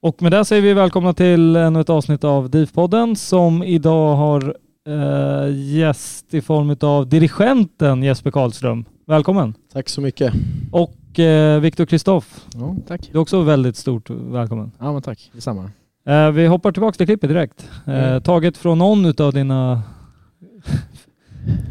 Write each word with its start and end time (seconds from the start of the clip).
Och 0.00 0.22
med 0.22 0.32
det 0.32 0.44
säger 0.44 0.62
vi 0.62 0.74
välkomna 0.74 1.12
till 1.14 1.56
ännu 1.56 1.80
ett 1.80 1.90
avsnitt 1.90 2.24
av 2.24 2.50
DIF-podden 2.50 3.14
som 3.16 3.62
idag 3.62 4.16
har 4.16 4.54
eh, 4.88 5.54
gäst 5.54 6.34
i 6.34 6.40
form 6.40 6.76
av 6.80 7.08
dirigenten 7.08 8.02
Jesper 8.02 8.30
Karlström. 8.30 8.84
Välkommen! 9.06 9.54
Tack 9.72 9.88
så 9.88 10.00
mycket. 10.00 10.32
Och 10.72 11.18
eh, 11.18 11.60
Viktor 11.60 11.86
Kristoff, 11.86 12.46
Ja, 12.54 12.76
tack. 12.88 13.08
du 13.12 13.18
är 13.18 13.22
också 13.22 13.42
väldigt 13.42 13.76
stort 13.76 14.10
välkommen. 14.10 14.72
Ja, 14.78 14.92
men 14.92 15.02
tack. 15.02 15.30
Detsamma. 15.34 15.70
Eh, 16.08 16.30
vi 16.30 16.46
hoppar 16.46 16.72
tillbaka 16.72 16.96
till 16.96 17.06
klippet 17.06 17.30
direkt. 17.30 17.70
Eh, 17.86 17.94
Mm. 18.08 18.22
Taget 18.22 18.56
från 18.56 18.78
någon 18.78 19.06
av 19.22 19.32
dina 19.32 19.82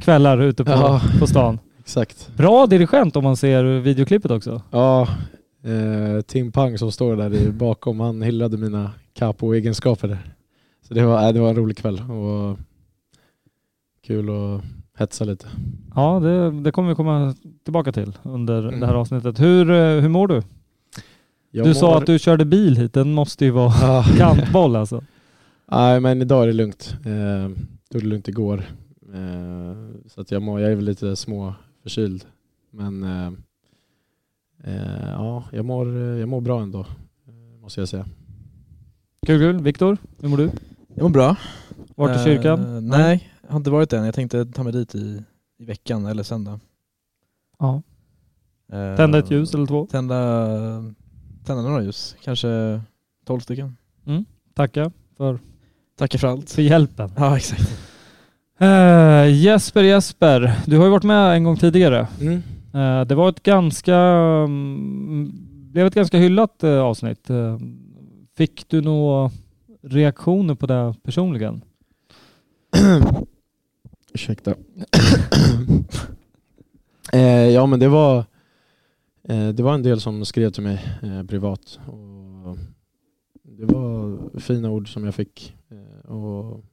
kvällar 0.02 0.42
ute 0.42 0.66
på, 0.66 0.72
Ja. 0.72 1.02
på 1.20 1.28
stan. 1.28 1.60
Exakt. 1.80 2.30
Bra 2.38 2.66
dirigent 2.68 3.16
om 3.16 3.24
man 3.24 3.38
ser 3.38 3.64
videoklippet 3.64 4.32
också. 4.32 4.62
Ja, 4.72 5.02
eh, 5.64 6.22
Tim 6.22 6.52
Pang 6.52 6.78
som 6.78 6.92
står 6.92 7.16
där 7.16 7.52
bakom, 7.52 8.00
han 8.00 8.22
hyllade 8.22 8.58
mina 8.58 8.92
capo-egenskaper 9.14 10.08
där. 10.08 10.34
Så 10.88 10.94
det 10.94 11.04
var, 11.06 11.28
äh, 11.28 11.34
det 11.34 11.40
var 11.40 11.50
en 11.50 11.56
rolig 11.56 11.78
kväll 11.78 12.02
och 12.12 12.58
kul 14.08 14.30
att 14.30 14.62
hetsa 15.00 15.24
lite. 15.26 15.48
Ja, 15.96 16.20
det, 16.20 16.52
det 16.62 16.72
kommer 16.72 16.90
vi 16.90 16.96
komma 16.96 17.36
tillbaka 17.64 17.92
till 17.92 18.14
under 18.24 18.68
Mm. 18.68 18.80
det 18.80 18.86
här 18.88 18.94
avsnittet. 18.94 19.40
Hur, 19.40 19.72
eh, 19.72 20.02
hur 20.02 20.10
mår 20.10 20.28
du? 20.28 20.42
Jag 21.52 21.66
du 21.68 21.74
sa 21.74 21.88
mår- 21.88 21.98
att 21.98 22.06
du 22.06 22.20
körde 22.20 22.46
bil 22.46 22.78
hit. 22.78 22.94
Den 22.94 23.14
måste 23.14 23.46
ju 23.46 23.52
vara 23.52 23.74
Ja. 23.82 24.06
kantboll 24.18 24.76
alltså. 24.76 25.04
Nej, 25.72 26.00
men 26.00 26.22
idag 26.22 26.44
är 26.44 26.48
det 26.48 26.54
lugnt. 26.54 26.96
Eh, 27.06 27.64
tog 27.92 28.02
det 28.02 28.08
lugnt 28.08 28.28
igår. 28.28 28.64
Eh, 29.14 29.76
så 30.08 30.22
att 30.22 30.32
jag, 30.32 30.42
mår, 30.42 30.60
jag 30.62 30.72
är 30.72 30.76
väl 30.76 30.86
lite 30.86 31.16
små 31.16 31.54
förkyld. 31.84 32.26
Men 32.72 33.04
eh, 33.04 33.28
eh, 34.64 35.10
ja, 35.12 35.44
jag 35.52 35.66
mår, 35.66 35.88
jag 35.98 36.30
mår 36.30 36.42
bra 36.42 36.62
ändå, 36.62 36.80
eh, 36.80 37.62
måste 37.62 37.82
jag 37.82 37.90
säga. 37.90 38.06
Kul, 39.26 39.40
kul. 39.40 39.64
Viktor, 39.64 39.98
hur 40.22 40.30
mår 40.30 40.38
du? 40.38 40.50
Jag 40.96 41.04
mår 41.04 41.10
bra. 41.10 41.36
Vart 41.96 42.10
i 42.16 42.20
Eh, 42.20 42.24
kyrkan? 42.26 42.88
nej, 42.88 43.30
jag 43.42 43.50
har 43.50 43.58
inte 43.58 43.70
varit 43.70 43.94
än. 43.94 44.06
Jag 44.06 44.16
tänkte 44.16 44.46
ta 44.46 44.64
mig 44.64 44.74
dit 44.74 44.96
i, 44.96 45.24
i 45.60 45.66
veckan 45.66 46.06
eller 46.06 46.24
söndag. 46.24 46.60
Ja. 47.60 47.82
Eh, 48.72 48.96
Tända 48.96 49.20
ett 49.20 49.32
ljus 49.32 49.54
eller 49.56 49.66
två? 49.66 49.88
Tända, 49.92 50.48
tända 51.48 51.62
några 51.62 51.84
ljus. 51.84 52.16
Kanske 52.24 52.82
12 53.26 53.40
stycken. 53.40 53.78
Tacka 54.54 54.92
för, 55.18 55.40
Tackar 55.98 56.20
för 56.20 56.28
allt. 56.28 56.52
för 56.52 56.62
hjälpen. 56.62 57.12
Ja, 57.18 57.38
exakt. 57.38 57.80
Eh, 58.60 59.26
Jesper, 59.36 59.84
Jesper. 59.84 60.56
Du 60.66 60.78
har 60.78 60.86
ju 60.86 60.92
varit 60.92 61.04
med 61.04 61.34
en 61.36 61.44
gång 61.44 61.58
tidigare. 61.58 62.08
Mm. 62.22 62.44
Eh, 62.74 63.06
det 63.06 63.16
var 63.16 63.30
ett 63.30 63.44
ganska, 63.44 63.96
mm, 63.96 65.32
blev 65.72 65.88
ett 65.88 65.96
ganska 65.96 66.18
hyllat 66.18 66.64
eh, 66.64 66.80
avsnitt. 66.80 67.30
Eh, 67.30 67.58
fick 68.38 68.66
du 68.68 68.82
några 68.82 69.32
reaktioner 69.82 70.56
på 70.56 70.66
det 70.66 70.96
personligen? 71.04 71.62
Ursäkta. 74.14 74.54
eh, 77.14 77.50
ja 77.50 77.66
men 77.66 77.80
det 77.80 77.88
var, 77.88 78.26
Eh, 79.30 79.50
det 79.50 79.64
var 79.64 79.74
en 79.74 79.84
del 79.84 80.02
som 80.02 80.26
skrev 80.26 80.50
till 80.50 80.64
mig 80.64 80.86
eh, 81.04 81.24
privat. 81.24 81.80
Och 81.88 82.58
det 83.44 83.66
var 83.66 84.20
fina 84.40 84.70
ord 84.70 84.94
som 84.94 85.06
jag 85.06 85.16
fick. 85.16 85.56
Eh, 85.70 86.12
och, 86.12 86.64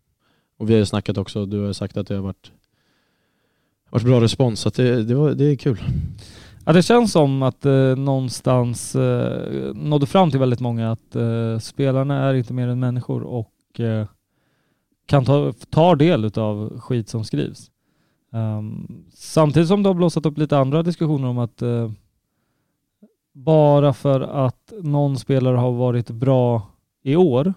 och 0.57 0.71
vi 0.71 0.73
har 0.73 0.79
ju 0.79 0.87
snackat 0.87 1.19
också, 1.19 1.47
du 1.47 1.61
har 1.61 1.73
sagt 1.73 1.97
att 1.97 2.07
det 2.07 2.15
har 2.15 2.23
varit, 2.23 2.53
varit 3.91 4.05
bra 4.05 4.21
respons. 4.21 4.61
Så 4.61 4.69
att 4.69 4.75
det, 4.75 5.03
det, 5.03 5.15
var, 5.15 5.31
det 5.31 5.45
är 5.45 5.57
kul. 5.57 5.81
Ja, 6.67 6.73
det 6.73 6.83
känns 6.83 7.13
som 7.13 7.43
att 7.43 7.67
eh, 7.67 7.97
någonstans 7.97 8.97
eh, 8.97 9.75
nådde 9.75 10.07
fram 10.07 10.31
till 10.31 10.41
väldigt 10.41 10.61
många 10.61 10.93
att 10.93 11.17
eh, 11.17 11.59
spelarna 11.59 12.19
är 12.19 12.35
inte 12.35 12.53
mer 12.53 12.69
än 12.69 12.81
människor 12.81 13.23
och 13.23 13.81
eh, 13.81 14.07
kan 15.07 15.25
ta 15.25 15.53
tar 15.71 15.97
del 15.97 16.39
av 16.39 16.81
skit 16.81 17.09
som 17.09 17.25
skrivs. 17.25 17.71
Um, 18.33 19.05
samtidigt 19.13 19.69
som 19.69 19.83
det 19.83 19.89
har 19.89 19.95
blossat 19.95 20.27
upp 20.27 20.39
lite 20.39 20.59
andra 20.59 20.83
diskussioner 20.83 21.29
om 21.29 21.39
att 21.39 21.63
eh, 21.63 21.91
bara 23.34 23.93
för 23.93 24.21
att 24.21 24.72
någon 24.83 25.19
spelare 25.19 25.56
har 25.56 25.72
varit 25.72 26.11
bra 26.11 26.62
i 27.03 27.17
år, 27.17 27.55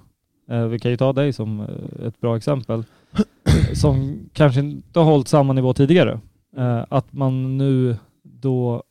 eh, 0.49 0.65
vi 0.65 0.79
kan 0.79 0.91
ju 0.91 0.97
ta 0.97 1.13
dig 1.13 1.33
som 1.33 1.59
eh, 1.59 2.07
ett 2.07 2.21
bra 2.21 2.37
exempel, 2.37 2.83
som 3.73 4.19
kanske 4.33 4.59
inte 4.59 4.99
har 4.99 5.05
hållit 5.05 5.27
samma 5.27 5.53
nivå 5.53 5.73
tidigare, 5.73 6.19
eh, 6.57 6.83
att 6.89 7.13
man 7.13 7.57
nu 7.57 7.95
då 8.23 8.83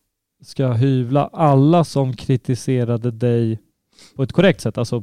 ska 0.43 0.73
hyvla 0.73 1.31
alla 1.33 1.85
som 1.85 2.17
kritiserade 2.17 3.11
dig 3.11 3.59
på 4.17 4.23
ett 4.23 4.33
korrekt 4.33 4.61
sätt, 4.61 4.79
alltså 4.79 5.03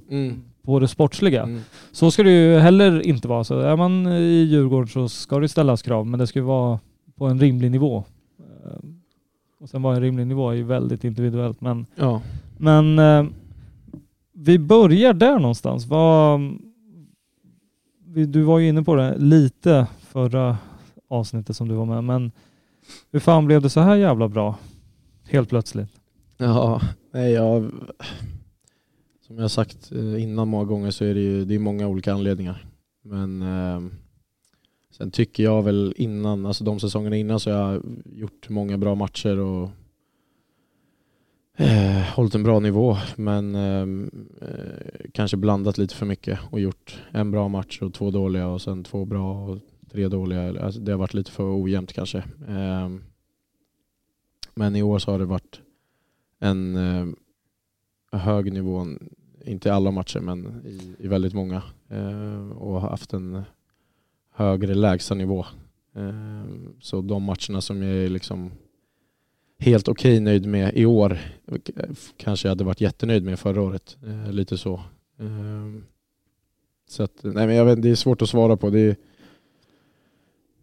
på 0.64 0.80
det 0.80 0.88
sportsliga. 0.88 1.44
Mm. 1.44 1.62
Så 1.92 2.12
ska 2.12 2.24
det 2.24 2.32
ju 2.32 2.58
heller 2.58 3.08
inte 3.08 3.28
vara. 3.28 3.44
Så 3.44 3.60
är 3.60 3.76
man 3.76 4.08
i 4.08 4.44
Djurgården 4.44 4.88
så 4.88 5.10
ska 5.10 5.40
det 5.40 5.50
ställas 5.50 5.82
krav, 5.82 6.08
men 6.08 6.20
det 6.20 6.28
ska 6.28 6.40
ju 6.40 6.46
vara 6.46 6.80
på 7.16 7.26
en 7.26 7.40
rimlig 7.40 7.72
nivå. 7.72 8.04
Och 9.64 9.70
sen 9.70 9.82
vad 9.82 9.96
en 9.96 10.02
rimlig 10.02 10.28
nivå 10.28 10.50
är 10.50 10.54
ju 10.56 10.64
väldigt 10.64 11.04
individuellt, 11.04 11.62
men, 11.62 11.86
Ja. 11.96 12.22
men 12.58 13.00
eh, 13.00 13.26
vi 14.34 14.60
börjar 14.60 15.14
där 15.14 15.40
någonstans. 15.40 15.88
Vi- 18.06 18.26
du 18.26 18.42
var 18.42 18.60
ju 18.60 18.68
inne 18.70 18.84
på 18.84 18.96
det 18.96 19.18
lite 19.18 19.88
förra 20.00 20.58
avsnittet 21.10 21.56
som 21.56 21.68
du 21.68 21.76
var 21.76 21.86
med, 21.86 22.04
men 22.04 22.32
hur 23.12 23.20
fan 23.20 23.46
blev 23.46 23.62
det 23.62 23.70
så 23.70 23.80
här 23.80 23.96
jävla 23.96 24.28
bra? 24.28 24.58
Helt 25.30 25.50
plötsligt. 25.50 25.90
Ja, 26.38 26.82
nej 27.14 27.32
jag... 27.32 27.72
Som 29.28 29.38
jag 29.40 29.52
sagt 29.52 29.92
eh, 29.92 30.24
innan 30.24 30.48
många 30.48 30.66
gånger 30.66 30.92
så 30.92 31.06
är 31.06 31.14
det 31.14 31.20
ju 31.22 31.46
det 31.46 31.56
är 31.56 31.60
många 31.60 31.88
olika 31.88 32.14
anledningar. 32.14 32.66
Men 33.04 33.42
eh, 33.42 33.82
sen 34.98 35.12
tycker 35.12 35.44
jag 35.44 35.64
väl 35.64 35.94
innan, 35.98 36.46
alltså 36.46 36.64
de 36.64 36.80
säsongerna 36.80 37.16
innan 37.16 37.40
så 37.40 37.52
har 37.52 37.74
jag 37.74 37.84
gjort 38.16 38.50
många 38.50 38.78
bra 38.78 38.96
matcher 38.96 39.40
och 39.40 39.70
eh, 41.58 42.16
hållit 42.16 42.36
en 42.36 42.44
bra 42.44 42.60
nivå 42.60 42.98
men 43.16 43.56
ehm, 43.56 44.28
eh, 44.42 45.10
kanske 45.14 45.38
blandat 45.38 45.78
lite 45.78 45.96
för 45.96 46.06
mycket 46.06 46.40
och 46.52 46.60
gjort 46.60 47.02
en 47.12 47.32
bra 47.32 47.48
match 47.48 47.82
och 47.82 47.94
två 47.94 48.12
dåliga 48.12 48.48
och 48.48 48.62
sen 48.62 48.84
två 48.84 49.06
bra 49.06 49.46
och 49.46 49.60
tre 49.92 50.08
dåliga. 50.08 50.64
Alltså, 50.64 50.82
det 50.82 50.92
har 50.92 51.00
varit 51.00 51.14
lite 51.14 51.32
för 51.32 51.64
ojämnt 51.64 51.94
kanske. 51.94 52.18
Eh, 52.48 52.90
men 54.56 54.76
i 54.76 54.84
år 54.84 55.00
så 55.00 55.12
har 55.12 55.20
det 55.20 55.26
varit 55.26 55.62
en 56.40 56.76
eh, 56.76 57.08
hög 58.20 58.54
nivå, 58.54 58.88
inte 59.46 59.70
i 59.70 59.72
alla 59.72 59.92
matcher 59.92 60.20
men 60.20 60.66
i, 60.66 60.96
i 61.06 61.08
väldigt 61.08 61.34
många 61.34 61.64
eh, 61.90 62.50
och 62.50 62.82
haft 62.82 63.14
en 63.14 63.44
högre 64.34 64.76
lägsta 64.76 65.16
nivå. 65.16 65.46
Ehm, 65.96 66.76
så 66.80 67.02
de 67.02 67.24
matcherna 67.24 67.62
som 67.62 67.84
jag 67.84 67.98
är 67.98 68.10
liksom 68.10 68.52
helt 69.60 69.88
okej 69.88 70.20
nöjd 70.20 70.46
med 70.46 70.74
i 70.74 70.86
år 70.86 71.20
eh, 71.48 71.86
kanske 72.18 72.48
jag 72.48 72.52
hade 72.52 72.64
varit 72.64 72.82
jättenöjd 72.82 73.24
med 73.24 73.40
förra 73.40 73.62
året. 73.62 73.98
Eh, 74.06 74.32
lite 74.32 74.58
så. 74.58 74.82
Ehm, 75.20 75.84
så 76.90 77.04
att, 77.04 77.20
nej 77.24 77.48
men 77.48 77.56
jag 77.56 77.66
vet, 77.66 77.82
det 77.82 77.90
är 77.90 77.96
svårt 77.96 78.22
att 78.22 78.30
svara 78.30 78.58
på. 78.58 78.70
Det 78.70 78.80
är, 78.80 78.96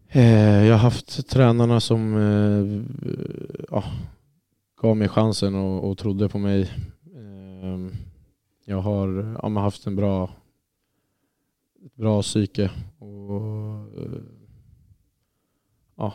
eh, 0.08 0.66
jag 0.66 0.74
har 0.74 0.78
haft 0.78 1.28
tränarna 1.28 1.80
som 1.80 2.14
ja, 3.70 3.84
gav 4.80 4.96
mig 4.96 5.08
chansen 5.08 5.54
och, 5.54 5.90
och 5.90 5.98
trodde 5.98 6.28
på 6.28 6.38
mig. 6.38 6.70
Ehm, 7.16 7.92
jag 8.64 8.80
har 8.80 9.36
ja, 9.42 9.48
haft 9.48 9.86
en 9.86 9.96
bra, 9.96 10.30
bra 11.94 12.22
psyke 12.22 12.70
och 12.98 13.19
eh, 13.36 14.20
ja, 15.96 16.12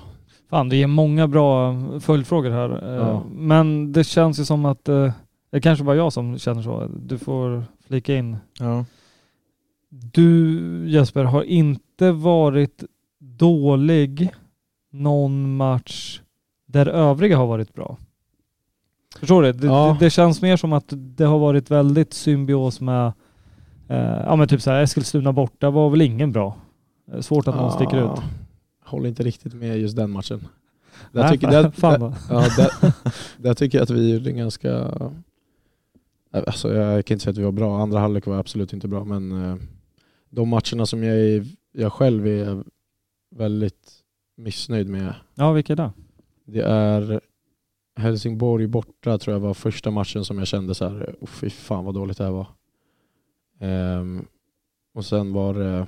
Fan, 0.50 0.70
det 0.70 0.76
är 0.84 0.88
många 0.88 1.28
bra 1.28 1.76
följdfrågor 2.00 2.50
här. 2.52 2.90
Eh, 2.94 2.96
Ja. 2.96 3.24
Men 3.32 3.92
det 3.92 4.04
känns 4.04 4.40
ju 4.40 4.46
som 4.46 4.66
att 4.66 4.90
eh, 4.90 5.12
det 5.52 5.62
kanske 5.62 5.86
bara 5.86 5.96
jag 5.96 6.14
som 6.14 6.38
känner 6.38 6.62
så. 6.62 6.88
Du 7.06 7.18
får 7.18 7.64
flika 7.88 8.16
in. 8.16 8.38
Ja. 8.60 8.86
Du 9.90 10.60
Jesper 10.90 11.24
har 11.24 11.44
inte 11.44 12.12
varit 12.12 12.84
dålig 13.20 14.30
någon 14.92 15.56
match 15.56 16.22
där 16.66 16.86
övriga 16.88 17.38
har 17.38 17.48
varit 17.48 17.74
bra. 17.74 17.98
Förstår 19.20 19.42
du? 19.44 19.52
Det, 19.52 19.68
Ja. 19.68 19.98
det, 20.00 20.06
det 20.06 20.10
känns 20.10 20.42
mer 20.42 20.58
som 20.58 20.74
att 20.74 20.86
det 20.90 21.26
har 21.26 21.40
varit 21.40 21.72
väldigt 21.72 22.14
symbios 22.14 22.82
med, 22.82 23.14
eh, 23.88 23.98
ja 24.26 24.36
men 24.36 24.48
typ 24.48 24.62
så 24.62 24.72
här 24.72 24.82
Eskilstuna 24.84 25.34
borta 25.34 25.70
var 25.70 25.90
väl 25.90 26.02
ingen 26.02 26.32
bra. 26.32 26.56
Eh, 27.12 27.20
Svårt 27.22 27.48
att 27.48 27.56
någon 27.56 27.72
sticker 27.72 27.98
ut. 27.98 28.04
Ja, 28.04 28.24
Håller 28.84 29.10
inte 29.10 29.24
riktigt 29.24 29.54
med 29.54 29.80
just 29.80 29.96
den 29.96 30.12
matchen. 30.12 30.48
Där 31.12 31.22
Nej, 31.24 31.32
tycker, 31.32 31.48
där, 31.48 31.70
fan 31.76 32.00
där, 32.00 32.14
ja, 32.30 32.48
där, 32.58 32.94
där 33.38 33.54
tycker 33.54 33.78
jag 33.78 33.84
att 33.84 33.90
vi 33.90 34.14
gjorde 34.14 34.30
en 34.30 34.38
ganska... 34.38 34.92
Alltså 36.32 36.74
jag 36.74 37.06
kan 37.06 37.16
inte 37.16 37.24
säga 37.24 37.32
att 37.32 37.38
vi 37.38 37.44
var 37.44 37.52
bra, 37.52 37.82
andra 37.82 38.00
halvlek 38.00 38.26
var 38.26 38.38
absolut 38.38 38.74
inte 38.74 38.88
bra 38.88 39.04
men 39.06 39.32
eh, 39.52 39.56
de 40.30 40.50
matcherna 40.50 40.86
som 40.86 41.04
jag, 41.04 41.18
är, 41.18 41.46
jag 41.72 41.94
själv 41.94 42.28
är 42.28 42.64
väldigt 43.36 43.92
missnöjd 44.38 44.90
med 44.90 45.14
Ja, 45.36 45.52
vilka 45.52 45.74
är 45.74 45.78
det? 45.78 45.92
det 46.46 46.62
är 46.62 47.22
Helsingborg 47.96 48.68
borta 48.68 49.18
tror 49.18 49.36
jag 49.36 49.40
var 49.40 49.54
första 49.54 49.92
matchen 49.92 50.26
som 50.26 50.38
jag 50.38 50.48
kände 50.48 50.76
så 50.76 50.88
här, 50.90 51.16
oh, 51.22 51.28
fy 51.28 51.50
fan 51.50 51.86
vad 51.86 51.94
dåligt 51.94 52.18
det 52.18 52.24
här 52.24 52.32
var. 52.32 52.48
Ehm, 53.60 54.26
och 54.94 55.06
sen 55.06 55.34
var 55.34 55.54
det 55.54 55.88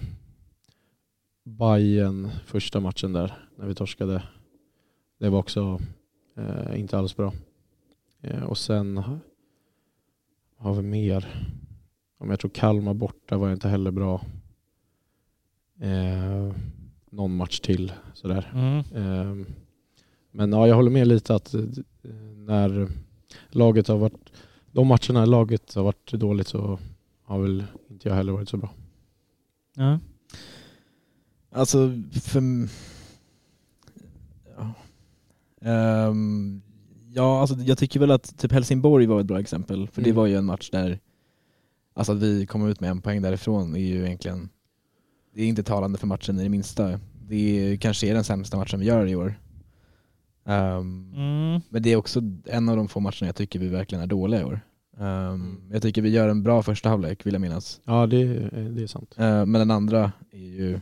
Bayern 1.48 2.30
första 2.46 2.80
matchen 2.80 3.14
där 3.14 3.38
när 3.56 3.68
vi 3.68 3.76
torskade. 3.76 4.24
Det 5.20 5.30
var 5.30 5.40
också 5.40 5.80
eh, 6.36 6.80
inte 6.80 6.98
alls 6.98 7.16
bra. 7.16 7.34
Eh, 8.22 8.44
och 8.44 8.58
sen 8.58 8.98
ha- 8.98 9.20
har 10.58 10.74
vi 10.74 10.82
mer. 10.82 11.48
Om 12.18 12.30
jag 12.30 12.40
tror 12.40 12.52
Kalmar 12.52 12.94
borta 12.94 13.38
var 13.38 13.52
inte 13.52 13.70
heller 13.70 13.92
bra. 13.92 14.22
Eh, 15.80 16.54
någon 17.10 17.36
match 17.36 17.60
till 17.60 17.92
sådär. 18.14 18.52
Mm. 18.54 18.84
Ehm, 19.06 19.46
Men 20.32 20.52
ja, 20.52 20.68
jag 20.68 20.76
håller 20.76 20.92
med 20.92 21.08
lite 21.08 21.36
att 21.36 21.54
eh, 21.54 21.62
när 22.36 22.88
laget 23.50 23.88
har 23.88 23.98
varit, 23.98 24.32
de 24.72 24.88
matcherna 24.88 25.26
laget 25.26 25.74
har 25.74 25.84
varit 25.84 26.12
dåligt 26.12 26.48
så 26.48 26.80
har 27.24 27.40
väl 27.40 27.64
inte 27.90 28.08
jag 28.10 28.16
heller 28.16 28.32
varit 28.34 28.50
så 28.50 28.58
bra. 28.58 28.70
Ja. 29.76 30.00
Alltså, 31.58 31.92
för... 32.24 32.42
Ja. 34.58 34.74
Ehm, 35.72 36.62
ja, 37.14 37.42
alltså 37.42 37.56
jag 37.56 37.78
tycker 37.78 38.00
väl 38.00 38.12
att 38.12 38.38
typ 38.38 38.52
Helsingborg 38.52 39.06
var 39.06 39.20
ett 39.20 39.26
bra 39.26 39.40
exempel. 39.40 39.88
För 39.88 40.02
det 40.02 40.10
Mm. 40.10 40.18
var 40.18 40.26
ju 40.26 40.36
en 40.36 40.46
match 40.46 40.70
där, 40.70 41.00
alltså 41.94 42.12
att 42.12 42.22
vi 42.22 42.46
kom 42.46 42.68
ut 42.68 42.80
med 42.80 42.90
en 42.90 43.02
poäng 43.02 43.22
därifrån 43.22 43.76
är 43.76 43.80
ju 43.80 44.06
egentligen, 44.06 44.50
det 45.36 45.42
är 45.44 45.48
inte 45.48 45.64
talande 45.64 45.98
för 45.98 46.08
matchen 46.08 46.40
i 46.40 46.44
det 46.44 46.50
minsta. 46.50 47.00
Det 47.28 47.36
är, 47.74 47.78
kanske 47.78 48.08
är 48.08 48.14
den 48.14 48.24
sämsta 48.24 48.58
matchen 48.58 48.80
vi 48.80 48.86
gör 48.86 49.06
i 49.08 49.16
år. 49.16 49.40
Ehm, 50.46 51.14
Mm. 51.16 51.62
men 51.70 51.84
det 51.84 51.90
är 51.90 51.96
också 51.96 52.22
en 52.46 52.70
av 52.70 52.78
de 52.78 52.88
få 52.88 53.00
matcherna 53.00 53.26
jag 53.26 53.36
tycker 53.36 53.60
vi 53.60 53.68
verkligen 53.68 54.02
är 54.04 54.08
dåliga 54.08 54.42
i 54.42 54.44
år. 54.44 54.60
Ehm, 55.00 55.62
jag 55.72 55.82
tycker 55.82 56.02
vi 56.02 56.10
gör 56.10 56.30
en 56.30 56.44
bra 56.44 56.64
första 56.64 56.90
halvlek 56.90 57.26
vill 57.26 57.34
jag 57.34 57.42
minnas. 57.42 57.82
Ja, 57.86 58.08
det, 58.08 58.18
är- 58.22 58.70
det 58.76 58.84
är 58.84 58.88
sant. 58.88 59.14
Ehm, 59.18 59.52
men 59.52 59.60
den 59.60 59.72
andra 59.72 60.12
är 60.32 60.38
ju... 60.38 60.80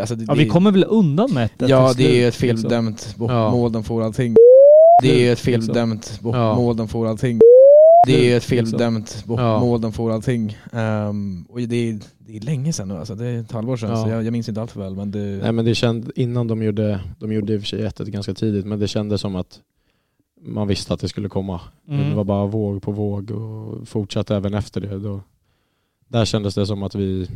Alltså 0.00 0.14
det, 0.14 0.24
ja, 0.28 0.34
det, 0.34 0.38
vi 0.44 0.48
kommer 0.48 0.70
väl 0.70 0.84
undan 0.88 1.32
med 1.34 1.44
ett 1.44 1.52
Ja, 1.68 1.92
det 1.96 2.22
är 2.22 2.28
ett 2.28 2.40
liksom. 2.40 2.62
feldömt 2.62 3.14
bo- 3.16 3.30
Ja. 3.30 3.50
mål 3.50 3.72
de 3.72 3.84
får 3.84 4.02
allting. 4.02 4.34
Det 5.02 5.10
är 5.14 5.18
ju 5.20 5.32
ett 5.32 5.46
Liksom. 5.46 5.66
feldömt 5.66 6.20
bo- 6.20 6.32
Ja. 6.34 6.54
mål 6.54 6.76
de 6.76 6.88
får 6.88 7.06
allting. 7.08 7.40
Det 8.06 8.14
är 8.14 8.24
ju 8.24 8.36
ett 8.36 8.50
Liksom. 8.50 8.70
feldömt 8.78 9.22
bo- 9.26 9.38
Ja. 9.40 9.60
mål 9.60 9.80
de 9.80 9.92
får 9.92 10.12
allting. 10.12 10.58
Ehm, 10.72 11.46
och 11.48 11.58
det 11.60 11.88
är, 11.90 11.98
det 12.18 12.36
är 12.36 12.40
länge 12.40 12.72
sedan 12.72 12.88
nu 12.88 12.94
alltså, 12.96 13.14
det 13.14 13.26
är 13.26 13.40
ett 13.40 13.52
halvår 13.52 13.76
sedan 13.76 13.90
Ja. 13.90 14.04
så 14.04 14.08
jag, 14.10 14.24
jag 14.24 14.32
minns 14.32 14.48
inte 14.48 14.60
allt 14.60 14.70
för 14.70 14.80
väl 14.80 14.94
men 14.96 15.10
det... 15.10 15.18
Nej 15.42 15.52
men 15.52 15.64
det 15.64 15.74
kände, 15.74 16.12
innan 16.20 16.46
de 16.48 16.62
gjorde, 16.62 17.00
de 17.18 17.32
gjorde 17.32 17.52
i 17.54 17.56
och 17.56 17.60
för 17.60 17.66
sig 17.68 17.82
1 17.86 17.98
ganska 17.98 18.34
tidigt 18.34 18.66
men 18.66 18.78
det 18.78 18.88
kändes 18.88 19.20
som 19.20 19.36
att 19.36 19.60
man 20.42 20.68
visste 20.68 20.94
att 20.94 21.00
det 21.00 21.08
skulle 21.08 21.28
komma. 21.28 21.60
Mm. 21.88 22.10
Det 22.10 22.16
var 22.16 22.24
bara 22.24 22.46
våg 22.46 22.82
på 22.82 22.92
våg 22.92 23.30
och 23.30 23.88
fortsatte 23.88 24.36
även 24.36 24.54
efter 24.54 24.80
det. 24.80 24.98
Då, 24.98 25.20
där 26.08 26.24
kändes 26.24 26.54
det 26.54 26.66
som 26.66 26.82
att 26.82 26.94
vi, 26.94 27.28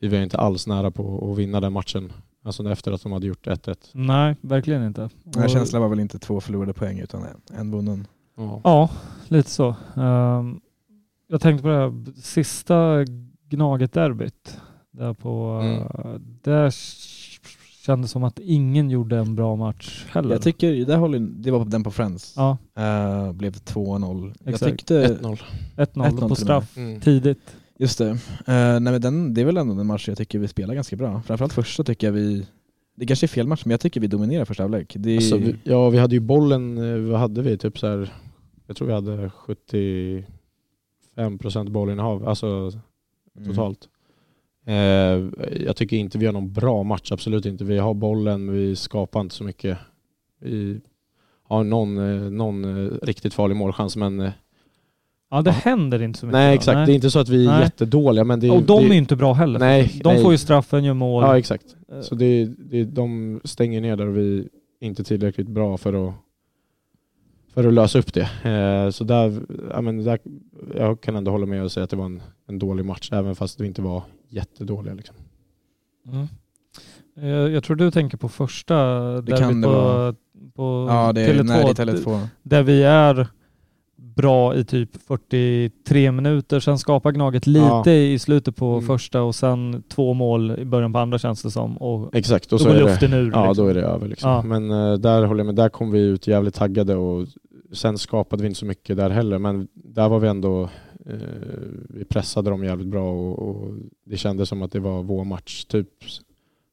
vi 0.00 0.08
var 0.08 0.18
inte 0.18 0.38
alls 0.38 0.66
nära 0.66 0.90
på 0.90 1.30
att 1.32 1.38
vinna 1.38 1.60
den 1.60 1.72
matchen. 1.72 2.12
Alltså 2.44 2.70
efter 2.70 2.92
att 2.92 3.02
de 3.02 3.12
hade 3.12 3.26
gjort 3.26 3.46
1-1. 3.46 3.76
Nej, 3.92 4.36
verkligen 4.40 4.84
inte. 4.84 5.00
Den 5.24 5.34
här 5.36 5.44
Och- 5.44 5.50
känslan 5.50 5.82
var 5.82 5.88
väl 5.88 6.00
inte 6.00 6.18
två 6.18 6.40
förlorade 6.40 6.72
poäng 6.72 6.98
utan 6.98 7.22
en, 7.22 7.56
en 7.58 7.70
vunnen. 7.70 8.06
Ja. 8.36 8.60
Ja, 8.64 8.90
lite 9.28 9.50
så. 9.50 9.74
Ehm, 9.96 10.60
jag 11.28 11.40
tänkte 11.40 11.62
på 11.62 11.68
det 11.68 11.74
här 11.76 12.04
sista 12.22 13.04
Gnaget-derbyt. 13.48 14.60
Där 14.90 15.14
på, 15.14 15.60
Mm. 15.62 15.82
uh, 15.82 16.20
där 16.42 16.74
kändes 17.84 18.10
som 18.10 18.24
att 18.24 18.38
ingen 18.38 18.90
gjorde 18.90 19.16
en 19.18 19.34
bra 19.34 19.56
match 19.56 20.06
heller. 20.10 20.30
Jag 20.34 20.42
tycker, 20.42 20.86
det, 20.86 20.96
håller, 20.96 21.18
det 21.18 21.50
var 21.50 21.64
den 21.64 21.84
på 21.84 21.90
Friends. 21.90 22.34
ja, 22.36 22.58
Eh, 22.76 23.32
blev 23.32 23.52
det 23.52 23.58
2-0. 23.72 24.34
Jag 24.44 24.54
Exakt. 24.54 24.70
tyckte... 24.72 25.06
1-0. 25.22 25.38
1-0 25.76 26.04
1-0 26.04 26.20
på 26.20 26.26
och 26.26 26.38
straff 26.38 26.76
Mm. 26.76 27.00
tidigt. 27.00 27.56
Just 27.78 27.98
det. 27.98 28.10
Eh, 28.10 28.16
nej 28.46 28.80
men 28.80 29.00
den, 29.00 29.34
det 29.34 29.40
är 29.40 29.44
väl 29.44 29.56
ändå 29.56 29.80
en 29.80 29.86
match 29.86 30.08
jag 30.08 30.18
tycker 30.18 30.38
vi 30.38 30.48
spelar 30.48 30.74
ganska 30.74 30.96
bra. 30.96 31.22
Framförallt 31.26 31.52
första 31.52 31.84
tycker 31.84 32.06
jag 32.06 32.12
vi, 32.12 32.46
det 32.94 33.06
kanske 33.06 33.26
är 33.26 33.28
fel 33.28 33.46
match 33.46 33.62
men 33.64 33.70
jag 33.70 33.80
tycker 33.80 34.00
vi 34.00 34.06
dominerar 34.06 34.44
första 34.44 34.62
halvlek. 34.62 34.96
Det 34.98 35.16
Alltså, 35.16 35.36
vi, 35.36 35.56
ja, 35.64 35.90
vi 35.90 35.98
hade 35.98 36.14
ju 36.14 36.20
bollen, 36.20 36.78
eh, 36.78 36.98
vad 37.10 37.20
hade 37.20 37.42
vi? 37.42 37.58
Typ 37.58 37.78
så 37.78 37.86
här, 37.86 38.12
jag 38.66 38.76
tror 38.76 38.88
vi 38.88 38.94
hade 38.94 39.28
75% 39.28 41.70
bollinnehav, 41.70 42.28
alltså 42.28 42.46
mm. 42.46 43.48
totalt. 43.48 43.88
Eh, 44.64 44.74
jag 45.66 45.76
tycker 45.76 45.96
inte 45.96 46.18
vi 46.18 46.26
har 46.26 46.32
någon 46.32 46.52
bra 46.52 46.82
match, 46.82 47.12
absolut 47.12 47.46
inte. 47.46 47.64
Vi 47.64 47.78
har 47.78 47.94
bollen, 47.94 48.52
vi 48.52 48.76
skapar 48.76 49.20
inte 49.20 49.34
så 49.34 49.44
mycket. 49.44 49.78
Vi 50.40 50.80
har 51.42 51.64
någon, 51.64 51.98
eh, 51.98 52.30
någon 52.30 52.90
riktigt 52.90 53.34
farlig 53.34 53.56
målchans 53.56 53.96
men 53.96 54.30
Ja, 55.30 55.42
det 55.42 55.50
Ja. 55.50 55.54
händer 55.54 56.02
inte 56.02 56.18
så 56.18 56.26
mycket. 56.26 56.32
nej 56.32 56.54
exakt, 56.54 56.86
det 56.86 56.92
är 56.92 56.94
inte 56.94 57.10
så 57.10 57.18
att 57.18 57.28
vi 57.28 57.44
är 57.46 57.50
Nej. 57.50 57.60
jättedåliga 57.62 58.24
men 58.24 58.40
det 58.40 58.46
är 58.46 58.52
Och 58.52 58.62
de 58.62 58.88
det, 58.88 58.94
är 58.94 58.98
inte 58.98 59.16
bra 59.16 59.32
heller. 59.32 59.58
Nej, 59.58 60.00
de 60.04 60.12
nej. 60.14 60.22
får 60.22 60.32
ju 60.32 60.38
straffen, 60.38 60.84
gör 60.84 60.94
mål. 60.94 61.22
Ja 61.22 61.38
exakt. 61.38 61.64
Eh, 61.92 62.00
Så 62.00 62.14
det, 62.14 62.44
det, 62.44 62.84
de 62.84 63.40
stänger 63.44 63.80
ner 63.80 63.96
där 63.96 64.06
och 64.06 64.16
vi 64.16 64.48
är 64.80 64.86
inte 64.86 65.04
tillräckligt 65.04 65.48
bra 65.48 65.76
för 65.78 66.08
att, 66.08 66.14
för 67.54 67.68
att 67.68 67.74
lösa 67.74 67.98
upp 67.98 68.12
det. 68.14 68.28
Eh, 68.50 68.90
så 68.90 69.04
där, 69.04 69.40
ja, 69.70 69.80
men 69.80 70.04
där, 70.04 70.18
jag 70.76 71.00
kan 71.00 71.16
ändå 71.16 71.30
hålla 71.30 71.46
med 71.46 71.62
och 71.62 71.72
säga 71.72 71.84
att 71.84 71.90
det 71.90 71.96
var 71.96 72.04
en, 72.06 72.22
en 72.48 72.58
dålig 72.58 72.84
match, 72.84 73.08
även 73.12 73.34
fast 73.36 73.60
vi 73.60 73.66
inte 73.66 73.82
var 73.82 74.02
jättedåliga. 74.28 74.94
Liksom. 74.94 75.16
Mm. 76.12 76.26
Eh, 77.20 77.52
Jag 77.52 77.64
tror 77.64 77.76
du 77.76 77.90
tänker 77.90 78.16
på 78.16 78.28
första 78.28 78.74
derbyt 78.74 79.38
kan 79.38 79.60
det 79.60 79.66
på, 79.68 79.74
vara. 79.74 80.14
på 80.54 80.86
Ja 80.90 81.12
det 81.12 81.20
är 81.20 81.34
Tele2, 81.34 81.42
när 81.42 81.62
det 81.74 81.82
är 81.82 81.86
Tele2. 81.86 82.26
där 82.42 82.62
vi 82.62 82.82
är 82.82 83.26
bra 84.18 84.54
i 84.56 84.64
typ 84.64 84.90
43 85.02 86.12
minuter, 86.12 86.60
sen 86.60 86.78
skapar 86.78 87.12
Gnaget 87.12 87.46
lite 87.46 87.66
Ja. 87.90 87.90
i 87.92 88.18
slutet 88.18 88.56
på 88.56 88.72
Mm. 88.72 88.86
första 88.86 89.22
och 89.22 89.34
sen 89.34 89.82
två 89.88 90.14
mål 90.14 90.50
i 90.58 90.64
början 90.64 90.92
på 90.92 90.98
andra 90.98 91.18
känns 91.18 91.42
det 91.42 91.50
som. 91.50 91.76
Och 91.76 92.14
Exakt, 92.14 92.52
och 92.52 92.58
då 92.58 92.64
så 92.64 92.68
går 92.68 92.76
är 92.76 92.80
det, 92.80 92.84
luften 92.90 93.12
ur. 93.12 93.30
ja, 93.32 93.46
liksom. 93.48 93.64
då 93.64 93.70
är 93.70 93.74
det 93.74 93.82
över. 93.82 94.08
Liksom. 94.08 94.30
Ja. 94.30 94.42
Men 94.42 94.70
eh, 94.70 94.94
där 94.98 95.24
håller 95.24 95.40
jag 95.40 95.46
med, 95.46 95.54
där 95.54 95.68
kom 95.68 95.90
vi 95.90 96.00
ut 96.00 96.26
jävligt 96.26 96.54
taggade 96.54 96.94
och 96.96 97.26
sen 97.72 97.98
skapade 97.98 98.42
vi 98.42 98.46
inte 98.48 98.58
så 98.60 98.66
mycket 98.66 98.96
där 98.96 99.10
heller, 99.10 99.38
men 99.38 99.68
där 99.74 100.08
var 100.08 100.18
vi 100.18 100.28
ändå, 100.28 100.62
eh, 101.06 101.16
vi 101.88 102.04
pressade 102.04 102.50
dem 102.50 102.64
jävligt 102.64 102.88
bra 102.88 103.12
och, 103.12 103.38
och 103.48 103.74
det 104.04 104.16
kändes 104.16 104.48
som 104.48 104.62
att 104.62 104.72
det 104.72 104.80
var 104.80 105.02
vår 105.02 105.24
match. 105.24 105.64
Typ 105.64 105.88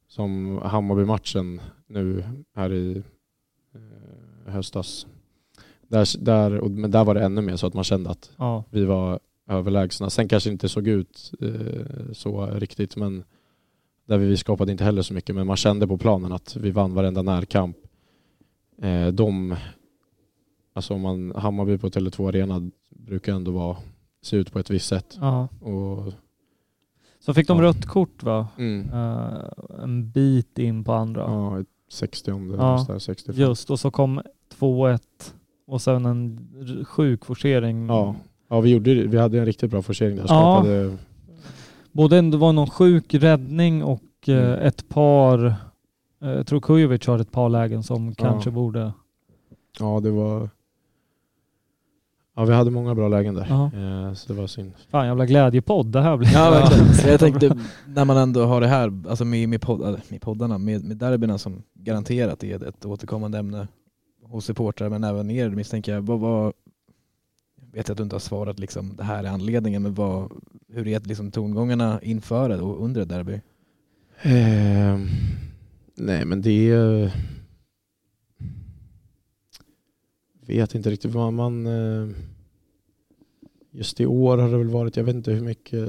som 0.08 0.60
Hammarby-matchen 0.64 1.60
nu 1.88 2.24
här 2.56 2.72
i 2.72 3.02
eh, 3.74 4.52
höstas. 4.52 5.06
Där, 5.88 6.18
där, 6.24 6.58
och, 6.60 6.70
men 6.70 6.90
där 6.90 7.04
var 7.04 7.14
det 7.14 7.20
ännu 7.24 7.40
mer 7.40 7.56
så 7.56 7.66
att 7.66 7.74
man 7.74 7.84
kände 7.84 8.10
att 8.10 8.30
Ja. 8.36 8.64
vi 8.70 8.84
var 8.84 9.20
överlägsna. 9.48 10.10
Sen 10.10 10.28
kanske 10.28 10.50
det 10.50 10.52
inte 10.52 10.68
såg 10.68 10.88
ut 10.88 11.32
eh, 11.40 12.12
så 12.12 12.46
riktigt, 12.46 12.96
men 12.96 13.24
där 14.06 14.18
vi 14.18 14.36
skapade 14.36 14.72
inte 14.72 14.84
heller 14.84 15.02
så 15.02 15.14
mycket. 15.14 15.34
Men 15.34 15.46
man 15.46 15.56
kände 15.56 15.86
på 15.86 15.98
planen 15.98 16.32
att 16.32 16.56
vi 16.56 16.70
vann 16.70 16.94
varenda 16.94 17.22
närkamp. 17.22 17.76
Eh, 18.82 19.06
de, 19.08 19.56
alltså 20.72 20.94
om 20.94 21.00
man, 21.00 21.32
Hammarby 21.36 21.78
på 21.78 21.88
Tele2 21.88 22.28
Arena 22.28 22.70
brukar 22.90 23.32
ändå 23.34 23.50
vara, 23.52 23.76
se 24.22 24.36
ut 24.36 24.52
på 24.52 24.58
ett 24.58 24.70
visst 24.70 24.86
sätt. 24.88 25.16
ja. 25.20 25.48
Och, 25.60 26.12
Så 27.18 27.34
fick 27.34 27.48
de 27.48 27.58
Ja. 27.58 27.64
rött 27.64 27.86
kort 27.86 28.22
va? 28.22 28.48
mm, 28.58 28.90
Eh, 28.92 29.44
en 29.82 30.10
bit 30.10 30.58
in 30.58 30.84
på 30.84 30.92
andra. 30.92 31.20
ja, 31.20 31.60
ett 31.60 31.66
60 31.88 32.30
Ja, 32.58 32.84
ja, 32.88 33.00
65. 33.00 33.34
Just, 33.40 33.70
och 33.70 33.80
så 33.80 33.90
kom 33.90 34.20
2-1 34.58 35.00
och 35.66 35.82
sen 35.82 36.06
en 36.06 36.48
sjuk 36.88 37.24
forcering. 37.24 37.86
Ja. 37.86 38.14
Ja, 38.48 38.60
vi, 38.60 38.70
gjorde, 38.70 38.94
vi 38.94 39.18
hade 39.18 39.38
en 39.38 39.46
riktigt 39.46 39.70
bra 39.70 39.82
forcering 39.82 40.16
där. 40.16 40.22
Ja. 40.22 40.26
Skapade, 40.28 40.96
Både 41.92 42.18
en- 42.18 42.30
det 42.30 42.36
var 42.36 42.52
någon 42.52 42.70
sjuk 42.70 43.14
räddning 43.14 43.84
och 43.84 44.02
eh, 44.28 44.34
Mm. 44.36 44.52
ett 44.66 44.88
par, 44.88 45.44
eh, 46.22 46.30
jag 46.30 46.46
tror 46.46 46.60
Kujovic 46.60 47.06
har 47.06 47.18
ett 47.18 47.32
par 47.32 47.48
lägen 47.48 47.82
som 47.82 48.06
Ja. 48.08 48.14
kanske 48.18 48.50
borde... 48.50 48.92
ja, 49.80 50.00
det 50.00 50.10
var... 50.10 50.50
Ja, 52.38 52.44
vi 52.44 52.52
hade 52.54 52.70
många 52.70 52.94
bra 52.94 53.08
lägen 53.08 53.34
där. 53.34 53.46
Ja. 53.48 53.64
Eh, 53.64 54.12
så 54.14 54.32
det 54.32 54.40
var 54.40 54.46
synd. 54.46 54.72
Fan 54.90 55.06
jävla 55.06 55.26
glädjepodd 55.26 55.86
det 55.86 56.00
här 56.00 56.16
blir. 56.16 56.32
Ja 56.32 56.50
verkligen. 56.50 56.94
Så 56.94 57.08
jag 57.08 57.20
tänkte, 57.20 57.58
när 57.86 58.04
man 58.04 58.16
ändå 58.16 58.44
har 58.44 58.60
det 58.60 58.66
här, 58.66 58.92
alltså 59.08 59.24
med, 59.24 59.48
med, 59.48 59.60
podd, 59.60 60.00
med 60.08 60.20
poddarna, 60.20 60.58
med, 60.58 60.84
med 60.84 60.96
derbyna 60.96 61.38
som 61.38 61.62
garanterat 61.74 62.44
är 62.44 62.68
ett 62.68 62.84
återkommande 62.84 63.38
ämne 63.38 63.68
hos 64.28 64.44
supportrar 64.44 64.88
men 64.88 65.04
även 65.04 65.30
er 65.30 65.50
misstänker 65.50 65.94
jag. 65.94 66.02
Vad, 66.02 66.20
vad, 66.20 66.52
jag 67.60 67.72
vet 67.72 67.90
att 67.90 67.96
du 67.96 68.02
inte 68.02 68.14
har 68.14 68.20
svarat 68.20 68.58
liksom, 68.58 68.96
det 68.96 69.04
här 69.04 69.24
är 69.24 69.28
anledningen, 69.28 69.82
men 69.82 69.94
vad, 69.94 70.32
hur 70.68 70.88
är 70.88 71.00
liksom 71.00 71.30
tongångarna 71.30 72.00
inför 72.02 72.48
det 72.48 72.60
och 72.60 72.84
under 72.84 73.00
ett 73.00 73.08
derby? 73.08 73.40
Eh, 74.22 75.00
nej 75.94 76.24
men 76.24 76.42
det 76.42 76.70
är... 76.70 77.12
Vet 80.46 80.74
inte 80.74 80.90
riktigt 80.90 81.14
vad 81.14 81.32
man... 81.32 81.66
Eh, 81.66 82.08
just 83.70 84.00
i 84.00 84.06
år 84.06 84.38
har 84.38 84.50
det 84.50 84.58
väl 84.58 84.70
varit, 84.70 84.96
jag 84.96 85.04
vet 85.04 85.14
inte 85.14 85.32
hur 85.32 85.40
mycket, 85.40 85.88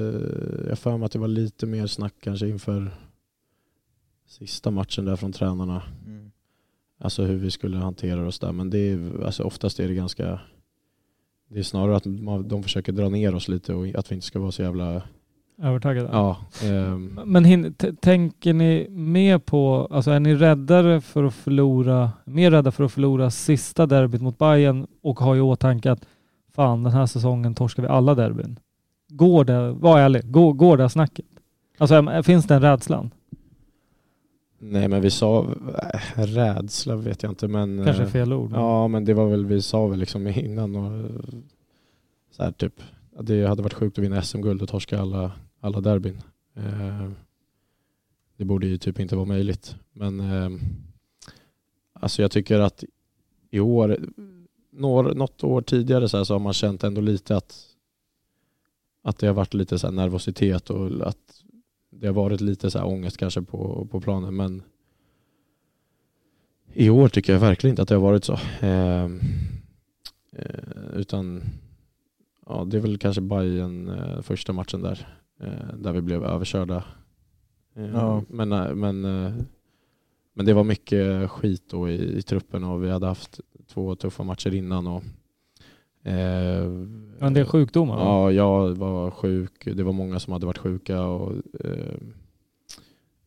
jag 0.64 0.70
har 0.70 0.76
för 0.76 0.98
mig 0.98 1.06
att 1.06 1.12
det 1.12 1.20
var 1.20 1.28
lite 1.28 1.66
mer 1.66 1.88
snack 1.88 2.14
kanske 2.20 2.48
inför 2.48 2.92
sista 4.28 4.72
matchen 4.72 5.06
där 5.06 5.16
från 5.16 5.32
tränarna. 5.32 5.84
Alltså 7.00 7.24
hur 7.24 7.36
vi 7.38 7.52
skulle 7.52 7.78
hantera 7.78 8.28
oss 8.28 8.40
där. 8.40 8.52
Men 8.52 8.70
det 8.70 8.78
är, 8.92 9.24
alltså 9.26 9.44
oftast 9.44 9.80
är 9.80 9.88
det 9.88 9.94
ganska, 9.94 10.40
det 11.50 11.60
är 11.60 11.64
snarare 11.64 11.96
att 11.96 12.06
man, 12.06 12.48
de 12.48 12.64
försöker 12.64 12.92
dra 12.92 13.10
ner 13.10 13.36
oss 13.36 13.48
lite 13.48 13.74
och 13.74 13.88
att 13.96 14.12
vi 14.12 14.16
inte 14.16 14.28
ska 14.28 14.40
vara 14.40 14.52
så 14.52 14.62
jävla, 14.62 15.02
Övertaggade. 15.62 16.10
ja. 16.12 16.38
ehm, 16.64 17.20
Men 17.26 17.46
hin- 17.46 17.96
tänker 18.02 18.54
ni 18.54 18.88
mer 18.90 19.38
på, 19.38 19.88
alltså 19.92 20.12
är 20.12 20.20
ni 20.20 20.36
räddare 20.36 21.02
för 21.02 21.24
att 21.24 21.34
förlora, 21.34 22.12
mer 22.26 22.52
rädda 22.52 22.72
för 22.72 22.84
att 22.84 22.92
förlora 22.92 23.32
sista 23.32 23.86
derbyt 23.86 24.22
mot 24.22 24.38
Bayern 24.38 24.88
och 25.02 25.20
har 25.20 25.36
i 25.36 25.42
åtanke 25.42 25.92
att 25.92 26.06
fan 26.56 26.84
den 26.84 26.94
här 26.94 27.06
säsongen 27.06 27.56
torskar 27.56 27.84
vi 27.84 27.90
alla 27.90 28.16
derbyn. 28.16 28.60
Går 29.10 29.46
det, 29.46 29.72
var 29.72 30.00
ärlig, 30.00 30.32
går, 30.32 30.54
går 30.54 30.78
det 30.78 30.90
snacket? 30.90 31.26
Alltså 31.78 32.24
finns 32.24 32.46
den 32.48 32.62
rädslan? 32.62 33.12
Nej 34.60 34.88
men 34.88 35.02
vi 35.02 35.12
sa, 35.12 35.44
äh, 36.16 36.22
rädsla 36.26 36.96
vet 36.96 37.24
jag 37.24 37.32
inte 37.32 37.48
men 37.48 37.86
Kanske 37.86 38.04
eh, 38.04 38.10
fel 38.10 38.34
ord. 38.34 38.52
men- 38.52 38.60
Ja 38.60 38.88
men 38.88 39.06
det 39.06 39.14
var 39.14 39.28
väl, 39.30 39.46
vi 39.46 39.62
sa 39.62 39.88
väl 39.88 40.00
liksom 40.00 40.28
innan 40.28 40.76
och 40.76 40.94
eh, 41.00 41.16
så 42.32 42.44
här 42.44 42.52
typ 42.52 42.82
det 43.22 43.48
hade 43.48 43.62
varit 43.64 43.74
sjukt 43.74 43.98
att 43.98 44.04
vinna 44.04 44.22
SM-guld 44.22 44.62
och 44.62 44.70
torska 44.70 45.00
alla, 45.00 45.32
alla 45.60 45.82
derbyn. 45.82 46.22
Eh, 46.56 47.10
det 48.38 48.46
borde 48.46 48.68
ju 48.68 48.78
typ 48.78 49.00
inte 49.00 49.16
vara 49.16 49.26
möjligt. 49.26 49.76
Men 49.94 50.20
eh, 50.20 50.50
alltså 51.94 52.22
jag 52.22 52.32
tycker 52.32 52.60
att 52.60 52.84
i 53.52 53.60
år, 53.60 54.00
några, 54.72 55.14
något 55.14 55.44
år 55.44 55.62
tidigare 55.62 56.10
så, 56.10 56.18
här 56.18 56.24
så 56.24 56.34
har 56.34 56.40
man 56.40 56.54
känt 56.54 56.84
ändå 56.84 57.02
lite 57.02 57.38
att 57.38 57.64
att 59.02 59.18
det 59.18 59.28
har 59.28 59.34
varit 59.34 59.54
lite 59.54 59.80
så 59.80 59.88
här 59.88 59.94
nervositet 59.94 60.70
och 60.70 61.08
att 61.08 61.44
det 62.00 62.08
har 62.08 62.14
varit 62.14 62.42
lite 62.42 62.72
så 62.72 62.80
här 62.80 62.86
ångest 62.88 63.18
kanske 63.18 63.42
på, 63.42 63.88
på 63.92 64.02
planen 64.02 64.36
men 64.36 64.64
i 66.74 66.90
år 66.90 67.10
tycker 67.10 67.34
jag 67.34 67.40
verkligen 67.40 67.72
inte 67.72 67.82
att 67.82 67.88
det 67.88 67.96
har 67.96 68.02
varit 68.02 68.24
så. 68.24 68.40
Ehm, 68.60 69.20
eh, 70.32 70.96
utan 70.96 71.44
ja, 72.46 72.66
det 72.66 72.78
är 72.78 72.82
väl 72.82 72.98
kanske 72.98 73.22
Bayern 73.22 73.90
eh, 73.90 74.22
första 74.22 74.54
matchen 74.54 74.82
där, 74.82 75.08
eh, 75.40 75.76
där 75.78 75.92
vi 75.92 76.02
blev 76.02 76.24
överkörda. 76.24 76.84
Eh, 77.76 77.86
Ja. 77.90 78.24
Men, 78.30 78.52
eh, 78.52 78.76
men, 78.76 79.06
eh, 79.06 79.34
men 80.34 80.46
det 80.46 80.54
var 80.54 80.64
mycket 80.64 81.30
skit 81.32 81.64
då 81.70 81.90
i, 81.90 82.18
i 82.18 82.22
truppen 82.22 82.64
och 82.64 82.84
vi 82.84 82.90
hade 82.90 83.08
haft 83.08 83.40
två 83.68 83.96
tuffa 83.96 84.24
matcher 84.24 84.54
innan. 84.54 84.88
Och, 84.88 85.04
En 87.20 87.34
del 87.34 87.46
sjukdomar? 87.46 88.00
Ja, 88.00 88.32
jag 88.32 88.76
var 88.76 89.12
sjuk. 89.12 89.66
Det 89.66 89.84
var 89.84 89.94
många 89.94 90.20
som 90.20 90.34
hade 90.34 90.46
varit 90.46 90.58
sjuka. 90.58 91.02
Och, 91.02 91.34
eh, 91.64 91.96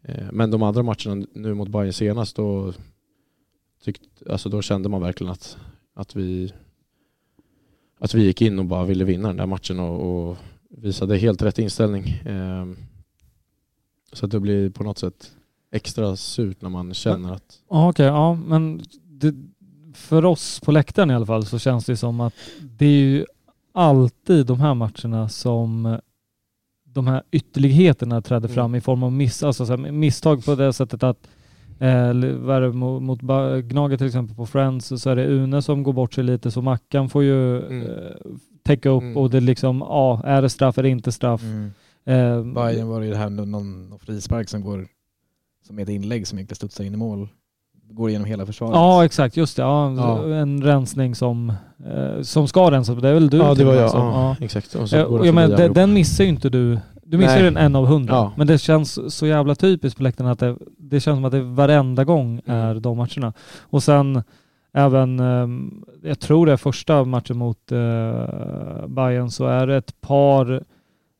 eh, 0.02 0.28
men 0.32 0.50
de 0.50 0.62
andra 0.62 0.82
matcherna 0.82 1.26
nu 1.32 1.54
mot 1.54 1.68
Bayern 1.68 1.92
senast, 1.92 2.36
då, 2.36 2.72
tyckt, 3.84 4.02
alltså 4.30 4.48
då 4.48 4.62
kände 4.62 4.88
man 4.88 5.02
verkligen 5.02 5.32
att, 5.32 5.58
att, 5.94 6.16
vi, 6.16 6.52
att 7.98 8.14
vi 8.14 8.24
gick 8.24 8.42
in 8.42 8.58
och 8.58 8.64
bara 8.64 8.84
ville 8.84 9.04
vinna 9.04 9.28
den 9.28 9.36
där 9.36 9.46
matchen 9.46 9.80
och, 9.80 10.28
och 10.30 10.36
visade 10.68 11.16
helt 11.16 11.42
rätt 11.42 11.58
inställning. 11.58 12.08
Eh, 12.08 12.66
så 14.12 14.26
att 14.26 14.32
det 14.32 14.40
blir 14.40 14.70
på 14.70 14.84
något 14.84 14.98
sätt 14.98 15.32
extra 15.70 16.16
surt 16.16 16.62
när 16.62 16.68
man 16.68 16.94
känner 16.94 17.32
att... 17.32 17.62
Okej, 17.66 18.06
ja 18.06 18.34
men 18.34 18.82
det, 19.04 19.34
för 20.00 20.24
oss 20.24 20.60
på 20.60 20.72
läktaren 20.72 21.10
i 21.10 21.14
alla 21.14 21.26
fall 21.26 21.46
så 21.46 21.58
känns 21.58 21.84
det 21.86 21.96
som 21.96 22.20
att 22.20 22.34
det 22.78 22.86
är 22.86 22.90
ju 22.90 23.26
alltid 23.72 24.46
de 24.46 24.60
här 24.60 24.74
matcherna 24.74 25.28
som 25.28 25.98
de 26.84 27.06
här 27.06 27.22
ytterligheterna 27.30 28.22
träder 28.22 28.48
Mm. 28.48 28.54
fram 28.54 28.74
i 28.74 28.80
form 28.80 29.02
av 29.02 29.12
miss, 29.12 29.42
alltså 29.42 29.66
så 29.66 29.76
misstag 29.76 30.44
på 30.44 30.54
det 30.54 30.72
sättet 30.72 31.02
att 31.02 31.28
eh, 31.78 32.12
mot, 32.72 33.02
mot 33.02 33.20
Gnaget 33.64 33.98
till 33.98 34.06
exempel 34.06 34.36
på 34.36 34.46
Friends 34.46 35.02
så 35.02 35.10
är 35.10 35.16
det 35.16 35.24
Une 35.26 35.62
som 35.62 35.82
går 35.82 35.92
bort 35.92 36.14
sig 36.14 36.24
lite 36.24 36.50
så 36.50 36.62
Mackan 36.62 37.08
får 37.08 37.22
ju 37.22 37.66
Mm. 37.66 37.86
eh, 37.86 37.96
täcka 38.62 38.88
upp 38.90 39.02
Mm. 39.02 39.16
och 39.16 39.30
det 39.30 39.36
är 39.36 39.40
liksom, 39.40 39.78
ja, 39.78 40.22
är 40.24 40.42
det 40.42 40.48
straff, 40.50 40.78
är 40.78 40.82
det 40.82 40.88
inte 40.88 41.12
straff? 41.12 41.42
Eh, 42.04 42.44
Bayern 42.44 42.88
var 42.88 43.00
det 43.00 43.16
här 43.16 43.30
någon, 43.30 43.50
någon 43.50 43.98
frispark 43.98 44.48
som 44.48 44.62
går 44.62 44.86
som 45.66 45.78
är 45.78 45.82
ett 45.82 45.88
inlägg 45.88 46.26
som 46.26 46.38
egentligen 46.38 46.56
studsar 46.56 46.84
in 46.84 46.94
i 46.94 46.96
mål. 46.96 47.28
Går 47.90 48.08
igenom 48.08 48.26
hela 48.26 48.46
försvaret. 48.46 48.74
Ja 48.74 49.04
exakt, 49.04 49.36
just 49.36 49.56
det. 49.56 49.62
Ja, 49.62 49.92
Ja. 49.96 50.34
En 50.34 50.62
rensning 50.62 51.14
som, 51.14 51.52
eh, 51.86 52.22
som 52.22 52.48
ska 52.48 52.70
rensas. 52.70 52.98
Det 52.98 53.08
är 53.08 53.14
väl 53.14 53.30
du 53.30 53.36
ja, 53.36 53.54
det 53.54 53.64
var 53.64 53.74
jag. 53.74 53.90
som- 53.90 54.00
Ja, 54.00 54.36
ja. 54.40 54.44
exakt. 54.44 54.74
Och 54.74 54.88
så 54.88 54.96
Eh, 54.96 55.08
går 55.08 55.18
förbi 55.18 55.32
men, 55.32 55.50
den, 55.50 55.72
den 55.72 55.92
missar 55.92 56.24
ju 56.24 56.30
inte 56.30 56.48
du. 56.50 56.78
Du 57.02 57.18
missar 57.18 57.36
ju 57.38 57.42
den 57.44 57.56
en 57.56 57.76
av 57.76 57.86
hundra. 57.86 58.14
Ja. 58.14 58.32
Men 58.36 58.46
det 58.46 58.58
känns 58.58 59.14
så 59.14 59.26
jävla 59.26 59.54
typiskt 59.54 59.96
på 59.96 60.02
läktaren 60.02 60.30
att 60.30 60.38
det, 60.38 60.56
det 60.78 61.00
känns 61.00 61.16
som 61.16 61.24
att 61.24 61.32
det 61.32 61.42
varenda 61.42 62.04
gång 62.04 62.40
Mm. 62.46 62.60
är 62.60 62.74
de 62.74 62.96
matcherna. 62.96 63.32
Och 63.60 63.82
sen 63.82 64.22
även, 64.74 65.20
ehm, 65.20 65.84
jag 66.02 66.20
tror 66.20 66.46
det 66.46 66.52
är 66.52 66.56
första 66.56 67.04
matchen 67.04 67.36
mot 67.38 67.72
uh, 67.72 68.86
Bayern 68.86 69.30
så 69.30 69.46
är 69.46 69.66
det 69.66 69.76
ett 69.76 70.00
par 70.00 70.62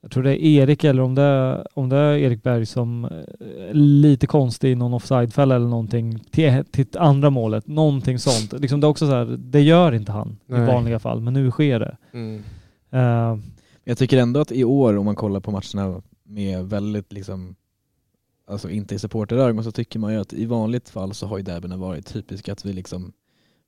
jag 0.03 0.11
tror 0.11 0.23
det 0.23 0.45
är 0.45 0.63
Erik 0.63 0.85
eller 0.85 1.03
om 1.03 1.15
det 1.15 1.23
är, 1.23 1.67
om 1.75 1.89
det 1.89 1.97
är 1.97 2.17
Erik 2.17 2.43
Berg 2.43 2.67
som 2.67 3.05
är 3.05 3.75
lite 3.75 4.27
konstig 4.27 4.73
i 4.73 4.75
någon 4.75 4.95
offsidefälla 4.95 5.57
eller 5.57 5.69
någonting 5.69 6.19
till, 6.19 6.65
till 6.71 6.87
andra 6.99 7.31
målet. 7.31 7.67
Någonting 7.67 8.19
sånt. 8.19 8.61
Liksom 8.61 8.81
det 8.81 8.87
är 8.87 8.89
också 8.89 9.07
så 9.07 9.13
här, 9.13 9.25
det 9.39 9.61
gör 9.61 9.93
inte 9.93 10.13
han 10.13 10.39
i 10.47 10.53
Nej. 10.53 10.67
vanliga 10.67 10.99
fall, 10.99 11.21
men 11.21 11.35
nu 11.35 11.51
sker 11.51 11.81
det. 11.81 11.97
Mm. 12.13 12.43
Eh, 12.91 13.39
Jag 13.85 13.99
tycker 13.99 14.19
ändå 14.19 14.41
att 14.41 14.53
i 14.53 14.65
år 14.65 14.97
om 14.97 15.05
man 15.05 15.15
kollar 15.17 15.41
på 15.41 15.51
matcherna 15.51 16.03
med 16.25 16.65
väldigt 16.65 17.13
liksom 17.13 17.57
Alltså 18.47 18.71
inte 18.71 18.95
i 18.95 18.99
supporterögon 18.99 19.65
så 19.65 19.73
tycker 19.73 19.99
man 19.99 20.13
ju 20.13 20.21
att 20.21 20.33
i 20.33 20.47
vanligt 20.47 20.89
fall 20.89 21.15
så 21.15 21.27
har 21.27 21.39
ju 21.39 21.45
derbyna 21.45 21.77
varit 21.77 22.07
typiska 22.07 22.53
att 22.53 22.65
vi 22.65 22.73
liksom 22.73 23.13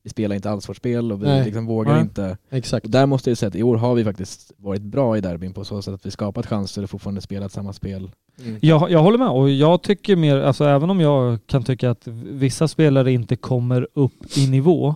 Vi 0.05 0.11
spelar 0.11 0.37
inte 0.37 0.51
alls 0.51 0.69
vårt 0.69 0.77
spel 0.77 1.13
och 1.13 1.23
vi 1.23 1.27
Nej. 1.27 1.45
liksom 1.45 1.67
vågar 1.67 1.93
Nej. 1.93 2.03
inte 2.03 2.37
Exakt. 2.51 2.85
och 2.87 2.91
Där 2.91 3.07
måste 3.07 3.31
jag 3.31 3.39
säga 3.39 3.49
att 3.49 3.55
i 3.57 3.63
år 3.63 3.77
har 3.77 3.95
vi 3.95 4.05
faktiskt 4.05 4.53
varit 4.57 4.83
bra 4.83 5.17
i 5.17 5.21
derbyn 5.21 5.53
på 5.53 5.65
så 5.65 5.83
sätt 5.83 5.95
att 5.95 6.07
vi 6.07 6.11
skapat 6.11 6.47
chanser 6.47 6.83
och 6.83 6.91
fortfarande 6.91 7.21
spelat 7.21 7.53
samma 7.53 7.73
spel 7.73 8.11
Mm. 8.45 8.59
Jag, 8.63 8.91
jag 8.91 9.03
håller 9.03 9.19
med 9.19 9.29
och 9.29 9.51
jag 9.51 9.83
tycker 9.83 10.17
mer, 10.17 10.37
alltså 10.37 10.65
även 10.65 10.91
om 10.91 11.01
jag 11.01 11.39
kan 11.47 11.63
tycka 11.63 11.91
att 11.91 12.07
vissa 12.25 12.69
spelare 12.69 13.13
inte 13.13 13.37
kommer 13.37 13.89
upp 13.95 14.37
i 14.39 14.47
nivå 14.51 14.95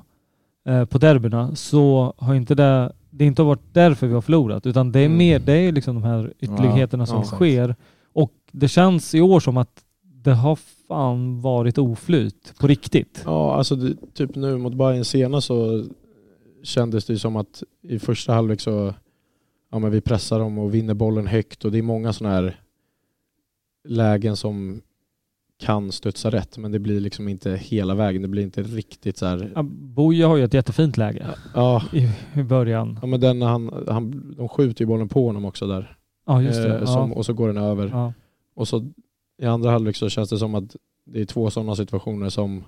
eh, 0.68 0.84
på 0.84 0.98
derbyna 0.98 1.54
så 1.56 2.14
har 2.18 2.34
inte 2.34 2.54
det, 2.54 2.92
det 3.10 3.24
inte 3.24 3.42
varit 3.42 3.60
därför 3.72 4.06
vi 4.06 4.14
har 4.14 4.20
förlorat 4.20 4.66
utan 4.66 4.92
det 4.92 5.00
är 5.00 5.06
Mm. 5.06 5.18
mer, 5.18 5.38
det 5.38 5.52
är 5.52 5.72
liksom 5.72 5.94
de 5.94 6.04
här 6.04 6.32
ytterligheterna 6.40 7.06
som 7.06 7.16
ja, 7.16 7.24
sker 7.24 7.76
och 8.14 8.32
det 8.52 8.68
känns 8.68 9.14
i 9.14 9.20
år 9.20 9.40
som 9.40 9.56
att 9.56 9.80
det 10.26 10.34
har 10.34 10.56
fan 10.88 11.40
varit 11.40 11.78
oflyt 11.78 12.54
på 12.60 12.66
riktigt. 12.66 13.22
Ja, 13.24 13.54
alltså 13.54 13.76
det, 13.76 13.96
typ 14.14 14.34
nu 14.36 14.56
mot 14.58 14.74
Bayern 14.74 15.04
senast 15.04 15.46
så 15.46 15.84
kändes 16.62 17.04
det 17.04 17.12
ju 17.12 17.18
som 17.18 17.36
att 17.36 17.62
i 17.82 17.98
första 17.98 18.32
halvlek 18.32 18.60
så 18.60 18.94
ja, 19.72 19.78
men 19.78 19.90
vi 19.90 20.00
pressar 20.00 20.38
dem 20.38 20.58
och 20.58 20.74
vinner 20.74 20.94
bollen 20.94 21.26
högt 21.26 21.64
och 21.64 21.72
det 21.72 21.78
är 21.78 21.82
många 21.82 22.12
sådana 22.12 22.34
här 22.34 22.60
lägen 23.88 24.36
som 24.36 24.80
kan 25.58 25.92
studsa 25.92 26.30
rätt 26.30 26.58
men 26.58 26.72
det 26.72 26.78
blir 26.78 27.00
liksom 27.00 27.28
inte 27.28 27.50
hela 27.56 27.94
vägen. 27.94 28.22
Det 28.22 28.28
blir 28.28 28.42
inte 28.42 28.62
riktigt 28.62 29.16
så 29.16 29.26
här. 29.26 29.52
Ja, 29.54 29.62
Boja 29.70 30.28
har 30.28 30.36
ju 30.36 30.44
ett 30.44 30.54
jättefint 30.54 30.96
läge 30.96 31.26
Ja, 31.54 31.82
i, 31.92 32.08
i 32.40 32.42
början. 32.42 32.98
ja 33.02 33.06
men 33.06 33.20
den 33.20 33.42
han, 33.42 33.84
han, 33.88 34.34
de 34.36 34.48
skjuter 34.48 34.82
ju 34.82 34.86
bollen 34.86 35.08
på 35.08 35.26
honom 35.26 35.44
också 35.44 35.66
där. 35.66 35.96
Ja 36.26 36.42
just 36.42 36.62
det. 36.62 36.74
Eh, 36.74 36.80
Ja. 36.80 36.86
som, 36.86 37.12
och 37.12 37.26
så 37.26 37.32
går 37.32 37.46
den 37.48 37.56
över. 37.56 37.88
Ja. 37.88 38.12
Och 38.54 38.68
så 38.68 38.90
i 39.38 39.46
andra 39.46 39.70
halvlek 39.70 39.96
så 39.96 40.08
känns 40.08 40.30
det 40.30 40.38
som 40.38 40.54
att 40.54 40.76
det 41.04 41.20
är 41.20 41.24
två 41.24 41.50
sådana 41.50 41.76
situationer 41.76 42.28
som 42.28 42.64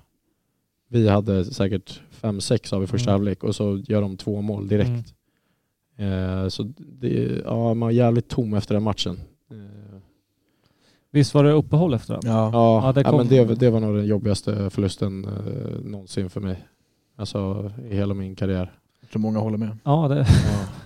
vi 0.87 1.07
hade 1.09 1.45
säkert 1.45 2.01
fem 2.11 2.41
sex 2.41 2.73
av 2.73 2.83
i 2.83 2.87
första 2.87 3.09
Mm. 3.09 3.13
halvlek 3.19 3.43
och 3.43 3.55
så 3.55 3.77
gör 3.87 4.01
de 4.01 4.17
två 4.17 4.41
mål 4.41 4.67
direkt. 4.67 5.13
Eh, 5.97 6.47
så 6.47 6.63
det, 6.77 7.41
ja, 7.45 7.73
man 7.73 7.79
var 7.79 7.91
jävligt 7.91 8.27
tom 8.29 8.53
efter 8.53 8.73
den 8.73 8.83
matchen. 8.83 9.19
Eh, 9.51 9.97
Visst 11.11 11.33
var 11.33 11.43
det 11.43 11.51
uppehåll 11.51 11.93
efter 11.93 12.13
den? 12.13 12.21
Ja. 12.31 12.49
ja, 12.53 12.85
Ja, 12.87 12.91
det 12.93 13.01
ja, 13.01 13.17
men 13.17 13.27
det, 13.27 13.55
det 13.59 13.69
var 13.69 13.79
nog 13.79 13.95
den 13.95 14.05
jobbigaste 14.05 14.69
förlusten 14.69 15.25
eh, 15.25 15.79
någonsin 15.83 16.29
för 16.29 16.41
mig. 16.41 16.67
Alltså 17.15 17.71
i 17.89 17.95
hela 17.95 18.13
min 18.13 18.35
karriär. 18.35 18.71
Jag 19.01 19.09
tror 19.09 19.21
många 19.21 19.39
håller 19.39 19.57
med. 19.57 19.77
Ja, 19.83 20.07
det 20.07 20.15
Ja. 20.19 20.25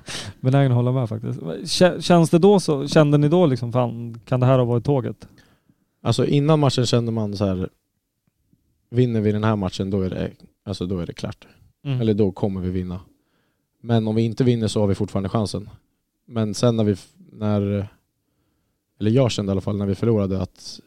benägen 0.40 0.72
att 0.72 0.76
hålla 0.76 0.92
med 0.92 1.10
faktiskt. 1.10 1.40
Kä- 1.42 2.02
Känns 2.02 2.30
det 2.30 2.40
då 2.40 2.60
så, 2.60 2.88
kände 2.88 3.18
ni 3.18 3.30
då 3.30 3.46
liksom, 3.46 3.72
fan 3.74 4.20
kan 4.26 4.40
det 4.40 4.46
här 4.46 4.58
ha 4.58 4.66
varit 4.66 4.86
tåget? 4.86 5.28
Alltså 6.06 6.26
innan 6.26 6.60
matchen 6.60 6.86
kände 6.86 7.12
man 7.12 7.38
så 7.38 7.46
här. 7.46 7.70
Vinner 8.90 9.22
vi 9.22 9.32
den 9.32 9.44
här 9.44 9.56
matchen 9.56 9.90
då 9.90 10.02
är 10.02 10.10
det, 10.10 10.32
alltså 10.64 10.86
då 10.86 11.00
är 11.00 11.06
det 11.06 11.14
klart. 11.14 11.48
Mm. 11.86 12.02
Eller 12.02 12.14
då 12.14 12.32
kommer 12.32 12.62
vi 12.62 12.70
vinna. 12.70 13.00
Men 13.82 14.08
om 14.08 14.16
vi 14.16 14.22
inte 14.22 14.44
vinner 14.44 14.68
så 14.68 14.80
har 14.80 14.88
vi 14.88 14.96
fortfarande 14.96 15.30
chansen. 15.30 15.70
Men 16.26 16.54
sen 16.54 16.76
när 16.76 16.84
vi, 16.84 16.96
när, 17.32 17.88
eller 19.00 19.12
jag 19.12 19.32
kände 19.32 19.50
i 19.50 19.52
alla 19.52 19.62
fall 19.62 19.78
när 19.78 19.86
vi 19.86 19.96
förlorade 19.96 20.42
att 20.42 20.80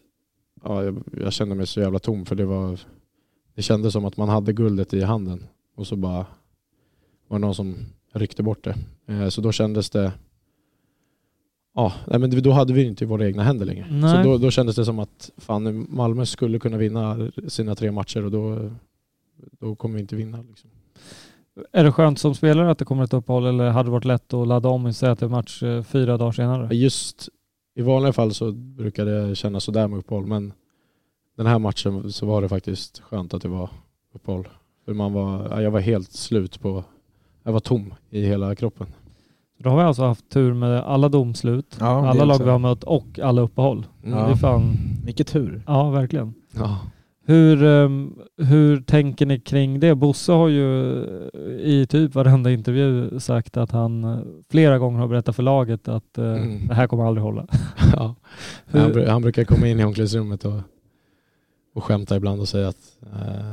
ja, 0.62 0.84
jag, 0.84 1.02
jag 1.12 1.32
kände 1.32 1.54
mig 1.54 1.66
så 1.66 1.80
jävla 1.80 1.98
tom 1.98 2.26
för 2.26 2.34
det 2.34 2.44
var, 2.44 2.80
det 3.54 3.62
kändes 3.62 3.92
som 3.92 4.04
att 4.04 4.16
man 4.16 4.28
hade 4.28 4.52
guldet 4.52 4.94
i 4.94 5.02
handen 5.02 5.46
och 5.74 5.86
så 5.86 5.96
bara 5.96 6.26
var 7.28 7.38
det 7.38 7.46
någon 7.46 7.54
som 7.54 7.76
ryckte 8.12 8.42
bort 8.42 8.64
det. 8.64 8.76
Eh, 9.06 9.28
Så 9.28 9.40
då 9.40 9.52
kändes 9.52 9.90
det, 9.90 10.12
ja, 11.76 11.92
nej, 12.06 12.18
men 12.18 12.42
då 12.42 12.50
hade 12.50 12.72
vi 12.72 12.84
inte 12.84 13.04
i 13.04 13.06
våra 13.06 13.26
egna 13.26 13.42
händer 13.42 13.66
längre. 13.66 13.86
Nej. 13.90 14.24
Så 14.24 14.30
då, 14.30 14.38
då 14.38 14.50
kändes 14.50 14.76
det 14.76 14.84
som 14.84 14.98
att 14.98 15.30
fan, 15.36 15.86
Malmö 15.90 16.26
skulle 16.26 16.58
kunna 16.58 16.76
vinna 16.76 17.30
sina 17.48 17.74
tre 17.74 17.92
matcher 17.92 18.24
och 18.24 18.30
då, 18.30 18.70
då 19.60 19.74
kommer 19.74 19.94
vi 19.94 20.00
inte 20.00 20.16
vinna. 20.16 20.44
Liksom. 20.48 20.70
Är 21.72 21.84
det 21.84 21.92
skönt 21.92 22.18
som 22.18 22.34
spelare 22.34 22.70
att 22.70 22.78
det 22.78 22.84
kommer 22.84 23.04
ett 23.04 23.14
uppehåll 23.14 23.46
eller 23.46 23.70
hade 23.70 23.86
det 23.86 23.92
varit 23.92 24.04
lätt 24.04 24.34
att 24.34 24.48
ladda 24.48 24.68
om 24.68 24.86
och 24.86 24.96
säga 24.96 25.16
till 25.16 25.28
match 25.28 25.62
eh, 25.62 25.82
fyra 25.82 26.16
dagar 26.16 26.32
senare? 26.32 26.76
Just 26.76 27.28
i 27.74 27.82
vanliga 27.82 28.12
fall 28.12 28.34
så 28.34 28.52
brukar 28.52 29.04
det 29.04 29.36
kännas 29.36 29.64
sådär 29.64 29.88
med 29.88 29.98
uppehåll 29.98 30.26
men 30.26 30.52
den 31.36 31.46
här 31.46 31.58
matchen 31.58 32.12
så 32.12 32.26
var 32.26 32.42
det 32.42 32.48
faktiskt 32.48 32.98
skönt 32.98 33.34
att 33.34 33.42
det 33.42 33.48
var 33.48 33.70
uppehåll. 34.14 34.48
För 34.84 34.94
man 34.94 35.12
var, 35.12 35.48
ja, 35.50 35.62
jag 35.62 35.70
var 35.70 35.80
helt 35.80 36.12
slut 36.12 36.60
på, 36.60 36.84
jag 37.42 37.52
var 37.52 37.60
tom 37.60 37.94
i 38.10 38.26
hela 38.26 38.54
kroppen. 38.54 38.86
Då 39.58 39.70
har 39.70 39.76
vi 39.76 39.82
alltså 39.82 40.02
haft 40.04 40.28
tur 40.28 40.54
med 40.54 40.80
alla 40.82 41.08
domslut, 41.08 41.76
Ja, 41.80 42.08
alla 42.08 42.24
lag 42.24 42.44
vi 42.44 42.50
har 42.50 42.58
mött 42.58 42.84
och 42.84 43.18
alla 43.22 43.42
uppehåll. 43.42 43.86
Mm. 44.04 44.18
Det 44.18 44.30
är 44.30 44.34
fan, 44.34 44.76
Mycket 45.04 45.26
tur. 45.26 45.62
ja 45.66 45.90
verkligen. 45.90 46.34
Ja. 46.56 46.78
Hur, 47.28 47.62
ehm, 47.64 48.14
hur 48.38 48.80
tänker 48.80 49.26
ni 49.26 49.40
kring 49.40 49.80
det? 49.80 49.94
Bosse 49.94 50.32
har 50.32 50.48
ju 50.48 50.92
i 51.62 51.86
typ 51.88 52.14
varenda 52.14 52.50
intervju 52.50 53.20
sagt 53.20 53.56
att 53.56 53.70
han 53.72 54.04
eh, 54.04 54.18
flera 54.50 54.78
gånger 54.78 54.98
har 55.00 55.08
berättat 55.08 55.36
för 55.36 55.42
laget 55.42 55.88
att 55.88 56.18
eh, 56.18 56.24
Mm. 56.24 56.66
det 56.68 56.74
här 56.74 56.86
kommer 56.86 57.04
aldrig 57.06 57.22
hålla. 57.24 57.46
Ja. 57.96 58.14
Hur- 58.66 58.80
Han, 59.00 59.08
han 59.08 59.22
brukar 59.22 59.44
komma 59.44 59.68
in 59.68 59.80
i 59.80 59.84
omklädningsrummet 59.84 60.44
och, 60.44 60.60
och 61.74 61.84
skämta 61.84 62.16
ibland 62.16 62.40
och 62.40 62.48
säga 62.48 62.68
att 62.68 62.98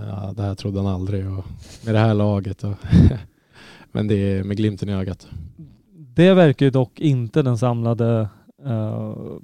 ja, 0.10 0.34
det 0.36 0.42
här 0.44 0.56
trodde 0.56 0.78
han 0.80 0.88
aldrig 0.88 1.28
och 1.28 1.46
med 1.86 1.96
det 1.96 2.00
här 2.00 2.14
laget. 2.14 2.64
Och 2.64 2.74
men 3.92 4.08
det 4.08 4.16
är 4.16 4.44
med 4.44 4.58
glimten 4.58 4.90
i 4.90 4.94
ögat. 4.94 5.28
Det 6.16 6.34
verkar 6.34 6.66
ju 6.66 6.70
dock 6.70 7.00
inte 7.00 7.42
den 7.42 7.58
samlade 7.58 8.30
uh, 8.66 9.38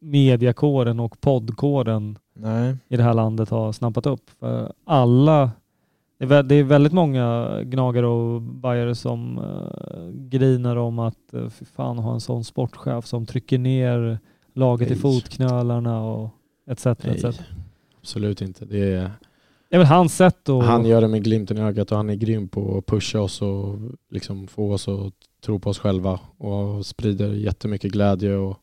mediakåren 0.00 1.00
och 1.00 1.20
poddkåren 1.20 2.18
Nej. 2.34 2.76
i 2.88 2.96
det 2.96 3.02
här 3.02 3.14
landet 3.14 3.48
ha 3.48 3.72
snappat 3.72 4.06
upp. 4.06 4.30
För 4.40 4.72
alla, 4.84 5.50
det 6.18 6.54
är 6.54 6.62
väldigt 6.62 6.92
många 6.92 7.48
gnagare 7.62 8.06
och 8.06 8.42
bajare 8.42 8.94
som 8.94 9.38
uh, 9.38 10.10
grinar 10.28 10.76
om 10.76 10.98
att 10.98 11.34
uh, 11.34 11.48
fy 11.48 11.64
fan 11.64 11.98
ha 11.98 12.14
en 12.14 12.20
sån 12.20 12.44
sportchef 12.44 13.06
som 13.06 13.26
trycker 13.26 13.58
ner 13.58 14.18
laget 14.52 14.88
i 14.88 14.90
Nej. 14.90 15.00
fotknölarna 15.00 16.02
och 16.02 16.30
etc. 16.70 16.86
etc. 16.86 17.40
Absolut 18.00 18.42
inte. 18.42 18.64
Det 18.64 18.92
är, 18.92 19.10
Det 19.68 19.76
är 19.76 19.78
väl 19.78 19.86
hans 19.86 20.16
sätt 20.16 20.48
att... 20.48 20.64
Han 20.64 20.86
gör 20.86 21.00
det 21.00 21.08
med 21.08 21.24
glimten 21.24 21.58
i 21.58 21.60
ögat 21.60 21.90
och 21.90 21.96
han 21.96 22.10
är 22.10 22.14
grym 22.14 22.48
på 22.48 22.78
att 22.78 22.86
pusha 22.86 23.20
oss 23.20 23.42
och 23.42 23.78
liksom 24.10 24.46
få 24.46 24.72
oss 24.72 24.88
att 24.88 25.27
tror 25.48 25.58
på 25.58 25.70
oss 25.70 25.78
själva 25.78 26.20
och 26.36 26.86
sprider 26.86 27.32
jättemycket 27.32 27.92
glädje 27.92 28.36
och 28.36 28.58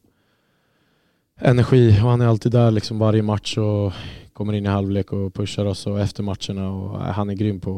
energi 1.39 1.89
och 1.89 2.09
han 2.09 2.21
är 2.21 2.27
alltid 2.27 2.51
där 2.51 2.71
liksom 2.71 2.99
varje 2.99 3.21
match 3.21 3.57
och 3.57 3.93
kommer 4.33 4.53
in 4.53 4.65
i 4.65 4.69
halvlek 4.69 5.13
och 5.13 5.33
pushar 5.33 5.65
oss 5.65 5.87
och 5.87 5.99
efter 5.99 6.23
matcherna 6.23 6.71
och 6.71 6.95
äh, 6.95 7.01
han 7.01 7.29
är 7.29 7.33
grym 7.33 7.59
på 7.59 7.71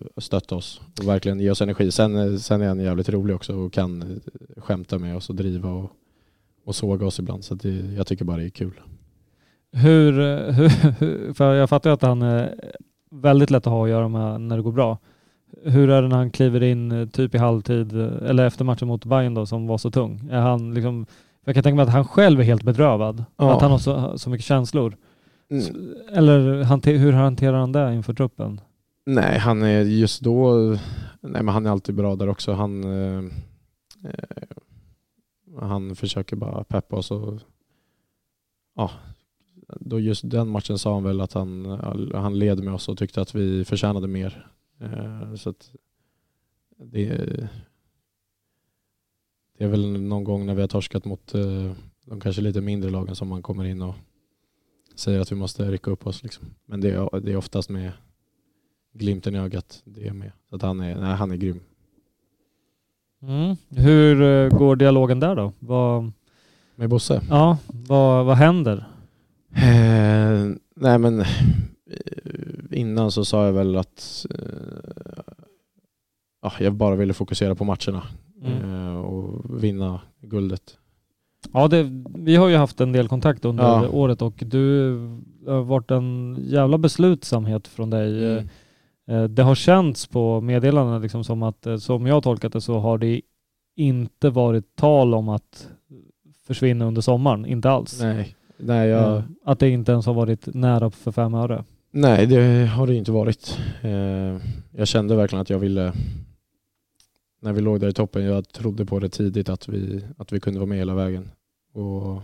att 0.00 0.16
äh, 0.16 0.20
stötta 0.20 0.54
oss 0.54 0.80
och 1.00 1.08
verkligen 1.08 1.40
ge 1.40 1.50
oss 1.50 1.62
energi. 1.62 1.90
Sen, 1.90 2.16
äh, 2.16 2.36
sen 2.36 2.60
är 2.62 2.68
han 2.68 2.80
jävligt 2.80 3.08
rolig 3.08 3.36
också 3.36 3.56
och 3.56 3.72
kan 3.72 4.20
skämta 4.56 4.98
med 4.98 5.16
oss 5.16 5.30
och 5.30 5.36
driva 5.36 5.70
och, 5.70 5.90
och 6.64 6.74
såga 6.74 7.06
oss 7.06 7.18
ibland 7.18 7.44
så 7.44 7.54
det, 7.54 7.94
jag 7.96 8.06
tycker 8.06 8.24
bara 8.24 8.36
det 8.36 8.44
är 8.44 8.50
kul. 8.50 8.80
Hur, 9.72 10.12
hur, 10.52 11.32
för 11.32 11.54
jag 11.54 11.68
fattar 11.68 11.90
ju 11.90 11.94
att 11.94 12.02
han 12.02 12.22
är 12.22 12.54
väldigt 13.10 13.50
lätt 13.50 13.66
att 13.66 13.72
ha 13.72 13.84
att 13.84 13.90
göra 13.90 14.08
med 14.08 14.40
när 14.40 14.56
det 14.56 14.62
går 14.62 14.72
bra. 14.72 14.98
Hur 15.64 15.90
är 15.90 16.02
det 16.02 16.08
när 16.08 16.16
han 16.16 16.30
kliver 16.30 16.62
in 16.62 16.92
eh, 16.92 17.08
typ 17.08 17.34
i 17.34 17.38
halvtid 17.38 18.00
eh, 18.00 18.12
eller 18.30 18.46
efter 18.46 18.64
matchen 18.64 18.88
mot 18.88 19.04
Bayern 19.04 19.34
då 19.34 19.46
som 19.46 19.66
var 19.66 19.78
så 19.78 19.90
tung? 19.90 20.28
Är 20.30 20.40
han 20.40 20.74
liksom, 20.74 21.06
jag 21.44 21.54
kan 21.54 21.62
tänka 21.64 21.76
mig 21.76 21.82
att 21.82 21.92
han 21.92 22.04
själv 22.04 22.40
är 22.40 22.44
helt 22.44 22.62
bedrövad. 22.62 23.24
Ja. 23.36 23.54
Att 23.56 23.62
han 23.62 23.70
har 23.70 23.78
så, 23.78 24.18
så 24.18 24.30
mycket 24.30 24.46
känslor. 24.46 24.96
Mm. 25.50 25.62
S- 25.62 25.70
Eller 26.12 26.62
hante, 26.62 26.90
hur 26.90 27.12
hanterar 27.12 27.56
han 27.58 27.72
det 27.72 27.94
inför 27.94 28.14
truppen? 28.14 28.60
Nej, 29.06 29.38
han 29.38 29.62
är 29.62 29.80
just 29.82 30.20
då, 30.20 30.52
nej 31.20 31.42
men 31.42 31.48
han 31.48 31.66
är 31.66 31.70
alltid 31.70 31.94
bra 31.94 32.16
där 32.16 32.28
också. 32.28 32.52
Han, 32.52 32.84
eh, 32.84 33.24
eh, 34.04 34.10
han 35.60 35.96
försöker 35.96 36.36
bara 36.36 36.64
peppa 36.64 36.96
oss 36.96 37.10
och 37.10 37.40
ja, 38.76 38.90
då 39.80 40.00
just 40.00 40.30
den 40.30 40.48
matchen 40.48 40.78
sa 40.78 40.94
han 40.94 41.04
väl 41.04 41.20
att 41.20 41.32
han, 41.32 41.66
han 42.14 42.38
led 42.38 42.64
med 42.64 42.74
oss 42.74 42.88
och 42.88 42.98
tyckte 42.98 43.20
att 43.20 43.34
vi 43.34 43.64
förtjänade 43.64 44.08
mer. 44.08 44.46
Eh, 44.82 45.34
så 45.34 45.50
att 45.50 45.74
det, 46.76 47.08
det 49.58 49.64
är 49.64 49.68
väl 49.68 50.00
någon 50.00 50.24
gång 50.24 50.46
när 50.46 50.54
vi 50.54 50.60
har 50.60 50.68
torskat 50.68 51.04
mot 51.04 51.34
eh, 51.34 51.72
de 52.04 52.20
kanske 52.20 52.42
lite 52.42 52.60
mindre 52.60 52.90
lagen 52.90 53.16
som 53.16 53.28
man 53.28 53.42
kommer 53.42 53.64
in 53.64 53.82
och 53.82 53.94
säger 54.94 55.20
att 55.20 55.32
vi 55.32 55.36
måste 55.36 55.70
rycka 55.70 55.90
upp 55.90 56.06
oss. 56.06 56.22
Liksom. 56.22 56.44
Men 56.66 56.80
det 56.80 56.90
är, 56.90 57.20
det 57.20 57.32
är 57.32 57.36
oftast 57.36 57.70
med 57.70 57.92
glimten 58.92 59.34
i 59.34 59.38
ögat. 59.38 59.82
Det 59.84 60.06
är 60.08 60.12
med. 60.12 60.32
Så 60.48 60.56
att 60.56 60.62
han 60.62 60.80
är, 60.80 61.00
nej, 61.00 61.14
han 61.16 61.30
är 61.30 61.36
grym. 61.36 61.60
Mm. 63.22 63.56
Hur 63.68 64.22
eh, 64.22 64.58
går 64.58 64.76
dialogen 64.76 65.20
där 65.20 65.36
då? 65.36 65.52
Vad, 65.58 66.12
Med 66.74 66.88
Bosse? 66.88 67.22
ja, 67.28 67.58
vad, 67.66 68.26
vad 68.26 68.36
händer? 68.36 68.84
Eh, 69.54 70.54
nej 70.74 70.98
men 70.98 71.24
innan 72.74 73.10
så 73.10 73.24
sa 73.24 73.46
jag 73.46 73.52
väl 73.52 73.76
att 73.76 74.26
eh, 74.30 75.22
ja, 76.42 76.52
jag 76.60 76.72
bara 76.74 76.96
ville 76.96 77.14
fokusera 77.14 77.54
på 77.54 77.64
matcherna 77.64 78.02
Mm. 78.44 78.86
eh, 78.88 78.96
och 79.00 79.64
vinna 79.64 80.00
guldet. 80.20 80.78
Ja, 81.52 81.68
det, 81.68 82.02
vi 82.14 82.36
har 82.36 82.48
ju 82.48 82.56
haft 82.56 82.80
en 82.80 82.92
del 82.92 83.08
kontakt 83.08 83.44
under 83.44 83.64
Ja. 83.64 83.88
året 83.88 84.22
och 84.22 84.34
du 84.46 84.92
har 85.46 85.62
varit 85.62 85.90
en 85.90 86.36
jävla 86.40 86.78
beslutsamhet 86.78 87.68
från 87.68 87.90
dig. 87.90 88.32
Mm. 88.32 88.48
Eh, 89.08 89.24
Det 89.24 89.42
har 89.42 89.54
känts 89.54 90.06
på 90.06 90.40
meddelandena 90.40 90.98
liksom 90.98 91.24
som 91.24 91.42
att, 91.42 91.66
eh, 91.66 91.76
som 91.76 92.06
jag 92.06 92.14
har 92.14 92.20
tolkat 92.20 92.52
det, 92.52 92.60
så 92.60 92.78
har 92.78 92.98
det 92.98 93.20
inte 93.76 94.30
varit 94.30 94.76
tal 94.76 95.14
om 95.14 95.28
att 95.28 95.68
försvinna 96.46 96.84
under 96.84 97.00
sommaren. 97.02 97.46
Inte 97.46 97.70
alls. 97.70 98.00
Nej, 98.00 98.36
nej 98.56 98.88
jag, 98.88 99.16
Eh, 99.16 99.22
Att 99.44 99.58
det 99.58 99.68
inte 99.70 99.92
ens 99.92 100.06
har 100.06 100.14
varit 100.14 100.54
nära 100.54 100.90
för 100.90 101.12
fem 101.12 101.34
öre. 101.34 101.64
Nej, 101.94 102.26
det 102.26 102.66
har 102.66 102.86
det 102.86 102.94
inte 102.94 103.12
varit. 103.12 103.58
Eh, 103.82 104.38
jag 104.70 104.88
kände 104.88 105.16
verkligen 105.16 105.40
att 105.42 105.50
jag 105.50 105.58
ville, 105.58 105.92
när 107.40 107.52
vi 107.52 107.60
låg 107.60 107.80
där 107.80 107.88
i 107.88 107.92
toppen, 107.92 108.24
jag 108.24 108.48
trodde 108.48 108.86
på 108.86 108.98
det 108.98 109.08
tidigt 109.08 109.48
att 109.48 109.68
vi, 109.68 110.04
att 110.18 110.32
vi 110.32 110.40
kunde 110.40 110.58
vara 110.60 110.68
med 110.68 110.78
hela 110.78 110.94
vägen. 110.94 111.30
Och 111.72 112.22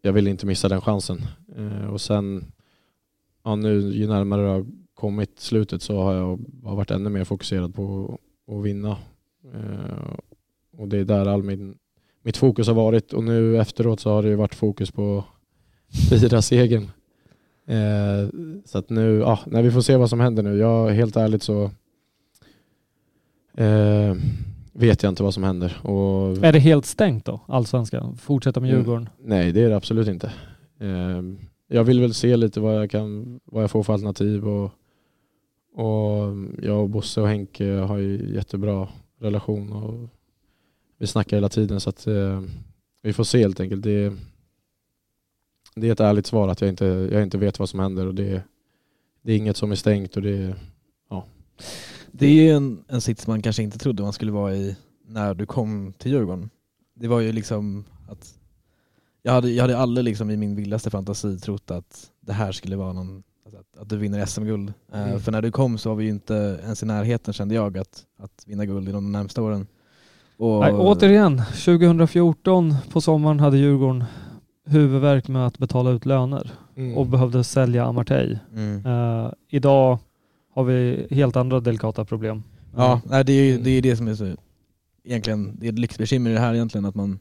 jag 0.00 0.12
ville 0.12 0.30
inte 0.30 0.46
missa 0.46 0.68
den 0.68 0.80
chansen. 0.80 1.20
Eh, 1.56 1.86
och 1.86 2.00
sen, 2.00 2.52
ja, 3.44 3.56
nu 3.56 3.80
ju 3.80 4.06
närmare 4.06 4.42
det 4.42 4.48
har 4.48 4.66
kommit 4.94 5.40
slutet 5.40 5.82
så 5.82 6.02
har 6.02 6.14
jag 6.14 6.40
har 6.64 6.76
varit 6.76 6.90
ännu 6.90 7.10
mer 7.10 7.24
fokuserad 7.24 7.74
på 7.74 8.18
att 8.46 8.64
vinna. 8.64 8.96
Eh, 9.54 10.14
och 10.72 10.88
det 10.88 10.98
är 10.98 11.04
där 11.04 11.26
all 11.26 11.42
min, 11.42 11.78
mitt 12.22 12.36
fokus 12.36 12.66
har 12.66 12.74
varit 12.74 13.12
och 13.12 13.24
nu 13.24 13.58
efteråt 13.58 14.00
så 14.00 14.10
har 14.10 14.22
det 14.22 14.36
varit 14.36 14.54
fokus 14.54 14.90
på 14.90 15.24
fira 16.10 16.42
segern. 16.42 16.90
Eh, 17.66 18.28
så 18.64 18.78
att 18.78 18.90
nu, 18.90 19.18
ja, 19.18 19.38
när 19.46 19.62
vi 19.62 19.70
får 19.70 19.80
se 19.80 19.96
vad 19.96 20.10
som 20.10 20.20
händer 20.20 20.42
nu. 20.42 20.56
Jag 20.58 20.90
helt 20.90 21.16
ärligt 21.16 21.42
så 21.42 21.70
eh, 23.56 24.14
vet 24.72 25.02
jag 25.02 25.10
inte 25.10 25.22
vad 25.22 25.34
som 25.34 25.42
händer. 25.44 25.80
Och, 25.86 26.44
Är 26.44 26.52
det 26.52 26.58
helt 26.58 26.86
stängt 26.86 27.24
då, 27.24 27.40
allsvenskan? 27.46 28.16
Fortsätta 28.16 28.60
med 28.60 28.70
Mm. 28.70 28.80
Djurgården? 28.80 29.08
nej, 29.24 29.52
det 29.52 29.62
är 29.62 29.68
det 29.68 29.76
absolut 29.76 30.08
inte. 30.08 30.32
Eh, 30.80 31.22
jag 31.68 31.84
vill 31.84 32.00
väl 32.00 32.14
se 32.14 32.36
lite 32.36 32.60
vad 32.60 32.76
jag, 32.76 32.90
kan, 32.90 33.40
vad 33.44 33.62
jag 33.62 33.70
får 33.70 33.82
för 33.82 33.92
alternativ. 33.92 34.48
Och, 34.48 34.64
och 35.74 36.34
jag 36.62 36.82
och 36.82 36.90
Bosse 36.90 37.20
och 37.20 37.28
Henke 37.28 37.70
har 37.70 37.98
ju 37.98 38.34
jättebra 38.34 38.88
relation. 39.20 39.72
Och 39.72 40.08
vi 40.98 41.06
snackar 41.06 41.36
hela 41.36 41.48
tiden 41.48 41.80
så 41.80 41.90
att 41.90 42.06
eh, 42.06 42.42
vi 43.02 43.12
får 43.12 43.24
se 43.24 43.38
helt 43.38 43.60
enkelt. 43.60 43.82
Det, 43.82 44.12
det 45.74 45.88
är 45.88 45.92
ett 45.92 46.00
ärligt 46.00 46.26
svar 46.26 46.48
att 46.48 46.60
jag 46.60 46.68
inte, 46.70 46.84
jag 47.12 47.22
inte 47.22 47.38
vet 47.38 47.58
vad 47.58 47.68
som 47.68 47.80
händer 47.80 48.06
och 48.06 48.14
det, 48.14 48.42
det 49.22 49.32
är 49.32 49.36
inget 49.36 49.56
som 49.56 49.70
är 49.72 49.76
stängt 49.76 50.16
och 50.16 50.22
det, 50.22 50.54
Det 52.10 52.26
är 52.26 52.30
ju 52.32 52.50
en, 52.50 52.84
en 52.88 53.00
sits 53.00 53.26
man 53.26 53.42
kanske 53.42 53.62
inte 53.62 53.78
trodde 53.78 54.02
man 54.02 54.12
skulle 54.12 54.32
vara 54.32 54.54
i 54.54 54.76
när 55.06 55.34
du 55.34 55.46
kom 55.46 55.92
till 55.98 56.12
Djurgården. 56.12 56.50
Det 56.94 57.08
var 57.08 57.20
ju 57.20 57.32
liksom 57.32 57.84
att 58.08 58.34
jag 59.22 59.32
hade, 59.32 59.50
jag 59.50 59.62
hade 59.62 59.78
aldrig 59.78 60.04
liksom 60.04 60.30
i 60.30 60.36
min 60.36 60.56
vildaste 60.56 60.90
fantasi 60.90 61.38
trott 61.38 61.70
att 61.70 62.10
det 62.20 62.32
här 62.32 62.52
skulle 62.52 62.76
vara 62.76 62.92
någon, 62.92 63.22
alltså 63.44 63.60
att, 63.60 63.76
att 63.82 63.88
du 63.88 63.96
vinner 63.96 64.26
SM-guld. 64.26 64.72
Eh, 64.92 65.02
Mm. 65.02 65.20
för 65.20 65.32
när 65.32 65.42
du 65.42 65.50
kom 65.50 65.78
så 65.78 65.88
var 65.88 65.96
vi 65.96 66.04
ju 66.04 66.10
inte 66.10 66.60
ens 66.62 66.82
i 66.82 66.86
närheten 66.86 67.34
kände 67.34 67.54
jag 67.54 67.78
att, 67.78 68.04
att 68.18 68.44
vinna 68.46 68.66
guld 68.66 68.88
i 68.88 68.92
de 68.92 69.12
närmsta 69.12 69.42
åren. 69.42 69.66
Och, 70.36 70.60
Nej, 70.60 70.72
återigen, 70.72 71.42
2014 71.64 72.74
på 72.92 73.00
sommaren 73.00 73.40
hade 73.40 73.58
Djurgården 73.58 74.04
huvudvärk 74.64 75.28
med 75.28 75.46
att 75.46 75.58
betala 75.58 75.90
ut 75.90 76.06
löner 76.06 76.50
och 76.96 77.06
behövde 77.06 77.44
sälja 77.44 77.84
Amartey. 77.84 78.38
Mm. 78.54 78.86
Eh, 78.86 79.32
idag 79.48 79.98
har 80.54 80.64
vi 80.64 81.06
helt 81.10 81.36
andra 81.36 81.60
delikata 81.60 82.04
problem. 82.04 82.42
Ja, 82.76 83.00
nej, 83.06 83.24
det 83.24 83.32
är 83.32 83.44
ju 83.44 83.50
Mm. 83.52 83.64
det, 83.64 83.70
är 83.70 83.82
det 83.82 83.96
som 83.96 84.08
är 84.08 84.14
så 84.14 84.34
egentligen, 85.04 85.56
det 85.60 85.66
är 85.68 85.72
ett 85.72 85.78
lyxbekymmer 85.78 86.30
i 86.30 86.32
det 86.34 86.40
här 86.40 86.54
egentligen 86.54 86.84
att 86.84 86.94
man 86.94 87.18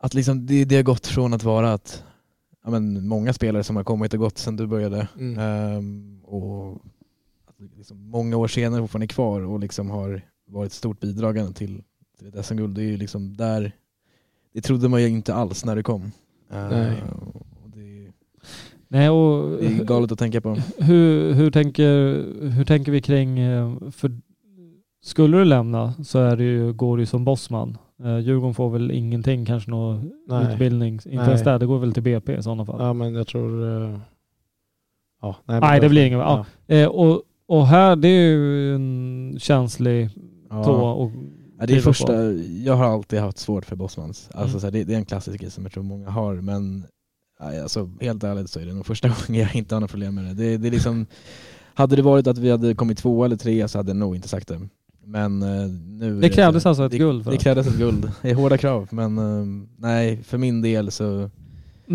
att 0.00 0.14
liksom 0.14 0.46
det, 0.46 0.64
det 0.64 0.76
har 0.76 0.82
gått 0.82 1.06
från 1.06 1.34
att 1.34 1.42
vara 1.44 1.72
att 1.72 2.04
ja, 2.64 2.70
men 2.70 3.08
många 3.08 3.32
spelare 3.32 3.64
som 3.64 3.76
har 3.76 3.84
kommit 3.84 4.12
och 4.14 4.20
gått 4.20 4.38
sedan 4.38 4.56
du 4.56 4.66
började 4.66 5.08
Mm. 5.18 5.38
ehm, 5.38 6.20
och 6.24 6.72
att 7.46 7.76
liksom 7.76 8.10
många 8.10 8.36
år 8.36 8.48
senare 8.48 8.80
fortfarande 8.80 9.04
är 9.04 9.08
kvar 9.08 9.40
och 9.40 9.60
liksom 9.60 9.90
har 9.90 10.22
varit 10.46 10.72
stort 10.72 11.00
bidragande 11.00 11.52
till, 11.52 11.82
till 12.18 12.26
ett 12.28 12.46
SM-guld. 12.46 12.74
Det 12.76 12.82
är 12.82 12.86
ju 12.86 12.96
liksom 12.96 13.36
där, 13.36 13.72
det 14.54 14.60
trodde 14.60 14.88
man 14.88 15.02
ju 15.02 15.08
inte 15.08 15.34
alls 15.34 15.64
när 15.64 15.76
det 15.76 15.82
kom. 15.82 16.02
Eh, 16.52 16.68
Nej. 16.70 16.92
och 17.64 17.70
det, 17.74 18.06
Nej, 18.88 19.10
och 19.10 19.50
det 19.60 19.66
är 19.66 19.84
galet 19.84 20.12
att 20.12 20.18
tänka 20.18 20.40
på. 20.40 20.56
hur, 20.78 21.32
hur, 21.32 21.50
tänker, 21.50 21.86
hur 22.50 22.64
tänker 22.64 22.92
vi 22.92 23.00
kring, 23.00 23.38
eh, 23.38 23.72
för 23.90 24.10
skulle 25.04 25.38
du 25.38 25.44
lämna 25.44 25.92
så 26.04 26.18
är 26.18 26.36
det 26.36 26.44
ju, 26.44 26.72
går 26.72 26.96
det 26.96 27.00
ju 27.00 27.06
som 27.06 27.24
bossman. 27.24 27.78
Eh, 28.04 28.18
Djurgården 28.18 28.54
får 28.54 28.70
väl 28.70 28.90
ingenting, 28.90 29.44
kanske 29.46 29.70
någon 29.70 30.10
Nej. 30.28 30.52
utbildning, 30.52 30.94
inte 30.94 31.08
Nej. 31.08 31.26
ens 31.26 31.42
där, 31.42 31.58
det 31.58 31.66
går 31.66 31.78
väl 31.78 31.92
till 31.92 32.02
BP 32.02 32.36
i 32.36 32.42
sådana 32.42 32.64
fall. 32.66 32.76
Ja 32.80 32.92
men 32.92 33.14
jag 33.14 33.26
tror... 33.26 33.82
eh, 33.92 33.98
Ja, 35.24 35.36
nej, 35.44 35.60
Nej, 35.60 35.80
det 35.80 35.88
blir 35.88 36.06
inget. 36.06 36.18
Ja. 36.18 36.44
Eh, 36.66 36.88
och, 36.88 37.22
och 37.46 37.66
här, 37.66 37.96
det 37.96 38.08
är 38.08 38.30
ju 38.32 38.74
en 38.74 39.36
känslig 39.38 40.08
Ja. 40.50 40.64
tå. 40.64 40.72
Och 40.72 41.10
Ja, 41.62 41.66
det 41.66 41.72
är 41.72 41.76
på. 41.76 41.82
första, 41.82 42.32
jag 42.64 42.76
har 42.76 42.84
alltid 42.84 43.18
haft 43.20 43.38
svårt 43.38 43.64
för 43.64 43.76
Bosmans. 43.76 44.28
Alltså, 44.34 44.56
Mm. 44.58 44.64
här, 44.64 44.70
det, 44.70 44.84
det 44.84 44.94
är 44.94 44.98
en 44.98 45.04
klassisk 45.04 45.40
grej 45.40 45.50
som 45.50 45.62
jag 45.64 45.72
tror 45.72 45.82
många 45.84 46.10
har, 46.10 46.34
men 46.34 46.84
alltså, 47.38 47.90
helt 48.00 48.24
ärligt 48.24 48.50
så 48.50 48.60
är 48.60 48.66
det 48.66 48.74
nog 48.74 48.86
första 48.86 49.08
gången 49.26 49.40
jag 49.42 49.54
inte 49.56 49.74
har 49.74 49.80
några 49.80 49.88
problem 49.90 50.14
med 50.14 50.24
det. 50.24 50.34
det, 50.34 50.56
det 50.56 50.68
är 50.68 50.72
liksom, 50.72 51.06
hade 51.74 51.96
det 51.96 52.02
varit 52.02 52.26
att 52.26 52.38
vi 52.38 52.50
hade 52.50 52.74
kommit 52.74 52.98
två 52.98 53.24
eller 53.24 53.36
tre 53.36 53.68
så 53.68 53.78
hade 53.78 53.90
jag 53.90 53.96
nog 53.96 54.16
inte 54.16 54.28
sagt 54.28 54.48
det. 54.48 54.60
Men 55.04 55.42
eh, 55.42 55.68
nu... 55.68 56.20
Det 56.20 56.28
krävdes 56.28 56.62
så- 56.62 56.68
alltså 56.68 56.84
ett 56.84 56.92
det, 56.92 56.98
guld 56.98 57.24
för 57.24 57.30
det 57.30 57.36
det. 57.36 57.42
krävdes 57.42 57.66
ett 57.66 57.78
guld. 57.78 58.10
Det 58.22 58.30
är 58.30 58.34
hårda 58.34 58.58
krav, 58.58 58.88
men 58.90 59.18
eh, 59.18 59.64
nej, 59.76 60.22
för 60.22 60.38
min 60.38 60.62
del 60.62 60.90
så... 60.90 61.30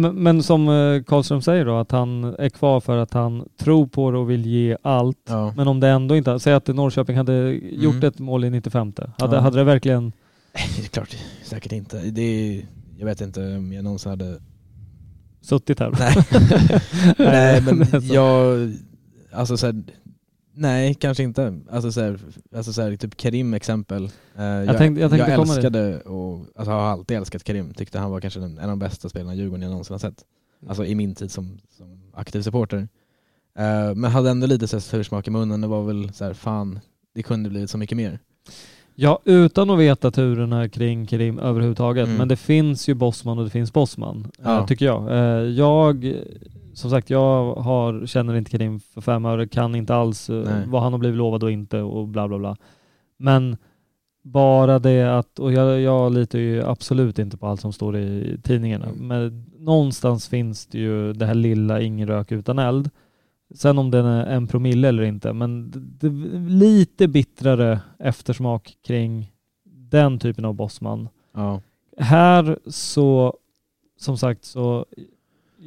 Men, 0.02 0.44
som 0.44 0.70
eh, 0.70 1.04
Karlström 1.04 1.42
säger 1.42 1.66
då, 1.66 1.76
att 1.78 1.92
han 1.92 2.24
är 2.24 2.50
kvar 2.50 2.80
för 2.80 2.98
att 2.98 3.14
han 3.14 3.50
tror 3.60 3.88
på 3.88 4.12
det 4.12 4.18
och 4.18 4.30
vill 4.30 4.46
ge 4.46 4.78
allt. 4.82 5.18
Ja. 5.30 5.54
Men 5.58 5.68
om 5.68 5.80
det 5.80 5.88
ändå 5.88 6.16
inte, 6.16 6.40
säg 6.40 6.54
att 6.54 6.68
Norrköping 6.68 7.18
hade 7.18 7.52
gjort 7.72 7.94
Mm. 7.96 8.08
ett 8.08 8.20
mål 8.20 8.46
i 8.46 8.50
95. 8.50 8.94
Hade, 9.18 9.36
Ja. 9.36 9.42
hade 9.42 9.58
det 9.58 9.64
verkligen... 9.64 10.12
Det 10.54 10.84
är 10.84 10.88
klart, 10.90 11.16
säkert 11.46 11.72
inte. 11.72 11.98
Det 11.98 12.22
är, 12.22 12.66
jag 12.98 13.06
vet 13.06 13.22
inte 13.22 13.56
om 13.58 13.74
jag 13.74 13.84
någonsin 13.84 14.10
hade 14.10 14.40
suttit 15.42 15.80
här. 15.80 15.92
Nej, 16.00 16.26
nej 17.18 17.62
men 17.62 17.88
jag, 18.14 18.58
alltså 19.32 19.58
så 19.58 19.66
här, 19.66 19.84
nej 20.58 20.93
kanske 20.93 21.24
inte. 21.24 21.60
Alltså 21.70 21.91
så 21.91 22.02
här, 22.02 22.20
alltså 22.56 22.74
så 22.74 22.82
här, 22.82 22.96
typ 22.96 23.17
Karim 23.17 23.54
exempel. 23.54 24.04
Eh, 24.38 24.43
jag, 24.46 24.78
tänkte- 24.78 25.02
jag 25.02 25.12
tänkte 25.12 25.32
dit. 25.32 25.39
älskade 25.39 26.00
och 26.02 26.46
alltså, 26.56 26.72
har 26.72 26.80
alltid 26.82 27.17
älskat 27.17 27.43
Karim. 27.43 27.74
Tyckte 27.74 28.00
han 28.00 28.12
var 28.12 28.22
kanske 28.22 28.39
den, 28.39 28.58
en 28.58 28.63
av 28.63 28.70
de 28.70 28.80
bästa 28.80 29.10
spelarna 29.10 29.34
i 29.34 29.38
Djurgården 29.38 29.62
jag 29.62 29.70
någonsin 29.70 29.93
har 29.93 30.00
sett. 30.00 30.24
Alltså 30.67 30.86
i 30.86 30.96
min 30.96 31.15
tid 31.15 31.32
som, 31.32 31.58
som 31.78 32.02
aktiv 32.13 32.41
supporter. 32.41 32.88
Eh, 33.60 33.96
men 33.96 34.12
hade 34.12 34.30
ändå 34.30 34.48
lite 34.48 34.67
så 34.67 34.80
sursmak 34.82 35.28
i 35.28 35.32
munnen 35.32 35.63
och 35.63 35.70
var 35.70 35.84
väl 35.84 36.13
så 36.13 36.26
här, 36.26 36.34
fan, 36.34 36.80
det 37.15 37.24
kunde 37.24 37.50
blivit 37.50 37.70
så 37.70 37.78
mycket 37.78 37.98
mer. 37.98 38.20
Ja, 38.96 39.20
utan 39.26 39.70
att 39.70 39.80
veta 39.80 40.12
turerna 40.12 40.70
kring 40.70 41.06
Karim 41.06 41.39
överhuvudtaget. 41.39 42.06
Mm. 42.06 42.17
Men 42.17 42.28
det 42.28 42.36
finns 42.36 42.89
ju 42.89 42.93
Bossman 42.93 43.38
och 43.38 43.43
det 43.43 43.50
finns 43.50 43.74
Bossman, 43.74 44.32
Ja. 44.43 44.60
eh, 44.60 44.65
tycker 44.65 44.86
jag. 44.86 45.12
Jag, 45.50 46.13
som 46.78 46.90
sagt, 46.90 47.10
jag 47.10 47.56
har, 47.56 48.06
känner 48.06 48.36
inte 48.36 48.52
Karim 48.52 48.80
för 48.80 49.02
fem 49.02 49.26
öre, 49.26 49.48
kan 49.48 49.76
inte 49.76 49.96
alls 49.96 50.30
eh, 50.30 50.44
Nej. 50.46 50.63
vad 50.68 50.82
han 50.82 50.94
har 50.94 51.00
blivit 51.00 51.18
lovad 51.18 51.44
och 51.44 51.52
inte 51.52 51.82
och 51.82 52.08
bla 52.08 52.28
bla 52.28 52.38
bla. 52.38 52.56
Men 53.18 53.58
bara 54.24 54.80
det 54.80 55.18
att, 55.18 55.40
och 55.40 55.52
jag, 55.54 55.82
jag 55.82 56.13
litar 56.13 56.40
ju 56.40 56.63
absolut 56.63 57.20
inte 57.20 57.38
på 57.38 57.48
allt 57.48 57.62
som 57.62 57.74
står 57.74 57.98
i 57.98 58.38
tidningarna, 58.44 58.86
Mm. 58.86 59.08
men 59.08 59.46
någonstans 59.60 60.28
finns 60.28 60.66
det 60.66 60.78
ju 60.78 61.13
det 61.13 61.26
här 61.26 61.34
lilla 61.36 61.82
ingen 61.82 62.08
rök 62.08 62.32
utan 62.32 62.60
eld. 62.60 62.90
Sen 63.56 63.78
om 63.78 63.92
den 63.92 64.06
är 64.06 64.26
en 64.26 64.48
promille 64.48 64.88
eller 64.88 65.04
inte, 65.04 65.34
men 65.34 65.72
det, 65.72 65.80
det, 66.10 66.10
lite 66.50 67.08
bittrare 67.08 67.80
eftersmak 68.00 68.78
kring 68.88 69.32
den 69.66 70.20
typen 70.20 70.46
av 70.46 70.54
bossman. 70.54 71.10
Ja. 71.34 71.62
Här 71.98 72.60
så, 72.68 73.34
som 74.00 74.18
sagt 74.18 74.46
så, 74.46 74.86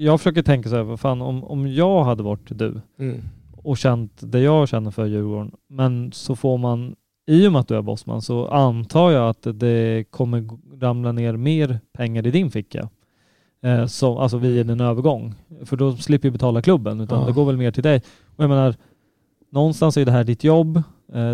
jag 0.04 0.20
försöker 0.20 0.42
tänka 0.42 0.68
så 0.68 0.76
här, 0.76 0.82
vad 0.82 1.00
fan 1.00 1.22
om, 1.22 1.44
om 1.44 1.72
jag 1.72 2.04
hade 2.04 2.22
varit 2.22 2.58
du 2.58 2.80
Mm. 2.98 3.20
och 3.56 3.78
känt 3.78 4.12
det 4.20 4.40
jag 4.40 4.68
känner 4.68 4.90
för 4.90 5.06
Djurgården, 5.06 5.52
men 5.68 6.12
så 6.12 6.36
får 6.36 6.58
man, 6.58 6.94
i 7.26 7.46
och 7.48 7.52
med 7.52 7.60
att 7.60 7.68
du 7.68 7.76
är 7.76 7.82
bossman, 7.82 8.22
så 8.22 8.48
antar 8.48 9.10
jag 9.10 9.28
att 9.28 9.46
det 9.60 10.04
kommer 10.10 10.48
ramla 10.80 11.12
ner 11.12 11.36
mer 11.36 11.80
pengar 11.92 12.26
i 12.26 12.30
din 12.30 12.50
ficka. 12.50 12.88
Eh, 13.62 13.86
så, 13.86 14.18
alltså 14.18 14.38
vid 14.38 14.70
en 14.70 14.80
övergång. 14.80 15.34
För 15.64 15.76
då 15.76 15.96
slipper 15.96 16.28
du 16.28 16.32
betala 16.32 16.62
klubben, 16.62 17.00
utan 17.00 17.20
Ja. 17.20 17.26
det 17.26 17.32
går 17.32 17.44
väl 17.44 17.56
mer 17.56 17.70
till 17.70 17.82
dig. 17.82 18.02
Och 18.36 18.44
jag 18.44 18.48
menar, 18.48 18.74
någonstans 19.52 19.96
är 19.96 20.04
det 20.04 20.12
här 20.12 20.24
ditt 20.24 20.44
jobb. 20.44 20.76
Eh, 21.12 21.32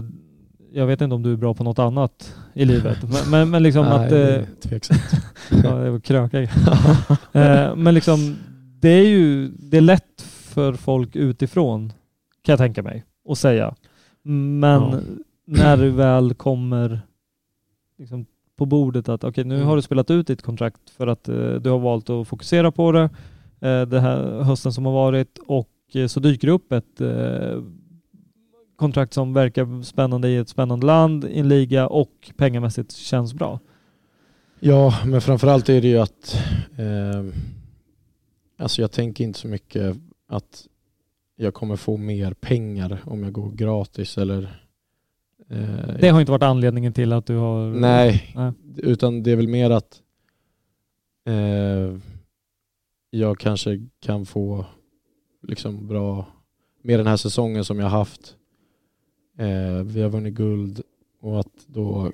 jag 0.72 0.86
vet 0.86 1.00
inte 1.00 1.14
om 1.14 1.22
du 1.22 1.32
är 1.32 1.36
bra 1.36 1.54
på 1.54 1.64
något 1.64 1.78
annat 1.78 2.34
i 2.54 2.64
livet, 2.64 2.98
men, 3.02 3.30
men, 3.30 3.50
men 3.50 3.62
liksom 3.62 3.84
Nej, 3.88 4.06
att... 4.06 4.12
Eh, 4.12 4.44
tveksamt. 4.62 5.00
ja, 5.64 5.70
det 5.74 5.90
var 5.90 6.00
kröka. 6.00 6.40
eh, 7.32 7.76
men 7.76 7.94
liksom, 7.94 8.36
det 8.80 8.88
är 8.88 9.08
ju 9.08 9.48
det 9.48 9.76
är 9.76 9.80
lätt 9.80 10.22
för 10.22 10.72
folk 10.72 11.16
utifrån, 11.16 11.88
kan 12.42 12.52
jag 12.52 12.58
tänka 12.58 12.82
mig, 12.82 13.04
att 13.28 13.38
säga. 13.38 13.74
Men 14.22 14.82
Ja. 14.82 15.00
när 15.46 15.76
du 15.76 15.90
väl 15.90 16.34
kommer 16.34 17.00
liksom, 17.98 18.26
på 18.58 18.66
bordet 18.66 19.08
att 19.08 19.24
okej, 19.24 19.44
nu 19.44 19.54
Mm. 19.54 19.66
har 19.66 19.76
du 19.76 19.82
spelat 19.82 20.10
ut 20.10 20.26
ditt 20.26 20.42
kontrakt 20.42 20.90
för 20.90 21.06
att 21.06 21.28
eh, 21.28 21.54
du 21.54 21.70
har 21.70 21.78
valt 21.78 22.10
att 22.10 22.28
fokusera 22.28 22.72
på 22.72 22.92
det 22.92 23.02
eh, 23.60 23.82
det 23.82 24.00
här 24.00 24.42
hösten 24.42 24.72
som 24.72 24.86
har 24.86 24.92
varit 24.92 25.38
och 25.46 25.70
eh, 25.94 26.06
så 26.06 26.20
dyker 26.20 26.46
det 26.48 26.52
upp 26.54 26.72
ett 26.72 27.00
eh, 27.00 27.62
kontrakt 28.76 29.12
som 29.14 29.32
verkar 29.32 29.82
spännande 29.82 30.28
i 30.28 30.36
ett 30.36 30.48
spännande 30.48 30.86
land, 30.86 31.24
i 31.24 31.38
en 31.38 31.48
liga 31.48 31.86
och 31.88 32.32
pengamässigt 32.36 32.92
känns 32.92 33.34
bra. 33.34 33.60
Ja, 34.60 34.94
men 35.06 35.20
framförallt 35.20 35.68
är 35.68 35.80
det 35.80 35.88
ju 35.88 35.98
att 35.98 36.36
eh, 36.78 37.24
Alltså 38.56 38.80
jag 38.82 38.92
tänker 38.92 39.24
inte 39.24 39.38
så 39.38 39.48
mycket 39.48 39.96
att 40.28 40.66
jag 41.36 41.54
kommer 41.54 41.76
få 41.76 41.96
mer 41.96 42.32
pengar 42.32 43.02
om 43.04 43.22
jag 43.22 43.32
går 43.32 43.50
gratis 43.50 44.18
eller... 44.18 44.62
eh, 45.50 45.96
Det 46.00 46.08
har 46.08 46.20
inte 46.20 46.32
varit 46.32 46.42
anledningen 46.42 46.92
till 46.92 47.12
att 47.12 47.26
du 47.26 47.36
har... 47.36 47.66
Nej, 47.70 48.32
Nej. 48.36 48.52
utan 48.76 49.22
det 49.22 49.30
är 49.32 49.36
väl 49.36 49.48
mer 49.48 49.70
att 49.70 50.02
eh, 51.26 51.98
jag 53.10 53.38
kanske 53.38 53.86
kan 54.00 54.26
få 54.26 54.66
liksom 55.42 55.86
bra, 55.88 56.26
mer 56.82 56.98
den 56.98 57.06
här 57.06 57.16
säsongen 57.16 57.64
som 57.64 57.78
jag 57.78 57.88
haft. 57.88 58.36
Eh, 59.38 59.82
vi 59.84 60.02
har 60.02 60.08
vunnit 60.08 60.34
guld 60.34 60.80
och 61.20 61.40
att 61.40 61.66
då, 61.66 62.12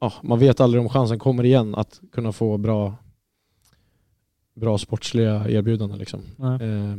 ja, 0.00 0.12
man 0.22 0.38
vet 0.38 0.60
aldrig 0.60 0.80
om 0.82 0.88
chansen 0.88 1.18
kommer 1.18 1.44
igen 1.44 1.74
att 1.74 2.00
kunna 2.12 2.32
få 2.32 2.58
bra, 2.58 2.94
bra 4.54 4.78
sportsliga 4.78 5.48
erbjudanden 5.48 5.98
liksom. 5.98 6.20
Nej. 6.36 6.54
Eh, 6.68 6.94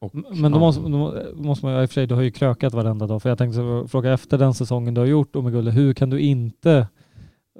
och, 0.00 0.14
Men 0.14 0.52
då 0.52 0.58
måste, 0.58 0.82
då 0.82 1.14
måste 1.34 1.66
man, 1.66 1.82
i 1.82 1.84
och 1.86 1.90
för 1.90 1.94
sig, 1.94 2.06
du 2.06 2.14
har 2.14 2.22
ju 2.22 2.30
krökat 2.30 2.74
varenda 2.74 3.06
dag. 3.06 3.22
För 3.22 3.28
jag 3.28 3.38
tänkte 3.38 3.84
fråga 3.88 4.12
efter 4.12 4.38
den 4.38 4.54
säsongen 4.54 4.94
du 4.94 5.00
har 5.00 5.06
gjort 5.08 5.36
och 5.36 5.44
med 5.44 5.52
guldet, 5.52 5.74
hur 5.76 5.94
kan 5.94 6.10
du 6.10 6.20
inte 6.20 6.86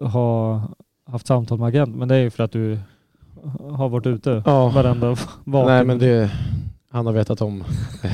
ha 0.01 0.63
haft 1.05 1.27
samtal 1.27 1.59
med 1.59 1.69
agent? 1.69 1.97
Men 1.97 2.09
det 2.09 2.15
är 2.15 2.21
ju 2.21 2.31
för 2.31 2.45
att 2.45 2.53
du 2.53 2.79
har 3.71 3.89
varit 3.89 4.07
ute 4.07 4.43
Ja. 4.47 4.69
varenda 4.69 5.17
vaken. 5.45 5.67
Nej 5.75 5.85
men 5.85 5.99
det, 5.99 6.31
han 6.91 7.07
har 7.07 7.13
vetat 7.13 7.41
om 7.43 7.65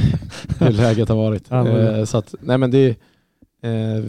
hur 0.61 0.71
läget 0.73 1.09
har 1.09 1.17
varit. 1.17 1.53
Eh, 1.53 2.05
så 2.05 2.19
att, 2.19 2.35
nej 2.41 2.59
men 2.59 2.71
det, 2.71 2.89
eh, 3.63 4.05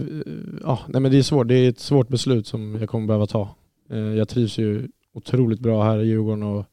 ja, 0.63 0.80
nej 0.88 1.02
men 1.02 1.12
det 1.12 1.17
är 1.17 1.21
svårt. 1.24 1.48
Det 1.48 1.56
är 1.56 1.69
ett 1.69 1.80
svårt 1.80 2.08
beslut 2.08 2.48
som 2.48 2.76
jag 2.80 2.89
kommer 2.89 3.08
behöva 3.08 3.26
ta. 3.26 3.50
Eh, 3.89 3.98
jag 3.98 4.28
trivs 4.28 4.58
ju 4.58 4.88
otroligt 5.15 5.60
bra 5.60 5.84
här 5.84 5.99
i 5.99 6.08
Djurgården 6.08 6.43
och 6.43 6.65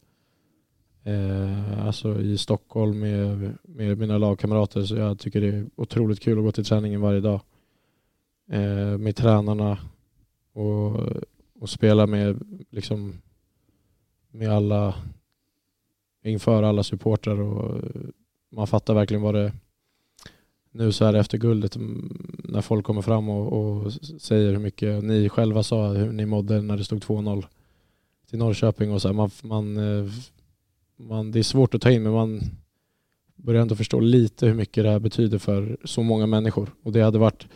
eh, 1.08 1.86
alltså 1.86 2.20
i 2.20 2.38
Stockholm 2.38 3.00
med, 3.00 3.54
med 3.62 3.98
mina 3.98 4.18
lagkamrater. 4.18 4.82
Så 4.82 4.96
jag 4.96 5.18
tycker 5.18 5.40
det 5.40 5.48
är 5.48 5.66
otroligt 5.76 6.20
kul 6.20 6.38
att 6.38 6.44
gå 6.44 6.52
till 6.52 6.64
träningen 6.64 7.00
varje 7.00 7.20
dag. 7.20 7.40
Eh, 8.50 8.98
med 8.98 9.16
tränarna 9.16 9.78
och, 10.52 10.96
och 11.60 11.70
spela 11.70 12.06
med 12.06 12.42
liksom 12.70 13.12
med 14.30 14.50
alla 14.50 14.94
inför 16.24 16.62
alla 16.62 16.82
supportrar. 16.82 17.40
Och 17.40 17.80
man 18.50 18.66
fattar 18.66 18.94
verkligen 18.94 19.22
vad 19.22 19.34
det 19.34 19.52
nu 20.70 20.92
så 20.92 21.04
här 21.04 21.14
efter 21.14 21.38
guldet 21.38 21.76
mm, 21.76 22.42
när 22.44 22.60
folk 22.60 22.86
kommer 22.86 23.02
fram 23.02 23.28
och, 23.28 23.52
och 23.52 23.92
säger 23.92 24.52
hur 24.52 24.58
mycket 24.58 25.04
ni 25.04 25.28
själva 25.28 25.62
sa 25.62 25.92
hur 25.92 26.12
ni 26.12 26.26
mådde 26.26 26.62
när 26.62 26.76
det 26.76 26.84
stod 26.84 27.02
2-0 27.02 27.44
till 28.32 28.38
Norrköping 28.38 28.92
och 28.92 29.02
så 29.02 29.08
här, 29.08 29.12
man, 29.14 29.30
man, 29.42 29.76
eh, 29.76 30.10
man, 30.96 31.30
det 31.32 31.38
är 31.38 31.42
svårt 31.42 31.74
att 31.74 31.80
ta 31.80 31.90
in 31.90 32.02
men 32.02 32.12
man 32.12 32.40
börjar 33.36 33.62
ändå 33.62 33.74
förstå 33.76 34.00
lite 34.00 34.46
hur 34.46 34.54
mycket 34.54 34.84
det 34.84 34.90
här 34.90 34.98
betyder 34.98 35.38
för 35.38 35.76
så 35.84 36.02
många 36.02 36.26
människor 36.26 36.70
och 36.82 36.92
det 36.92 37.00
hade 37.02 37.18
varit 37.18 37.46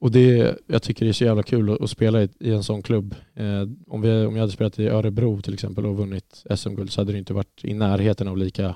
och 0.00 0.10
det, 0.10 0.58
jag 0.66 0.82
tycker 0.82 1.04
det 1.04 1.10
är 1.10 1.12
så 1.12 1.24
jävla 1.24 1.42
kul 1.42 1.82
att, 1.82 1.90
spela 1.90 2.22
i, 2.22 2.28
i 2.40 2.50
en 2.52 2.62
sån 2.62 2.82
klubb. 2.82 3.14
Eh, 3.34 3.62
om, 3.86 4.00
vi, 4.00 4.26
om 4.26 4.34
jag 4.36 4.40
hade 4.40 4.52
spelat 4.52 4.78
i 4.78 4.88
Örebro 4.88 5.40
till 5.40 5.54
exempel 5.54 5.86
och 5.86 5.96
vunnit 5.96 6.44
SM-guld 6.56 6.90
så 6.92 7.00
hade 7.00 7.12
det 7.12 7.18
inte 7.18 7.34
varit 7.34 7.60
i 7.64 7.74
närheten 7.74 8.28
av 8.28 8.36
lika 8.36 8.74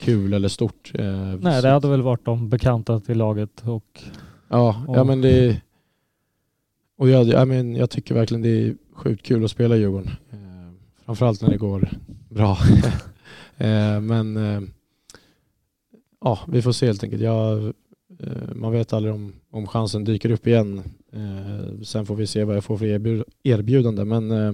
kul 0.00 0.32
eller 0.32 0.48
stort. 0.48 0.92
Eh, 0.94 1.34
Nej, 1.40 1.62
det 1.62 1.68
hade 1.68 1.88
väl 1.88 2.02
varit 2.02 2.24
de 2.24 2.48
bekanta 2.48 3.00
till 3.00 3.18
laget 3.18 3.62
och 3.66 4.02
Ja, 4.48 4.84
Och- 4.88 4.96
ja 4.96 5.04
men 5.04 5.20
det 5.20 5.60
och 6.96 7.08
jag, 7.08 7.26
jag, 7.26 7.48
men, 7.48 7.76
jag 7.76 7.90
tycker 7.90 8.14
verkligen 8.14 8.42
det 8.42 8.48
är 8.48 8.76
sjukt 8.92 9.26
kul 9.26 9.44
att 9.44 9.50
spela 9.50 9.76
i 9.76 9.78
Djurgården. 9.78 10.10
Eh, 10.32 10.72
framförallt 11.04 11.42
när 11.42 11.50
det 11.50 11.56
går 11.56 11.90
bra. 12.28 12.58
eh, 13.56 14.00
men 14.00 14.36
eh, 14.36 14.60
ja, 16.20 16.38
vi 16.48 16.62
får 16.62 16.72
se 16.72 16.86
helt 16.86 17.04
enkelt. 17.04 17.22
Jag, 17.22 17.64
eh, 18.20 18.54
man 18.54 18.72
vet 18.72 18.92
aldrig 18.92 19.14
om, 19.14 19.32
om 19.50 19.66
chansen 19.66 20.04
dyker 20.04 20.30
upp 20.30 20.46
igen. 20.46 20.82
Eh, 21.12 21.82
sen 21.82 22.06
får 22.06 22.14
vi 22.16 22.26
se 22.26 22.44
vad 22.44 22.56
jag 22.56 22.64
får 22.64 22.76
för 22.78 22.86
erbjud, 22.86 23.24
erbjudande. 23.42 24.04
Men 24.04 24.30
eh, 24.30 24.52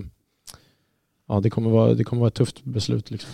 ja, 1.29 1.41
det 1.41 1.51
kommer, 1.51 1.71
vara, 1.71 1.95
det 1.95 2.05
kommer 2.05 2.21
vara 2.21 2.29
ett 2.29 2.35
tufft 2.35 2.65
beslut. 2.65 3.11
Liksom. 3.11 3.31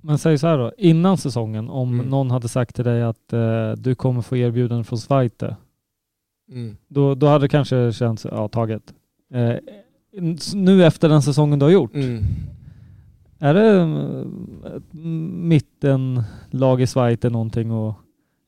Men 0.00 0.18
säg 0.18 0.38
så 0.38 0.46
här 0.46 0.58
då, 0.58 0.72
innan 0.78 1.18
säsongen, 1.18 1.68
om 1.68 1.94
Mm. 1.94 2.06
någon 2.06 2.30
hade 2.30 2.48
sagt 2.48 2.74
till 2.74 2.84
dig 2.84 3.02
att 3.02 3.32
du 3.76 3.94
kommer 3.94 4.22
få 4.22 4.36
erbjudande 4.36 4.84
från 4.84 4.98
Zweite, 4.98 5.56
Mm. 6.50 6.76
då, 6.88 7.14
då 7.14 7.26
hade 7.26 7.44
det 7.44 7.48
kanske 7.48 7.92
känts, 7.92 8.26
ja 8.30 8.48
taget. 8.48 8.82
Eh, 9.34 9.54
nu 10.54 10.84
efter 10.84 11.08
den 11.08 11.22
säsongen 11.22 11.58
du 11.58 11.64
har 11.64 11.70
gjort, 11.72 11.94
Mm. 11.94 12.22
är 13.38 13.54
det 13.54 13.70
ett 14.76 14.82
mittenlag 15.48 16.80
i 16.80 16.86
Zweite 16.86 17.30
någonting 17.30 17.70
och, 17.70 17.94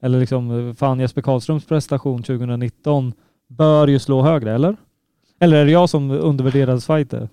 eller 0.03 0.21
liksom, 0.21 0.75
fan 0.79 1.01
Jesper 1.01 1.23
Karlströms 1.23 1.65
prestation 1.67 2.23
2019 2.23 3.13
bör 3.49 3.89
ju 3.89 3.99
slå 3.99 4.23
högre, 4.23 4.55
eller? 4.55 4.77
Eller 5.41 5.57
är 5.57 5.65
det 5.65 5.71
jag 5.73 5.91
som 5.91 6.11
undervärderar 6.11 6.79
Zweite? 6.79 7.29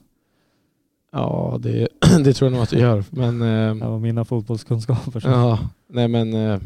Ja, 1.12 1.58
det, 1.60 1.88
det 2.24 2.34
tror 2.34 2.46
jag 2.52 2.54
nog 2.54 2.64
att 2.64 2.70
det 2.70 2.80
gör. 2.80 3.04
Men, 3.10 3.42
eh, 3.42 3.76
Det 3.76 3.88
var 3.90 4.00
mina 4.00 4.26
fotbollskunskaper. 4.26 5.20
så. 5.20 5.28
Ja, 5.28 5.60
nej 5.90 6.08
men 6.08 6.34
eh, 6.34 6.60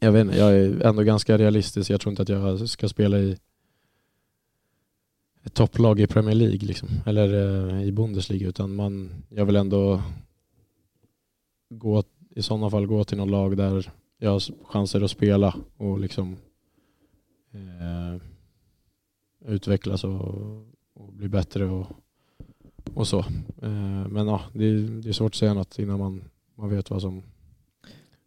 jag 0.00 0.12
vet 0.12 0.26
inte, 0.26 0.36
jag 0.38 0.52
är 0.56 0.82
ändå 0.86 1.02
ganska 1.02 1.38
realistisk. 1.38 1.90
Jag 1.90 2.00
tror 2.00 2.10
inte 2.10 2.22
att 2.22 2.28
jag 2.28 2.68
ska 2.68 2.88
spela 2.88 3.18
i 3.18 3.36
ett 5.44 5.54
topplag 5.54 6.00
i 6.00 6.06
Premier 6.06 6.34
League 6.34 6.58
liksom, 6.66 6.88
eller 7.06 7.34
eh, 7.74 7.82
i 7.84 7.92
Bundesliga 7.92 8.48
utan 8.48 8.74
man, 8.74 9.10
jag 9.28 9.46
vill 9.46 9.56
ändå 9.56 10.02
gå, 11.70 12.02
i 12.30 12.42
sådana 12.42 12.70
fall 12.70 12.86
gå 12.86 13.04
till 13.04 13.18
något 13.18 13.30
lag 13.30 13.56
där 13.56 13.90
jag 14.18 14.30
har 14.30 14.42
chanser 14.64 15.00
att 15.00 15.10
spela 15.10 15.56
och 15.76 16.00
liksom 16.00 16.36
eh, 17.52 18.22
utvecklas 19.52 20.04
och, 20.04 20.20
och 20.94 21.12
bli 21.12 21.28
bättre 21.28 21.64
och, 21.64 21.86
och 22.94 23.08
så. 23.08 23.18
Eh, 23.62 24.08
men 24.08 24.26
ja, 24.26 24.40
det, 24.52 24.64
är- 24.64 25.02
det 25.02 25.08
är 25.08 25.12
svårt 25.12 25.32
att 25.32 25.38
säga 25.38 25.54
något 25.54 25.78
innan 25.78 25.98
man, 25.98 26.24
man 26.54 26.70
vet 26.70 26.90
vad 26.90 27.00
som, 27.02 27.22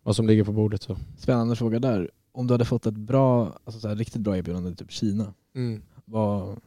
vad 0.09 0.15
som 0.15 0.27
ligger 0.27 0.43
på 0.43 0.51
bordet. 0.51 0.83
Så. 0.83 0.97
Spännande 1.17 1.55
fråga 1.55 1.79
där. 1.79 2.09
Om 2.31 2.47
du 2.47 2.53
hade 2.53 2.65
fått 2.65 2.85
ett 2.85 2.93
bra, 2.93 3.59
alltså 3.63 3.79
så 3.79 3.87
här, 3.87 3.95
riktigt 3.95 4.21
bra 4.21 4.37
erbjudande, 4.37 4.75
typ 4.75 4.91
Kina, 4.91 5.33
vad 6.05 6.59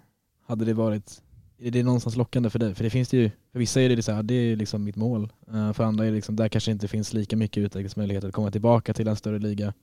hade 0.47 0.65
det 0.65 0.75
varit? 0.75 1.23
Är 1.59 1.71
det 1.71 1.83
någonstans 1.83 2.17
lockande 2.17 2.51
för 2.51 2.59
dig? 2.59 2.75
För 2.75 2.85
det 2.85 2.91
finns 2.91 3.09
det 3.09 3.17
ju, 3.17 3.31
för 3.53 3.59
vissa 3.59 3.81
är 3.83 3.89
det 3.97 4.03
så 4.03 4.13
här, 4.13 4.23
det 4.23 4.35
är 4.35 4.57
liksom 4.57 4.85
mitt 4.85 4.97
mål. 4.97 5.33
Eh, 5.53 5.73
För 5.73 5.85
andra 5.85 6.05
är 6.05 6.09
det 6.11 6.15
liksom, 6.15 6.37
där 6.37 6.49
kanske 6.49 6.71
inte 6.71 6.89
finns 6.89 7.13
lika 7.13 7.37
mycket 7.37 7.61
utvecklingsmöjligheter 7.63 8.29
att 8.29 8.35
komma 8.35 8.51
tillbaka 8.51 8.95
till 8.95 9.09
en 9.09 9.17
större 9.17 9.39
liga. 9.39 9.75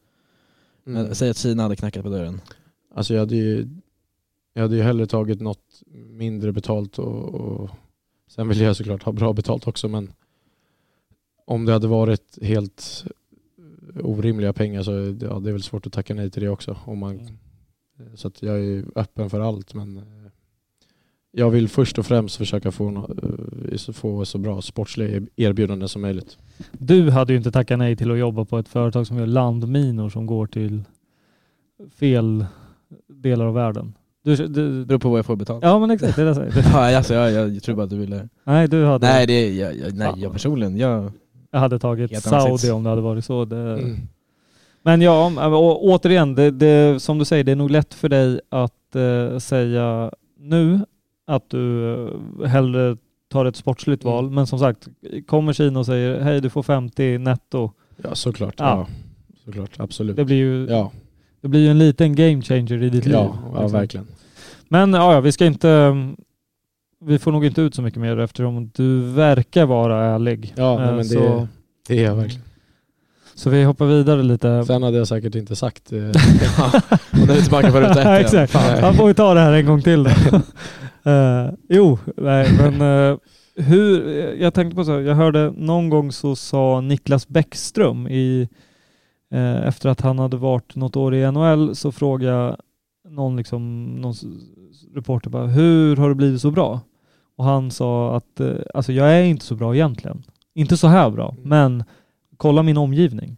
Men 0.83 0.97
Mm. 1.01 1.15
säg 1.15 1.29
att 1.29 1.37
Kina 1.37 1.63
hade 1.63 1.75
knackat 1.75 2.03
på 2.03 2.09
dörren. 2.09 2.41
Alltså 2.95 3.13
jag 3.13 3.19
hade 3.21 3.35
ju, 3.35 3.67
jag 4.53 4.61
hade 4.61 4.75
ju 4.75 4.81
hellre 4.81 5.05
tagit 5.07 5.41
något 5.41 5.81
mindre 6.09 6.51
betalt 6.51 6.99
och, 6.99 7.23
och 7.35 7.69
sen 8.27 8.47
vill 8.47 8.59
jag 8.61 8.75
såklart 8.75 9.03
ha 9.03 9.11
bra 9.11 9.33
betalt 9.33 9.67
också 9.67 9.87
men 9.87 10.13
om 11.45 11.65
det 11.65 11.73
hade 11.73 11.87
varit 11.87 12.37
helt 12.41 13.05
orimliga 13.95 14.53
pengar 14.53 14.83
så 14.83 14.91
ja, 14.91 15.39
det 15.39 15.49
är 15.49 15.51
väl 15.51 15.63
svårt 15.63 15.87
att 15.87 15.93
tacka 15.93 16.13
nej 16.13 16.31
till 16.31 16.43
det 16.43 16.49
också. 16.49 16.77
Om 16.85 16.99
man, 16.99 17.19
så 18.15 18.27
att 18.27 18.41
jag 18.41 18.59
är 18.59 18.85
öppen 18.95 19.29
för 19.29 19.39
allt 19.39 19.73
men 19.73 19.97
eh, 19.97 20.03
jag 21.31 21.49
vill 21.49 21.67
först 21.69 21.99
och 21.99 22.05
främst 22.05 22.35
försöka 22.35 22.71
få, 22.71 22.89
eh, 23.71 23.93
få 23.93 24.25
så 24.25 24.37
bra 24.37 24.61
sportsliga 24.61 25.21
erbjudanden 25.35 25.89
som 25.89 26.01
möjligt. 26.01 26.37
Du 26.71 27.09
hade 27.09 27.33
ju 27.33 27.37
inte 27.37 27.51
tackat 27.51 27.79
nej 27.79 27.95
till 27.95 28.11
att 28.11 28.19
jobba 28.19 28.45
på 28.45 28.57
ett 28.57 28.67
företag 28.67 29.07
som 29.07 29.17
gör 29.17 29.25
landminor 29.25 30.09
som 30.09 30.25
går 30.25 30.47
till 30.47 30.83
fel 31.99 32.45
delar 33.07 33.45
av 33.45 33.53
världen. 33.53 33.93
Du, 34.23 34.35
Det 34.35 34.47
du, 34.47 34.85
beror 34.85 34.99
på 34.99 35.09
vad 35.09 35.19
jag 35.19 35.25
får 35.25 35.35
betalt. 35.35 35.63
ja 35.63 35.79
men 35.79 35.91
exakt, 35.91 36.15
det 36.15 36.21
är 36.21 36.25
det 36.25 36.29
jag 36.29 36.53
säger. 36.53 36.71
Ja, 36.73 36.97
alltså, 36.97 37.13
jag, 37.13 37.49
jag, 37.49 37.63
tror 37.63 37.75
bara 37.75 37.83
att 37.83 37.89
du 37.89 37.97
ville... 37.97 38.29
nej, 38.43 38.67
du 38.67 38.85
hade, 38.85 39.07
Nej, 39.07 39.27
det 39.27 39.33
är, 39.33 39.51
jag, 39.51 39.77
jag, 39.77 39.93
nej 39.93 40.13
jag 40.17 40.31
personligen, 40.31 40.77
jag... 40.77 41.11
jag 41.51 41.59
hade 41.59 41.79
tagit 41.79 42.11
Helt 42.11 42.23
Saudi 42.23 42.71
om 42.71 42.83
det 42.83 42.89
hade 42.89 43.01
varit 43.01 43.25
så. 43.25 43.45
Det, 43.45 43.55
Mm. 43.73 43.97
Men 44.81 45.01
ja, 45.01 45.31
å, 45.57 45.77
återigen, 45.81 46.35
det, 46.35 46.51
det, 46.51 47.01
som 47.01 47.17
du 47.19 47.25
säger, 47.25 47.43
det 47.43 47.51
är 47.51 47.55
nog 47.55 47.71
lätt 47.71 47.93
för 47.93 48.09
dig 48.09 48.39
att 48.49 48.95
eh, 48.95 49.37
säga 49.39 50.11
nu 50.39 50.79
att 51.27 51.49
du 51.49 51.93
eh, 52.41 52.47
hellre 52.47 52.97
tar 53.31 53.45
ett 53.45 53.55
sportsligt 53.55 54.03
Mm. 54.03 54.13
val. 54.15 54.29
Men 54.29 54.47
som 54.47 54.59
sagt, 54.59 54.87
kommer 55.27 55.53
Kina 55.53 55.79
och 55.79 55.85
säger 55.85 56.21
hej 56.21 56.41
du 56.41 56.49
får 56.49 56.63
50 56.63 57.17
netto. 57.17 57.71
Ja 58.03 58.15
såklart. 58.15 58.53
Ja. 58.57 58.65
Ja. 58.65 58.87
såklart, 59.45 59.69
absolut. 59.77 60.15
Det 60.15 60.25
blir 60.25 60.37
ju, 60.37 60.67
Ja, 60.69 60.91
det 61.41 61.47
blir 61.47 61.59
ju 61.61 61.67
en 61.71 61.79
liten 61.79 62.15
game 62.15 62.41
changer 62.41 62.83
i 62.83 62.89
ditt 62.89 63.05
liv. 63.05 63.13
ja, 63.13 63.35
ja 63.53 63.61
liksom. 63.61 63.79
verkligen. 63.79 64.07
Men 64.67 64.93
ja, 64.93 65.13
ja, 65.13 65.19
vi 65.19 65.31
ska 65.31 65.45
inte... 65.45 65.93
Vi 67.05 67.19
får 67.19 67.31
nog 67.31 67.45
inte 67.45 67.61
ut 67.61 67.75
så 67.75 67.81
mycket 67.81 68.01
mer 68.01 68.19
eftersom 68.19 68.71
du 68.75 68.99
verkar 69.01 69.65
vara 69.65 70.05
ärlig. 70.05 70.53
Ja, 70.57 70.83
Eh, 70.83 70.95
men 70.95 71.05
så, 71.05 71.19
det, 71.19 71.47
det 71.87 71.99
är 71.99 72.03
jag 72.03 72.15
verkligen. 72.15 72.43
så 73.35 73.49
vi 73.49 73.63
hoppar 73.63 73.85
vidare 73.85 74.23
lite. 74.23 74.63
Sen 74.65 74.83
hade 74.83 74.97
jag 74.97 75.07
säkert 75.07 75.35
inte 75.35 75.55
sagt 75.55 75.91
eh, 75.91 75.99
Och 77.21 77.27
nu 77.27 77.33
är 77.33 77.41
tillbaka 77.41 77.71
på 77.71 77.79
ruta 77.79 78.17
ett. 78.17 78.25
Exakt. 78.25 78.53
Han 78.81 78.93
får 78.93 79.07
vi 79.07 79.13
ta 79.13 79.33
det 79.33 79.39
här 79.39 79.53
en 79.53 79.65
gång 79.65 79.81
till. 79.81 80.07
Eh, 81.03 81.49
jo, 81.69 81.97
nej, 82.17 82.47
men 82.57 82.81
eh, 82.81 83.17
hur, 83.55 84.03
jag 84.41 84.53
tänkte 84.53 84.75
på 84.75 84.83
så 84.83 84.91
här, 84.91 84.99
jag 84.99 85.15
hörde 85.15 85.53
någon 85.57 85.89
gång 85.89 86.11
så 86.11 86.35
sa 86.35 86.81
Niklas 86.81 87.27
Bäckström 87.27 88.07
i, 88.07 88.49
efter 89.65 89.89
att 89.89 90.01
han 90.01 90.19
hade 90.19 90.37
varit 90.37 90.75
något 90.75 90.95
år 90.95 91.15
i 91.15 91.31
NHL 91.31 91.75
så 91.75 91.91
frågade 91.91 92.57
någon, 93.09 93.37
liksom, 93.37 93.85
någon 93.95 94.13
reporter 94.95 95.29
bara, 95.29 95.47
hur 95.47 95.95
har 95.95 96.09
du 96.09 96.15
blivit 96.15 96.41
så 96.41 96.51
bra? 96.51 96.79
Och 97.39 97.45
han 97.45 97.71
sa 97.71 98.15
att 98.17 98.39
eh, 98.39 98.53
alltså 98.73 98.91
jag 98.93 99.11
är 99.19 99.23
inte 99.23 99.45
så 99.45 99.55
bra 99.55 99.75
egentligen. 99.75 100.23
Inte 100.53 100.77
så 100.77 100.87
här 100.87 101.09
bra, 101.09 101.29
Mm. 101.37 101.49
men 101.49 101.83
kolla 102.37 102.63
min 102.63 102.77
omgivning. 102.77 103.37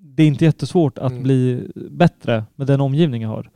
Det 0.00 0.22
är 0.22 0.26
inte 0.26 0.44
jättesvårt 0.44 0.98
att 0.98 1.10
Mm. 1.12 1.22
bli 1.22 1.70
bättre 1.90 2.44
med 2.54 2.66
den 2.66 2.80
omgivning 2.80 3.22
jag 3.22 3.28
har. 3.28 3.50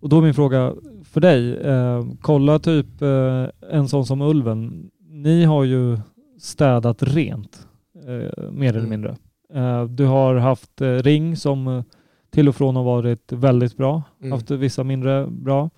Och 0.00 0.08
då 0.08 0.18
är 0.18 0.22
min 0.22 0.34
fråga 0.34 0.74
för 1.04 1.20
dig, 1.20 1.56
eh, 1.56 2.04
kolla 2.20 2.58
typ 2.58 3.02
eh, 3.02 3.46
en 3.70 3.88
sån 3.88 4.06
som 4.06 4.20
Ulven. 4.22 4.90
Ni 5.10 5.44
har 5.44 5.64
ju 5.64 5.98
städat 6.38 7.02
rent, 7.02 7.66
eh, 8.06 8.50
mer 8.52 8.68
eller 8.68 8.78
Mm. 8.78 8.90
mindre. 8.90 9.16
Eh, 9.54 9.84
du 9.84 10.04
har 10.04 10.34
haft 10.34 10.80
eh, 10.80 10.94
Ring 10.94 11.36
som 11.36 11.84
till 12.30 12.48
och 12.48 12.56
från 12.56 12.76
har 12.76 12.84
varit 12.84 13.32
väldigt 13.32 13.76
bra, 13.76 14.02
Mm. 14.20 14.32
haft 14.32 14.50
vissa 14.50 14.84
mindre 14.84 15.26
bra. 15.26 15.70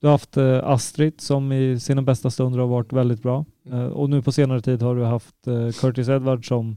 Du 0.00 0.06
har 0.06 0.12
haft 0.12 0.36
eh, 0.36 0.64
Astrid 0.64 1.20
som 1.20 1.52
i 1.52 1.80
sina 1.80 2.02
bästa 2.02 2.30
stunder 2.30 2.58
har 2.58 2.66
varit 2.66 2.92
väldigt 2.92 3.22
bra. 3.22 3.44
Mm. 3.66 3.78
Eh, 3.78 3.86
och 3.86 4.10
nu 4.10 4.22
på 4.22 4.32
senare 4.32 4.60
tid 4.60 4.82
har 4.82 4.96
du 4.96 5.04
haft 5.04 5.46
eh, 5.46 5.70
Curtis 5.70 6.08
Edwards 6.08 6.48
som 6.48 6.76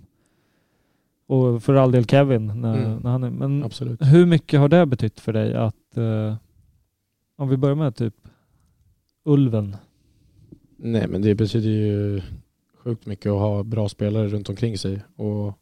och 1.27 1.63
för 1.63 1.73
all 1.73 1.91
del 1.91 2.05
Kevin 2.05 2.45
när, 2.61 2.77
Mm. 2.85 2.97
när 3.03 3.09
han 3.11 3.23
är. 3.23 3.29
Men 3.29 3.63
Absolut. 3.63 3.99
hur 4.01 4.25
mycket 4.25 4.59
har 4.59 4.69
det 4.69 4.85
betytt 4.85 5.19
för 5.19 5.33
dig 5.33 5.53
att 5.55 5.97
eh, 5.97 6.35
om 7.37 7.49
vi 7.49 7.57
börjar 7.57 7.75
med 7.75 7.95
typ 7.95 8.15
Ulven. 9.23 9.75
Nej 10.77 11.07
men 11.07 11.21
det 11.21 11.35
betyder 11.35 11.69
ju 11.69 12.21
sjukt 12.77 13.05
mycket 13.05 13.31
att 13.31 13.39
ha 13.39 13.63
bra 13.63 13.89
spelare 13.89 14.27
runt 14.27 14.49
omkring 14.49 14.77
sig 14.77 15.01
och 15.15 15.53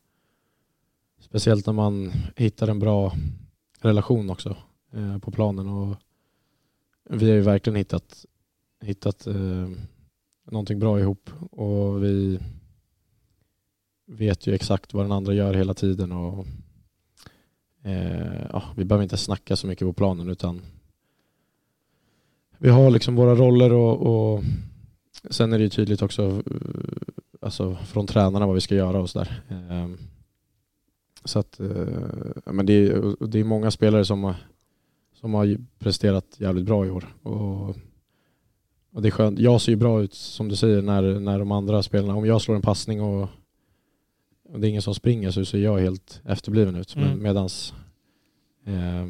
speciellt 1.19 1.65
när 1.65 1.73
man 1.73 2.11
hittar 2.35 2.67
en 2.67 2.79
bra 2.79 3.11
relation 3.81 4.29
också 4.29 4.55
eh, 4.93 5.17
på 5.17 5.31
planen 5.31 5.67
och 5.69 5.95
vi 7.09 7.29
har 7.29 7.35
ju 7.35 7.41
verkligen 7.41 7.77
hittat, 7.77 8.25
hittat 8.81 9.27
eh, 9.27 9.69
någonting 10.51 10.79
bra 10.79 10.99
ihop 10.99 11.29
och 11.51 12.03
vi 12.03 12.39
vet 14.05 14.47
ju 14.47 14.53
exakt 14.53 14.93
vad 14.93 15.05
den 15.05 15.11
andra 15.11 15.33
gör 15.33 15.53
hela 15.53 15.73
tiden 15.73 16.11
och 16.11 16.45
eh, 17.83 18.47
ja, 18.51 18.63
vi 18.75 18.85
behöver 18.85 19.03
inte 19.03 19.17
snacka 19.17 19.55
så 19.55 19.67
mycket 19.67 19.87
på 19.87 19.93
planen 19.93 20.29
utan 20.29 20.61
vi 22.57 22.69
har 22.69 22.89
liksom 22.89 23.15
våra 23.15 23.35
roller 23.35 23.73
och, 23.73 23.97
och 24.01 24.43
sen 25.29 25.53
är 25.53 25.57
det 25.57 25.63
ju 25.63 25.69
tydligt 25.69 26.01
också 26.01 26.23
eh, 26.23 27.07
alltså 27.41 27.75
från 27.75 28.07
tränarna 28.07 28.45
vad 28.45 28.55
vi 28.55 28.61
ska 28.61 28.75
göra 28.75 29.01
och 29.01 29.09
sådär. 29.09 29.41
Eh, 29.49 29.89
så 31.23 31.39
att, 31.39 31.59
eh, 31.59 32.53
men 32.53 32.65
det 32.65 32.73
är, 32.73 33.27
det 33.27 33.39
är 33.39 33.43
många 33.43 33.71
spelare 33.71 34.05
som 34.05 34.23
har, 34.23 34.35
som 35.19 35.33
har 35.33 35.57
presterat 35.79 36.25
jävligt 36.39 36.65
bra 36.65 36.85
i 36.85 36.89
år. 36.89 37.15
Och, 37.23 37.69
och 38.91 39.01
det 39.01 39.07
är 39.07 39.11
skönt. 39.11 39.39
Jag 39.39 39.61
ser 39.61 39.71
ju 39.71 39.75
bra 39.75 40.01
ut 40.01 40.13
som 40.13 40.49
du 40.49 40.55
säger 40.55 40.81
när, 40.81 41.19
när 41.19 41.39
de 41.39 41.51
andra 41.51 41.83
spelarna, 41.83 42.15
om 42.15 42.25
jag 42.25 42.41
slår 42.41 42.55
en 42.55 42.61
passning 42.61 43.01
och, 43.01 43.29
och 44.49 44.59
det 44.59 44.67
är 44.67 44.69
ingen 44.69 44.81
som 44.81 44.95
springer 44.95 45.31
så 45.31 45.45
ser 45.45 45.57
jag 45.57 45.79
helt 45.79 46.21
efterbliven 46.25 46.75
ut. 46.75 46.95
Mm. 46.95 47.09
Men 47.09 47.21
medans 47.21 47.73
eh, 48.65 49.07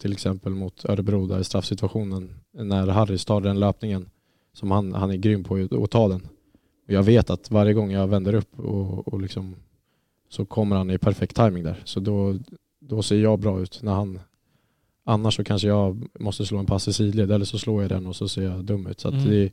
till 0.00 0.12
exempel 0.12 0.54
mot 0.54 0.84
Örebro 0.84 1.26
där 1.26 1.40
i 1.40 1.44
straffsituationen 1.44 2.34
när 2.52 2.86
Harry 2.86 3.18
tar 3.18 3.40
den 3.40 3.60
löpningen 3.60 4.10
som 4.52 4.70
han, 4.70 4.92
han 4.92 5.10
är 5.10 5.16
grym 5.16 5.44
på 5.44 5.68
att 5.82 5.90
ta 5.90 6.08
den. 6.08 6.28
Och 6.86 6.92
jag 6.92 7.02
vet 7.02 7.30
att 7.30 7.50
varje 7.50 7.72
gång 7.72 7.90
jag 7.90 8.06
vänder 8.06 8.34
upp 8.34 8.60
och, 8.60 9.08
och 9.08 9.20
liksom 9.20 9.56
så 10.28 10.44
kommer 10.44 10.76
han 10.76 10.90
i 10.90 10.98
perfekt 10.98 11.36
timing 11.36 11.64
där. 11.64 11.82
Så 11.84 12.00
då, 12.00 12.38
då 12.80 13.02
ser 13.02 13.16
jag 13.16 13.38
bra 13.38 13.60
ut 13.60 13.82
när 13.82 13.92
han 13.92 14.20
Annars 15.04 15.36
så 15.36 15.44
kanske 15.44 15.68
jag 15.68 16.06
måste 16.20 16.46
slå 16.46 16.58
en 16.58 16.66
pass 16.66 16.88
i 16.88 16.92
sidled 16.92 17.30
eller 17.30 17.44
så 17.44 17.58
slår 17.58 17.82
jag 17.82 17.90
den 17.90 18.06
och 18.06 18.16
så 18.16 18.28
ser 18.28 18.42
jag 18.42 18.64
dum 18.64 18.86
ut. 18.86 19.00
Så 19.00 19.08
Mm. 19.08 19.24
det, 19.30 19.50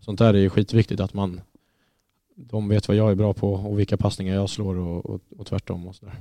sånt 0.00 0.18
där 0.18 0.34
är 0.34 0.48
skitviktigt 0.48 1.00
att 1.00 1.14
man 1.14 1.40
de 2.34 2.68
vet 2.68 2.88
vad 2.88 2.96
jag 2.96 3.10
är 3.10 3.14
bra 3.14 3.32
på 3.32 3.52
och 3.52 3.78
vilka 3.78 3.96
passningar 3.96 4.34
jag 4.34 4.50
slår 4.50 4.74
och, 4.76 5.06
och, 5.06 5.20
och 5.38 5.46
tvärtom. 5.46 5.86
Och 5.86 5.94
sådär. 5.94 6.14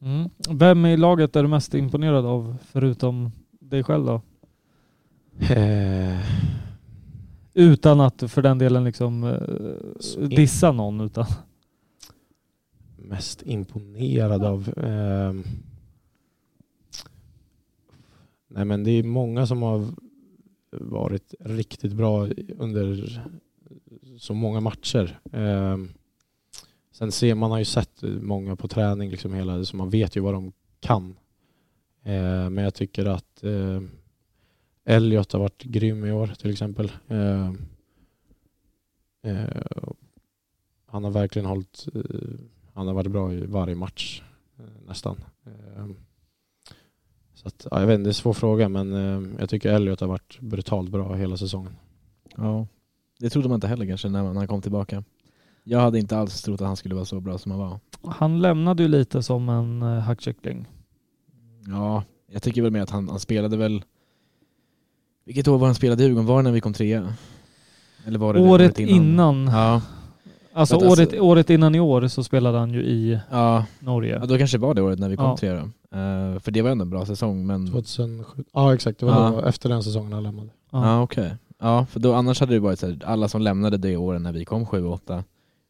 Mm. 0.00 0.28
Vem 0.50 0.86
i 0.86 0.96
laget 0.96 1.36
är 1.36 1.42
du 1.42 1.48
mest 1.48 1.74
imponerad 1.74 2.26
av 2.26 2.56
förutom 2.64 3.30
dig 3.60 3.84
själv 3.84 4.06
då? 4.06 4.20
Eh, 5.54 6.18
Utan 7.54 8.00
att 8.00 8.22
för 8.28 8.42
den 8.42 8.58
delen 8.58 8.84
liksom 8.84 9.24
eh, 9.24 10.28
dissa 10.28 10.72
någon 10.72 11.00
utan 11.00 11.26
mest 12.96 13.42
imponerad 13.42 14.44
av? 14.44 14.68
Eh, 14.76 15.34
nej 18.48 18.64
men 18.64 18.84
det 18.84 18.90
är 18.90 19.02
många 19.02 19.46
som 19.46 19.62
har 19.62 19.86
varit 20.70 21.34
riktigt 21.40 21.92
bra 21.92 22.28
under 22.58 23.20
så 24.18 24.34
många 24.34 24.60
matcher. 24.60 25.20
Eh, 25.32 25.76
sen 26.92 27.12
ser 27.12 27.34
man 27.34 27.50
har 27.50 27.58
ju 27.58 27.64
sett 27.64 28.02
många 28.02 28.56
på 28.56 28.68
träning 28.68 29.10
liksom 29.10 29.34
hela, 29.34 29.64
så 29.64 29.76
man 29.76 29.90
vet 29.90 30.16
ju 30.16 30.20
vad 30.20 30.34
de 30.34 30.52
kan. 30.80 31.16
Eh, 32.02 32.50
men 32.50 32.64
jag 32.64 32.74
tycker 32.74 33.06
att 33.06 33.44
eh, 33.44 33.82
Elliot 34.84 35.32
har 35.32 35.40
varit 35.40 35.62
grym 35.62 36.04
i 36.04 36.12
år 36.12 36.26
till 36.26 36.50
exempel. 36.50 36.92
Eh, 37.08 37.52
eh, 39.22 39.62
han 40.86 41.04
har 41.04 41.10
verkligen 41.10 41.46
hållit 41.46 41.88
eh, 41.94 42.00
han 42.78 42.86
har 42.86 42.94
varit 42.94 43.12
bra 43.12 43.32
i 43.32 43.46
varje 43.46 43.74
match 43.74 44.22
eh, 44.58 44.86
nästan. 44.86 45.16
Ehm, 45.46 45.96
Eh, 47.38 47.42
Så 47.42 47.48
att, 47.48 47.66
ja, 47.70 47.80
jag 47.80 47.86
vet 47.86 47.94
inte, 47.94 48.04
det 48.04 48.08
är 48.08 48.10
en 48.10 48.14
svår 48.14 48.32
fråga 48.32 48.68
men 48.68 48.92
eh, 48.94 49.40
jag 49.40 49.48
tycker 49.48 49.72
Elliot 49.72 50.00
har 50.00 50.08
varit 50.08 50.40
brutalt 50.40 50.90
bra 50.90 51.14
hela 51.14 51.36
säsongen. 51.36 51.76
Ja, 52.36 52.66
det 53.18 53.30
trodde 53.30 53.48
man 53.48 53.56
inte 53.56 53.66
heller 53.66 53.86
kanske 53.86 54.08
när, 54.08 54.22
han 54.22 54.48
kom 54.48 54.62
tillbaka. 54.62 55.04
Jag 55.64 55.80
hade 55.80 55.98
inte 55.98 56.18
alls 56.18 56.42
trott 56.42 56.60
att 56.60 56.66
han 56.66 56.76
skulle 56.76 56.94
vara 56.94 57.04
så 57.04 57.20
bra 57.20 57.38
som 57.38 57.50
han 57.50 57.60
var. 57.60 57.80
han 58.02 58.40
lämnade 58.40 58.82
ju 58.82 58.88
lite 58.88 59.22
som 59.22 59.48
en 59.48 59.82
uh, 59.82 59.98
hackkyckling. 59.98 60.66
Ja, 61.66 62.04
jag 62.32 62.42
tycker 62.42 62.62
väl 62.62 62.70
mer 62.70 62.82
att 62.82 62.90
han, 62.90 63.08
han 63.08 63.20
spelade 63.20 63.56
väl... 63.56 63.84
Vilket 65.24 65.48
år 65.48 65.58
var 65.58 65.66
han 65.66 65.74
spelade 65.74 66.02
i 66.02 66.06
Djurgården? 66.06 66.26
Var 66.26 66.36
det 66.36 66.42
när 66.42 66.52
vi 66.52 66.60
kom 66.60 66.72
trea? 66.72 67.14
Eller 68.06 68.18
var 68.18 68.34
det 68.34 68.40
Året 68.40 68.78
innan, 68.78 69.46
Ja, 69.46 69.82
alltså 70.52 70.76
året, 70.76 70.98
alltså- 71.00 71.20
året 71.20 71.50
innan 71.50 71.74
i 71.74 71.80
år 71.80 72.08
så 72.08 72.24
spelade 72.24 72.58
han 72.58 72.70
ju 72.70 72.82
i 72.84 73.20
ja, 73.30 73.64
Norge. 73.80 74.18
ja, 74.20 74.26
då 74.26 74.38
kanske 74.38 74.56
det 74.58 74.62
var 74.62 74.74
det 74.74 74.82
året 74.82 74.98
när 74.98 75.08
vi 75.08 75.16
kom 75.16 75.26
Ja. 75.26 75.36
trea. 75.36 75.56
Eh, 75.92 76.38
för 76.40 76.50
det 76.50 76.62
var 76.62 76.70
ändå 76.70 76.82
en 76.82 76.90
bra 76.90 77.06
säsong 77.06 77.46
men... 77.46 77.66
2007, 77.70 78.44
ja 78.52 78.74
exakt, 78.74 78.98
det 79.00 79.06
var 79.06 79.12
Ja. 79.12 79.30
då, 79.30 79.40
efter 79.48 79.68
den 79.68 79.82
säsongen 79.82 80.12
han 80.12 80.22
lämnade. 80.22 80.48
Ja, 80.72 81.02
okej. 81.02 81.34
Ja, 81.60 81.86
för 81.86 82.00
då, 82.00 82.14
annars 82.14 82.40
hade 82.40 82.54
det 82.54 82.60
varit 82.60 82.78
så 82.78 82.86
här, 82.86 82.98
alla 83.04 83.28
som 83.28 83.40
lämnade 83.42 83.76
det 83.76 83.96
året 83.96 84.22
när 84.22 84.32
vi 84.32 84.44
kom 84.44 84.66
7-8 84.66 85.24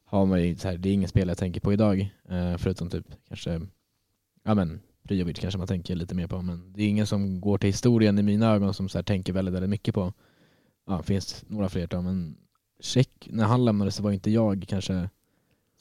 har 0.06 0.26
man 0.26 0.42
ju 0.42 0.56
så 0.56 0.68
här, 0.68 0.78
det 0.78 0.88
är 0.88 0.92
ingen 0.92 1.08
spelare 1.08 1.30
jag 1.30 1.38
tänker 1.38 1.60
på 1.60 1.72
idag. 1.72 2.00
Eh, 2.28 2.56
förutom 2.56 2.90
typ 2.90 3.06
kanske, 3.28 3.60
ja 4.44 4.54
men 4.54 4.80
Priovic 5.08 5.38
kanske 5.38 5.58
man 5.58 5.66
tänker 5.66 5.94
lite 5.96 6.14
mer 6.14 6.26
på. 6.26 6.42
Men 6.42 6.72
det 6.72 6.82
är 6.82 6.88
ingen 6.88 7.06
som 7.06 7.40
går 7.40 7.58
till 7.58 7.68
historien 7.68 8.18
i 8.18 8.22
mina 8.22 8.52
ögon 8.54 8.74
som 8.74 8.88
så 8.88 8.98
här, 8.98 9.02
tänker 9.02 9.32
väldigt, 9.32 9.54
väldigt 9.54 9.70
mycket 9.70 9.94
på. 9.94 10.12
Ja, 10.86 10.96
det 10.96 11.02
finns 11.02 11.44
några 11.48 11.68
fler 11.68 11.86
då, 11.86 12.02
men 12.02 12.36
Check, 12.80 13.28
när 13.30 13.44
han 13.44 13.64
lämnade 13.64 13.90
så 13.90 14.02
var 14.02 14.10
inte 14.12 14.30
jag 14.30 14.64
kanske, 14.68 15.08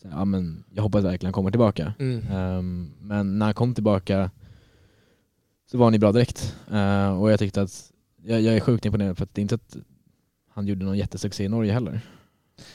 så 0.02 0.08
ja 0.12 0.26
men 0.26 0.64
jag 0.74 0.84
hoppas 0.84 1.04
verkligen 1.04 1.28
han 1.28 1.34
kommer 1.34 1.52
tillbaka. 1.52 1.94
Ehm, 2.00 2.92
men 3.02 3.40
när 3.40 3.46
han 3.46 3.56
kom 3.56 3.74
tillbaka 3.74 4.32
så 5.72 5.78
var 5.78 5.86
han 5.86 5.94
ju 5.94 6.00
bra 6.00 6.12
direkt. 6.12 6.56
Eh, 6.72 7.22
och 7.22 7.32
jag 7.32 7.40
tyckte 7.40 7.62
att, 7.62 7.92
jag, 8.24 8.42
jag 8.42 8.56
är 8.56 8.60
sjukt 8.60 8.86
imponerad 8.86 9.18
för 9.18 9.24
att 9.24 9.34
det 9.36 9.40
är 9.40 9.42
inte 9.42 9.56
att 9.56 9.78
han 10.50 10.68
gjorde 10.68 10.86
någon 10.86 10.98
jättesuccé 10.98 11.44
i 11.44 11.50
Norge 11.50 11.74
heller. 11.74 12.02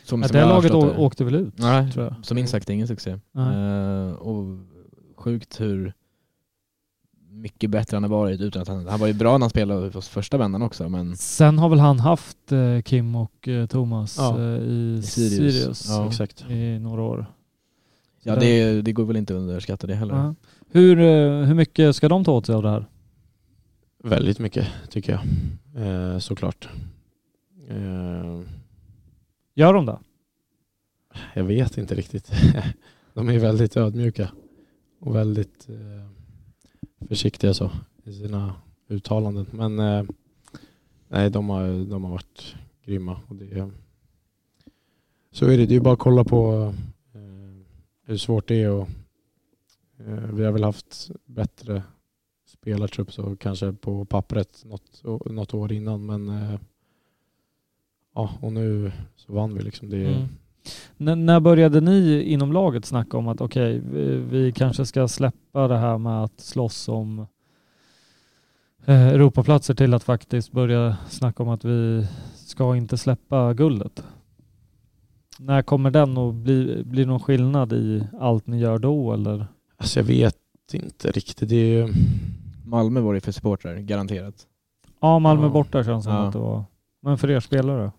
Som, 0.04 0.22
Ja, 0.22 0.28
som 0.28 0.36
det 0.36 0.44
laget 0.44 0.72
åkte 0.74 1.24
väl 1.24 1.34
ut? 1.34 1.58
Nej, 1.58 1.92
tror 1.92 2.04
jag. 2.04 2.26
som 2.26 2.46
sagt 2.46 2.70
ingen 2.70 2.88
succé. 2.88 3.18
Eh, 3.36 4.12
och 4.12 4.58
sjukt 5.16 5.60
hur 5.60 5.92
mycket 7.32 7.70
bättre 7.70 7.96
han 7.96 8.02
har 8.02 8.10
varit 8.10 8.40
utan 8.40 8.62
att 8.62 8.68
han, 8.68 8.86
han 8.86 9.00
var 9.00 9.06
ju 9.06 9.12
bra 9.12 9.32
när 9.32 9.40
han 9.40 9.50
spelade 9.50 9.90
på 9.90 10.00
första 10.02 10.38
vändan 10.38 10.62
också 10.62 10.88
men 10.88 11.16
Sen 11.16 11.58
har 11.58 11.68
väl 11.68 11.78
han 11.78 12.00
haft 12.00 12.52
eh, 12.52 12.80
Kim 12.82 13.14
och 13.14 13.48
eh, 13.48 13.66
Thomas 13.66 14.16
Ja, 14.18 14.38
eh, 14.40 14.44
i 14.62 14.96
i 14.98 15.02
Sirius. 15.02 15.54
Sirius, 15.58 15.86
Ja. 15.88 16.06
Exakt. 16.08 16.44
i 16.50 16.78
några 16.78 17.02
år. 17.02 17.26
ja, 18.22 18.36
det, 18.36 18.82
det 18.82 18.92
går 18.92 19.04
väl 19.04 19.16
inte 19.16 19.34
att 19.34 19.38
underskatta 19.38 19.86
det 19.86 19.94
heller. 19.94 20.14
Ja. 20.14 20.34
Hur, 20.70 20.98
eh, 21.00 21.46
hur 21.46 21.54
mycket 21.54 21.96
ska 21.96 22.08
de 22.08 22.24
ta 22.24 22.32
åt 22.32 22.46
sig 22.46 22.54
av 22.54 22.62
det 22.62 22.70
här? 22.70 22.86
Väldigt 24.04 24.38
mycket 24.38 24.68
tycker 24.90 25.12
jag. 25.12 25.22
Eh, 25.86 26.18
såklart. 26.18 26.68
Eh, 27.68 28.40
Gör 29.54 29.74
de 29.74 29.86
det? 29.86 29.98
jag 31.34 31.44
vet 31.44 31.78
inte 31.78 31.94
riktigt. 31.94 32.32
De 33.14 33.28
är 33.28 33.38
väldigt 33.38 33.76
ödmjuka 33.76 34.28
och 35.00 35.16
väldigt 35.16 35.68
eh, 35.68 36.10
försiktiga 37.08 37.54
så 37.54 37.70
i 38.04 38.12
sina 38.12 38.54
uttalanden. 38.88 39.46
Men 39.50 39.78
eh, 39.78 40.04
nej, 41.08 41.30
de 41.30 41.48
har, 41.50 41.90
de 41.90 42.04
har 42.04 42.10
varit 42.10 42.54
grymma 42.84 43.20
och 43.28 43.36
det, 43.36 43.70
Så 45.30 45.46
är 45.46 45.56
det. 45.58 45.66
Det 45.66 45.74
är 45.76 45.80
bara 45.80 45.94
att 45.94 46.00
kolla 46.00 46.24
på 46.24 46.74
eh, 47.14 47.20
hur 48.04 48.16
svårt 48.16 48.48
det 48.48 48.62
är 48.62 48.70
och 48.70 48.88
eh, 49.98 50.32
vi 50.32 50.44
har 50.44 50.52
väl 50.52 50.64
haft 50.64 51.10
bättre 51.24 51.82
spelartrupp 52.46 53.12
så 53.12 53.36
kanske 53.36 53.72
på 53.72 54.04
pappret 54.04 54.64
något, 54.64 55.02
något 55.26 55.54
år 55.54 55.72
innan 55.72 56.06
men 56.06 56.28
eh, 56.28 56.60
ja 58.14 58.30
och 58.40 58.52
nu 58.52 58.92
så 59.16 59.32
vann 59.32 59.54
vi 59.54 59.62
liksom. 59.62 59.90
Det, 59.90 60.06
Mm. 60.06 60.28
N- 60.98 61.26
när 61.26 61.40
började 61.40 61.80
ni 61.80 62.22
inom 62.22 62.52
laget 62.52 62.84
snacka 62.84 63.16
om 63.16 63.28
att 63.28 63.40
okej, 63.40 63.82
vi, 63.92 64.16
vi 64.16 64.52
kanske 64.52 64.86
ska 64.86 65.08
släppa 65.08 65.68
det 65.68 65.78
här 65.78 65.98
med 65.98 66.22
att 66.24 66.40
slåss 66.40 66.88
om 66.88 67.26
eh, 68.84 69.08
Europaplatser 69.08 69.74
till 69.74 69.94
att 69.94 70.04
faktiskt 70.04 70.52
börja 70.52 70.96
snacka 71.08 71.42
om 71.42 71.48
att 71.48 71.64
vi 71.64 72.06
ska 72.34 72.76
inte 72.76 72.98
släppa 72.98 73.54
guldet? 73.54 74.04
När 75.38 75.62
kommer 75.62 75.90
den 75.90 76.16
och 76.16 76.34
bli, 76.34 76.82
blir 76.84 77.04
det 77.04 77.10
någon 77.10 77.20
skillnad 77.20 77.72
i 77.72 78.04
allt 78.20 78.46
ni 78.46 78.58
gör 78.58 78.78
då 78.78 79.12
eller? 79.12 79.46
Alltså 79.76 80.00
jag 80.00 80.04
vet 80.04 80.36
inte 80.72 81.10
riktigt. 81.10 81.48
Det 81.48 81.56
är 81.56 81.86
ju, 81.86 81.92
Malmö 82.66 83.00
var 83.00 83.14
det 83.14 83.20
för 83.20 83.32
supportrar, 83.32 83.76
garanterat. 83.76 84.46
Ja, 85.00 85.18
Malmö 85.18 85.44
Ja. 85.46 85.50
borta 85.50 85.84
känns 85.84 86.04
som 86.04 86.12
Ja. 86.12 86.26
att 86.26 86.32
det 86.32 86.38
var. 86.38 86.64
Men 87.02 87.18
för 87.18 87.30
er 87.30 87.40
spelare? 87.40 87.92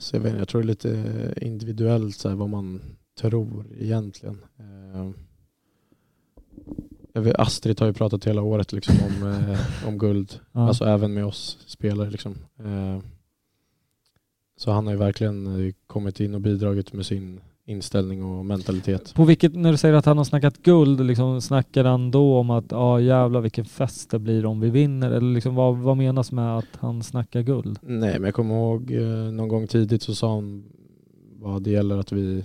Så 0.00 0.16
jag, 0.16 0.20
vet, 0.20 0.38
jag 0.38 0.48
tror 0.48 0.62
det 0.62 0.64
är 0.64 0.66
lite 0.66 1.34
individuellt 1.40 2.16
så 2.16 2.28
här, 2.28 2.36
vad 2.36 2.48
man 2.48 2.80
tror 3.18 3.66
egentligen. 3.78 4.38
Eh, 4.58 5.10
jag 7.12 7.22
vet, 7.22 7.34
Astrid 7.34 7.80
har 7.80 7.86
ju 7.86 7.92
pratat 7.92 8.24
hela 8.24 8.42
året 8.42 8.72
liksom 8.72 8.94
om, 9.06 9.28
eh, 9.50 9.88
om 9.88 9.98
guld. 9.98 10.40
Ja. 10.52 10.68
Alltså 10.68 10.84
även 10.84 11.14
med 11.14 11.24
oss 11.24 11.58
spelare 11.66 12.10
liksom. 12.10 12.34
Eh, 12.58 12.98
så 14.56 14.70
han 14.70 14.86
har 14.86 14.92
ju 14.92 14.98
verkligen 14.98 15.72
kommit 15.86 16.20
in 16.20 16.34
och 16.34 16.40
bidragit 16.40 16.92
med 16.92 17.06
sin 17.06 17.40
inställning 17.70 18.24
och 18.24 18.46
mentalitet. 18.46 19.14
På 19.14 19.24
vilket, 19.24 19.54
när 19.54 19.72
du 19.72 19.76
säger 19.78 19.94
att 19.94 20.04
han 20.04 20.18
har 20.18 20.24
snackat 20.24 20.62
guld, 20.62 21.06
liksom, 21.06 21.40
snackar 21.40 21.84
han 21.84 22.10
då 22.10 22.38
om 22.38 22.50
att 22.50 22.64
ja 22.70 23.00
jävlar 23.00 23.40
vilken 23.40 23.64
fest 23.64 24.10
det 24.10 24.18
blir 24.18 24.46
om 24.46 24.60
vi 24.60 24.70
vinner? 24.70 25.10
Eller 25.10 25.34
liksom, 25.34 25.54
vad, 25.54 25.76
vad 25.76 25.96
menas 25.96 26.32
med 26.32 26.58
att 26.58 26.76
han 26.78 27.02
snackar 27.02 27.42
guld? 27.42 27.78
Nej 27.82 28.12
men 28.12 28.22
jag 28.22 28.34
kommer 28.34 28.54
ihåg 28.54 28.90
eh, 28.90 29.32
någon 29.32 29.48
gång 29.48 29.66
tidigt 29.66 30.02
så 30.02 30.14
sa 30.14 30.34
han 30.34 30.64
vad 31.38 31.62
det 31.62 31.70
gäller 31.70 31.98
att 31.98 32.12
vi, 32.12 32.44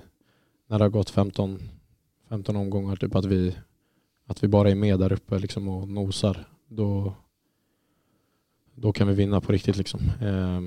när 0.69 0.79
det 0.79 0.85
har 0.85 0.89
gått 0.89 1.09
15, 1.09 1.59
15 2.29 2.55
omgångar, 2.55 2.95
typ 2.95 3.15
att 3.15 3.25
vi, 3.25 3.55
att 4.27 4.43
vi 4.43 4.47
bara 4.47 4.71
är 4.71 4.75
med 4.75 4.99
där 4.99 5.13
uppe 5.13 5.39
liksom 5.39 5.67
och 5.67 5.89
nosar. 5.89 6.47
Då, 6.67 7.13
då 8.75 8.91
kan 8.91 9.07
vi 9.07 9.13
vinna 9.13 9.41
på 9.41 9.51
riktigt 9.51 9.77
liksom. 9.77 9.99
Eh, 10.21 10.61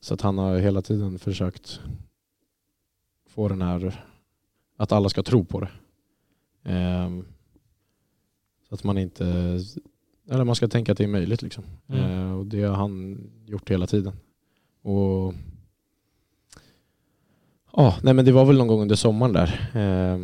så 0.00 0.14
att 0.14 0.20
han 0.20 0.38
har 0.38 0.58
hela 0.58 0.82
tiden 0.82 1.18
försökt 1.18 1.80
få 3.38 3.48
den 3.48 3.62
här, 3.62 4.04
att 4.76 4.92
alla 4.92 5.08
ska 5.08 5.22
tro 5.22 5.44
på 5.44 5.60
det. 5.60 5.70
Eh, 6.72 7.10
så 8.68 8.74
att 8.74 8.84
man 8.84 8.98
inte, 8.98 9.24
eller 10.30 10.44
man 10.44 10.54
ska 10.54 10.68
tänka 10.68 10.92
att 10.92 10.98
det 10.98 11.04
är 11.04 11.08
möjligt 11.08 11.42
liksom. 11.42 11.64
Mm. 11.86 12.04
Eh, 12.04 12.38
och 12.38 12.46
det 12.46 12.62
har 12.62 12.76
han 12.76 13.20
gjort 13.46 13.70
hela 13.70 13.86
tiden. 13.86 14.12
Och 14.82 15.34
Ja, 17.72 17.96
nej 18.02 18.14
men 18.14 18.24
det 18.24 18.32
var 18.32 18.44
väl 18.44 18.58
någon 18.58 18.68
gång 18.68 18.82
under 18.82 18.96
sommaren 18.96 19.32
där. 19.32 19.70
Eh, 19.74 20.18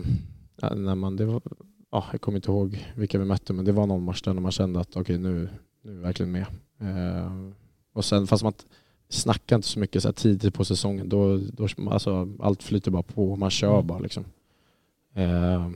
när 0.76 0.94
man, 0.94 1.16
det 1.16 1.24
var, 1.24 1.42
ja, 1.90 2.04
jag 2.12 2.20
kommer 2.20 2.38
inte 2.38 2.50
ihåg 2.50 2.84
vilka 2.96 3.18
vi 3.18 3.24
mötte 3.24 3.52
men 3.52 3.64
det 3.64 3.72
var 3.72 3.86
någon 3.86 4.04
match 4.04 4.22
där 4.22 4.34
när 4.34 4.42
man 4.42 4.52
kände 4.52 4.80
att 4.80 4.96
okej 4.96 5.18
nu, 5.18 5.48
nu 5.82 5.90
är 5.90 5.96
vi 5.96 6.02
verkligen 6.02 6.32
med. 6.32 6.46
Eh, 6.80 7.50
och 7.92 8.04
sen 8.04 8.26
fast 8.26 8.44
man 8.44 8.52
snackar 9.09 9.57
inte 9.57 9.68
så 9.68 9.78
mycket 9.78 10.02
så 10.02 10.09
här 10.09 10.12
tidigt 10.12 10.55
på 10.55 10.64
säsongen 10.64 11.09
då, 11.09 11.36
då 11.52 11.68
alltså, 11.90 12.28
allt 12.40 12.62
flyter 12.62 12.90
bara 12.90 13.02
på, 13.02 13.36
man 13.36 13.50
kör 13.50 13.74
Mm. 13.74 13.86
bara 13.86 13.98
liksom. 13.98 14.24
Eh, 15.14 15.70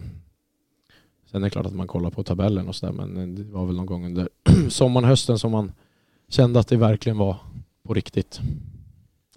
sen 1.31 1.43
är 1.43 1.47
det 1.47 1.51
klart 1.51 1.66
att 1.66 1.74
man 1.74 1.87
kollar 1.87 2.11
på 2.11 2.22
tabellen 2.24 2.68
och 2.68 2.74
sådär 2.76 2.93
men 2.93 3.35
det 3.35 3.43
var 3.43 3.66
väl 3.66 3.76
någon 3.76 3.87
gång 3.87 4.07
under 4.07 4.29
sommaren, 4.68 5.09
hösten 5.09 5.39
som 5.39 5.53
man 5.53 5.72
kände 6.29 6.61
att 6.61 6.68
det 6.68 6.76
verkligen 6.76 7.18
var 7.18 7.37
på 7.83 7.95
riktigt. 7.95 8.41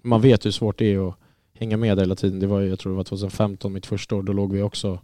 Man 0.02 0.20
vet 0.20 0.46
hur 0.46 0.50
svårt 0.50 0.78
det 0.78 0.94
är 0.94 1.08
att 1.08 1.14
hänga 1.54 1.76
med 1.76 1.98
hela 1.98 2.14
tiden. 2.14 2.40
Det 2.40 2.46
var, 2.46 2.60
jag 2.60 2.78
tror 2.78 2.92
det 2.92 2.96
var 2.96 3.04
2015, 3.04 3.72
mitt 3.72 3.86
första 3.86 4.16
år, 4.16 4.22
då 4.22 4.32
låg 4.32 4.52
vi 4.52 4.62
också 4.62 4.98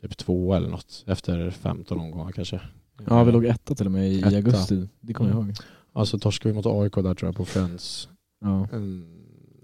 typ 0.00 0.16
två 0.16 0.54
eller 0.54 0.68
något 0.68 1.04
efter 1.06 1.50
15 1.50 2.00
omgångar 2.00 2.32
kanske. 2.32 2.60
Ja, 3.08 3.24
vi 3.24 3.32
låg 3.32 3.44
etta 3.44 3.74
till 3.74 3.86
och 3.86 3.92
med 3.92 4.12
i 4.12 4.18
Etta. 4.18 4.36
augusti. 4.36 4.88
Det 5.00 5.12
kommer 5.14 5.30
jag 5.30 5.36
ihåg. 5.44 5.54
Alltså 5.96 6.18
torskade 6.18 6.52
vi 6.52 6.56
mot 6.56 6.66
AIK 6.66 6.94
där 6.94 7.14
tror 7.14 7.28
jag 7.28 7.36
på 7.36 7.44
Friends. 7.44 8.08
Ja. 8.40 8.68
Mm. 8.72 9.04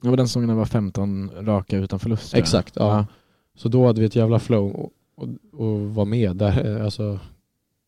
Det 0.02 0.08
var 0.08 0.16
den 0.16 0.28
säsongen 0.28 0.56
var 0.56 0.64
15 0.64 1.30
raka 1.30 1.78
utan 1.78 1.98
förlust. 1.98 2.34
Exakt, 2.34 2.76
ja. 2.76 3.06
Så 3.54 3.68
då 3.68 3.86
hade 3.86 4.00
vi 4.00 4.06
ett 4.06 4.16
jävla 4.16 4.38
flow 4.38 4.72
och, 4.74 4.90
och, 5.16 5.28
och 5.60 5.80
var 5.94 6.04
med 6.04 6.36
där. 6.36 6.76
eh, 6.78 6.84
Alltså, 6.84 7.18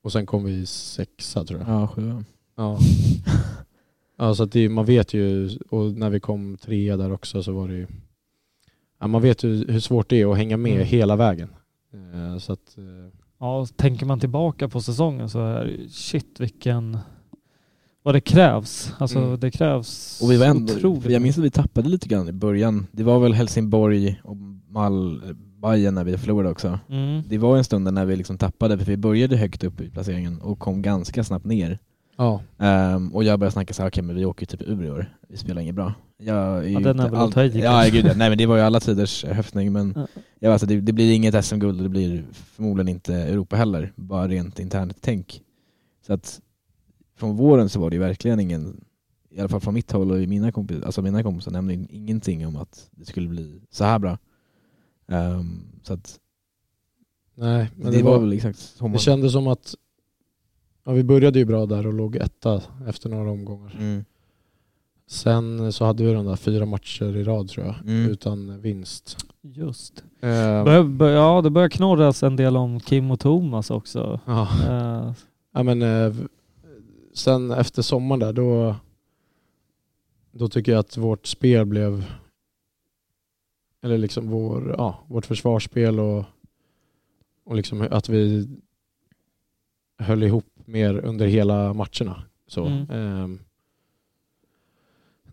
och 0.03 0.12
sen 0.12 0.26
kom 0.26 0.45
vi 0.45 0.66
sexa 0.66 1.45
tror 1.45 1.61
jag. 1.61 1.68
Ja, 1.68 1.88
sjua. 1.88 2.24
Ja. 2.57 2.78
ja 4.18 4.34
så 4.34 4.42
att 4.42 4.53
det, 4.53 4.68
man 4.68 4.84
vet 4.84 5.14
ju, 5.14 5.51
och 5.70 5.92
när 5.92 6.11
vi 6.11 6.20
kom 6.20 6.57
trea 6.57 6.97
där 6.97 7.12
också 7.12 7.42
så 7.42 7.53
var 7.53 7.68
det 7.68 7.74
ju, 7.74 7.86
ja, 9.01 9.07
man 9.07 9.22
vet 9.22 9.42
ju 9.45 9.72
hur 9.72 9.80
svårt 9.80 10.09
det 10.11 10.20
är 10.20 10.30
att 10.32 10.36
hänga 10.36 10.57
med 10.57 10.72
Mm. 10.72 10.86
hela 10.86 11.16
vägen. 11.16 11.49
Eh, 11.92 12.38
Så 12.38 12.53
att, 12.53 12.78
eh, 12.78 12.84
Ja, 13.38 13.66
tänker 13.76 14.07
man 14.07 14.20
tillbaka 14.20 14.68
på 14.68 14.80
säsongen 14.80 15.30
så 15.30 15.38
är 15.40 15.64
det 15.64 15.88
shit 15.90 16.40
vilken 16.40 16.99
vad 18.05 18.14
det 18.14 18.20
krävs. 18.20 18.92
Alltså 18.98 19.18
Mm. 19.18 19.40
det 19.40 19.50
krävs 19.50 20.20
Och 20.22 20.30
vi 20.32 20.36
var 20.36 20.46
ändå, 20.46 20.74
otroligt. 20.74 21.11
jag 21.11 21.22
minns 21.22 21.38
att 21.38 21.44
vi 21.44 21.50
tappade 21.50 21.88
lite 21.88 22.09
grann 22.09 22.28
i 22.28 22.32
början. 22.32 22.86
Det 22.92 23.02
var 23.02 23.18
väl 23.18 23.32
Helsingborg 23.34 24.20
och 24.24 24.36
Mal, 24.68 25.22
Bayern 25.62 25.94
när 25.94 26.05
vi 26.05 26.18
förlorade 26.18 26.50
också. 26.50 26.78
Mm. 26.90 27.22
Det 27.28 27.38
var 27.38 27.57
en 27.57 27.64
stund 27.64 27.92
när 27.92 28.05
vi 28.05 28.16
liksom 28.16 28.38
tappade, 28.38 28.78
för 28.78 28.84
vi 28.84 28.96
började 28.96 29.36
högt 29.36 29.64
upp 29.64 29.80
i 29.80 29.90
placeringen 29.90 30.40
och 30.40 30.59
kom 30.59 30.82
ganska 30.82 31.24
snabbt 31.24 31.44
ner. 31.46 31.78
ja. 32.16 32.40
Ehm, 32.59 33.14
och 33.14 33.24
jag 33.24 33.38
började 33.40 33.52
snacka 33.52 33.74
så 33.74 33.82
här, 33.82 33.90
okej 33.90 34.02
men 34.02 34.16
vi 34.16 34.24
åker 34.24 34.46
typ 34.46 34.62
ur 34.62 34.84
i 34.84 34.90
år, 34.90 35.14
vi 35.28 35.36
spelar 35.36 35.62
inget 35.62 35.74
bra. 35.74 35.94
Jag 36.18 36.59
är 36.59 36.62
ju 36.62 36.72
Ja, 36.72 36.80
den 36.80 37.00
är 37.00 37.11
väl 37.11 37.20
att 37.20 37.32
ta 37.32 37.44
i, 37.44 37.61
Ja 37.61 37.84
gud 37.92 38.05
ja. 38.07 38.12
nej 38.16 38.28
men 38.28 38.38
det 38.38 38.46
var 38.46 38.57
ju 38.57 38.62
alla 38.62 38.80
tiders 38.80 39.24
höftning 39.24 39.72
men 39.72 39.92
Ja. 39.96 40.07
jag, 40.38 40.52
alltså, 40.52 40.66
det, 40.66 40.80
det 40.80 40.92
blir 40.92 41.12
inget 41.12 41.44
SM-guld 41.44 41.76
och 41.76 41.82
det 41.82 41.88
blir 41.88 42.24
förmodligen 42.32 42.88
inte 42.88 43.14
Europa 43.14 43.57
heller, 43.57 43.92
bara 43.96 44.28
rent 44.28 44.59
internt 44.59 44.96
tänk. 45.00 45.40
Så 46.07 46.12
att 46.12 46.40
från 47.16 47.36
våren 47.36 47.68
så 47.68 47.80
var 47.80 47.90
det 47.90 47.96
ju 47.96 48.00
verkligen 48.00 48.40
ingen, 48.40 48.84
i 49.30 49.40
alla 49.40 49.48
fall 49.48 49.60
från 49.60 49.74
mitt 49.74 49.92
håll 49.92 50.10
och 50.10 50.22
i 50.22 50.26
mina, 50.26 50.52
kompis, 50.52 50.82
alltså 50.82 51.02
mina 51.02 51.22
kompisar 51.22 51.50
nämnde 51.52 51.74
in- 51.74 51.88
ingenting 51.90 52.46
om 52.46 52.56
att 52.56 52.88
det 52.90 53.04
skulle 53.04 53.28
bli 53.28 53.60
så 53.70 53.84
här 53.84 53.98
bra. 53.98 54.18
Ehm, 55.08 55.62
så 55.82 55.92
att 55.92 56.20
Nej, 57.34 57.70
men 57.76 57.92
det, 57.92 58.02
var 58.02 58.18
väl 58.18 58.32
exakt 58.32 58.76
man... 58.80 58.92
det 58.92 58.98
kändes 58.98 59.32
som 59.32 59.46
att 59.46 59.74
ja, 60.84 60.92
vi 60.92 61.04
började 61.04 61.38
ju 61.38 61.44
bra 61.44 61.66
där 61.66 61.86
och 61.86 61.92
låg 61.94 62.16
etta 62.16 62.62
efter 62.86 63.08
några 63.08 63.30
omgångar. 63.30 63.76
Mm. 63.78 64.04
Sen 65.06 65.72
så 65.72 65.84
hade 65.84 66.04
vi 66.04 66.12
de 66.12 66.26
där 66.26 66.36
fyra 66.36 66.66
matcher 66.66 67.16
i 67.16 67.24
rad 67.24 67.48
tror 67.48 67.66
jag, 67.66 67.74
Mm. 67.80 68.10
utan 68.10 68.60
vinst. 68.60 69.16
Just. 69.42 69.98
Eh, 70.20 70.64
Bör, 70.64 70.82
bör, 70.82 71.10
ja, 71.10 71.40
det 71.42 71.50
börjar 71.50 71.68
knorras 71.68 72.22
en 72.22 72.36
del 72.36 72.56
om 72.56 72.80
Kim 72.80 73.10
och 73.10 73.20
Thomas 73.20 73.70
också. 73.70 74.20
ja. 74.26 74.48
Eh, 74.68 75.12
Ja, 75.56 75.62
men, 75.62 75.80
v- 76.12 76.26
sen 77.14 77.50
efter 77.50 77.82
sommaren 77.82 78.20
där 78.20 78.32
då, 78.32 78.76
då 80.32 80.48
tycker 80.48 80.72
jag 80.72 80.78
att 80.78 80.96
vårt 80.96 81.26
spel 81.26 81.66
blev 81.66 82.04
eller 83.82 83.98
liksom 83.98 84.28
vår, 84.28 84.74
ja, 84.78 85.04
vårt 85.06 85.26
försvarsspel 85.26 86.00
och, 86.00 86.24
och 87.44 87.56
liksom 87.56 87.88
att 87.90 88.08
vi 88.08 88.48
höll 89.98 90.22
ihop 90.22 90.46
mer 90.64 90.94
under 90.98 91.26
hela 91.26 91.72
matcherna. 91.74 92.22
Så, 92.46 92.66
Mm. 92.66 92.90
ehm, 92.90 93.38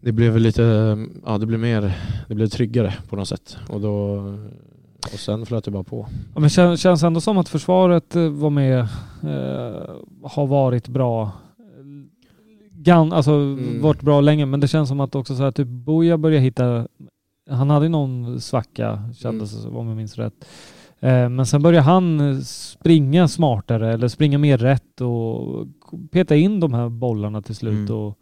det 0.04 0.12
blev 0.12 0.38
lite, 0.38 0.62
ja 1.26 1.38
det 1.38 1.46
blev 1.46 1.60
mer, 1.60 1.98
det 2.28 2.36
blev 2.36 2.48
tryggare 2.48 2.94
på 3.10 3.16
något 3.16 3.28
sätt 3.28 3.58
och 3.70 3.82
då 3.82 4.16
och 5.14 5.20
sen 5.20 5.46
flöt 5.46 5.64
det 5.64 5.72
bara 5.72 5.84
på. 5.84 6.08
Ja, 6.34 6.40
men 6.40 6.50
kän, 6.50 6.78
känns 6.78 7.04
ändå 7.04 7.22
som 7.22 7.38
att 7.38 7.50
försvaret 7.50 8.16
eh, 8.16 8.30
var 8.30 8.50
med, 8.50 8.80
eh, 9.24 9.96
har 10.24 10.48
varit 10.48 10.88
bra. 10.88 11.32
Gan, 12.84 13.14
alltså 13.14 13.32
Mm. 13.32 13.82
varit 13.82 14.02
bra 14.02 14.22
länge, 14.22 14.46
men 14.46 14.60
det 14.60 14.68
känns 14.68 14.90
som 14.90 15.00
att 15.00 15.16
också 15.16 15.36
så 15.36 15.44
här, 15.44 15.52
typ 15.52 15.68
Boja 15.68 16.18
börjar 16.18 16.40
hitta, 16.42 16.88
han 17.50 17.70
hade 17.70 17.86
ju 17.86 17.90
någon 17.90 18.42
svacka 18.42 19.10
kändes 19.16 19.62
som, 19.62 19.78
om 19.78 19.88
jag 19.88 19.98
minns 19.98 20.18
rätt. 20.18 20.46
Eh, 21.00 21.30
men 21.30 21.46
sen 21.46 21.62
börjar 21.62 21.82
han 21.82 22.42
springa 22.44 23.28
smartare 23.28 23.94
eller 23.94 24.08
springa 24.08 24.38
mer 24.38 24.58
rätt 24.58 25.02
och 25.02 25.68
peta 26.12 26.36
in 26.36 26.60
de 26.60 26.74
här 26.74 26.90
bollarna 26.90 27.42
till 27.42 27.56
slut 27.56 27.90
Mm. 27.90 27.94
och, 28.02 28.18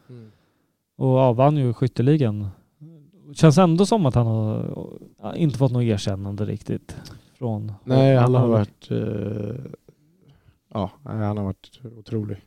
och 0.97 1.19
ja, 1.19 1.33
vann 1.33 1.57
ju 1.57 1.73
skytteligan. 1.73 2.47
Känns 3.33 3.57
ändå 3.57 3.85
som 3.85 4.05
att 4.05 4.15
han 4.15 4.27
har 4.27 5.35
inte 5.35 5.57
fått 5.57 5.71
något 5.71 5.83
erkännande 5.83 6.45
riktigt 6.45 6.95
från 7.37 7.71
Nej, 7.83 8.15
han 8.15 8.35
har 8.35 8.47
varit 8.47 8.91
eh, 8.91 9.55
ja, 10.73 10.91
han 11.03 11.37
har 11.37 11.43
varit 11.43 11.79
otrolig. 11.99 12.37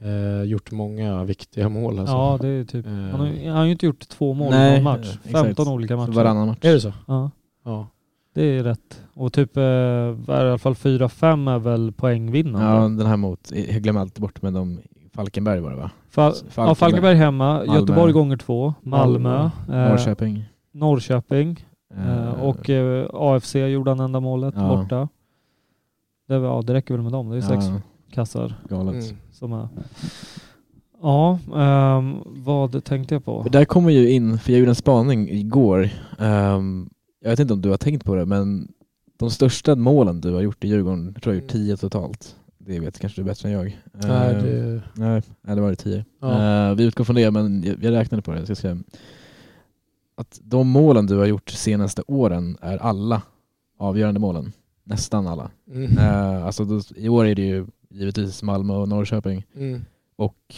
Eh, 0.00 0.42
gjort 0.42 0.70
många 0.70 1.24
viktiga 1.24 1.68
mål. 1.68 1.98
Alltså. 1.98 2.14
Ja, 2.14 2.38
det 2.40 2.48
är 2.48 2.64
typ. 2.64 2.86
Eh. 2.86 2.92
Han 2.92 3.20
har, 3.20 3.26
ju- 3.26 3.48
han 3.48 3.56
har 3.56 3.64
ju 3.64 3.72
inte 3.72 3.86
gjort 3.86 4.08
två 4.08 4.34
mål 4.34 4.48
på 4.50 4.54
en 4.56 4.82
match. 4.82 5.18
exakt. 5.24 5.44
15 5.46 5.68
olika 5.68 5.94
Så 5.94 5.96
matcher. 6.00 6.12
varannan 6.12 6.46
match. 6.48 6.58
Är 6.62 6.72
det 6.72 6.80
så? 6.80 6.92
Ja, 7.06 7.30
Ja. 7.64 7.86
det 8.34 8.42
är 8.42 8.62
rätt. 8.62 9.02
Och 9.14 9.32
typ, 9.32 9.56
eh, 9.56 9.62
i 9.62 10.16
alla 10.28 10.58
fall 10.58 10.74
4-5 10.74 11.48
är 11.48 11.58
väl 11.58 11.92
poängvinnande. 11.92 12.66
Ja, 12.66 12.80
den 12.88 13.06
här 13.06 13.16
mot, 13.16 13.50
jag 13.72 13.82
glömmer 13.82 14.00
alltid 14.00 14.22
bort 14.22 14.42
med 14.42 14.52
de 14.52 14.78
Falkenberg 15.14 15.60
var 15.60 15.70
det 15.70 15.76
va? 15.76 15.90
Fal- 16.14 16.32
Falkenberg. 16.32 16.68
ja, 16.68 16.74
Falkenberg 16.74 17.14
hemma, 17.14 17.54
Malmö. 17.54 17.74
Göteborg 17.80 18.12
gånger 18.12 18.36
två, 18.36 18.74
Malmö, 18.82 19.18
Malmö. 19.68 19.84
eh, 19.84 19.90
Norrköping. 19.90 20.44
Norrköping 20.72 21.66
eh, 21.96 22.30
och 22.42 22.70
eh, 22.70 23.06
AFC 23.12 23.54
gjorde 23.54 23.90
han 23.90 24.00
enda 24.00 24.20
målet 24.20 24.54
Ja. 24.56 24.68
borta. 24.68 25.08
Det, 26.28 26.38
var, 26.38 26.48
ja, 26.48 26.62
det 26.62 26.74
räcker 26.74 26.94
väl 26.94 27.02
med 27.02 27.12
dem, 27.12 27.28
det 27.30 27.36
är 27.36 27.40
sex 27.40 27.64
ja, 27.64 27.80
kassar 28.18 28.54
galet. 28.68 29.04
Mm. 29.04 29.16
som 29.32 29.52
är... 29.52 29.68
Ja, 31.02 31.38
ehm, 31.56 32.14
vad 32.26 32.84
tänkte 32.84 33.14
jag 33.14 33.24
på? 33.24 33.46
Där 33.52 33.64
kommer 33.64 33.90
ju 33.90 34.10
in, 34.10 34.38
för 34.38 34.52
jag 34.52 34.58
gjorde 34.58 34.70
en 34.70 34.74
spaning 34.74 35.30
igår. 35.30 35.88
Ehm, 36.18 36.90
jag 37.22 37.30
vet 37.30 37.40
inte 37.40 37.54
om 37.54 37.60
du 37.60 37.70
har 37.70 37.76
tänkt 37.76 38.04
på 38.04 38.14
det, 38.14 38.26
men 38.26 38.68
de 39.18 39.30
största 39.30 39.76
målen 39.76 40.20
du 40.20 40.32
har 40.34 40.40
gjort 40.40 40.64
i 40.64 40.68
Djurgården, 40.68 41.10
jag 41.14 41.22
tror 41.22 41.34
jag 41.34 41.40
har 41.40 41.44
gjort 41.44 41.54
Mm. 41.54 41.64
tio 41.66 41.76
totalt. 41.76 42.36
Det 42.58 42.80
vet 42.80 42.98
kanske 42.98 43.20
du 43.20 43.24
bättre 43.24 43.48
än 43.48 43.54
jag. 43.54 43.78
Nej, 43.92 44.34
Ehm, 44.34 44.42
det, 44.42 44.82
nej, 44.94 45.22
nej, 45.42 45.56
det 45.56 45.60
var 45.62 45.70
det 45.70 45.76
tio. 45.76 46.04
Ja. 46.20 46.68
Eh, 46.70 46.74
vi 46.74 46.84
utgår 46.84 47.04
från 47.04 47.16
det, 47.16 47.30
men 47.30 47.62
jag, 47.62 47.84
jag 47.84 47.92
räknade 47.92 48.22
på 48.22 48.30
det. 48.32 48.38
Jag 48.38 48.46
ska 48.46 48.54
säga. 48.54 48.78
Att 50.16 50.40
de 50.42 50.68
målen 50.68 51.06
du 51.06 51.16
har 51.16 51.26
gjort 51.26 51.50
senaste 51.50 52.02
åren 52.06 52.56
är 52.60 52.78
alla 52.78 53.22
avgörande 53.78 54.20
målen. 54.20 54.52
Nästan 54.84 55.26
alla. 55.26 55.50
mm. 55.70 55.98
Eh, 55.98 56.46
alltså 56.46 56.64
då, 56.64 56.80
I 56.96 57.08
år 57.08 57.26
är 57.26 57.34
det 57.34 57.42
ju 57.46 57.66
givetvis 57.90 58.42
Malmö 58.42 58.74
och 58.74 58.88
Norrköping. 58.88 59.46
Mm. 59.54 59.84
Och 60.16 60.54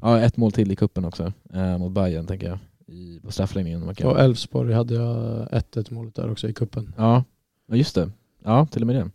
ja, 0.00 0.20
ett 0.20 0.36
mål 0.36 0.52
till 0.52 0.72
i 0.72 0.76
kuppen 0.76 1.04
också, 1.04 1.32
eh, 1.54 1.78
mot 1.78 1.92
Bayern 1.92 2.26
tänker 2.26 2.48
jag, 2.48 2.58
i, 2.86 3.20
på 3.20 3.32
straffläggningen. 3.32 3.94
Kan- 3.94 4.10
Och 4.10 4.20
Elfsborg 4.20 4.72
hade 4.72 4.94
jag 4.94 5.48
1-1 5.52 5.94
målet 5.94 6.14
där 6.14 6.30
också 6.30 6.48
i 6.48 6.52
kuppen. 6.52 6.92
Ja, 6.96 7.24
ja, 7.66 7.76
just 7.76 7.94
det. 7.94 8.10
Ja, 8.44 8.66
till 8.66 8.82
och 8.82 8.86
med 8.86 8.96
det. 8.96 9.10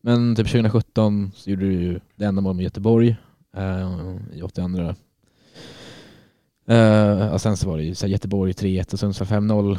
Men 0.00 0.36
typ 0.36 0.46
2017 0.46 1.30
så 1.34 1.50
gjorde 1.50 1.66
du 1.66 1.72
ju 1.72 2.00
det 2.16 2.24
enda 2.24 2.42
målet 2.42 2.56
med 2.56 2.62
Göteborg 2.64 3.16
eh, 3.56 4.16
i 4.32 4.42
82. 4.42 4.94
Uh, 6.70 7.28
och 7.32 7.40
sen 7.40 7.56
så 7.56 7.68
var 7.68 7.76
det 7.76 7.84
ju 7.84 7.94
så 7.94 8.06
Göteborg 8.06 8.52
3-1 8.52 8.92
och 8.92 8.98
Sundsvall 8.98 9.28
5-0. 9.28 9.78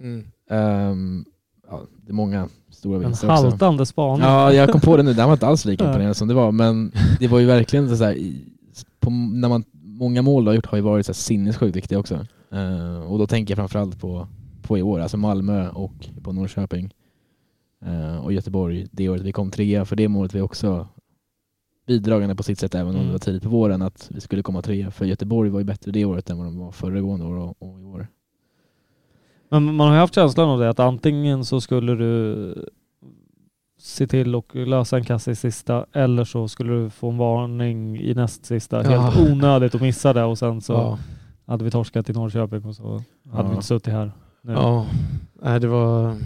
Mm. 0.00 0.26
Ehm, 0.50 1.24
ja, 1.70 1.80
det 2.06 2.10
är 2.10 2.14
många 2.14 2.48
stora 2.70 2.96
En 2.96 3.02
vinster 3.02 3.30
också. 3.30 3.44
haltande 3.44 3.86
spaning. 3.86 4.26
Ja, 4.26 4.52
jag 4.52 4.70
kom 4.70 4.80
på 4.80 4.96
det 4.96 5.02
nu. 5.02 5.12
Den 5.14 5.26
var 5.26 5.32
inte 5.32 5.46
alls 5.46 5.64
lika 5.64 5.84
imponerande 5.86 6.14
som 6.14 6.28
det 6.28 6.34
var. 6.34 6.52
Men 6.52 6.92
det 7.20 7.28
var 7.28 7.38
ju 7.38 7.46
verkligen 7.46 7.96
så 7.96 8.04
här, 8.04 8.18
på, 9.00 9.10
när 9.10 9.48
man, 9.48 9.64
många 9.72 10.22
mål 10.22 10.44
du 10.44 10.48
har 10.50 10.54
gjort 10.54 10.66
har 10.66 10.76
ju 10.78 10.82
varit 10.82 11.06
så 11.06 11.10
här 11.10 11.14
sinnessjukt 11.14 11.76
viktiga 11.76 11.98
också. 11.98 12.26
Eh, 12.52 13.12
och 13.12 13.18
då 13.18 13.26
tänker 13.26 13.52
jag 13.52 13.58
framförallt 13.58 14.00
på, 14.00 14.28
på 14.62 14.78
i 14.78 14.82
år, 14.82 15.00
alltså 15.00 15.16
Malmö 15.16 15.68
och 15.68 16.08
på 16.22 16.32
Norrköping. 16.32 16.94
Eh, 17.84 18.16
och 18.16 18.32
Göteborg 18.32 18.86
det 18.90 19.08
året 19.08 19.22
vi 19.22 19.32
kom 19.32 19.50
trea, 19.50 19.84
för 19.84 19.96
det 19.96 20.08
målet 20.08 20.34
vi 20.34 20.40
också 20.40 20.86
bidragande 21.86 22.34
på 22.34 22.42
sitt 22.42 22.58
sätt 22.58 22.74
även 22.74 22.88
om 22.88 22.94
Mm. 22.94 23.06
det 23.06 23.12
var 23.12 23.18
tidigt 23.18 23.42
på 23.42 23.48
våren 23.48 23.82
att 23.82 24.10
vi 24.14 24.20
skulle 24.20 24.42
komma 24.42 24.62
trea. 24.62 24.90
För 24.90 25.04
Göteborg 25.04 25.50
var 25.50 25.58
ju 25.60 25.64
bättre 25.64 25.90
det 25.90 26.04
året 26.04 26.30
än 26.30 26.38
vad 26.38 26.46
de 26.46 26.58
var 26.58 26.72
föregående 26.72 27.26
år 27.26 27.36
och, 27.36 27.56
och 27.62 27.80
i 27.80 27.84
år. 27.84 28.06
Men 29.60 29.74
man 29.74 29.86
har 29.88 29.94
ju 29.94 30.00
haft 30.00 30.14
känslan 30.14 30.48
av 30.48 30.58
det 30.60 30.70
att 30.70 30.80
antingen 30.80 31.44
så 31.44 31.60
skulle 31.60 31.94
du 31.94 32.54
se 33.78 34.06
till 34.06 34.34
och 34.34 34.56
lösa 34.56 34.96
en 34.96 35.04
kasse 35.04 35.30
i 35.30 35.34
sista 35.34 35.86
eller 35.92 36.24
så 36.24 36.48
skulle 36.48 36.72
du 36.72 36.90
få 36.90 37.10
en 37.10 37.18
varning 37.18 37.96
i 38.00 38.14
näst 38.14 38.44
sista. 38.44 38.76
Helt 38.82 39.16
Ja. 39.16 39.32
onödigt 39.32 39.74
att 39.74 39.80
missa 39.80 40.12
det 40.12 40.24
och 40.24 40.38
sen 40.38 40.60
så 40.60 40.72
Ja. 40.72 40.98
hade 41.46 41.64
vi 41.64 41.70
torskat 41.70 42.06
till 42.06 42.14
Norrköping 42.14 42.64
och 42.64 42.74
så 42.76 42.92
hade 42.92 43.04
Ja. 43.32 43.42
vi 43.42 43.50
inte 43.54 43.66
suttit 43.66 43.92
här 43.92 44.12
nu. 44.42 44.52
ja. 44.52 44.86
Nej, 45.42 45.60
det 45.60 45.66
var... 45.68 46.16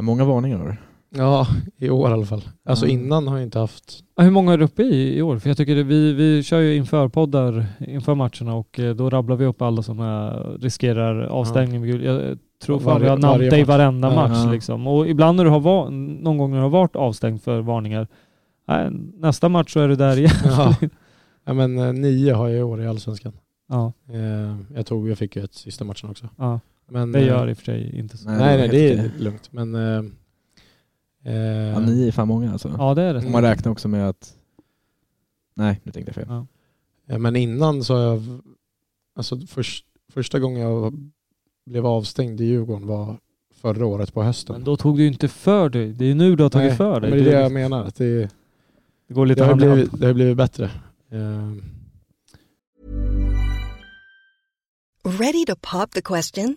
Många 0.00 0.24
varningar 0.24 0.58
var 0.58 0.66
det. 0.66 0.76
Ja, 1.16 1.46
i 1.78 1.90
år 1.90 2.10
i 2.10 2.12
alla 2.12 2.26
fall. 2.26 2.42
Alltså 2.64 2.86
Ja. 2.86 2.92
innan 2.92 3.28
har 3.28 3.36
jag 3.36 3.46
inte 3.46 3.58
haft... 3.58 4.00
Ja, 4.16 4.22
Hur 4.22 4.30
många 4.30 4.52
är 4.52 4.58
du 4.58 4.64
uppe 4.64 4.82
i 4.82 5.18
i 5.18 5.22
år? 5.22 5.38
För 5.38 5.50
jag 5.50 5.56
tycker 5.56 5.74
det, 5.76 5.82
vi, 5.82 6.12
vi 6.12 6.42
kör 6.42 6.60
ju 6.60 6.76
inför 6.76 7.08
poddar 7.08 7.66
inför 7.80 8.14
matcherna 8.14 8.54
och 8.54 8.78
eh, 8.80 8.94
då 8.94 9.10
rabblar 9.10 9.36
vi 9.36 9.44
upp 9.46 9.62
alla 9.62 9.82
som 9.82 10.00
är, 10.00 10.58
riskerar 10.60 11.20
avstängning. 11.22 11.82
gul. 11.82 12.04
Jag 12.04 12.38
tror 12.62 12.78
fan 12.80 13.00
vi 13.02 13.08
har 13.08 13.16
namnt 13.18 13.38
dig 13.38 13.58
i 13.60 13.62
match. 13.62 13.68
varenda 13.68 14.08
Ja. 14.08 14.14
match 14.14 14.42
Ja. 14.46 14.52
liksom. 14.52 14.86
Och 14.86 15.08
ibland 15.08 15.36
när 15.36 15.44
du 15.44 15.50
har 15.50 15.60
va- 15.60 15.90
någon 15.90 16.38
gång 16.38 16.50
när 16.50 16.56
du 16.58 16.62
har 16.62 16.70
varit 16.70 16.96
avstängd 16.96 17.42
för 17.42 17.60
varningar, 17.60 18.08
nästa 19.18 19.48
match 19.48 19.72
så 19.72 19.80
är 19.80 19.88
du 19.88 19.96
där 19.96 20.18
igen. 20.18 20.30
Ja. 20.44 20.74
ja, 21.44 21.52
men 21.52 21.78
eh, 21.78 21.92
nio 21.92 22.32
har 22.34 22.48
jag 22.48 22.58
i 22.58 22.62
år 22.62 22.82
i 22.82 22.86
Allsvenskan. 22.86 23.32
ja, 23.68 23.92
Eh, 24.12 24.56
jag, 24.76 24.86
tog, 24.86 25.08
jag 25.08 25.18
fick 25.18 25.36
ju 25.36 25.44
ett 25.44 25.54
sista 25.54 25.84
matchen 25.84 26.10
också. 26.10 26.28
ja, 26.38 26.60
Men, 26.90 27.12
det 27.12 27.18
eh, 27.20 27.26
gör 27.26 27.48
i 27.48 27.52
och 27.52 27.56
för 27.56 27.64
sig 27.64 27.98
inte 27.98 28.16
så. 28.18 28.28
Nej, 28.28 28.38
Nej, 28.38 28.56
det 28.56 28.76
nej, 28.78 28.96
var 28.96 29.02
det 29.04 29.08
är 29.18 29.24
lugnt. 29.24 29.48
Men... 29.52 29.74
Eh, 31.24 31.34
Ja, 31.34 31.80
nio 31.80 32.06
är 32.06 32.12
fan 32.12 32.28
många 32.28 32.52
alltså. 32.52 32.74
Ja, 32.78 32.94
det 32.94 33.02
är 33.02 33.14
det. 33.14 33.28
Man 33.30 33.42
räknar 33.42 33.72
också 33.72 33.88
med 33.88 34.08
att... 34.08 34.34
Nej, 35.56 35.80
nu 35.82 35.92
tänkte 35.92 36.08
jag 36.10 36.14
fel. 36.14 36.26
Ja. 36.28 36.46
Ja, 37.06 37.18
men 37.18 37.36
innan 37.36 37.84
så 37.84 37.94
har 37.94 38.02
jag, 38.02 38.22
alltså 39.16 39.40
först, 39.46 39.86
första 40.12 40.38
gången 40.38 40.60
jag 40.62 40.94
blev 41.66 41.86
avstängd 41.86 42.40
i 42.40 42.44
Djurgården 42.44 42.86
var 42.86 43.18
förra 43.54 43.86
året 43.86 44.14
på 44.14 44.22
hösten. 44.22 44.52
Men 44.54 44.64
då 44.64 44.76
tog 44.76 44.96
du 44.96 45.02
ju 45.02 45.08
inte 45.08 45.28
för 45.28 45.68
dig. 45.68 45.92
Det 45.92 46.04
är 46.04 46.08
ju 46.08 46.14
nu 46.14 46.36
du 46.36 46.42
har 46.42 46.50
tagit 46.50 46.68
Nej, 46.68 46.76
för 46.76 47.00
dig. 47.00 47.10
Men 47.10 47.18
det 47.18 47.30
är 47.30 47.34
det 47.36 47.40
jag 47.42 47.52
menar, 47.52 47.84
att 47.84 47.94
det, 47.96 48.30
det 49.08 49.14
går 49.14 49.26
det, 49.26 49.28
lite 49.28 49.44
har, 49.44 49.48
i 49.48 49.50
hand. 49.66 49.74
blivit, 49.74 50.00
det 50.00 50.06
har 50.06 50.14
blivit 50.14 50.36
bättre. 50.36 50.64
Eh, 51.10 51.52
Ready 55.20 55.44
to 55.46 55.56
pop 55.60 55.90
the 55.90 56.02
question? 56.02 56.56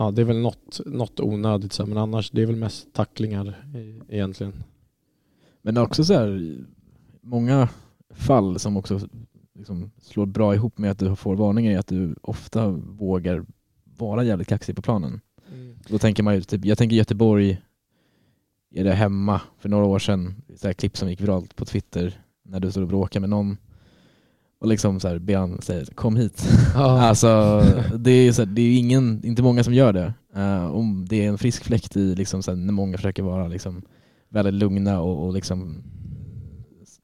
Ja, 0.00 0.10
det 0.10 0.22
är 0.22 0.26
väl 0.26 0.38
något, 0.38 0.80
något 0.86 1.20
onödigt, 1.20 1.72
så 1.72 1.86
men 1.86 1.98
annars 1.98 2.30
det 2.30 2.42
är 2.42 2.46
väl 2.46 2.56
mest 2.56 2.92
tacklingar 2.92 3.64
egentligen. 4.08 4.52
Men 5.62 5.76
också 5.76 6.04
så 6.04 6.14
här, 6.14 6.58
många 7.20 7.68
fall 8.10 8.58
som 8.58 8.76
också 8.76 9.00
liksom 9.54 9.90
slår 10.00 10.26
bra 10.26 10.54
ihop 10.54 10.78
med 10.78 10.90
att 10.90 10.98
du 10.98 11.16
får 11.16 11.36
varningar 11.36 11.72
är 11.72 11.78
att 11.78 11.86
du 11.86 12.14
ofta 12.22 12.68
vågar 12.70 13.46
vara 13.84 14.24
jävligt 14.24 14.48
kaxig 14.48 14.76
på 14.76 14.82
planen. 14.82 15.20
Då 15.88 15.98
tänker 15.98 16.22
man 16.22 16.34
ju, 16.34 16.40
typ, 16.40 16.64
jag 16.64 16.78
tänker 16.78 16.96
Göteborg, 16.96 17.62
är 18.74 18.84
det 18.84 18.92
hemma 18.92 19.40
för 19.58 19.68
några 19.68 19.84
år 19.84 19.98
sedan, 19.98 20.42
så 20.56 20.66
här 20.66 20.74
klipp 20.74 20.96
som 20.96 21.10
gick 21.10 21.20
viralt 21.20 21.56
på 21.56 21.64
Twitter 21.64 22.20
när 22.42 22.60
du 22.60 22.70
står 22.70 22.82
och 22.82 22.88
bråkar 22.88 23.20
med 23.20 23.30
någon 23.30 23.56
och 24.60 24.68
liksom 24.68 25.00
så 25.00 25.08
här, 25.08 25.18
ber 25.18 25.36
han 25.36 25.62
säga 25.62 25.84
kom 25.94 26.16
hit. 26.16 26.48
Ja. 26.74 27.00
Alltså 27.08 27.62
det 27.98 28.10
är, 28.10 28.32
så 28.32 28.42
här, 28.42 28.46
det 28.46 28.62
är 28.62 28.78
ingen, 28.78 29.20
inte 29.24 29.42
många 29.42 29.64
som 29.64 29.74
gör 29.74 29.92
det. 29.92 30.14
Eh, 30.36 30.66
om 30.74 31.06
det 31.08 31.24
är 31.24 31.28
en 31.28 31.38
frisk 31.38 31.64
fläkt 31.64 31.96
i 31.96 32.14
liksom, 32.14 32.42
så 32.42 32.50
här, 32.50 32.56
när 32.58 32.72
många 32.72 32.96
försöker 32.96 33.22
vara 33.22 33.48
liksom, 33.48 33.82
väldigt 34.30 34.54
lugna 34.54 35.00
och, 35.00 35.26
och 35.26 35.32
liksom 35.32 35.82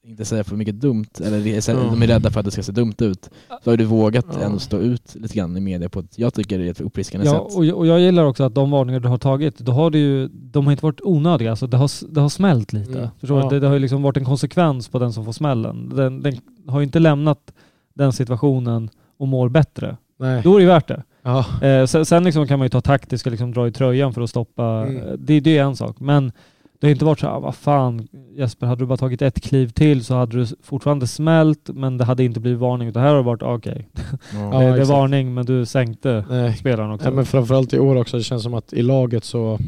inte 0.03 0.25
säga 0.25 0.43
för 0.43 0.55
mycket 0.55 0.75
dumt, 0.81 1.05
eller 1.23 1.61
så 1.61 1.71
här, 1.71 1.79
Ja. 1.79 1.89
de 1.89 2.01
är 2.01 2.07
rädda 2.07 2.31
för 2.31 2.39
att 2.39 2.45
det 2.45 2.51
ska 2.51 2.63
se 2.63 2.71
dumt 2.71 2.93
ut. 2.99 3.29
Så 3.63 3.69
har 3.69 3.77
du 3.77 3.85
vågat 3.85 4.25
Ja. 4.33 4.45
ändå 4.45 4.59
stå 4.59 4.77
ut 4.79 5.15
lite 5.15 5.35
grann 5.37 5.57
i 5.57 5.59
media 5.59 5.89
på 5.89 5.99
ett, 5.99 6.19
jag 6.19 6.33
tycker 6.33 6.59
det 6.59 6.65
är 6.67 6.71
ett 6.71 6.81
uppfriskande 6.81 7.27
Ja, 7.27 7.33
sätt. 7.49 7.57
och, 7.57 7.65
jag- 7.65 7.77
och 7.77 7.87
jag 7.87 7.99
gillar 7.99 8.23
också 8.25 8.43
att 8.43 8.55
de 8.55 8.71
varningar 8.71 8.99
du 8.99 9.07
har 9.07 9.17
tagit, 9.17 9.57
då 9.59 9.71
har 9.71 9.89
det 9.91 9.97
ju, 9.97 10.27
de 10.27 10.65
har 10.65 10.71
inte 10.73 10.85
varit 10.85 11.01
onödiga. 11.03 11.49
Alltså 11.49 11.67
det, 11.67 11.77
har, 11.77 12.13
det 12.13 12.21
har 12.21 12.29
smält 12.29 12.73
lite. 12.73 12.97
Mm. 12.97 13.09
Förstår 13.19 13.35
du? 13.37 13.43
Ja. 13.43 13.49
Det, 13.49 13.59
det 13.59 13.67
har 13.67 13.73
ju 13.73 13.79
liksom 13.79 14.01
varit 14.01 14.17
en 14.17 14.25
konsekvens 14.25 14.87
på 14.89 14.99
den 14.99 15.13
som 15.13 15.25
får 15.25 15.31
smällen. 15.31 15.89
Den, 15.95 16.21
den 16.21 16.35
har 16.67 16.79
ju 16.79 16.83
inte 16.83 16.99
lämnat 16.99 17.53
den 17.93 18.13
situationen 18.13 18.89
och 19.17 19.27
mår 19.27 19.49
bättre. 19.49 19.97
Nej. 20.19 20.41
Då 20.43 20.53
är 20.53 20.57
det 20.57 20.61
ju 20.63 20.67
värt 20.69 20.87
det. 20.87 21.03
Ja. 21.23 21.45
Eh, 21.67 21.85
sen 21.85 22.05
sen 22.05 22.23
liksom 22.23 22.47
kan 22.47 22.59
man 22.59 22.65
ju 22.65 22.69
ta 22.69 22.81
taktiska, 22.81 23.29
liksom 23.29 23.51
dra 23.53 23.67
i 23.67 23.71
tröjan 23.71 24.13
för 24.13 24.21
att 24.21 24.29
stoppa. 24.29 24.65
Mm. 24.65 24.97
eh, 24.97 25.13
Det, 25.17 25.39
det 25.39 25.57
är 25.57 25.63
en 25.63 25.75
sak. 25.75 25.99
Men 25.99 26.31
det 26.79 26.87
har 26.87 26.91
inte 26.91 27.05
varit 27.05 27.19
så 27.19 27.27
här, 27.27 27.33
"Ah, 27.33 27.39
vad 27.39 27.55
fan 27.55 28.07
Jesper, 28.37 28.67
hade 28.67 28.81
du 28.81 28.85
bara 28.85 28.97
tagit 28.97 29.21
ett 29.21 29.41
kliv 29.41 29.69
till 29.69 30.05
så 30.05 30.15
hade 30.15 30.37
du 30.37 30.45
fortfarande 30.63 31.07
smält 31.07 31.69
men 31.73 31.97
det 31.97 32.03
hade 32.05 32.23
inte 32.23 32.39
blivit 32.39 32.59
varning. 32.59 32.87
Utan 32.87 33.01
här 33.01 33.09
har 33.09 33.15
det 33.17 33.21
varit, 33.23 33.43
ah, 33.43 33.53
okej, 33.55 33.89
Ja. 33.95 34.01
Ja, 34.33 34.49
det, 34.51 34.57
det 34.59 34.65
är 34.65 34.71
exakt. 34.73 34.89
varning 34.89 35.33
men 35.33 35.45
du 35.45 35.65
sänkte 35.65 36.25
Nej. 36.29 36.53
spelaren 36.55 36.91
också. 36.91 37.07
Ja, 37.07 37.11
men 37.11 37.25
framförallt 37.25 37.73
i 37.73 37.79
år 37.79 37.95
också, 37.95 38.17
det 38.17 38.23
känns 38.23 38.43
som 38.43 38.53
att 38.53 38.73
i 38.73 38.81
laget 38.81 39.23
så 39.23 39.59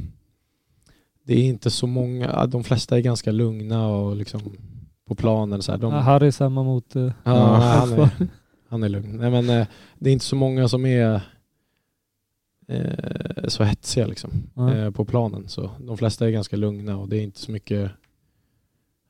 det 1.26 1.34
är 1.34 1.44
inte 1.44 1.70
så 1.70 1.88
många, 1.88 2.46
de 2.46 2.64
flesta 2.64 2.98
är 2.98 3.02
ganska 3.02 3.32
lugna 3.32 3.88
och 3.88 4.16
liksom 4.16 4.42
på 5.10 5.16
planen 5.16 5.62
så 5.62 5.72
här. 5.72 5.80
De, 5.80 5.94
Ja, 5.94 6.00
Harry 6.00 6.32
samma 6.32 6.64
mot... 6.64 6.96
eh, 6.96 7.12
ja, 7.24 7.56
han, 7.80 7.94
är, 7.94 8.10
han 8.70 8.84
är 8.84 8.90
lugn. 8.90 9.18
Nej, 9.18 9.32
men, 9.32 9.50
eh, 9.50 9.68
det 10.00 10.10
är 10.10 10.14
inte 10.14 10.26
så 10.26 10.36
många 10.36 10.68
som 10.68 10.86
är 10.86 11.22
eh, 12.68 13.48
så 13.48 13.64
hetsiga 13.64 14.08
liksom, 14.08 14.32
Ja. 14.56 14.76
eh, 14.76 14.92
på 14.92 15.06
planen. 15.06 15.48
Så 15.48 15.72
de 15.80 15.98
flesta 15.98 16.28
är 16.28 16.32
ganska 16.32 16.56
lugna 16.58 16.98
och 16.98 17.10
det 17.10 17.18
är 17.18 17.22
inte 17.22 17.40
så 17.40 17.52
mycket 17.52 17.92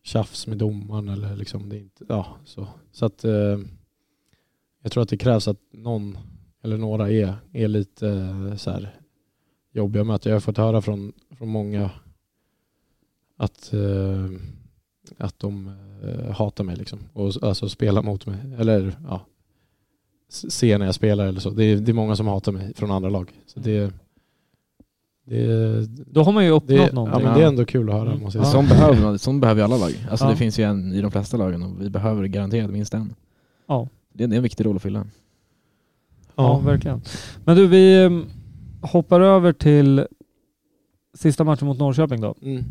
tjafs 0.04 0.48
med 0.48 0.58
domaren 0.58 1.10
eller 1.10 1.36
liksom, 1.36 1.70
det 1.70 1.76
är 1.78 1.80
inte, 1.82 2.06
ja, 2.10 2.28
så. 2.46 2.68
så 2.92 3.06
att 3.06 3.24
eh, 3.24 3.60
jag 4.82 4.92
tror 4.92 5.04
att 5.04 5.10
det 5.10 5.18
krävs 5.18 5.48
att 5.48 5.60
någon 5.72 6.18
eller 6.64 6.78
några 6.78 7.10
är, 7.12 7.34
är 7.54 7.68
lite 7.68 8.10
eh, 8.10 8.56
så 8.56 8.72
här 8.72 8.96
jobbiga 9.72 10.04
möten. 10.04 10.30
Jag 10.30 10.36
har 10.36 10.42
fått 10.42 10.58
höra 10.58 10.82
från, 10.82 11.14
från 11.38 11.48
många 11.50 11.92
att, 13.38 13.72
att 15.18 15.40
de 15.40 15.68
hatar 16.32 16.64
mig 16.64 16.76
liksom. 16.76 17.00
Och 17.14 17.34
alltså 17.44 17.70
spelar 17.70 18.02
mot 18.02 18.26
mig. 18.26 18.38
Eller 18.58 18.94
ja, 19.08 19.22
s- 20.30 20.52
ser 20.52 20.78
när 20.78 20.86
jag 20.86 20.96
spelar 20.96 21.26
eller 21.26 21.40
så. 21.40 21.50
Det 21.50 21.64
är, 21.64 21.78
det 21.78 21.92
är 21.92 21.94
många 21.94 22.16
som 22.16 22.28
hatar 22.28 22.52
mig 22.52 22.74
från 22.74 22.92
andra 22.92 23.10
lag. 23.10 23.32
Så 23.46 23.60
det, 23.60 23.94
det, 25.26 25.86
Då 26.06 26.24
har 26.24 26.32
man 26.32 26.46
ju 26.46 26.50
uppnått 26.52 26.68
det, 26.68 26.76
ja, 26.76 26.92
någonting. 26.94 27.24
men 27.24 27.34
det 27.38 27.44
är 27.44 27.48
ändå 27.48 27.66
kul 27.66 27.90
att 27.90 27.96
höra 27.96 28.10
Mm. 28.12 28.24
måste 28.24 28.38
jag 28.40 28.46
Ja. 28.46 28.52
säga. 28.52 28.62
Sån 28.62 28.70
behöver 28.78 29.02
man, 29.02 29.20
sån 29.20 29.40
behöver 29.40 29.62
ju 29.62 29.66
alla 29.66 29.78
lag. 29.78 29.92
Alltså 30.10 30.26
Ja. 30.26 30.32
det 30.32 30.38
finns 30.38 30.60
ju 30.60 30.64
en 30.64 30.94
i 30.94 31.02
de 31.02 31.12
flesta 31.12 31.38
lagen 31.38 31.64
och 31.64 31.82
vi 31.82 31.90
behöver 31.90 32.26
garanterat 32.26 32.72
minst 32.72 32.94
en. 32.94 33.14
Ja. 33.68 33.88
Det 34.14 34.24
är 34.24 34.34
en 34.34 34.44
viktig 34.44 34.66
roll 34.66 34.76
att 34.76 34.82
fylla. 34.82 35.06
Ja, 36.36 36.60
verkligen. 36.60 37.02
Men 37.46 37.58
du, 37.58 37.68
vi 37.68 38.04
eh, 38.04 38.10
hoppar 38.82 39.22
över 39.22 39.54
till 39.54 40.06
sista 41.14 41.44
matchen 41.44 41.68
mot 41.68 41.78
Norrköping 41.80 42.22
då. 42.22 42.36
Mm. 42.42 42.64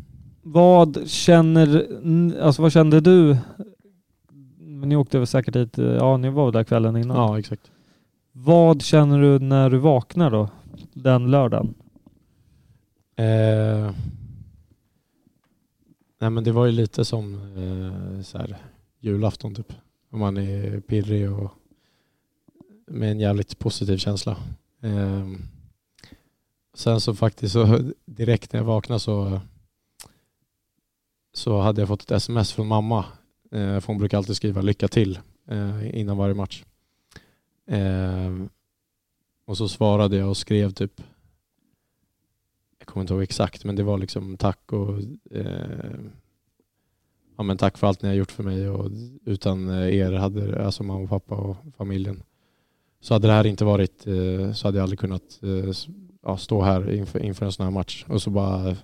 Vad 0.53 1.09
känner, 1.09 1.89
alltså 2.41 2.63
vad 2.63 2.73
kände 2.73 3.01
du? 3.01 3.37
Ni 4.59 4.97
åkte 4.97 5.19
väl 5.19 5.27
säkert 5.27 5.55
dit, 5.55 5.79
eh, 5.79 5.85
ja 5.85 6.17
ni 6.17 6.31
var 6.31 6.53
där 6.53 6.65
kvällen 6.65 6.97
innan. 6.97 7.17
Ja, 7.17 7.39
exakt. 7.39 7.71
Vad 8.33 8.83
känner 8.83 9.21
du 9.21 9.39
när 9.39 9.71
du 9.71 9.79
vaknar 9.79 10.31
då? 10.31 10.49
Den 10.93 11.31
lördagen? 11.31 11.75
Eh, 13.17 13.91
nej 16.21 16.31
men 16.31 16.45
det 16.45 16.53
var 16.53 16.67
ju 16.67 16.73
lite 16.73 17.05
som 17.05 17.35
eh, 17.35 18.23
så 18.23 18.39
här, 18.39 18.57
julafton 19.01 19.55
typ. 19.55 19.73
Om 20.11 20.21
man 20.21 20.37
är 20.37 20.81
pirrig 20.81 21.33
och 21.33 21.53
med 22.87 23.11
en 23.11 23.21
jävligt 23.21 23.59
positiv 23.59 23.97
känsla. 23.97 24.37
Eh, 24.83 25.27
sen 26.75 27.01
så 27.01 27.15
faktiskt 27.15 27.53
så 27.53 27.79
direkt 28.05 28.53
när 28.53 28.61
jag 28.61 28.67
vaknade 28.67 29.01
så 29.01 29.41
så 31.39 31.61
hade 31.61 31.81
jag 31.81 31.89
fått 31.89 32.03
ett 32.03 32.11
sms 32.11 32.53
från 32.53 32.67
mamma. 32.67 33.05
Eh, 33.51 33.81
för 33.81 33.87
hon 33.87 33.99
brukar 33.99 34.19
alltid 34.19 34.37
skriva 34.37 34.61
lycka 34.61 34.89
till 34.89 35.19
eh, 35.49 36.01
innan 36.01 36.17
varje 36.17 36.35
match. 36.35 36.65
Eh, 37.67 38.35
och 39.45 39.57
så 39.57 39.69
svarade 39.69 40.17
jag 40.17 40.29
och 40.29 40.37
skrev 40.37 40.71
typ 40.71 41.01
jag 42.79 42.87
kommer 42.87 43.03
inte 43.03 43.15
ihåg 43.15 43.23
exakt, 43.23 43.65
men 43.65 43.77
det 43.77 43.83
var 43.83 43.99
liksom 43.99 44.37
tack 44.37 44.73
och 44.73 44.99
eh, 45.31 46.01
ja, 47.37 47.43
men 47.43 47.57
tack 47.57 47.79
för 47.79 47.87
allt 47.87 48.03
ni 48.03 48.09
har 48.09 48.17
gjort 48.17 48.33
för 48.33 48.43
mig 48.43 48.69
och 48.69 48.91
utan 49.25 49.69
eh, 49.69 49.95
er, 49.95 50.13
hade, 50.13 50.65
alltså 50.65 50.83
mamma 50.83 51.01
och 51.01 51.09
pappa 51.09 51.35
och 51.35 51.57
familjen, 51.77 52.23
så 53.01 53.15
hade 53.15 53.29
det 53.29 53.33
här 53.33 53.47
inte 53.47 53.65
varit, 53.65 54.07
eh, 54.07 54.53
så 54.53 54.69
hade 54.69 54.79
jag 54.79 54.83
aldrig 54.83 54.99
kunnat 54.99 55.41
eh, 55.43 55.73
ja, 56.23 56.37
stå 56.37 56.63
här 56.63 56.93
inför, 56.93 57.23
inför 57.23 57.47
en 57.47 57.53
sån 57.53 57.65
här 57.65 57.71
match 57.71 58.05
och 58.09 58.23
så 58.23 58.31
bara 58.31 58.77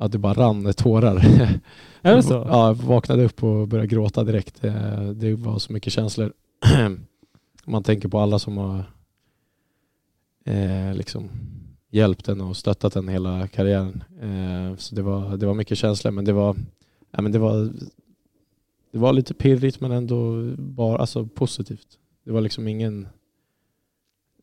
att 0.00 0.12
det 0.12 0.18
bara 0.18 0.34
rann 0.34 0.72
tårar. 0.72 1.16
Är 2.02 2.16
det 2.16 2.22
så? 2.22 2.32
Ja, 2.34 2.66
jag 2.66 2.74
vaknade 2.74 3.24
upp 3.24 3.42
och 3.44 3.68
började 3.68 3.86
gråta 3.88 4.24
direkt. 4.24 4.64
Eh, 4.64 5.02
Det 5.10 5.34
var 5.34 5.58
så 5.58 5.72
mycket 5.72 5.92
känslor. 5.92 6.32
Man 7.64 7.82
tänker 7.82 8.08
på 8.08 8.18
alla 8.18 8.38
som 8.38 8.56
har 8.58 8.84
eh, 10.44 10.94
liksom 10.94 11.30
hjälpt 11.90 12.28
en 12.28 12.40
och 12.40 12.56
stöttat 12.56 12.96
en 12.96 13.08
hela 13.08 13.48
karriären. 13.48 14.04
Eh, 14.20 14.76
så 14.76 14.94
det 14.94 15.02
var, 15.02 15.36
det 15.36 15.46
var 15.46 15.54
mycket 15.54 15.78
känslor 15.78 16.12
men 16.12 16.24
det 16.24 16.32
var, 16.32 16.56
ja, 17.10 17.22
men 17.22 17.32
det 17.32 17.38
var 17.38 17.72
det 18.92 18.98
var 18.98 19.12
lite 19.12 19.34
pirrigt 19.34 19.80
men 19.80 19.92
ändå 19.92 20.50
bara, 20.58 20.98
alltså, 20.98 21.26
positivt. 21.26 21.98
Det 22.24 22.32
var 22.32 22.40
liksom 22.40 22.68
ingen 22.68 23.08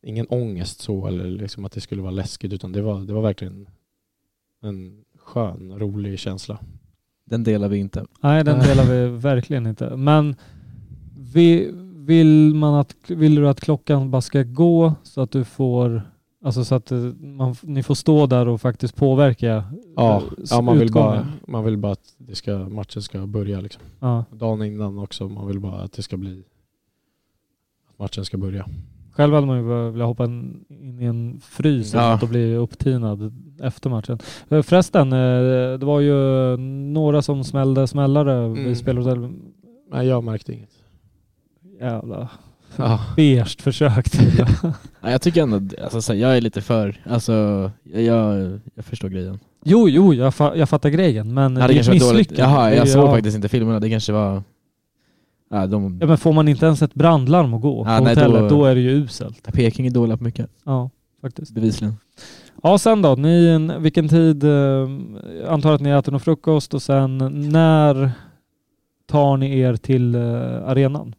ingen 0.02 0.26
ångest 0.26 0.80
så 0.80 1.06
eller 1.06 1.24
liksom 1.24 1.64
att 1.64 1.72
det 1.72 1.80
skulle 1.80 2.02
vara 2.02 2.10
läskigt 2.12 2.52
utan 2.52 2.72
det 2.72 2.82
var, 2.82 3.00
det 3.00 3.12
var 3.12 3.22
verkligen 3.22 3.68
en 4.60 5.04
skön, 5.28 5.78
rolig 5.78 6.18
känsla. 6.18 6.58
Den 7.24 7.44
delar 7.44 7.68
vi 7.68 7.78
inte. 7.78 8.04
Nej, 8.20 8.44
den 8.44 8.60
delar 8.60 8.84
vi 8.84 9.16
verkligen 9.18 9.66
inte. 9.66 9.96
Men 9.96 10.36
vi, 11.32 11.70
vill, 11.96 12.54
man 12.54 12.74
att, 12.74 12.94
vill 13.06 13.34
du 13.34 13.48
att 13.48 13.60
klockan 13.60 14.10
bara 14.10 14.22
ska 14.22 14.42
gå 14.42 14.94
så 15.02 15.20
att 15.20 15.30
du 15.30 15.44
får, 15.44 16.02
alltså 16.44 16.64
så 16.64 16.74
att 16.74 16.92
eh, 16.92 16.98
man, 17.20 17.54
ni 17.62 17.82
får 17.82 17.94
stå 17.94 18.26
där 18.26 18.48
och 18.48 18.60
faktiskt 18.60 18.96
påverka 18.96 19.64
Ja, 19.96 20.16
eh, 20.16 20.22
ja 20.50 20.60
man, 20.60 20.78
vill 20.78 20.86
utgången? 20.86 21.08
bara, 21.08 21.26
man 21.46 21.64
vill 21.64 21.76
bara 21.76 21.92
att 21.92 22.14
det 22.18 22.34
ska, 22.34 22.58
matchen 22.58 23.02
ska 23.02 23.26
börja. 23.26 23.60
Liksom. 23.60 23.82
Ja. 24.00 24.24
Dagen 24.30 24.62
innan 24.62 24.98
också, 24.98 25.28
man 25.28 25.46
vill 25.46 25.60
bara 25.60 25.80
att 25.80 25.92
det 25.92 26.02
ska 26.02 26.16
bli 26.16 26.42
att 27.90 27.98
matchen 27.98 28.24
ska 28.24 28.36
börja. 28.36 28.66
Själv 29.18 29.34
hade 29.34 29.46
man 29.46 29.56
ju 29.58 29.62
velat 29.90 30.06
hoppa 30.08 30.24
in 30.24 30.64
i 31.00 31.04
en 31.04 31.40
frys 31.50 31.94
Ja. 31.94 32.18
och 32.22 32.28
bli 32.28 32.54
upptinad 32.56 33.32
efter 33.62 33.90
matchen. 33.90 34.18
Eh, 34.48 34.62
Förresten, 34.62 35.12
eh, 35.12 35.78
det 35.78 35.86
var 35.86 36.00
ju 36.00 36.14
några 36.92 37.22
som 37.22 37.44
smällde 37.44 37.86
smällare 37.86 38.32
Mm. 38.44 38.64
vid 38.64 38.78
spelhotell. 38.78 39.28
Nej, 39.92 40.06
jag 40.06 40.24
märkte 40.24 40.52
inget. 40.52 40.70
Jävla 41.80 42.28
Ja. 42.76 43.00
beige 43.16 43.60
försök 43.62 44.10
till 44.10 44.36
det. 44.36 44.74
Jag 45.02 45.22
tycker 45.22 45.42
ändå, 45.42 45.60
alltså, 45.92 46.14
jag 46.14 46.36
är 46.36 46.40
lite 46.40 46.60
för, 46.60 47.00
alltså 47.10 47.70
jag, 47.94 48.02
jag, 48.74 48.84
förstår 48.84 49.08
grejen. 49.08 49.38
Jo, 49.64 49.88
jo, 49.88 50.14
jag, 50.14 50.34
fa 50.34 50.56
jag 50.56 50.68
fattar 50.68 50.88
grejen, 50.88 51.34
men 51.34 51.56
Ja, 51.56 51.60
det 51.68 51.74
dåligt. 51.74 51.88
misslyckande. 51.88 52.42
Jaha, 52.42 52.70
Det 52.70 52.76
jag 52.76 52.88
såg 52.88 53.04
ja. 53.08 53.12
faktiskt 53.14 53.36
inte 53.36 53.48
filmerna, 53.48 53.80
det 53.80 53.90
kanske 53.90 54.12
var... 54.12 54.42
Ja, 55.50 55.66
de, 55.66 55.98
Ja, 56.00 56.06
men 56.06 56.18
får 56.18 56.32
man 56.32 56.48
inte 56.48 56.66
ens 56.66 56.82
ett 56.82 56.94
brandlarm 56.94 57.54
att 57.54 57.62
gå 57.62 57.84
Ja, 57.86 57.98
på 57.98 58.04
nej, 58.04 58.14
då- 58.14 58.20
hotellet, 58.22 58.50
då... 58.50 58.64
är 58.64 58.74
det 58.74 58.80
ju 58.80 58.90
uselt. 58.90 59.52
Peking 59.52 59.86
är 59.86 59.90
dåliga 59.90 60.16
på 60.16 60.24
mycket, 60.24 60.50
Ja, 60.64 60.90
faktiskt. 61.20 61.52
bevisligen. 61.54 61.94
Ja, 62.62 62.78
sen 62.78 63.02
då? 63.02 63.14
Ni, 63.14 63.58
vilken 63.78 64.08
tid, 64.08 64.44
eh, 64.44 64.50
jag 64.50 65.48
antar 65.48 65.72
att 65.72 65.80
ni 65.80 65.90
äter 65.90 66.12
någon 66.12 66.20
frukost 66.20 66.74
och 66.74 66.82
sen 66.82 67.18
när 67.50 68.10
tar 69.06 69.36
ni 69.36 69.58
er 69.58 69.76
till 69.76 70.14
eh, 70.14 70.22
arenan? 70.68 71.14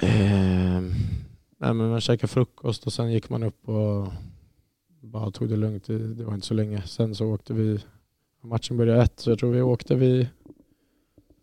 Ehm, 0.00 0.92
nej, 1.58 1.74
men 1.74 1.90
man 1.90 2.00
käkade 2.00 2.28
frukost 2.28 2.86
och 2.86 2.92
sen 2.92 3.12
gick 3.12 3.30
man 3.30 3.42
upp 3.42 3.68
och 3.68 4.08
bara 5.00 5.30
tog 5.30 5.48
det 5.48 5.56
lugnt. 5.56 5.84
Det, 5.86 6.14
det 6.14 6.24
var 6.24 6.34
inte 6.34 6.46
så 6.46 6.54
länge. 6.54 6.82
Sen 6.82 7.14
så 7.14 7.26
åkte 7.26 7.54
vi, 7.54 7.78
matchen 8.42 8.76
började 8.76 9.02
ett 9.02 9.20
så 9.20 9.30
jag 9.30 9.38
tror 9.38 9.52
vi 9.52 9.62
åkte 9.62 9.94
vid, 9.94 10.26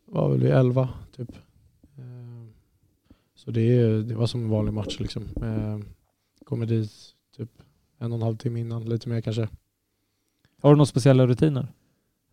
var 0.05 0.29
väl 0.29 0.39
vid 0.39 0.51
elva 0.51 0.89
så 3.49 3.53
det, 3.53 4.03
det 4.03 4.15
var 4.15 4.27
som 4.27 4.43
en 4.43 4.49
vanlig 4.49 4.73
match 4.73 4.99
liksom. 4.99 5.23
Ehm, 5.43 5.85
kommer 6.45 6.65
dit 6.65 6.91
typ 7.37 7.49
en 7.99 8.11
och 8.11 8.15
en 8.17 8.21
halv 8.21 8.37
timme 8.37 8.59
innan, 8.59 8.85
lite 8.85 9.09
mer 9.09 9.21
kanske. 9.21 9.49
Har 10.61 10.69
du 10.69 10.75
några 10.75 10.85
speciella 10.85 11.27
rutiner? 11.27 11.67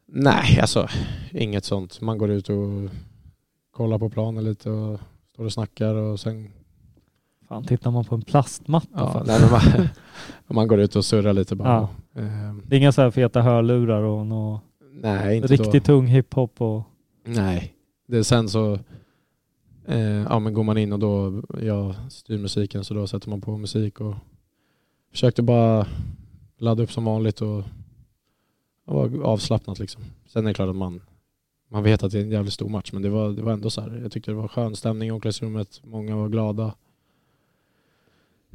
Nej, 0.06 0.60
alltså 0.60 0.88
inget 1.30 1.64
sånt. 1.64 2.00
Man 2.00 2.18
går 2.18 2.30
ut 2.30 2.48
och 2.48 2.90
kollar 3.70 3.98
på 3.98 4.10
planen 4.10 4.44
lite 4.44 4.70
och 4.70 5.00
står 5.32 5.44
och 5.44 5.52
snackar 5.52 5.94
och 5.94 6.20
sen 6.20 6.50
Fan, 7.48 7.64
tittar 7.64 7.90
man 7.90 8.04
på 8.04 8.14
en 8.14 8.22
plastmatta 8.22 8.88
ja, 8.94 9.22
nej, 9.26 9.40
man, 9.50 9.88
man 10.56 10.68
går 10.68 10.80
ut 10.80 10.96
och 10.96 11.04
surrar 11.04 11.32
lite 11.32 11.56
bara. 11.56 11.68
Ja. 12.14 12.20
Ehm, 12.20 12.62
Det 12.66 12.76
är 12.76 12.78
inga 12.78 12.92
så 12.92 13.02
här 13.02 13.10
feta 13.10 13.42
hörlurar 13.42 14.02
och 14.02 14.26
något 14.26 14.62
nej, 14.92 15.36
inte 15.36 15.48
riktigt 15.48 15.84
då. 15.84 15.92
tung 15.94 16.06
hiphop 16.06 16.60
och... 16.60 16.82
Nej. 17.24 17.72
Det 18.08 18.24
sen 18.24 18.48
så 18.48 18.78
eh, 19.87 20.22
ja, 20.22 20.39
men 20.39 20.55
går 20.55 20.62
man 20.62 20.78
in 20.78 20.93
och 20.93 20.99
då, 20.99 21.43
jag 21.62 21.95
styr 22.09 22.39
musiken 22.39 22.84
så 22.84 22.95
då 22.95 23.07
sätter 23.07 23.30
man 23.30 23.41
på 23.41 23.57
musik 23.57 24.01
och 24.01 24.14
försökte 25.11 25.43
bara 25.43 25.87
ladda 26.59 26.82
upp 26.82 26.93
som 26.93 27.05
vanligt 27.05 27.41
och, 27.41 27.59
och 28.84 28.95
vara 28.95 29.24
avslappnat 29.24 29.78
liksom. 29.78 30.03
Sen 30.26 30.45
är 30.45 30.51
det 30.51 30.55
klart 30.55 30.68
att 30.68 30.76
man, 30.76 31.01
man 31.68 31.82
vet 31.82 32.03
att 32.03 32.12
det 32.12 32.18
är 32.18 32.22
en 32.22 32.30
jävligt 32.30 32.55
stor 32.55 32.68
match 32.68 32.93
men 32.93 33.03
det 33.03 33.09
var, 33.09 33.30
det 33.30 33.43
var 33.43 33.53
ändå 33.53 33.70
så 33.70 33.80
här. 33.80 34.01
Jag 34.03 34.12
tyckte 34.12 34.30
det 34.30 34.34
var 34.34 34.49
skön 34.49 34.76
stämning 34.76 35.09
i 35.09 35.12
omklädningsrummet, 35.12 35.80
många 35.84 36.16
var 36.16 36.28
glada. 36.28 36.74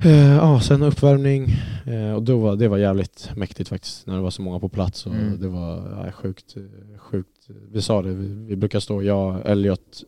Eh, 0.03 0.35
ja, 0.35 0.59
sen 0.59 0.83
uppvärmning 0.83 1.47
eh, 1.85 2.13
och 2.13 2.23
då 2.23 2.37
var, 2.37 2.55
det 2.55 2.67
var 2.67 2.77
jävligt 2.77 3.31
mäktigt 3.35 3.69
faktiskt 3.69 4.07
när 4.07 4.15
det 4.15 4.21
var 4.21 4.29
så 4.29 4.41
många 4.41 4.59
på 4.59 4.69
plats 4.69 5.05
och 5.05 5.13
Mm. 5.13 5.41
det 5.41 5.47
var 5.47 6.03
ja, 6.05 6.11
sjukt, 6.11 6.55
sjukt. 6.97 7.47
Vi 7.71 7.81
sa 7.81 8.01
det, 8.01 8.13
vi, 8.13 8.27
vi 8.27 8.55
brukar 8.55 8.79
stå, 8.79 9.03
jag, 9.03 9.41
Elliot, 9.45 10.03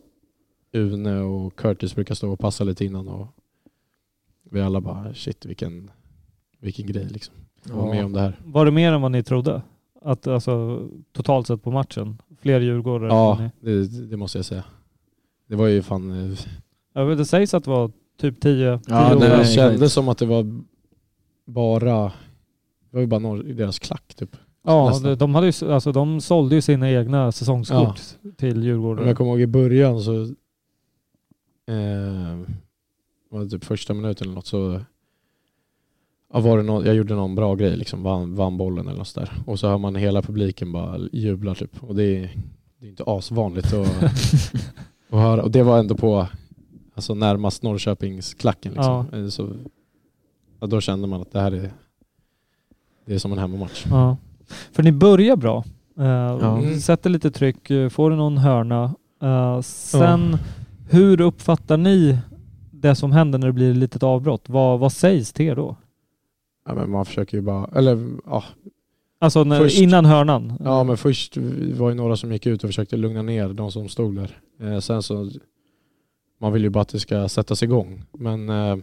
Une 0.74 1.20
och 1.20 1.56
Curtis 1.56 1.96
brukar 1.96 2.16
stå 2.16 2.32
och 2.32 2.40
passa 2.40 2.64
lite 2.64 2.86
innan 2.86 3.08
och 3.08 3.28
vi 4.52 4.62
alla 4.62 4.82
bara 4.82 5.14
shit 5.14 5.46
vilken, 5.46 5.92
vilken 6.60 6.88
grej 6.88 7.06
liksom. 7.06 7.36
Att 7.66 7.72
vara 7.72 7.94
med 7.94 8.06
om 8.06 8.14
det 8.14 8.20
här. 8.20 8.40
Var 8.46 8.66
det 8.66 8.72
mer 8.72 8.92
än 8.94 9.02
vad 9.02 9.12
ni 9.12 9.24
trodde? 9.24 9.62
Att 10.02 10.28
alltså 10.28 10.84
totalt 11.12 11.48
sett 11.48 11.64
på 11.64 11.72
matchen? 11.72 12.22
Fler 12.42 12.60
djurgårdare? 12.60 13.10
Ja, 13.10 13.50
ni- 13.60 13.72
det, 13.86 14.06
det 14.06 14.18
måste 14.18 14.38
jag 14.38 14.46
säga. 14.46 14.64
Det 15.48 15.56
var 15.56 15.68
ju 15.68 15.82
fan, 15.82 16.12
eh, 16.32 16.38
Ja, 16.94 17.02
det 17.04 17.26
sägs 17.26 17.54
att 17.54 17.64
det 17.64 17.70
var 17.72 17.92
typ 18.22 18.42
10 18.42 18.80
Ja, 18.88 19.10
tio 19.10 19.20
nej, 19.20 19.38
det 19.38 19.46
kändes 19.46 19.94
som 19.94 20.10
att 20.10 20.18
det 20.18 20.26
var 20.26 20.62
bara, 21.46 22.04
det 22.90 22.92
var 22.92 23.02
ju 23.02 23.08
bara 23.08 23.20
några, 23.20 23.44
deras 23.44 23.80
klack 23.80 24.14
typ. 24.16 24.36
Ja, 24.64 24.90
nästan. 24.90 25.10
de, 25.10 25.16
de, 25.16 25.36
hade 25.36 25.48
ju, 25.50 25.72
alltså, 25.72 25.92
de 25.92 26.22
sålde 26.22 26.56
ju 26.56 26.62
sina 26.62 26.92
egna 26.92 27.32
säsongskort 27.32 28.00
till 28.38 28.56
Men 28.56 28.64
Djurgården. 28.64 29.08
jag 29.08 29.18
kommer 29.18 29.32
ihåg 29.32 29.42
i 29.42 29.48
början 29.48 30.02
så 30.02 30.34
eh, 31.68 33.47
typ 33.49 33.64
första 33.64 33.93
minuten 33.93 34.28
eller 34.28 34.36
något 34.36 34.47
så 34.47 34.82
ja, 36.34 36.39
var 36.39 36.57
det 36.57 36.64
någon, 36.64 36.86
jag 36.86 36.95
gjorde 36.95 37.16
någon 37.16 37.36
bra 37.36 37.55
grej 37.55 37.78
liksom, 37.78 38.03
vann, 38.03 38.36
vann 38.36 38.57
bollen 38.57 38.88
eller 38.88 38.97
något 38.97 39.07
sådär. 39.07 39.32
Och 39.45 39.59
så 39.59 39.68
hör 39.68 39.78
man 39.78 39.95
hela 39.95 40.22
publiken 40.22 40.72
bara 40.72 40.97
jubla 41.11 41.55
typ. 41.55 41.84
Och 41.84 41.95
det 41.95 42.03
är, 42.03 42.30
det 42.80 42.86
är 42.86 42.89
inte 42.89 43.03
asvanligt 43.07 43.74
att, 43.74 44.03
att 45.09 45.20
höra. 45.20 45.43
Och 45.43 45.51
det 45.51 45.64
var 45.64 45.80
ändå 45.80 45.95
på 45.95 46.28
alltså 46.95 47.14
närmast 47.16 47.64
Norrköpingsklacken 47.64 48.74
liksom. 48.74 49.05
Eh, 49.14 49.28
Så, 49.28 49.49
ja, 50.59 50.68
då 50.68 50.82
kände 50.82 51.07
man 51.07 51.22
att 51.22 51.32
det 51.32 51.39
här 51.41 51.51
är, 51.51 51.72
det 53.05 53.14
är 53.14 53.20
som 53.20 53.32
en 53.32 53.38
hemmamatch. 53.38 53.86
Ja. 53.89 54.18
För 54.72 54.84
ni 54.84 54.91
börjar 54.91 55.36
bra. 55.36 55.64
Uh, 55.99 56.57
Mm. 56.57 56.80
Sätter 56.80 57.09
lite 57.09 57.32
tryck, 57.32 57.68
får 57.91 58.09
du 58.09 58.16
någon 58.16 58.38
hörna. 58.38 58.95
Eh, 59.22 59.61
sen, 59.61 60.38
hur 60.94 61.22
uppfattar 61.22 61.78
ni 61.78 62.18
det 62.72 62.96
som 62.96 63.12
händer 63.12 63.39
när 63.39 63.48
det 63.48 63.54
blir 63.54 63.72
ett 63.72 63.78
litet 63.78 64.04
avbrott? 64.04 64.50
Vad, 64.50 64.80
vad 64.80 64.91
sägs 64.94 65.34
till 65.34 65.46
er 65.46 65.56
då? 65.56 65.76
Ja, 66.66 66.74
men 66.76 66.89
man 66.91 67.06
försöker 67.06 67.38
ju 67.38 67.41
bara, 67.41 67.70
eller 67.76 68.10
ja, 68.26 68.44
Alltså 69.20 69.44
när, 69.44 69.60
Först- 69.60 69.82
innan 69.82 70.06
hörnan? 70.06 70.54
Ja 70.64 70.84
men 70.84 70.98
först 70.98 71.38
var 71.78 71.89
det 71.89 71.96
några 71.96 72.16
som 72.16 72.32
gick 72.32 72.46
ut 72.46 72.64
och 72.64 72.70
försökte 72.70 72.98
lugna 72.98 73.22
ner 73.22 73.50
de 73.50 73.72
som 73.72 73.89
stod 73.89 74.16
där. 74.16 74.38
Eh, 74.62 74.80
sen 74.80 75.04
så, 75.04 75.32
man 76.39 76.54
vill 76.54 76.64
ju 76.64 76.70
bara 76.70 76.82
att 76.82 76.89
det 76.89 77.00
ska 77.00 77.30
sättas 77.30 77.64
igång. 77.64 78.04
Men 78.12 78.50
eh, 78.50 78.78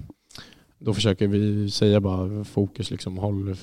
då 0.79 0.95
försöker 0.95 1.29
vi 1.29 1.71
säga 1.71 2.01
bara 2.01 2.45
fokus 2.45 2.91
liksom, 2.91 3.19
håll, 3.19 3.57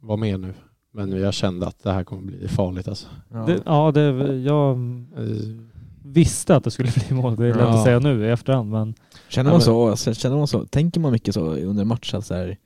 var 0.00 0.16
med 0.16 0.40
nu. 0.40 0.54
Men 0.92 1.20
jag 1.20 1.34
kände 1.34 1.66
att 1.66 1.82
det 1.82 1.92
här 1.92 2.04
kommer 2.04 2.22
bli 2.22 2.48
farligt 2.48 2.88
alltså. 2.88 3.06
Ja. 3.32 3.38
Det, 3.46 3.62
ja, 3.66 3.92
det, 3.92 4.36
jag 4.36 4.76
Eh, 5.16 5.71
visste 6.04 6.56
att 6.56 6.64
det 6.64 6.70
skulle 6.70 6.90
bli 7.08 7.16
mål. 7.16 7.36
Det 7.36 7.44
är 7.46 7.48
lätt 7.48 7.58
Ja. 7.60 7.78
att 7.78 7.84
säga 7.84 7.98
nu 7.98 8.26
i 8.26 8.30
efterhand 8.30 8.70
men 8.70 8.94
Känner 9.28 9.50
man 9.50 9.60
så, 9.60 9.88
alltså, 9.90 10.14
känner 10.14 10.36
man 10.36 10.46
så, 10.46 10.66
tänker 10.66 11.00
man 11.00 11.12
mycket 11.12 11.34
så 11.34 11.40
under 11.54 11.84
match 11.84 12.14
att 12.14 12.26
så 12.26 12.34
här, 12.34 12.56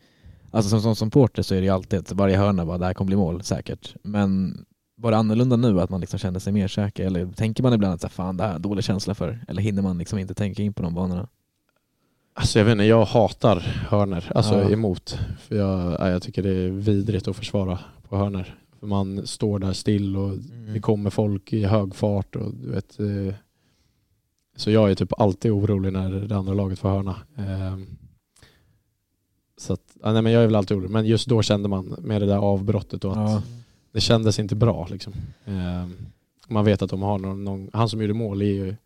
alltså 0.51 0.71
som, 0.71 0.81
som 0.83 0.97
supporter 0.97 1.43
så 1.43 1.55
är 1.55 1.59
det 1.59 1.65
ju 1.65 1.71
alltid 1.73 1.99
att 1.99 2.13
varje 2.13 2.37
hörna 2.37 2.67
bara, 2.67 2.79
det 2.79 2.87
här 2.87 2.95
kommer 2.95 3.07
bli 3.07 3.17
mål 3.17 3.43
säkert. 3.43 3.95
Men 4.03 4.59
var 4.99 5.11
det 5.11 5.17
annorlunda 5.17 5.57
nu 5.57 5.81
att 5.81 5.91
man 5.91 6.01
liksom 6.01 6.19
kände 6.19 6.41
sig 6.41 6.53
mer 6.53 6.69
säker? 6.69 7.07
Eller 7.07 7.27
tänker 7.27 7.63
man 7.63 7.73
ibland 7.73 7.95
att 7.95 8.01
så 8.01 8.07
här, 8.07 8.13
fan 8.13 8.37
det 8.37 8.45
här 8.45 8.55
är 8.55 8.59
dålig 8.59 8.85
känsla 8.85 9.15
för? 9.15 9.45
Eller 9.49 9.63
hinner 9.63 9.83
man 9.83 9.99
liksom 9.99 10.19
inte 10.19 10.35
tänka 10.35 10.63
in 10.63 10.73
på 10.75 10.83
de 10.83 10.95
banorna? 10.95 11.29
Alltså 12.35 12.59
jag 12.59 12.65
vet 12.67 12.73
inte, 12.73 12.85
jag 12.85 13.05
hatar 13.05 13.61
hörner, 13.89 14.33
alltså 14.35 14.55
Ja. 14.55 14.71
emot. 14.71 15.19
För 15.49 15.57
jag, 15.57 16.11
jag 16.13 16.23
tycker 16.23 16.43
det 16.43 16.51
är 16.51 16.71
vidrigt 16.71 17.29
att 17.29 17.37
försvara 17.37 17.79
på 18.09 18.17
hörner. 18.17 18.55
Man 18.87 19.27
står 19.27 19.59
där 19.59 19.73
still 19.73 20.17
och 20.17 20.39
det 20.75 20.81
kommer 20.81 21.11
folk 21.11 21.53
i 21.53 21.65
hög 21.65 21.95
fart 21.95 22.37
och 22.37 22.55
du 22.55 22.71
vet. 22.71 23.01
eh, 23.01 23.35
Så 24.57 24.71
jag 24.71 24.91
är 24.91 24.95
typ 24.95 25.13
alltid 25.21 25.51
orolig 25.53 25.93
när 25.93 26.11
det 26.11 26.37
andra 26.37 26.55
laget 26.55 26.79
får 26.79 26.89
hörna. 26.89 27.17
Ehm, 27.37 27.87
Så 29.59 29.73
att, 29.73 29.97
nej, 30.05 30.23
men 30.23 30.33
jag 30.33 30.43
är 30.43 30.47
väl 30.47 30.55
alltid 30.57 30.77
orolig. 30.77 30.91
Men 30.91 31.07
just 31.07 31.29
då 31.29 31.43
kände 31.43 31.69
man 31.69 31.97
med 31.99 32.23
det 32.23 32.27
där 32.27 32.37
avbrottet 32.39 33.05
och 33.05 33.13
att 33.13 33.31
Ja. 33.31 33.43
det 33.93 34.01
kändes 34.01 34.39
inte 34.39 34.57
bra 34.57 34.87
liksom. 34.91 35.13
Ehm, 35.45 35.97
Man 36.49 36.65
vet 36.65 36.83
att 36.83 36.91
de 36.91 37.03
har 37.03 37.19
någon, 37.19 37.45
någon, 37.45 37.71
han 37.73 37.89
som 37.89 38.01
gjorde 38.01 38.15
mål 38.15 38.43
är 38.43 38.47
ju 38.47 38.77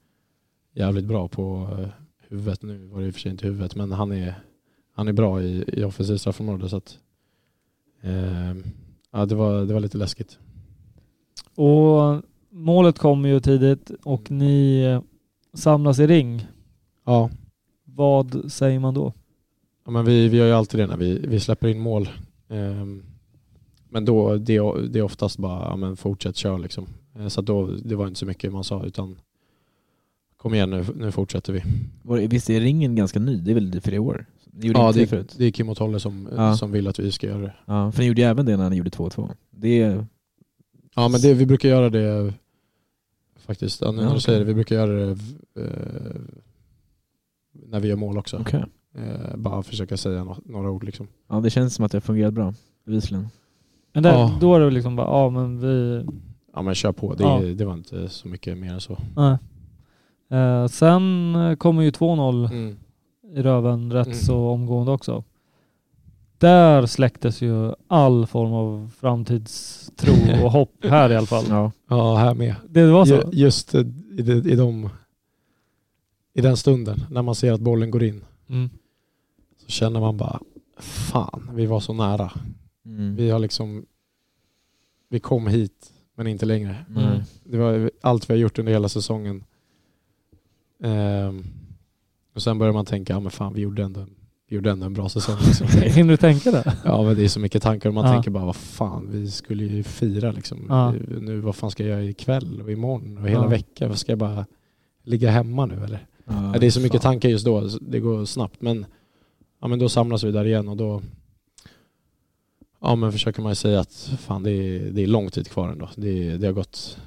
jävligt 0.75 1.05
bra 1.05 1.29
på 1.29 1.69
eh, 1.79 1.89
huvudet. 2.29 2.63
Nu 2.63 2.87
var 2.87 3.01
det 3.01 3.07
i 3.07 3.11
och 3.11 3.15
för 3.15 3.21
sig 3.21 3.31
inte 3.31 3.47
huvudet 3.47 3.75
men 3.77 3.93
han 3.93 4.13
är, 4.13 4.35
han 4.95 5.09
är 5.09 5.13
bra 5.13 5.43
i, 5.43 5.65
i 5.67 5.85
offensivt 5.85 6.21
straffområde 6.21 6.69
så 6.69 6.77
att 6.77 6.99
ehm, 8.03 8.63
ja, 9.13 9.27
det, 9.27 9.35
var, 9.35 9.61
det 9.65 9.75
var 9.75 9.81
lite 9.81 9.99
läskigt. 9.99 10.39
Och 11.55 12.23
målet 12.51 12.99
kommer 12.99 13.29
ju 13.29 13.41
tidigt 13.41 13.91
och 14.03 14.31
ni 14.31 14.83
eh, 14.83 15.03
samlas 15.55 15.99
i 15.99 16.07
ring. 16.07 16.47
Ja, 17.07 17.31
Vad 17.85 18.53
säger 18.53 18.79
man 18.81 18.95
då? 18.95 19.13
ja 19.85 19.91
men 19.91 20.05
vi, 20.05 20.29
vi 20.29 20.37
gör 20.37 20.47
ju 20.47 20.53
alltid 20.53 20.81
det 20.81 20.87
när 20.87 20.97
vi, 20.97 21.19
vi 21.27 21.41
släpper 21.41 21.69
in 21.69 21.81
mål. 21.81 22.09
Ehm, 22.49 23.03
men 23.89 24.05
då, 24.05 24.37
det, 24.37 24.57
är- 24.57 24.89
det 24.89 24.99
är 24.99 25.03
oftast 25.03 25.39
bara, 25.39 25.61
ja, 25.69 25.77
men 25.77 25.97
fortsätt 25.97 26.37
kör 26.37 26.59
liksom. 26.59 26.87
Eh, 27.19 27.29
Så 27.29 27.41
att 27.41 27.47
då, 27.47 27.67
det 27.67 27.95
var 27.97 28.07
inte 28.07 28.19
så 28.21 28.27
mycket 28.27 28.53
man 28.53 28.65
sa 28.65 28.85
utan 28.85 29.19
kom 30.37 30.55
igen 30.55 30.71
nu, 30.71 30.85
nu 30.97 31.13
fortsätter 31.13 31.53
vi. 31.53 31.63
Visst 32.27 32.51
är 32.51 32.61
ringen 32.61 32.95
ganska 32.97 33.19
ny? 33.19 33.37
Det 33.37 33.51
är 33.51 33.55
väl 33.55 33.81
för 33.81 33.95
i 33.95 33.99
år? 33.99 34.27
Gjorde 34.53 34.79
Ja, 34.79 34.89
inte 34.89 35.01
det, 35.01 35.07
förut? 35.07 35.35
det 35.39 35.45
är 35.45 35.51
Kim 35.51 35.69
och 35.69 35.77
Tolle 35.77 36.01
som, 36.01 36.29
Ja. 36.37 36.57
som 36.57 36.73
vill 36.73 36.89
att 36.89 36.99
vi 36.99 37.13
ska 37.13 37.27
göra 37.27 37.41
det. 37.43 37.55
Ja, 37.67 37.93
för 37.93 38.01
ni 38.01 38.07
gjorde 38.09 38.21
ju 38.21 38.27
även 38.27 38.47
det 38.47 38.57
när 38.57 38.71
ni 38.71 38.77
gjorde 38.77 38.91
2-2. 38.91 39.31
Det. 39.51 40.05
Ja 40.95 41.09
men 41.09 41.21
det, 41.21 41.35
vi 41.35 41.47
brukar 41.47 41.69
göra 41.69 41.91
det 41.91 42.35
faktiskt. 43.39 43.81
Ja, 43.81 43.91
nu 43.93 43.97
Ja, 43.97 44.03
när 44.03 44.03
du 44.03 44.09
okej. 44.11 44.21
säger 44.21 44.39
det, 44.39 44.45
vi 44.45 44.55
brukar 44.55 44.77
göra 44.77 44.93
det 44.93 45.11
eh, 45.57 46.21
när 47.53 47.81
vi 47.81 47.89
gör 47.89 47.97
mål 47.97 48.19
också. 48.19 48.39
Okej. 48.41 48.65
Eh, 48.95 49.37
bara 49.37 49.63
försöka 49.63 49.97
säga 49.97 50.25
nå- 50.25 50.39
några 50.45 50.71
ord 50.71 50.85
liksom. 50.85 51.09
Ja, 51.29 51.41
det 51.41 51.51
känns 51.51 51.75
som 51.75 51.85
att 51.85 51.93
det 51.93 51.97
har 51.97 52.01
fungerat 52.01 52.35
bra. 52.35 52.55
Bevisligen. 52.87 53.29
Men 53.93 54.03
där, 54.03 54.13
Ja. 54.13 54.39
Då 54.41 54.55
är 54.55 54.61
det 54.61 54.71
liksom 54.71 54.97
bara, 54.97 55.07
ja 55.07 55.31
men 55.31 55.61
vi... 55.61 56.05
Ja 56.55 56.63
men 56.63 56.75
kör 56.75 56.93
på, 56.93 57.15
det, 57.15 57.23
Ja. 57.25 57.41
det 57.41 57.65
var 57.65 57.75
inte 57.75 58.09
så 58.09 58.29
mycket 58.29 58.59
mer 58.59 58.73
än 58.73 58.81
så. 58.81 58.99
Nej. 59.17 59.37
Eh, 60.41 60.67
sen 60.67 61.35
kommer 61.59 61.83
ju 61.83 61.91
2-0 61.91 62.45
Mm. 62.53 62.77
I 63.35 63.43
röven 63.43 63.93
rätt 63.93 64.07
Mm. 64.07 64.19
så 64.19 64.49
omgående 64.49 64.93
också. 64.93 65.25
Där 66.39 66.87
släcktes 66.87 67.43
ju 67.43 67.73
all 67.87 68.27
form 68.27 68.53
av 68.53 68.91
framtidstro 68.99 70.13
och 70.45 70.53
hopp 70.53 70.85
här 70.85 71.13
i 71.13 71.17
alla 71.17 71.27
fall. 71.27 71.45
Ja. 71.49 71.73
Ja, 71.89 72.17
här 72.17 72.35
med. 72.35 72.55
Det 72.69 72.87
var 72.87 73.05
så? 73.05 73.15
Ju- 73.15 73.23
Just 73.33 73.75
eh, 73.75 73.81
i, 74.19 74.23
de, 74.23 74.33
i, 74.33 74.57
de, 74.57 74.89
i 76.35 76.41
den 76.41 76.57
stunden, 76.57 76.99
när 77.11 77.23
man 77.23 77.35
ser 77.35 77.53
att 77.53 77.61
bollen 77.61 77.91
går 77.91 78.03
in, 78.03 78.25
Mm. 78.49 78.71
så 79.59 79.67
känner 79.69 80.01
man 80.01 80.17
bara, 80.17 80.41
fan, 80.79 81.51
vi 81.55 81.67
var 81.67 81.81
så 81.81 81.93
nära. 81.93 82.33
Mm. 82.85 83.17
Vi 83.17 83.31
har 83.31 83.39
liksom, 83.39 83.87
vi 85.09 85.21
kom 85.21 85.47
hit, 85.47 85.93
men 86.15 86.27
inte 86.27 86.47
längre. 86.47 86.77
Nej. 86.89 87.23
Det 87.45 87.59
var 87.59 87.91
allt 88.01 88.31
vi 88.31 88.35
har 88.35 88.39
gjort 88.39 88.59
under 88.59 88.73
hela 88.73 88.89
säsongen. 88.89 89.45
Ehm, 90.83 91.45
och 92.35 92.43
sen 92.43 92.59
börjar 92.59 92.73
man 92.73 92.87
tänka, 92.87 93.13
ja 93.13 93.21
men 93.21 93.31
fan 93.31 93.53
vi 93.55 93.61
gjorde 93.61 93.83
ändå, 93.83 94.07
vi 94.49 94.57
gjorde 94.57 94.71
ändå 94.71 94.87
en 94.87 94.93
bra 94.95 95.09
säsong. 95.09 95.37
Liksom. 95.47 95.67
Hinner 95.83 96.11
du 96.11 96.17
tänka 96.17 96.51
det? 96.51 96.77
ja 96.85 97.03
men 97.03 97.17
det 97.17 97.25
är 97.25 97.29
så 97.29 97.41
mycket 97.41 97.63
tankar 97.63 97.89
och 97.89 97.95
man 97.95 98.07
Ja. 98.07 98.13
tänker 98.13 98.31
bara, 98.31 98.45
vad 98.45 98.57
fan 98.57 99.09
vi 99.11 99.31
skulle 99.31 99.65
ju 99.65 99.83
fira 99.83 100.33
liksom. 100.33 100.67
Ja. 100.69 100.93
Nu, 101.21 101.41
vad 101.41 101.57
fan 101.57 101.71
ska 101.71 101.83
jag 101.83 101.91
göra 101.91 102.03
ikväll 102.05 102.63
och 102.63 102.73
imorgon 102.73 103.19
och 103.19 103.29
hela 103.29 103.43
Ja. 103.43 103.49
veckan? 103.49 103.89
Vad 103.89 103.99
ska 103.99 104.13
jag 104.13 104.19
bara 104.19 104.47
ligga 105.05 105.31
hemma 105.31 105.67
nu 105.67 105.85
eller? 105.85 106.07
Ja, 106.25 106.55
det 106.61 106.67
är 106.67 106.71
så 106.71 106.81
mycket 106.81 107.03
fan. 107.03 107.13
tankar 107.13 107.29
just 107.29 107.45
då, 107.45 107.69
det 107.81 108.01
går 108.01 108.25
snabbt. 108.25 108.61
Men, 108.63 108.87
ja, 109.61 109.69
men 109.69 109.79
då 109.79 109.89
samlas 109.89 110.25
vi 110.25 110.33
där 110.33 110.45
igen 110.45 110.69
och 110.69 110.77
då 110.77 111.03
ja, 112.81 112.95
men 112.95 113.13
försöker 113.13 113.43
man 113.43 113.51
ju 113.51 113.57
säga 113.57 113.81
att 113.81 114.13
fan, 114.19 114.43
det, 114.43 114.51
är, 114.53 114.91
det 114.91 115.03
är 115.03 115.07
lång 115.07 115.31
tid 115.31 115.49
kvar 115.49 115.69
ändå. 115.69 115.89
Det, 115.97 116.37
det 116.37 116.47
har 116.47 116.53
gått 116.53 116.99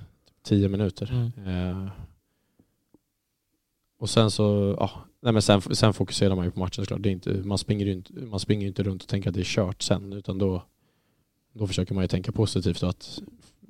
tio 0.46 0.70
minuter. 0.70 1.32
Mm. 1.46 1.70
Eh, 1.70 1.88
och 4.00 4.10
sen 4.10 4.32
så, 4.32 4.76
ja, 4.80 4.92
nej 5.24 5.34
men 5.34 5.42
sen, 5.42 5.62
sen 5.62 5.94
fokuserar 5.94 6.36
man 6.36 6.46
ju 6.46 6.52
på 6.52 6.60
matchen 6.60 6.86
såklart. 6.86 7.02
Det 7.02 7.10
är 7.10 7.12
inte, 7.12 7.30
man, 7.30 7.58
springer 7.58 7.86
ju 7.86 7.92
inte, 7.92 8.14
man 8.14 8.40
springer 8.40 8.68
inte 8.68 8.84
runt 8.84 9.04
och 9.04 9.08
tänker 9.08 9.30
att 9.30 9.36
det 9.36 9.42
är 9.42 9.46
kört 9.46 9.82
sen 9.82 10.14
utan 10.14 10.38
då, 10.38 10.64
då 11.54 11.68
försöker 11.68 11.94
man 11.96 12.04
ju 12.04 12.08
tänka 12.08 12.32
positivt 12.32 12.84
att, 12.84 13.22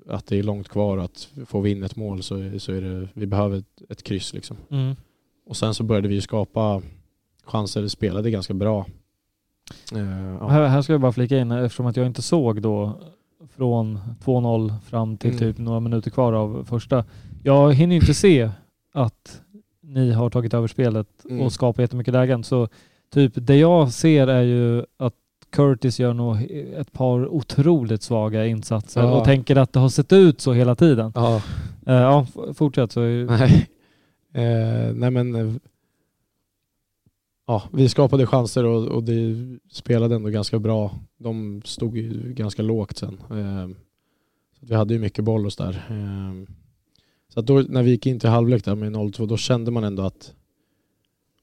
att 0.08 0.28
det 0.28 0.40
är 0.40 0.44
långt 0.44 0.70
kvar 0.70 0.98
och 0.98 1.04
att 1.04 1.30
får 1.46 1.62
vi 1.62 1.72
in 1.72 1.84
ett 1.84 1.96
mål 1.96 2.24
så, 2.24 2.60
så 2.60 2.72
är 2.74 2.82
det, 2.82 3.08
vi 3.14 3.26
behöver 3.26 3.58
ett, 3.58 3.82
ett 3.90 4.04
kryss 4.04 4.34
liksom. 4.34 4.58
Mm. 4.70 4.96
Och 5.46 5.58
sen 5.58 5.74
så 5.74 5.84
började 5.84 6.08
vi 6.08 6.16
ju 6.16 6.22
skapa 6.22 6.82
chanser, 7.44 7.88
spelade 7.88 8.32
ganska 8.32 8.54
bra. 8.54 8.86
Eh, 9.94 10.00
ja. 10.40 10.48
Här, 10.48 10.68
här 10.68 10.82
ska 10.82 10.94
jag 10.94 11.02
bara 11.02 11.12
flika 11.12 11.40
in 11.40 11.52
eftersom 11.52 11.86
att 11.86 11.98
jag 11.98 12.06
inte 12.06 12.22
såg 12.22 12.62
då 12.62 13.00
från 13.56 14.00
2-0 14.26 14.80
fram 14.80 15.18
till 15.18 15.30
Mm. 15.30 15.40
typ 15.40 15.58
några 15.58 15.80
minuter 15.80 16.12
kvar 16.12 16.34
av 16.34 16.66
första. 16.70 17.06
Jag 17.44 17.74
hinner 17.74 17.96
ju 17.96 18.02
inte 18.02 18.14
se 18.14 18.50
att 18.94 19.42
ni 19.94 20.12
har 20.12 20.30
tagit 20.30 20.54
över 20.54 20.68
spelet 20.68 21.08
Mm. 21.30 21.42
och 21.42 21.52
skapat 21.54 21.82
jättemycket 21.82 22.14
lägen. 22.14 22.44
Så 22.44 22.68
typ 23.14 23.32
det 23.36 23.56
jag 23.56 23.94
ser 23.94 24.28
är 24.28 24.42
ju 24.42 24.84
att 24.98 25.14
Curtis 25.50 26.00
gör 26.00 26.14
nog 26.14 26.42
ett 26.76 26.94
par 26.94 27.28
otroligt 27.28 28.02
svaga 28.04 28.46
insatser 28.46 29.02
Ja. 29.02 29.12
och 29.18 29.24
tänker 29.26 29.56
att 29.56 29.74
det 29.74 29.80
har 29.80 29.90
sett 29.90 30.14
ut 30.14 30.42
så 30.42 30.54
hela 30.54 30.76
tiden. 30.76 31.12
Ja. 31.16 31.42
Eh, 31.88 31.94
ja, 31.94 32.26
fortsätt 32.54 32.92
så. 32.92 33.00
Nej. 33.02 33.68
Eh, 34.34 34.94
nej 34.94 35.12
men 35.12 35.36
eh, 35.36 35.54
ja, 37.48 37.64
vi 37.74 37.90
skapade 37.90 38.28
chanser 38.28 38.66
och, 38.66 38.88
och 38.88 39.04
det 39.04 39.36
spelade 39.72 40.16
ändå 40.16 40.30
ganska 40.30 40.60
bra. 40.60 40.92
De 41.18 41.62
stod 41.66 41.98
ju 41.98 42.34
ganska 42.34 42.62
lågt 42.62 42.98
sen. 42.98 43.18
Så 44.60 44.66
vi 44.66 44.76
hade 44.76 44.94
ju 44.94 45.00
mycket 45.00 45.26
boll 45.26 45.46
och 45.46 45.54
så 45.54 45.64
där. 45.64 45.84
Så 47.34 47.40
att 47.40 47.46
då, 47.46 47.64
när 47.70 47.84
vi 47.84 47.92
gick 47.92 48.06
in 48.06 48.20
till 48.20 48.30
halvlek 48.30 48.66
där 48.66 48.76
med 48.76 48.96
0-2 48.96 49.28
då 49.28 49.38
kände 49.38 49.72
man 49.72 49.84
ändå 49.84 50.04
att 50.04 50.34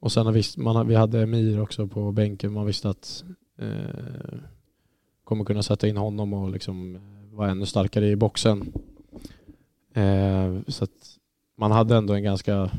och 0.01 0.13
sen 0.13 0.27
när 0.27 0.33
vi, 0.33 0.43
man, 0.57 0.89
vi 0.89 0.95
hade 0.95 1.23
Emir 1.23 1.61
också 1.61 1.87
på 1.87 2.13
bänken. 2.13 2.53
Man 2.53 2.67
visste 2.67 2.91
att 2.91 3.25
eh, 3.59 4.39
kommer 5.25 5.45
kunna 5.45 5.63
sätta 5.63 5.89
in 5.89 5.97
honom 5.97 6.33
och 6.33 6.51
liksom 6.51 6.97
eh, 6.97 7.37
vara 7.37 7.51
ännu 7.51 7.67
starkare 7.67 8.09
i 8.09 8.17
boxen. 8.17 8.73
Eh, 9.95 10.59
så 10.67 10.85
att 10.85 11.17
man 11.57 11.73
hade 11.73 11.97
ändå 11.97 12.15
en 12.15 12.23
ganska, 12.23 12.71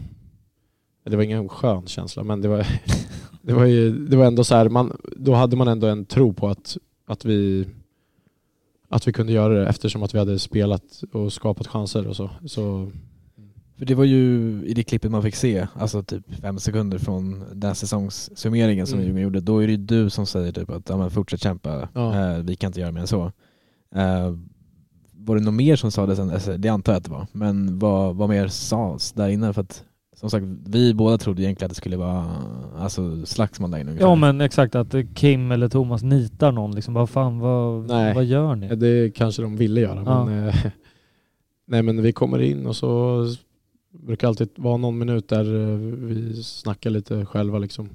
det 1.04 1.16
var 1.16 1.24
ingen 1.24 1.50
skön 1.50 1.88
känsla 1.88 2.24
men 2.24 2.42
det 2.42 2.48
var, 2.48 2.68
det 3.42 3.54
var, 3.54 3.66
ju, 3.66 4.06
det 4.06 4.18
var 4.18 4.26
ändå 4.26 4.44
så 4.44 4.56
här, 4.56 4.70
man, 4.70 4.98
då 5.16 5.34
hade 5.34 5.56
man 5.56 5.68
ändå 5.68 5.88
en 5.88 6.06
tro 6.06 6.34
på 6.34 6.50
att, 6.50 6.78
att, 7.06 7.26
vi, 7.26 7.68
att 8.92 9.08
vi 9.08 9.14
kunde 9.14 9.34
göra 9.34 9.54
det 9.54 9.68
eftersom 9.68 10.04
att 10.04 10.14
vi 10.14 10.20
hade 10.20 10.40
spelat 10.40 11.04
och 11.14 11.34
skapat 11.34 11.68
chanser 11.68 12.08
och 12.08 12.16
så. 12.16 12.30
så 12.46 12.92
För 13.78 13.86
det 13.86 13.96
var 13.96 14.04
ju 14.04 14.20
i 14.66 14.74
det 14.74 14.84
klippet 14.84 15.12
man 15.12 15.24
fick 15.24 15.36
se, 15.36 15.68
alltså 15.76 16.04
typ 16.04 16.36
fem 16.42 16.60
sekunder 16.60 16.98
från 16.98 17.44
den 17.54 17.76
säsongssummeringen 17.76 18.88
som 18.88 19.00
Mm. 19.00 19.06
Djurgården 19.08 19.24
gjorde, 19.24 19.40
då 19.42 19.64
är 19.64 19.68
det 19.68 19.72
ju 19.74 19.78
du 19.78 20.10
som 20.10 20.26
säger 20.26 20.52
typ 20.52 20.70
att 20.70 20.90
ja, 20.90 20.98
men 20.98 21.12
fortsätt 21.12 21.42
kämpa, 21.44 21.90
Ja. 21.94 22.32
eh, 22.36 22.38
vi 22.44 22.56
kan 22.56 22.68
inte 22.70 22.80
göra 22.80 22.92
mer 22.92 23.02
än 23.02 23.08
så. 23.08 23.32
Eh, 23.96 24.36
var 25.14 25.36
det 25.36 25.42
något 25.42 25.54
mer 25.54 25.76
som 25.76 25.92
sa 25.92 26.06
det 26.06 26.16
sen? 26.16 26.30
Alltså, 26.32 26.58
det 26.58 26.70
antar 26.70 26.92
jag 26.94 26.98
att 26.98 27.04
det 27.06 27.12
var, 27.12 27.28
men 27.32 27.80
vad, 27.80 28.16
vad 28.16 28.30
mer 28.30 28.48
sades 28.48 29.12
där 29.12 29.30
inne? 29.30 29.54
För 29.54 29.62
att 29.62 29.84
som 30.22 30.30
sagt, 30.30 30.46
vi 30.66 30.94
båda 30.94 31.18
trodde 31.18 31.42
egentligen 31.44 31.66
att 31.66 31.72
det 31.72 31.76
skulle 31.76 31.98
vara 31.98 32.26
alltså, 32.78 33.26
slagsmål 33.26 33.72
där 33.72 33.78
inne 33.78 33.90
ungefär. 33.92 34.08
Ja 34.08 34.16
men 34.16 34.42
exakt 34.42 34.76
att 34.76 34.96
Kim 35.16 35.52
eller 35.52 35.70
Thomas 35.70 36.04
nitar 36.04 36.52
någon 36.52 36.76
liksom. 36.76 36.94
Vad 36.94 37.10
fan, 37.10 37.40
vad, 37.40 37.88
Nej. 37.88 38.16
vad 38.16 38.26
gör 38.26 38.56
ni? 38.56 38.76
det 38.76 39.16
kanske 39.16 39.42
de 39.42 39.58
ville 39.58 39.82
göra 39.82 40.04
Ja. 40.06 40.26
men, 40.26 40.48
eh, 40.48 40.56
nej, 41.68 41.84
men 41.84 42.02
vi 42.02 42.12
kommer 42.12 42.42
in 42.42 42.66
och 42.66 42.76
så 42.76 43.26
brukar 43.92 44.28
alltid 44.28 44.50
vara 44.56 44.78
någon 44.78 44.98
minut 44.98 45.28
där 45.28 45.72
eh, 45.72 45.78
vi 46.08 46.44
snackar 46.44 46.90
lite 46.90 47.26
själva 47.26 47.60
liksom. 47.60 47.90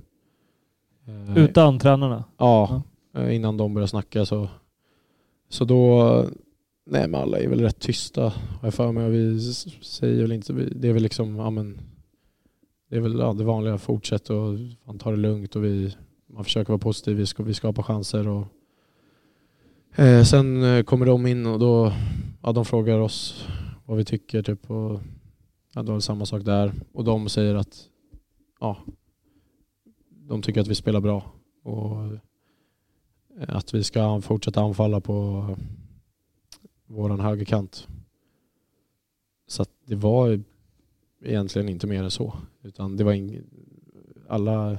Eh, 1.07 1.39
Utan 1.39 1.79
tränarna? 1.79 2.25
Ja, 2.39 2.83
eh, 3.17 3.35
innan 3.37 3.57
de 3.57 3.75
börjar 3.75 3.87
snacka 3.87 4.27
så, 4.27 4.49
så 5.49 5.65
då, 5.65 6.25
nej 6.91 7.09
men 7.09 7.21
alla 7.21 7.39
är 7.39 7.49
väl 7.49 7.61
rätt 7.61 7.79
tysta 7.79 8.23
har 8.23 8.33
jag 8.63 8.75
för 8.75 8.93
mig 8.93 9.11
vi 9.11 9.41
säger 9.83 10.23
väl 10.23 10.33
inte, 10.33 10.53
det 10.53 10.89
är 10.89 10.93
väl 10.93 11.03
liksom, 11.03 11.37
ja 11.37 11.51
men 11.51 11.79
det 12.89 12.97
är 12.97 13.01
väl 13.01 13.19
ja, 13.19 13.33
det 13.33 13.45
vanliga, 13.45 13.79
fortsätt 13.79 14.31
och 14.31 14.59
man 14.85 14.99
tar 14.99 15.11
det 15.11 15.17
lugnt 15.17 15.57
och 15.57 15.65
vi, 15.65 15.97
man 16.27 16.45
försöker 16.45 16.69
vara 16.69 16.79
positiv, 16.79 17.17
vi, 17.17 17.27
ska, 17.27 17.43
vi 17.43 17.55
skapar 17.55 17.83
chanser 17.83 18.29
och 18.29 18.47
eh, 19.97 20.23
sen 20.25 20.63
eh, 20.63 20.83
kommer 20.83 21.07
de 21.07 21.27
in 21.27 21.47
och 21.47 21.59
då, 21.59 21.93
ja 22.43 22.53
de 22.53 22.65
frågar 22.65 22.99
oss 22.99 23.47
vad 23.85 23.99
vi 23.99 24.05
tycker 24.05 24.43
typ 24.43 24.71
och 24.71 25.01
ja, 25.75 25.83
det 25.83 25.93
var 25.93 26.01
samma 26.01 26.27
sak 26.27 26.45
där 26.45 26.73
och 26.93 27.05
de 27.05 27.29
säger 27.29 27.55
att 27.55 27.89
ja, 28.61 28.77
de 30.09 30.43
tycker 30.43 30.61
att 30.61 30.69
vi 30.69 30.75
spelar 30.75 31.01
bra 31.01 31.33
och 31.63 32.05
eh, 32.05 33.57
att 33.57 33.75
vi 33.75 33.85
ska 33.85 34.21
fortsätta 34.21 34.61
anfalla 34.61 35.01
på 35.01 35.47
våran 36.87 37.21
högerkant. 37.21 37.89
Så 39.47 39.63
att 39.63 39.71
det 39.85 39.97
var 39.97 40.43
egentligen 41.23 41.69
inte 41.69 41.87
mer 41.87 42.03
än 42.03 42.11
så. 42.11 42.35
Utan 42.63 42.97
det 42.97 43.05
var 43.05 43.13
ing... 43.13 43.41
Alla 44.29 44.79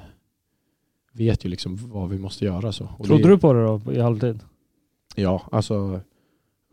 vet 1.11 1.45
ju 1.45 1.49
liksom 1.49 1.77
vad 1.89 2.09
vi 2.09 2.17
måste 2.17 2.45
göra. 2.45 2.71
Så. 2.71 2.89
Och 2.97 3.05
Trodde 3.05 3.23
det... 3.23 3.29
du 3.29 3.37
på 3.37 3.53
det 3.53 3.63
då 3.63 3.93
i 3.93 3.99
halvtid? 3.99 4.39
Ja, 5.15 5.41
alltså 5.51 6.01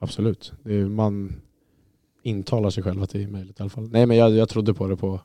absolut. 0.00 0.52
Är, 0.64 0.88
man 0.88 1.32
intalar 2.22 2.70
sig 2.70 2.82
själv 2.82 3.02
att 3.02 3.10
det 3.10 3.22
är 3.22 3.28
möjligt 3.28 3.60
i 3.60 3.62
alla 3.62 3.70
fall. 3.70 3.88
Nej 3.90 4.06
men 4.06 4.16
jag, 4.16 4.32
jag 4.32 4.48
trodde 4.48 4.74
på 4.74 4.88
det 4.88 4.96
på... 4.96 5.20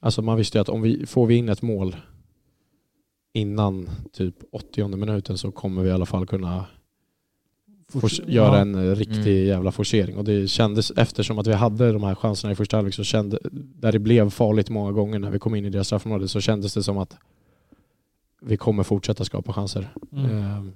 Alltså 0.00 0.22
man 0.22 0.36
visste 0.36 0.58
ju 0.58 0.62
att 0.62 0.68
om 0.68 0.82
vi 0.82 1.06
får 1.06 1.26
vi 1.26 1.36
in 1.36 1.48
ett 1.48 1.62
mål 1.62 1.96
innan 3.32 3.90
typ 4.12 4.34
80 4.52 4.88
minuten 4.88 5.38
så 5.38 5.52
kommer 5.52 5.82
vi 5.82 5.88
i 5.88 5.92
alla 5.92 6.06
fall 6.06 6.26
kunna 6.26 6.66
fors- 8.00 8.20
göra 8.26 8.54
Ja. 8.56 8.60
en 8.60 8.74
eh, 8.74 8.96
riktig 8.96 9.36
Mm. 9.36 9.46
jävla 9.46 9.72
forcering. 9.72 10.16
Och 10.16 10.24
det 10.24 10.48
kändes, 10.48 10.90
eftersom 10.96 11.38
att 11.38 11.46
vi 11.46 11.52
hade 11.52 11.92
de 11.92 12.02
här 12.02 12.14
chanserna 12.14 12.52
i 12.52 12.56
första 12.56 12.76
halvlek 12.76 12.94
så 12.94 13.04
kände, 13.04 13.38
där 13.52 13.92
det 13.92 13.98
blev 13.98 14.30
farligt 14.30 14.70
många 14.70 14.92
gånger 14.92 15.18
när 15.18 15.30
vi 15.30 15.38
kom 15.38 15.54
in 15.54 15.64
i 15.64 15.70
deras 15.70 15.86
straffområde 15.86 16.28
så 16.28 16.40
kändes 16.40 16.74
det 16.74 16.82
som 16.82 16.98
att 16.98 17.16
vi 18.42 18.56
kommer 18.56 18.82
fortsätta 18.82 19.24
skapa 19.24 19.52
chanser. 19.52 19.92
Mm. 20.12 20.30
Ehm, 20.30 20.72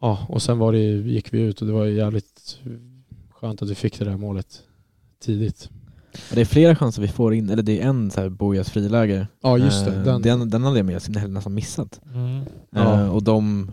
ja, 0.00 0.26
och 0.28 0.42
sen 0.42 0.58
var 0.58 0.72
det, 0.72 0.78
gick 0.92 1.32
vi 1.34 1.40
ut 1.40 1.60
och 1.60 1.66
det 1.66 1.72
var 1.72 1.84
jävligt 1.86 2.58
skönt 3.30 3.62
att 3.62 3.70
vi 3.70 3.74
fick 3.74 3.98
det 3.98 4.04
där 4.04 4.16
målet 4.16 4.62
tidigt. 5.20 5.70
Det 6.32 6.40
är 6.40 6.44
flera 6.44 6.76
chanser 6.76 7.02
vi 7.02 7.08
får 7.08 7.34
in, 7.34 7.50
eller 7.50 7.62
det 7.62 7.80
är 7.80 7.86
en 7.88 8.10
så 8.10 8.20
här 8.20 8.28
Bojas 8.28 8.70
friläge. 8.70 9.26
Ja 9.40 9.58
just 9.58 9.84
det. 9.86 9.94
Eh, 9.96 10.02
Den, 10.04 10.22
den, 10.22 10.50
den 10.50 10.62
hade 10.62 10.76
jag 10.78 10.86
med, 10.86 11.28
nästan 11.30 11.54
missat. 11.54 12.00
Mm. 12.14 12.40
Ja. 12.70 13.00
Eh, 13.00 13.14
och 13.14 13.22
de 13.22 13.70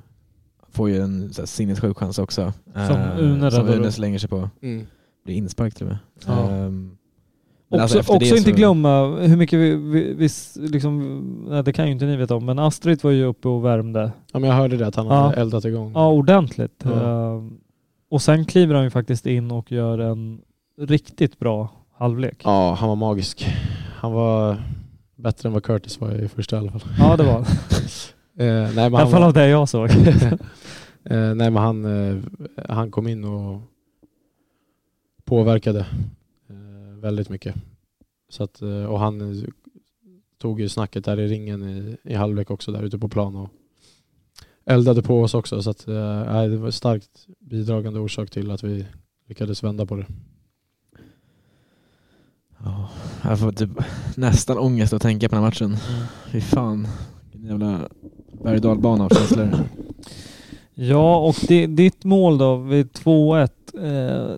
får 0.75 0.89
ju 0.89 1.01
en 1.01 1.33
så 1.33 1.41
här, 1.41 1.45
sinnessjuk 1.47 1.97
chans 1.97 2.19
också. 2.19 2.53
Eh, 2.75 2.87
Som 2.87 2.97
Une 3.19 3.51
som 3.51 3.67
Une 3.67 3.91
slänger 3.91 4.19
sig 4.19 4.29
på. 4.29 4.49
mm. 4.61 4.87
Blir 5.25 5.35
inspark 5.35 5.75
till 5.75 5.85
och 5.85 5.89
med. 5.89 5.97
Ja. 6.27 6.49
Men 6.49 6.97
Också, 7.69 7.97
alltså 7.97 8.13
också 8.13 8.35
inte 8.35 8.49
så- 8.49 8.55
glömma 8.55 9.05
hur 9.19 9.37
mycket 9.37 9.59
vi, 9.59 9.75
vi, 9.75 10.13
vi 10.13 10.29
liksom, 10.67 11.19
nej, 11.49 11.63
det 11.63 11.73
kan 11.73 11.85
ju 11.85 11.91
inte 11.91 12.05
ni 12.05 12.15
veta 12.15 12.35
om, 12.35 12.45
men 12.45 12.59
Astrid 12.59 13.03
var 13.03 13.11
ju 13.11 13.23
uppe 13.25 13.47
och 13.47 13.65
värmde. 13.65 14.11
ja 14.33 14.39
men 14.39 14.49
jag 14.49 14.57
hörde 14.57 14.77
det 14.77 14.87
att 14.87 14.95
han 14.95 15.05
Ja. 15.07 15.13
hade 15.13 15.35
eldat 15.41 15.65
igång. 15.65 15.91
Ja, 15.95 16.11
ordentligt. 16.11 16.81
Ja. 16.83 17.35
Ehm, 17.35 17.57
och 18.09 18.21
sen 18.21 18.45
kliver 18.45 18.75
han 18.75 18.83
ju 18.83 18.89
faktiskt 18.89 19.25
in 19.25 19.51
och 19.51 19.71
gör 19.71 19.99
en 19.99 20.41
riktigt 20.81 21.39
bra 21.39 21.69
halvlek. 21.97 22.41
Ja, 22.43 22.73
han 22.79 22.89
var 22.89 22.95
magisk. 22.95 23.47
Han 23.95 24.11
var 24.13 24.57
bättre 25.15 25.49
än 25.49 25.53
vad 25.53 25.63
Curtis 25.63 26.01
var 26.01 26.11
i 26.11 26.27
första 26.27 26.55
i 26.55 26.59
alla 26.59 26.71
fall. 26.71 26.81
Ja, 26.99 27.17
det 27.17 27.23
var. 27.23 27.39
Eh, 27.39 27.45
nej, 28.35 28.75
men 28.75 28.77
I 28.77 28.81
alla 28.81 28.97
han, 28.97 29.11
fall 29.11 29.21
var, 29.21 29.27
av 29.27 29.33
det 29.33 29.47
jag 29.47 29.69
såg. 29.69 29.89
eh, 31.03 31.35
nej 31.35 31.51
men 31.51 31.55
han, 31.55 31.85
eh, 31.85 32.17
han 32.69 32.91
kom 32.91 33.07
in 33.07 33.23
och 33.23 33.61
påverkade 35.23 35.79
eh, 36.49 36.99
väldigt 36.99 37.29
mycket. 37.29 37.55
Så 38.29 38.43
att, 38.43 38.61
eh, 38.61 38.85
och 38.85 38.99
han 38.99 39.21
eh, 39.21 39.47
tog 40.37 40.61
ju 40.61 40.69
snacket 40.69 41.05
där 41.05 41.19
i 41.19 41.27
ringen 41.27 41.63
i, 41.63 41.97
i 42.03 42.13
halvlek 42.13 42.51
också 42.51 42.71
där 42.71 42.83
ute 42.83 42.99
på 42.99 43.09
plan 43.09 43.35
och 43.35 43.49
eldade 44.65 45.01
på 45.01 45.21
oss 45.21 45.33
också. 45.33 45.61
Så 45.61 45.69
att, 45.69 45.87
eh, 45.87 46.43
det 46.43 46.57
var 46.57 46.67
ett 46.67 46.75
starkt 46.75 47.27
bidragande 47.39 47.99
orsak 47.99 48.29
till 48.29 48.51
att 48.51 48.63
vi 48.63 48.85
lyckades 49.27 49.63
vända 49.63 49.85
på 49.85 49.95
det. 49.95 50.05
Ja, 52.63 52.89
jag 53.23 53.39
får 53.39 53.51
typ 53.51 53.69
nästan 54.15 54.57
ångest 54.57 54.93
att 54.93 55.01
tänka 55.01 55.29
på 55.29 55.35
den 55.35 55.43
här 55.43 55.49
matchen. 55.49 55.77
Fy 56.31 56.41
fan. 56.41 56.87
Jävla 57.31 57.89
berg 58.45 58.55
och 58.55 58.61
dalbana 58.61 59.03
av 59.05 59.09
känslor. 59.09 59.49
Ja, 60.73 61.17
och 61.27 61.35
di- 61.47 61.67
ditt 61.67 62.03
mål 62.03 62.37
då 62.37 62.55
vid 62.57 62.87
2-1 62.91 63.49
eh, 63.73 64.37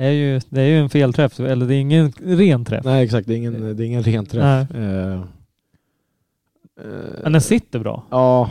är 0.00 0.10
ju, 0.10 0.40
det 0.48 0.60
är 0.60 0.66
ju 0.66 0.78
en 0.78 0.88
felträff, 0.90 1.40
eller 1.40 1.66
det 1.66 1.74
är 1.74 1.80
ingen 1.80 2.12
ren 2.12 2.64
träff. 2.64 2.84
Nej 2.84 3.04
exakt, 3.04 3.28
det 3.28 3.34
är 3.34 3.36
ingen, 3.36 3.76
det 3.76 3.84
är 3.84 3.86
ingen 3.86 4.02
ren 4.02 4.26
träff. 4.26 4.70
Eh, 4.70 5.12
eh, 5.12 5.20
Men 7.22 7.32
den 7.32 7.40
sitter 7.40 7.78
bra. 7.78 8.04
Ja, 8.10 8.50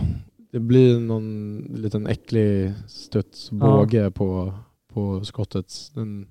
det 0.52 0.60
blir 0.60 1.00
någon 1.00 1.58
liten 1.76 2.08
äcklig 2.08 2.74
studsbåge 2.88 4.12
på, 4.12 4.54
på 4.93 5.24
skottet. 5.26 5.74
Den, 5.93 6.28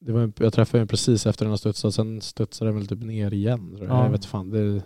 det 0.00 0.12
var, 0.12 0.32
jag 0.38 0.52
träffade 0.52 0.80
den 0.80 0.88
precis 0.88 1.26
efter 1.26 1.44
den 1.44 1.50
har 1.50 1.56
studsat, 1.56 1.94
sen 1.94 2.20
studsade 2.20 2.70
den 2.70 2.78
väl 2.78 2.86
typ 2.86 3.02
ner 3.02 3.32
igen. 3.34 3.76
Ja. 3.80 4.04
Jag 4.04 4.10
vet 4.10 4.24
fan. 4.24 4.50
Det, 4.50 4.82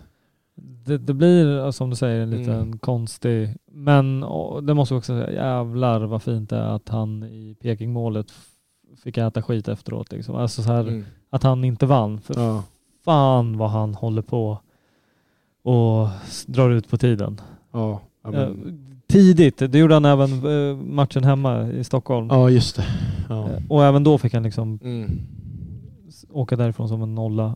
Det, 0.85 0.97
det 0.97 1.13
blir 1.13 1.59
eh, 1.65 1.71
som 1.71 1.89
du 1.89 1.95
säger 1.95 2.21
en 2.21 2.29
liten 2.29 2.53
Mm. 2.61 2.77
konstig, 2.79 3.55
men 3.71 4.23
åh, 4.23 4.61
det 4.61 4.73
måste 4.73 4.93
jag 4.93 4.97
också 4.99 5.13
säga, 5.25 5.31
jävlar 5.31 5.99
vad 6.05 6.23
fint 6.23 6.49
det 6.49 6.55
är 6.57 6.75
att 6.75 6.89
han 6.89 7.23
i 7.23 7.55
Pekingmålet 7.61 8.27
fick 9.03 9.17
äta 9.17 9.41
skit 9.41 9.67
efteråt. 9.67 10.11
Liksom. 10.11 10.35
Alltså 10.35 10.63
så 10.63 10.71
här, 10.71 10.81
mm. 10.81 11.05
att 11.29 11.43
han 11.43 11.63
inte 11.63 11.85
vann. 11.85 12.19
För 12.21 12.33
ja. 12.39 12.63
fan 13.05 13.57
vad 13.57 13.69
han 13.69 13.93
håller 13.95 14.21
på 14.21 14.59
och 15.63 16.07
drar 16.47 16.69
ut 16.69 16.89
på 16.89 16.97
tiden. 16.97 17.41
Ja, 17.71 18.01
ja, 18.23 18.33
Eh, 18.33 18.49
men, 18.49 19.01
tidigt, 19.07 19.57
det 19.57 19.77
gjorde 19.77 19.93
han 19.93 20.05
även 20.05 20.29
eh, 20.31 20.75
matchen 20.77 21.23
hemma 21.23 21.67
i 21.71 21.83
Stockholm. 21.83 22.27
ja 22.31 22.49
just 22.49 22.75
det. 22.75 22.85
Ja. 23.29 23.49
Och 23.69 23.83
även 23.83 24.03
då 24.03 24.17
fick 24.17 24.33
han 24.33 24.43
liksom 24.43 24.79
Mm. 24.83 25.11
åka 26.31 26.55
därifrån 26.55 26.87
som 26.89 27.01
en 27.01 27.15
nolla. 27.15 27.55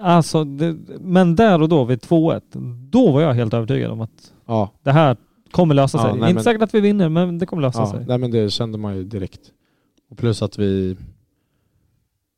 Alltså, 0.00 0.44
det, 0.44 0.76
men 1.00 1.36
där 1.36 1.62
och 1.62 1.68
då 1.68 1.84
vid 1.84 1.98
2-1, 1.98 2.40
då 2.90 3.12
var 3.12 3.20
jag 3.20 3.34
helt 3.34 3.54
övertygad 3.54 3.90
om 3.90 4.00
att 4.00 4.32
Ja, 4.46 4.70
det 4.82 4.92
här 4.92 5.16
kommer 5.50 5.74
lösa 5.74 5.98
Ja, 5.98 6.02
sig. 6.04 6.12
nej, 6.12 6.20
Inte 6.20 6.34
men- 6.34 6.44
säkert 6.44 6.62
att 6.62 6.74
vi 6.74 6.80
vinner, 6.80 7.08
men 7.08 7.38
det 7.38 7.46
kommer 7.46 7.62
lösa 7.62 7.78
ja. 7.80 7.90
sig. 7.90 8.04
Nej, 8.08 8.18
men 8.18 8.30
det 8.30 8.50
kände 8.50 8.78
man 8.78 8.96
ju 8.96 9.04
direkt. 9.04 9.40
Och 10.10 10.18
plus 10.18 10.42
att 10.42 10.58
vi... 10.58 10.96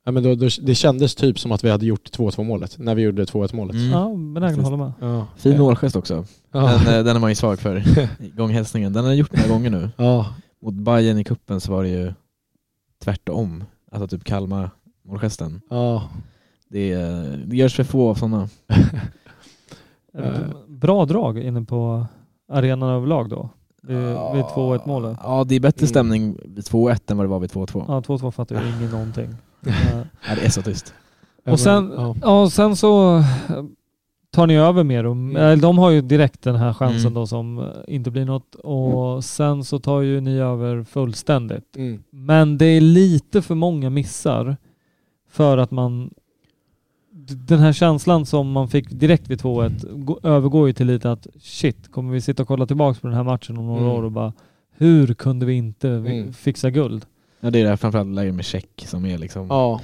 Ja, 0.05 0.13
men 0.13 0.23
då, 0.23 0.35
då, 0.35 0.49
det 0.63 0.75
kändes 0.75 1.15
typ 1.15 1.39
som 1.39 1.53
att 1.53 1.65
vi 1.65 1.71
hade 1.71 1.87
gjort 1.87 2.11
2-2 2.19 2.45
målet 2.45 2.79
när 2.79 2.95
vi 2.95 3.03
gjorde 3.03 3.25
2-1 3.25 3.55
målet. 3.57 3.75
Mm. 3.77 3.91
Ja, 3.91 4.15
benägen 4.35 4.59
att 4.61 4.65
hålla 4.65 4.77
med. 4.77 4.93
Ja. 5.01 5.27
Fin 5.37 5.59
målgest 5.59 5.97
också. 5.97 6.25
Ja. 6.53 6.61
Den, 6.61 6.95
eh, 6.99 7.05
den 7.05 7.17
är 7.17 7.21
man 7.21 7.31
ju 7.31 7.35
svag 7.35 7.59
för. 7.61 7.83
Gånghälsningen. 8.37 8.93
Den 8.93 9.05
har 9.05 9.11
jag 9.11 9.19
gjort 9.19 9.33
några 9.37 9.49
gånger 9.49 9.71
nu. 9.71 9.91
Ja. 9.97 10.35
Mot 10.63 10.75
Bayern 10.75 11.19
i 11.19 11.25
kuppen 11.25 11.61
så 11.61 11.73
var 11.73 11.83
det 11.83 11.89
ju 11.89 12.13
tvärtom. 13.05 13.65
Alltså 13.93 14.09
typ 14.17 14.25
Kalmar 14.25 14.71
målgesten. 15.05 15.61
Ja. 15.71 16.09
Det, 16.77 16.93
är- 16.93 17.45
det 17.47 17.57
görs 17.57 17.77
för 17.77 17.85
få 17.85 18.11
av 18.11 18.15
sådana. 18.15 18.49
Eh, 20.19 20.31
Bra 20.69 21.05
drag 21.05 21.39
inne 21.39 21.63
på 21.63 22.07
arenan 22.53 22.89
överlag 22.91 23.29
då. 23.29 23.49
Vid, 23.83 23.97
vid 23.99 24.45
2-1 24.45 24.81
målet. 24.89 25.19
Ja, 25.23 25.45
det 25.45 25.55
är 25.55 25.61
bättre 25.61 25.81
Mm. 25.85 25.89
stämning 25.89 26.37
vid 26.45 26.65
2-1 26.65 27.11
än 27.11 27.17
vad 27.17 27.27
det 27.27 27.31
var 27.31 27.39
vid 27.39 27.51
2-2. 27.51 27.85
Ja, 27.89 28.01
2-2 28.01 28.31
fattar 28.31 28.63
ju 28.63 28.69
ingen 28.77 28.91
någonting. 28.91 29.29
Ja, 30.29 30.35
det 30.35 30.45
är 30.47 30.51
så 30.51 30.63
tyst. 30.63 30.95
Och 31.47 31.61
sen, 31.61 31.93
ja. 31.97 32.15
ja, 32.23 32.51
sen 32.51 32.77
så 32.77 33.17
eh, 33.17 33.25
tar 34.33 34.47
ni 34.47 34.57
över 34.57 34.85
mer. 34.85 35.05
Och, 35.07 35.13
Mm. 35.13 35.61
de 35.61 35.79
har 35.79 35.91
ju 35.91 36.01
direkt 36.01 36.43
den 36.43 36.57
här 36.57 36.73
chansen 36.73 37.01
Mm. 37.01 37.15
då 37.15 37.27
som 37.27 37.59
eh, 37.59 37.65
inte 37.89 38.11
blir 38.11 38.25
något. 38.25 38.55
Och 38.55 39.25
sen 39.25 39.65
så 39.65 39.79
tar 39.79 40.01
ju 40.01 40.21
ni 40.21 40.39
över 40.39 40.85
fullständigt. 40.85 41.77
Mm. 41.77 42.03
Men 42.11 42.59
det 42.59 42.67
är 42.67 42.81
lite 42.81 43.43
för 43.43 43.55
många 43.55 43.91
missar 43.91 44.57
för 45.31 45.59
att 45.59 45.71
man 45.71 46.11
den 47.31 47.59
här 47.59 47.73
känslan 47.73 48.27
som 48.27 48.53
man 48.53 48.69
fick 48.69 48.91
direkt 48.91 49.31
vid 49.31 49.41
2-1 49.41 50.05
gå- 50.05 50.21
övergår 50.23 50.67
ju 50.67 50.73
till 50.73 50.87
lite 50.87 51.13
att 51.13 51.27
shit, 51.41 51.91
kommer 51.93 52.13
vi 52.13 52.21
sitta 52.21 52.43
och 52.43 52.49
kolla 52.49 52.67
tillbaka 52.67 53.01
på 53.01 53.07
den 53.07 53.17
här 53.17 53.25
matchen 53.25 53.59
om 53.59 53.67
några 53.67 53.81
Mm. 53.81 53.93
år 53.93 54.03
och 54.03 54.13
bara 54.13 54.33
hur 54.79 55.15
kunde 55.15 55.47
vi 55.47 55.53
inte 55.55 55.89
Mm. 55.91 56.33
fixa 56.33 56.71
guld? 56.71 57.05
Ja, 57.41 57.51
det 57.51 57.59
är 57.59 57.63
det 57.63 57.69
här 57.69 57.77
framförallt 57.77 58.15
läget 58.15 58.35
med 58.35 58.45
check 58.45 58.85
som 58.87 59.07
är 59.07 59.19
liksom... 59.19 59.47
Ja. 59.47 59.81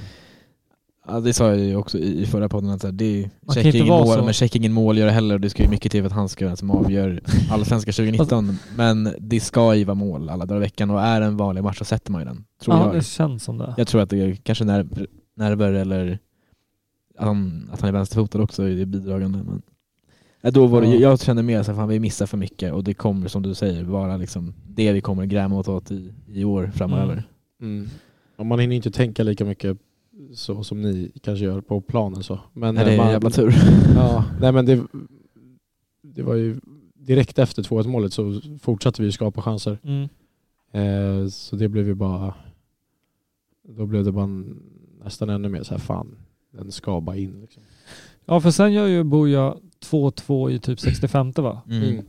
Ja, 1.07 1.19
det 1.19 1.33
sa 1.33 1.47
jag 1.49 1.59
ju 1.59 1.75
också 1.75 1.97
i, 1.97 2.25
förra 2.25 2.49
podden 2.49 2.69
att 2.69 2.81
så 2.81 2.87
här, 2.87 2.91
det 2.91 3.05
är 3.05 3.29
Man 3.41 3.53
check 3.53 3.63
kan 3.63 3.65
inte 3.65 3.77
ingen 3.77 3.89
vara 3.93 4.05
mål, 4.05 4.17
så. 4.17 4.23
men 4.23 4.33
check 4.33 4.55
ingen 4.55 4.73
målgörare 4.73 5.11
heller 5.11 5.35
och 5.35 5.41
det 5.41 5.49
ska 5.49 5.63
ju 5.63 5.69
mycket 5.69 5.91
till 5.91 6.01
för 6.01 6.07
att 6.07 6.13
han 6.15 6.29
ska 6.29 6.45
vara 6.45 6.49
den 6.49 6.57
som 6.57 6.71
avgör 6.71 7.21
Allsvenska 7.51 7.91
2019. 7.91 8.57
men 8.77 9.13
det 9.19 9.39
ska 9.39 9.75
ju 9.75 9.83
vara 9.83 9.95
mål 9.95 10.29
alla 10.29 10.45
dagar 10.45 10.61
i 10.61 10.63
veckan 10.63 10.89
och 10.89 11.01
är 11.01 11.21
en 11.21 11.37
vanlig 11.37 11.63
match 11.63 11.77
så 11.77 11.85
sätter 11.85 12.11
man 12.11 12.21
ju 12.21 12.25
den. 12.25 12.45
Tror 12.63 12.75
Ja, 12.77 12.85
jag. 12.85 12.95
det 12.95 13.05
känns 13.05 13.43
som 13.43 13.57
det. 13.57 13.73
Jag 13.77 13.87
tror 13.87 14.01
att 14.01 14.09
det 14.09 14.21
är 14.21 14.35
kanske 14.35 14.63
nerv, 14.65 15.05
nerver 15.37 15.73
eller 15.73 16.19
att 17.17 17.25
han, 17.25 17.69
att 17.73 17.81
han 17.81 17.87
är 17.87 17.93
vänsterfotad 17.93 18.41
också 18.41 18.63
är 18.63 18.75
det 18.75 18.85
bidragande. 18.85 19.43
Men, 19.43 19.61
ja, 20.41 20.51
då 20.51 20.67
var 20.67 20.81
det, 20.81 20.87
Ja. 20.87 20.93
Jag 20.99 21.19
kände 21.19 21.43
mer 21.43 21.59
att 21.59 21.89
vi 21.89 21.99
missar 21.99 22.25
för 22.25 22.37
mycket 22.37 22.73
och 22.73 22.83
det 22.83 22.93
kommer 22.93 23.27
som 23.27 23.41
du 23.43 23.53
säger 23.53 23.83
vara 23.83 24.17
liksom 24.17 24.53
det 24.67 24.91
vi 24.93 25.01
kommer 25.01 25.25
gräma 25.25 25.57
åt, 25.57 25.67
åt 25.67 25.91
i, 25.91 26.13
i 26.27 26.43
år 26.43 26.71
framöver. 26.75 27.23
Mm. 27.61 27.87
Mm. 28.37 28.47
Man 28.47 28.59
hinner 28.59 28.75
inte 28.75 28.91
tänka 28.91 29.23
lika 29.23 29.45
mycket 29.45 29.77
så 30.33 30.63
som 30.63 30.81
ni 30.81 31.11
kanske 31.21 31.45
gör 31.45 31.61
på 31.61 31.81
planen 31.81 32.23
så. 32.23 32.39
Men 32.53 32.75
Nej, 32.75 32.85
det 32.85 32.91
eh, 32.91 32.93
är 32.93 32.97
man, 32.97 33.07
en 33.07 33.13
jävla 33.13 33.29
tur. 33.29 33.53
Ja, 33.95 34.25
nej 34.41 34.51
men 34.51 34.65
det, 34.65 34.83
det 36.01 36.23
var 36.23 36.35
ju 36.35 36.59
direkt 36.93 37.39
efter 37.39 37.63
2-1 37.63 37.87
målet 37.87 38.13
så 38.13 38.41
fortsatte 38.61 39.01
vi 39.01 39.11
skapa 39.11 39.41
chanser. 39.41 39.77
Mm. 39.83 40.09
Eh, 40.71 41.27
så 41.29 41.55
det 41.55 41.67
blev 41.69 41.87
ju 41.87 41.93
bara, 41.93 42.33
då 43.67 43.85
blev 43.85 44.03
det 44.03 44.11
bara 44.11 44.23
en- 44.23 44.63
nästan 45.03 45.29
ännu 45.29 45.49
mer 45.49 45.63
så 45.63 45.73
här 45.73 45.79
fan, 45.79 46.15
den 46.57 46.71
ska 46.71 47.01
bara 47.01 47.15
in. 47.17 47.37
Liksom. 47.41 47.63
Ja, 48.25 48.39
för 48.41 48.51
sen 48.51 48.73
gör 48.73 48.87
ju 48.87 49.03
Boja 49.03 49.55
2-2 49.91 50.51
i 50.51 50.59
typ 50.59 50.79
65 50.79 51.31
va? 51.31 51.61
Mm. 51.69 52.01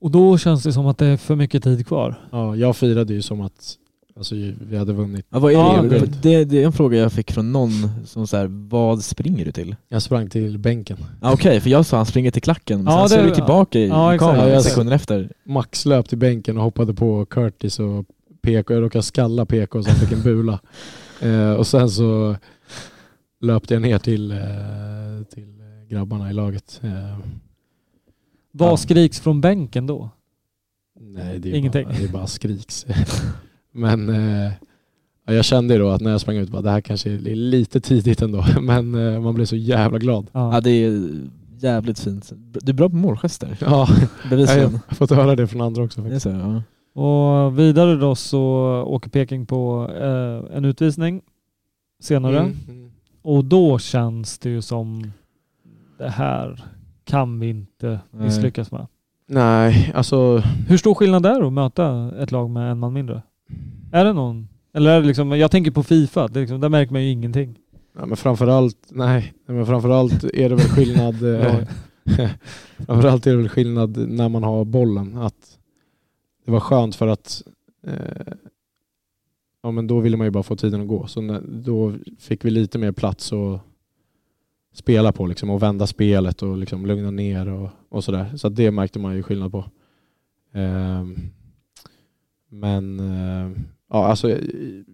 Och 0.00 0.10
då 0.10 0.38
känns 0.38 0.62
det 0.62 0.72
som 0.72 0.86
att 0.86 0.98
det 0.98 1.06
är 1.06 1.16
för 1.16 1.36
mycket 1.36 1.62
tid 1.62 1.86
kvar. 1.86 2.20
Ja, 2.32 2.56
jag 2.56 2.76
firade 2.76 3.14
ju 3.14 3.22
som 3.22 3.40
att 3.40 3.78
alltså, 4.16 4.34
vi 4.68 4.76
hade 4.76 4.92
vunnit. 4.92 5.26
Ja, 5.30 5.38
vad 5.38 5.52
är 5.52 5.56
Ja, 5.56 5.78
det? 5.82 5.88
det- 5.88 5.98
För 5.98 6.06
det? 6.22 6.44
Det 6.44 6.62
är 6.62 6.66
en 6.66 6.72
fråga 6.72 6.98
jag 6.98 7.12
fick 7.12 7.32
från 7.32 7.52
någon 7.52 7.70
som 8.06 8.26
så 8.26 8.36
här, 8.36 8.46
vad 8.68 9.04
springer 9.04 9.44
du 9.44 9.52
till? 9.52 9.76
Jag 9.88 10.02
sprang 10.02 10.28
till 10.30 10.58
bänken. 10.58 10.96
Ah, 11.20 11.32
Okej, 11.32 11.60
för 11.60 11.70
jag 11.70 11.86
sa 11.86 11.96
han 11.96 12.06
springer 12.06 12.30
till 12.30 12.42
klacken, 12.42 12.84
men 12.84 12.94
Ja, 12.94 13.08
sen 13.08 13.18
det- 13.18 13.22
såg 13.24 13.30
vi 13.30 13.34
tillbaka 13.34 13.78
i, 13.78 13.88
ja, 13.88 14.18
kameran 14.18 14.48
Ja, 14.48 14.60
sekunder 14.62 14.94
efter. 14.94 15.32
Max 15.44 15.86
löp 15.86 16.08
till 16.08 16.18
bänken 16.18 16.56
och 16.58 16.64
hoppade 16.64 16.94
på 16.94 17.26
Curtis 17.26 17.78
och 17.80 18.04
PK. 18.42 18.74
Jag 18.74 18.82
råkade 18.82 19.02
skalla 19.02 19.46
PK 19.46 19.82
så 19.82 19.90
han 19.90 19.98
fick 19.98 20.12
en 20.12 20.22
bula. 20.22 20.58
Eh, 21.20 21.52
och 21.52 21.66
sen 21.66 21.90
så 21.90 22.36
löpte 23.42 23.74
jag 23.74 23.82
ner 23.82 23.98
till, 23.98 24.30
eh, 24.30 24.38
till 25.34 25.62
grabbarna 25.88 26.30
i 26.30 26.32
laget. 26.32 26.80
Eh, 26.84 27.18
Vad 28.52 28.72
Ja. 28.72 28.76
skriks 28.76 29.20
från 29.20 29.40
bänken 29.40 29.86
då? 29.86 30.10
nej, 31.00 31.38
det 31.38 31.50
är, 31.50 31.54
Ingenting. 31.54 31.84
Bara, 31.84 31.94
det 31.98 32.04
är 32.04 32.08
bara 32.08 32.26
skriks. 32.26 32.86
Men 33.72 34.08
eh, 34.08 34.52
ja, 35.26 35.32
jag 35.32 35.44
kände 35.44 35.78
då 35.78 35.88
att 35.90 36.00
när 36.00 36.10
jag 36.10 36.20
sprang 36.20 36.36
ut, 36.36 36.48
bara, 36.50 36.62
det 36.62 36.70
här 36.70 36.80
kanske 36.80 37.10
är 37.12 37.18
lite 37.34 37.80
tidigt 37.80 38.22
ändå. 38.22 38.44
Men 38.62 38.94
eh, 38.94 39.20
man 39.20 39.34
blev 39.34 39.44
så 39.44 39.56
jävla 39.56 39.98
glad. 39.98 40.26
Ja, 40.32 40.60
det 40.64 40.70
är 40.70 41.10
jävligt 41.58 41.98
fint. 42.00 42.32
Du 42.36 42.70
är 42.72 42.74
bra 42.74 42.88
på 42.90 42.96
målgester, 42.96 43.56
Ja, 43.60 43.88
jag 44.22 44.30
bevisligen. 44.30 44.78
har 44.88 44.94
fått 44.94 45.10
höra 45.10 45.36
det 45.36 45.46
från 45.46 45.60
andra 45.60 45.82
också 45.82 46.00
Det 46.00 46.04
faktiskt. 46.08 46.22
så, 46.22 46.28
ja. 46.30 46.62
Och 47.02 47.58
vidare 47.58 47.96
då 47.96 48.14
så 48.14 48.42
åker 48.86 49.10
Peking 49.10 49.46
på 49.46 49.90
eh, 50.00 50.56
en 50.56 50.64
utvisning 50.64 51.22
senare. 52.02 52.38
Mm, 52.38 52.56
mm. 52.68 52.91
Och 53.22 53.44
då 53.44 53.78
känns 53.78 54.38
det 54.38 54.50
ju 54.50 54.62
som 54.62 55.12
det 55.98 56.08
här 56.08 56.64
kan 57.04 57.40
vi 57.40 57.48
inte 57.48 58.00
Nej. 58.10 58.24
misslyckas 58.24 58.70
med. 58.70 58.86
Nej, 59.26 59.92
alltså 59.94 60.38
Hur 60.68 60.76
stor 60.76 60.94
skillnad 60.94 61.26
är 61.26 61.40
det 61.40 61.46
att 61.46 61.52
möta 61.52 62.12
ett 62.18 62.32
lag 62.32 62.50
med 62.50 62.70
en 62.70 62.78
man 62.78 62.92
mindre? 62.92 63.22
Är 63.92 64.04
det 64.04 64.12
någon? 64.12 64.48
Eller 64.74 64.90
är 64.90 65.00
det 65.00 65.06
liksom, 65.06 65.38
jag 65.38 65.50
tänker 65.50 65.70
på 65.70 65.82
Fifa, 65.82 66.28
det 66.28 66.40
liksom, 66.40 66.60
där 66.60 66.68
märker 66.68 66.92
man 66.92 67.02
ju 67.02 67.10
ingenting. 67.10 67.58
Ja, 67.98 68.06
men 68.06 68.16
framförallt, 68.16 68.78
nej, 68.90 69.34
nej, 69.46 69.56
men 69.56 69.66
framförallt 69.66 70.24
är 70.24 70.48
det 70.48 70.54
väl 70.54 70.68
skillnad 70.68 71.22
eh, 71.34 71.68
Framförallt 72.86 73.26
är 73.26 73.30
det 73.30 73.36
väl 73.36 73.48
skillnad 73.48 73.96
när 74.08 74.28
man 74.28 74.42
har 74.42 74.64
bollen. 74.64 75.18
Att 75.18 75.58
det 76.44 76.52
var 76.52 76.60
skönt 76.60 76.96
för 76.96 77.08
att 77.08 77.42
eh, 77.86 78.32
ja, 79.62 79.70
men 79.70 79.86
då 79.86 80.00
ville 80.00 80.16
man 80.16 80.26
ju 80.26 80.30
bara 80.30 80.42
få 80.42 80.56
tiden 80.56 80.80
att 80.80 80.88
gå. 80.88 81.06
Så 81.06 81.20
när, 81.20 81.40
då 81.40 81.94
fick 82.18 82.44
vi 82.44 82.50
lite 82.50 82.78
mer 82.78 82.92
plats 82.92 83.32
att 83.32 83.60
spela 84.74 85.12
på 85.12 85.26
liksom, 85.26 85.50
och 85.50 85.62
vända 85.62 85.86
spelet 85.86 86.42
och 86.42 86.56
liksom 86.58 86.86
lugna 86.86 87.10
ner 87.10 87.48
och, 87.48 87.68
och 87.88 88.04
sådär. 88.04 88.36
Så 88.36 88.48
det 88.48 88.70
märkte 88.70 88.98
man 88.98 89.16
ju 89.16 89.22
skillnad 89.22 89.52
på. 89.52 89.64
Ehm, 90.52 91.16
men 92.48 93.00
eh, 93.00 93.50
ja, 93.90 94.06
alltså, 94.06 94.38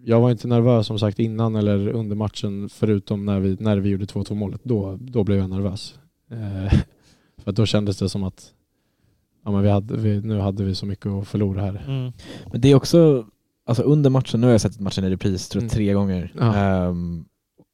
jag- 0.03 0.21
var 0.21 0.31
inte 0.31 0.47
nervös 0.47 0.87
som 0.87 0.99
sagt 0.99 1.19
innan 1.19 1.55
eller 1.55 1.87
under 1.87 2.15
matchen 2.15 2.69
förutom 2.69 3.25
när 3.25 3.39
vi, 3.39 3.57
när 3.59 3.77
vi 3.77 3.89
gjorde 3.89 4.05
2-2 4.05 4.35
målet. 4.35 4.61
Då, 4.63 4.97
då 5.01 5.23
blev 5.23 5.37
jag 5.37 5.49
nervös. 5.49 5.99
Eh, 6.31 6.79
för 7.37 7.51
då 7.51 7.65
kändes 7.65 7.97
det 7.99 8.09
som 8.09 8.23
att 8.23 8.53
ja, 9.45 9.51
men 9.51 9.61
vi 9.63 9.69
hade, 9.69 9.97
vi, 9.97 10.21
nu 10.21 10.39
hade 10.39 10.63
vi 10.63 10.75
så 10.75 10.85
mycket 10.85 11.05
att 11.05 11.27
förlora 11.27 11.61
här. 11.61 11.83
Mm. 11.87 12.11
Men 12.51 12.61
det 12.61 12.71
är 12.71 12.75
också, 12.75 13.25
alltså 13.69 13.83
under 13.83 14.09
matchen, 14.09 14.41
nu 14.41 14.47
har 14.47 14.51
jag 14.51 14.61
sett 14.61 14.79
matchen 14.79 15.03
i 15.03 15.09
repris 15.09 15.49
tror 15.49 15.63
jag, 15.63 15.63
Mm. 15.63 15.75
tre 15.75 15.93
gånger. 15.93 16.33
Ja. 16.39 16.55
Ehm, 16.55 17.25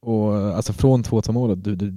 och 0.02 0.34
alltså 0.36 0.74
från 0.74 1.04
2-2 1.04 1.32
målet, 1.32 1.64
du, 1.64 1.76
du, 1.76 1.92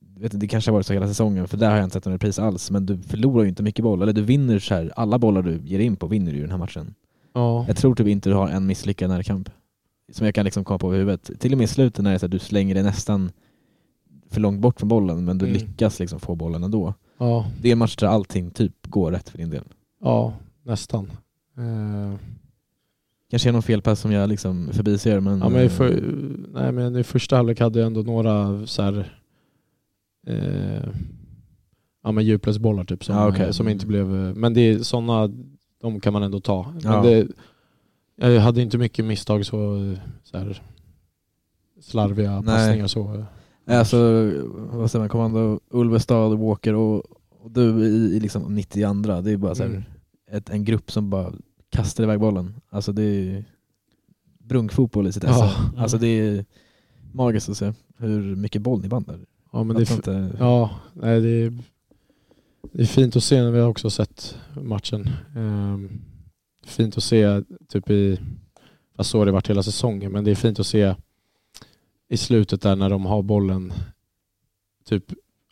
du 0.00 0.20
vet, 0.22 0.40
det 0.40 0.48
kanske 0.48 0.70
har 0.70 0.72
varit 0.72 0.86
så 0.86 0.92
hela 0.92 1.08
säsongen, 1.08 1.48
för 1.48 1.56
där 1.56 1.70
har 1.70 1.76
jag 1.76 1.84
inte 1.86 1.94
sett 1.94 2.06
en 2.06 2.12
repris 2.12 2.38
alls, 2.38 2.70
men 2.70 2.86
du 2.86 2.98
förlorar 2.98 3.42
ju 3.42 3.48
inte 3.48 3.62
mycket 3.62 3.82
boll, 3.82 4.02
eller 4.02 4.12
du 4.12 4.22
vinner 4.22 4.58
så 4.58 4.74
här, 4.74 4.92
alla 4.96 5.18
bollar 5.18 5.42
du 5.42 5.60
ger 5.64 5.78
in 5.78 5.96
på 5.96 6.06
vinner 6.06 6.32
du 6.32 6.38
i 6.38 6.40
den 6.40 6.50
här 6.50 6.58
matchen. 6.58 6.94
Ja. 7.32 7.64
Jag 7.68 7.76
tror 7.76 7.94
typ 7.94 8.06
inte 8.06 8.28
du 8.30 8.34
har 8.34 8.48
en 8.48 8.66
misslyckad 8.66 9.08
närkamp. 9.10 9.50
Som 10.12 10.24
jag 10.26 10.34
kan 10.34 10.44
liksom 10.44 10.64
komma 10.64 10.78
på 10.78 10.94
i 10.94 10.98
huvudet. 10.98 11.30
Till 11.40 11.52
och 11.52 11.58
med 11.58 11.64
i 11.64 11.68
slutet 11.68 12.02
när 12.04 12.10
det 12.10 12.14
är 12.14 12.18
så 12.18 12.26
här, 12.26 12.30
du 12.30 12.38
slänger 12.38 12.74
dig 12.74 12.82
nästan 12.84 13.30
för 14.30 14.40
långt 14.40 14.60
bort 14.60 14.80
från 14.80 14.88
bollen, 14.88 15.24
men 15.24 15.38
du 15.38 15.46
Mm. 15.46 15.58
lyckas 15.58 15.98
liksom 16.00 16.20
få 16.20 16.34
bollen 16.34 16.64
ändå. 16.64 16.94
Ja, 17.18 17.46
Det 17.62 17.68
är 17.68 17.72
en 17.72 17.78
match 17.78 17.96
där 17.96 18.06
allting 18.06 18.50
typ 18.50 18.86
går 18.86 19.12
rätt 19.12 19.28
för 19.28 19.38
din 19.38 19.50
del. 19.50 19.64
ja 20.02 20.32
nästan. 20.62 21.12
Eh, 21.56 22.14
Kanske 23.30 23.48
är 23.48 23.52
någon 23.52 23.62
felpass 23.62 24.00
som 24.00 24.12
jag 24.12 24.28
liksom 24.28 24.68
förbiser 24.72 25.20
men... 25.20 25.38
Ja, 25.38 25.48
men 25.48 25.60
i, 25.60 25.64
eh, 25.64 25.70
för, 25.70 26.00
nej, 26.52 26.72
men 26.72 26.96
i 26.96 27.02
första 27.02 27.36
halvlek 27.36 27.60
hade 27.60 27.78
jag 27.78 27.86
ändå 27.86 28.02
några 28.02 28.66
så 28.66 28.82
här, 28.82 29.12
eh, 30.26 30.88
ja, 32.02 32.12
men 32.12 32.24
djupledsbollar 32.24 32.84
typ 32.84 33.04
som, 33.04 33.16
Ja, 33.16 33.28
okej. 33.28 33.44
eh, 33.46 33.50
som 33.50 33.68
inte 33.68 33.86
blev... 33.86 34.26
eh, 34.26 34.34
Men 34.34 34.54
det 34.54 34.60
är 34.60 34.78
sådana, 34.78 35.30
de 35.80 36.00
kan 36.00 36.12
man 36.12 36.22
ändå 36.22 36.40
ta. 36.40 36.72
Men 36.82 36.92
Ja. 36.92 37.02
det, 37.02 37.28
jag 38.34 38.40
hade 38.40 38.62
inte 38.62 38.78
mycket 38.78 39.04
misstag 39.04 39.46
så, 39.46 39.78
så 40.22 40.38
här, 40.38 40.62
slarviga 41.80 42.30
Nej. 42.40 42.44
passningar 42.44 42.86
så. 42.86 43.24
Alltså, 43.66 43.96
vad 44.54 44.90
säger 44.90 45.00
man, 45.02 45.08
kommando 45.08 45.60
Ulvestad, 45.70 46.38
Walker 46.38 46.74
och, 46.74 47.02
och 47.42 47.50
du 47.50 47.84
i, 47.86 48.16
i 48.16 48.20
liksom 48.20 48.54
92 48.54 49.20
det 49.20 49.30
är 49.30 49.36
bara 49.36 49.54
så 49.54 49.62
här, 49.62 49.70
Mm. 49.70 49.82
ett, 50.30 50.50
en 50.50 50.64
grupp 50.64 50.90
som 50.90 51.10
bara 51.10 51.32
kastar 51.70 52.04
iväg 52.04 52.20
bollen. 52.20 52.54
Alltså 52.70 52.92
det 52.92 53.02
är 53.02 53.44
brunkfotboll 54.38 55.06
i 55.06 55.12
sitt 55.12 55.22
Ja. 55.24 55.30
esse. 55.30 55.56
Alltså 55.76 55.98
det 55.98 56.06
är 56.06 56.44
magiskt 57.12 57.48
att 57.48 57.56
se 57.56 57.72
hur 57.98 58.36
mycket 58.36 58.62
boll 58.62 58.80
ni 58.82 58.88
vann 58.88 59.02
där. 59.02 59.20
Ja, 59.52 59.62
men 59.64 59.76
det 59.76 59.90
är, 59.90 59.94
inte. 59.96 60.36
ja, 60.38 60.70
nej, 60.92 61.20
det, 61.20 61.28
är, 61.28 61.58
det 62.72 62.82
är 62.82 62.86
fint 62.86 63.16
att 63.16 63.24
se 63.24 63.42
när 63.42 63.50
vi 63.50 63.58
har 63.60 63.68
också 63.68 63.90
sett 63.90 64.38
matchen. 64.62 65.10
Ehm, 65.36 66.00
fint 66.66 66.96
att 66.96 67.02
se 67.04 67.42
typ 67.68 67.90
i, 67.90 68.20
fast 68.96 69.10
så 69.10 69.18
har 69.18 69.26
det 69.26 69.32
varit 69.32 69.50
hela 69.50 69.62
säsongen, 69.62 70.12
men 70.12 70.24
det 70.24 70.30
är 70.30 70.34
fint 70.34 70.60
att 70.60 70.66
se 70.66 70.94
i 72.08 72.16
slutet 72.16 72.62
där 72.62 72.76
när 72.76 72.90
de 72.90 73.06
har 73.06 73.22
bollen, 73.22 73.72
typ 74.84 75.04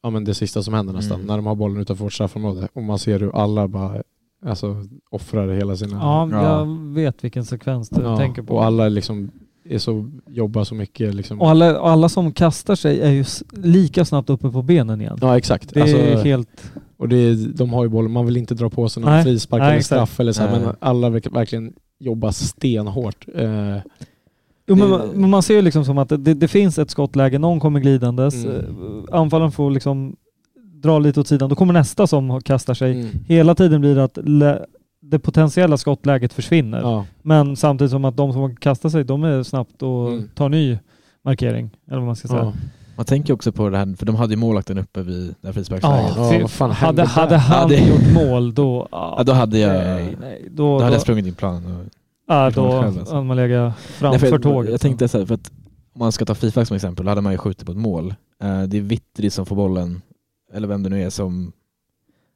ja, 0.03 0.11
men 0.11 0.25
det 0.25 0.35
sista 0.35 0.62
som 0.62 0.75
händer 0.75 0.93
nästan, 0.93 1.15
Mm. 1.17 1.27
när 1.27 1.37
de 1.37 1.47
har 1.47 1.55
bollen 1.55 1.81
utanför 1.83 2.05
vårt 2.05 2.12
straffområde 2.12 2.69
och 2.73 2.83
man 2.83 2.99
ser 2.99 3.21
hur 3.21 3.37
alla 3.37 3.69
bara 3.69 4.03
alltså, 4.47 4.76
offrar 5.11 5.49
hela 5.49 5.76
sina... 5.76 5.97
Ja, 5.97 6.28
Ja. 6.32 6.59
jag 6.59 6.66
vet 6.95 7.24
vilken 7.24 7.45
sekvens 7.45 7.88
du 7.88 8.03
Ja, 8.03 8.16
tänker 8.16 8.42
på. 8.42 8.55
Och 8.55 8.64
alla 8.64 8.88
liksom 8.88 9.30
är 9.68 9.78
så, 9.78 10.11
jobbar 10.28 10.64
så 10.64 10.74
mycket. 10.74 11.14
Liksom. 11.14 11.40
Och 11.40 11.51
alla, 11.51 11.80
och 11.80 11.90
alla 11.90 12.09
som 12.09 12.32
kastar 12.32 12.74
sig 12.74 13.01
är 13.01 13.11
ju 13.11 13.24
lika 13.53 14.05
snabbt 14.05 14.30
uppe 14.30 14.51
på 14.51 14.62
benen 14.62 15.01
igen. 15.01 15.18
Ja 15.20 15.36
exakt. 15.38 15.74
Det 15.74 15.80
Alltså, 15.82 15.97
är 15.97 16.24
helt... 16.24 16.72
Och 16.97 17.09
det 17.09 17.16
är, 17.16 17.34
de 17.57 17.72
har 17.72 17.84
ju 17.84 17.88
bollen, 17.90 18.11
man 18.11 18.26
vill 18.26 18.36
inte 18.36 18.55
dra 18.55 18.70
på 18.70 18.88
sig 18.88 19.03
någon 19.03 19.12
Nej, 19.12 19.22
frispark 19.24 19.61
nej, 19.61 19.68
eller 19.68 19.78
exakt. 19.78 19.86
straff 20.09 20.20
eller 20.20 20.32
så 20.32 20.42
här, 20.42 20.61
men 20.61 20.76
alla 20.80 21.11
verk- 21.11 21.32
verkligen 21.36 21.72
jobbar 22.01 22.30
stenhårt. 22.30 23.26
Eh, 23.34 23.76
Jo, 24.66 24.76
men, 24.76 24.90
man- 24.90 25.30
man 25.30 25.42
ser 25.42 25.55
ju 25.55 25.62
liksom 25.62 25.84
som 25.84 25.99
att 25.99 26.09
det, 26.09 26.16
det 26.34 26.49
finns 26.49 26.78
ett 26.78 26.90
skottläge, 26.90 27.38
någon 27.38 27.61
kommer 27.61 27.80
glidandes, 27.80 28.45
Mm. 28.45 28.57
eh, 28.57 29.18
anfallaren 29.20 29.53
får 29.53 29.70
liksom 29.70 30.16
dra 30.85 30.99
lite 30.99 31.20
åt 31.20 31.28
sidan, 31.28 31.49
då 31.49 31.57
kommer 31.57 31.72
nästa 31.72 32.07
som 32.07 32.30
har- 32.30 32.41
kastar 32.41 32.74
sig. 32.74 32.93
mm. 33.01 33.11
Hela 33.26 33.55
tiden 33.55 33.80
blir 33.80 33.95
det 33.95 34.05
att 34.05 34.18
det 35.03 35.18
potentiella 35.18 35.76
skottläget 35.76 36.32
försvinner. 36.32 36.80
ja. 36.80 37.05
Men 37.22 37.57
samtidigt 37.57 37.91
som 37.91 38.05
att 38.05 38.16
de 38.16 38.32
som 38.32 38.57
kastar 38.57 38.89
sig, 38.89 39.05
de 39.05 39.24
är 39.24 39.43
snabbt 39.43 39.82
och 39.82 40.09
Mm. 40.09 40.28
tar 40.35 40.49
ny 40.49 40.78
markering. 41.24 41.70
Eller 41.87 41.99
vad 41.99 42.07
man 42.07 42.16
ska 42.16 42.28
säga. 42.28 42.41
Ja. 42.41 42.53
Man 42.97 43.07
tänker 43.07 43.35
också 43.35 43.53
på 43.53 43.68
det 43.68 43.78
här, 43.78 43.97
för 43.97 44.07
de 44.07 44.14
hade 44.16 44.32
ju 44.32 44.37
målvakten 44.37 44.78
uppe 44.78 45.03
vid 45.03 45.35
det 45.41 45.49
här 45.49 45.53
frisparksläget. 45.53 46.12
Ja, 46.16 46.39
vad 46.43 46.51
fan 46.51 46.70
hade, 46.70 47.05
hade 47.05 47.37
han 47.37 47.70
Ja, 47.72 47.76
det- 47.78 47.89
gjort 47.89 48.14
mål 48.14 48.55
då... 48.55 48.89
Ja, 48.93 49.22
då 49.26 49.32
hade 49.32 49.59
jag, 49.59 49.72
Nej, 49.85 50.16
nej, 50.20 50.49
då, 50.51 50.57
då 50.72 50.78
då, 50.78 50.85
hade 50.85 50.95
jag 50.95 51.03
sprungit 51.03 51.26
in 51.26 51.35
planen. 51.35 51.76
Och, 51.76 51.85
ja, 52.28 52.51
då 52.51 52.72
alltså. 52.72 53.14
hade 53.14 53.26
man 53.26 53.37
legat 53.37 53.78
framför 53.78 54.26
för 54.26 54.39
tåget. 54.39 54.70
Jag 54.70 54.80
tänkte 54.80 55.09
så 55.09 55.18
här, 55.18 55.26
för 55.26 55.35
att 55.35 55.51
om 55.95 55.99
man 55.99 56.12
ska 56.12 56.24
ta 56.24 56.35
frispark 56.35 56.68
som 56.68 56.74
exempel, 56.74 57.05
då 57.05 57.11
hade 57.11 57.20
man 57.20 57.32
ju 57.32 57.39
skjutit 57.39 57.66
på 57.66 57.72
ett 57.72 57.78
mål. 57.78 58.14
Eh, 58.43 58.62
det 58.62 58.76
är 58.76 58.80
Vittri 58.80 59.30
som 59.30 59.47
får 59.47 59.57
bollen, 59.57 60.03
eller 60.55 60.69
vem 60.69 60.83
det 60.83 60.89
nu 60.89 61.03
är 61.03 61.11
som... 61.11 61.53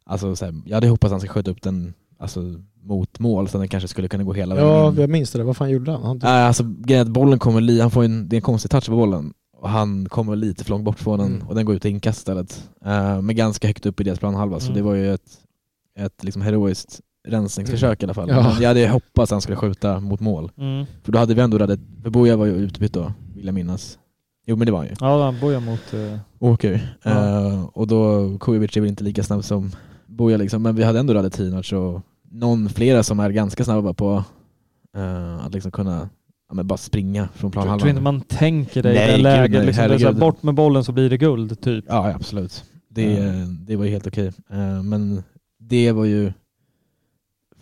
Alltså 0.05 0.37
så 0.37 0.45
här, 0.45 0.55
jag 0.67 0.75
hade 0.77 0.89
hoppats 0.89 1.05
att 1.05 1.11
han 1.11 1.21
skulle 1.21 1.33
skjuta 1.33 1.51
upp 1.51 1.63
den 1.63 1.95
alltså, 2.19 2.41
mot 2.83 3.19
mål, 3.19 3.49
så 3.49 3.57
att 3.57 3.61
den 3.63 3.69
kanske 3.69 3.89
skulle 3.89 4.09
kunna 4.09 4.25
gå 4.25 4.33
hela 4.33 4.55
vägen 4.55 4.71
ja, 4.71 4.95
jag 4.97 5.11
minns 5.11 5.31
det. 5.33 5.43
Vad 5.45 5.57
fan 5.57 5.71
gjorde 5.71 5.91
han? 5.93 6.03
han 6.03 6.21
Nej, 6.23 6.43
alltså 6.47 6.65
bollen 7.07 7.39
kommer, 7.39 7.61
li- 7.61 7.81
han 7.81 7.91
får 7.91 8.05
en, 8.05 8.29
det 8.29 8.35
är 8.35 8.39
en 8.39 8.43
konstig 8.43 8.71
touch 8.71 8.87
på 8.87 8.97
bollen 8.97 9.33
och 9.57 9.69
han 9.69 10.09
kommer 10.09 10.37
lite 10.37 10.65
för 10.65 10.71
långt 10.71 10.85
bort 10.85 10.99
från 10.99 11.19
den 11.19 11.35
Mm. 11.35 11.49
och 11.49 11.55
den 11.55 11.65
går 11.65 11.75
ut 11.77 11.85
i 11.85 11.89
inkast 11.89 12.19
istället. 12.19 12.69
Uh, 12.87 13.21
men 13.21 13.37
ganska 13.37 13.67
högt 13.67 13.87
upp 13.87 14.01
i 14.01 14.05
deras 14.05 14.19
planhalva, 14.19 14.61
så 14.61 14.67
Mm. 14.67 14.77
det 14.77 14.83
var 14.83 14.95
ju 14.95 15.15
ett, 15.15 15.39
ett 15.99 16.25
liksom 16.25 16.43
heroiskt 16.43 17.01
rensningsförsök 17.29 18.03
i 18.03 18.05
alla 18.07 18.15
fall. 18.15 18.29
Ja. 18.29 18.57
Jag 18.61 18.69
hade 18.69 18.89
hoppats 18.89 19.31
att 19.33 19.35
han 19.35 19.41
skulle 19.41 19.57
skjuta 19.57 20.01
mot 20.01 20.21
mål. 20.21 20.51
Mm. 20.57 20.87
För 21.03 21.13
då 21.13 21.19
hade 21.19 21.35
vi 21.35 21.41
ändå 21.41 21.59
räddat, 21.59 21.81
för 22.03 22.11
Boja 22.11 22.37
var 22.37 22.47
ju 22.47 22.53
utbytt 22.53 22.93
då, 22.93 23.13
vill 23.35 23.47
jag 23.47 23.55
minnas. 23.55 23.99
Jo 24.49 24.57
men 24.57 24.67
det 24.67 24.73
var 24.73 24.79
han 24.79 24.89
ju. 24.89 24.95
Ja, 25.01 25.25
han 25.25 25.41
bojar 25.41 25.61
mot... 25.61 25.95
eh, 25.95 26.19
Åker. 26.39 26.97
Ja. 27.03 27.11
Eh, 27.51 27.65
och 27.65 27.87
då, 27.87 28.29
Kujovic 28.41 28.77
är 28.77 28.81
väl 28.81 28.91
inte 28.91 29.05
lika 29.05 29.23
snabb 29.23 29.45
som 29.45 29.73
Boja 30.07 30.37
liksom, 30.37 30.63
men 30.63 30.77
vi 30.77 30.83
hade 30.83 30.99
ändå 30.99 31.15
räddat 31.15 31.33
Tinac 31.33 31.73
och 31.73 32.01
någon 32.31 32.69
flera 32.69 33.03
som 33.03 33.21
är 33.21 33.31
ganska 33.31 33.65
snabba 33.65 33.93
på 33.95 34.25
eh, 34.97 35.45
att 35.47 35.53
liksom 35.55 35.71
kunna 35.73 36.09
ja, 36.49 36.55
men 36.55 36.67
bara 36.67 36.77
springa 36.77 37.29
från 37.35 37.49
Jag 37.49 37.53
tror 37.53 37.63
planhalvan. 37.63 37.89
inte 37.89 38.03
man 38.03 38.21
tänker 38.21 38.83
det 38.83 38.93
i 38.93 38.95
det 38.95 39.17
läget. 39.17 39.67
Liksom, 39.67 39.89
det 39.89 40.21
bort 40.21 40.43
med 40.43 40.55
bollen 40.55 40.85
så 40.85 40.93
blir 40.93 41.11
det 41.11 41.17
guld, 41.19 41.61
typ. 41.61 41.85
Ja, 41.89 42.13
absolut. 42.15 42.65
Det, 42.91 43.03
Ja. 43.13 43.33
det 43.67 43.77
var 43.77 43.85
ju 43.85 43.91
helt 43.91 44.07
okej. 44.07 44.27
Eh, 44.51 44.83
men 44.83 45.23
det 45.61 45.93
var 45.93 46.05
ju... 46.05 46.33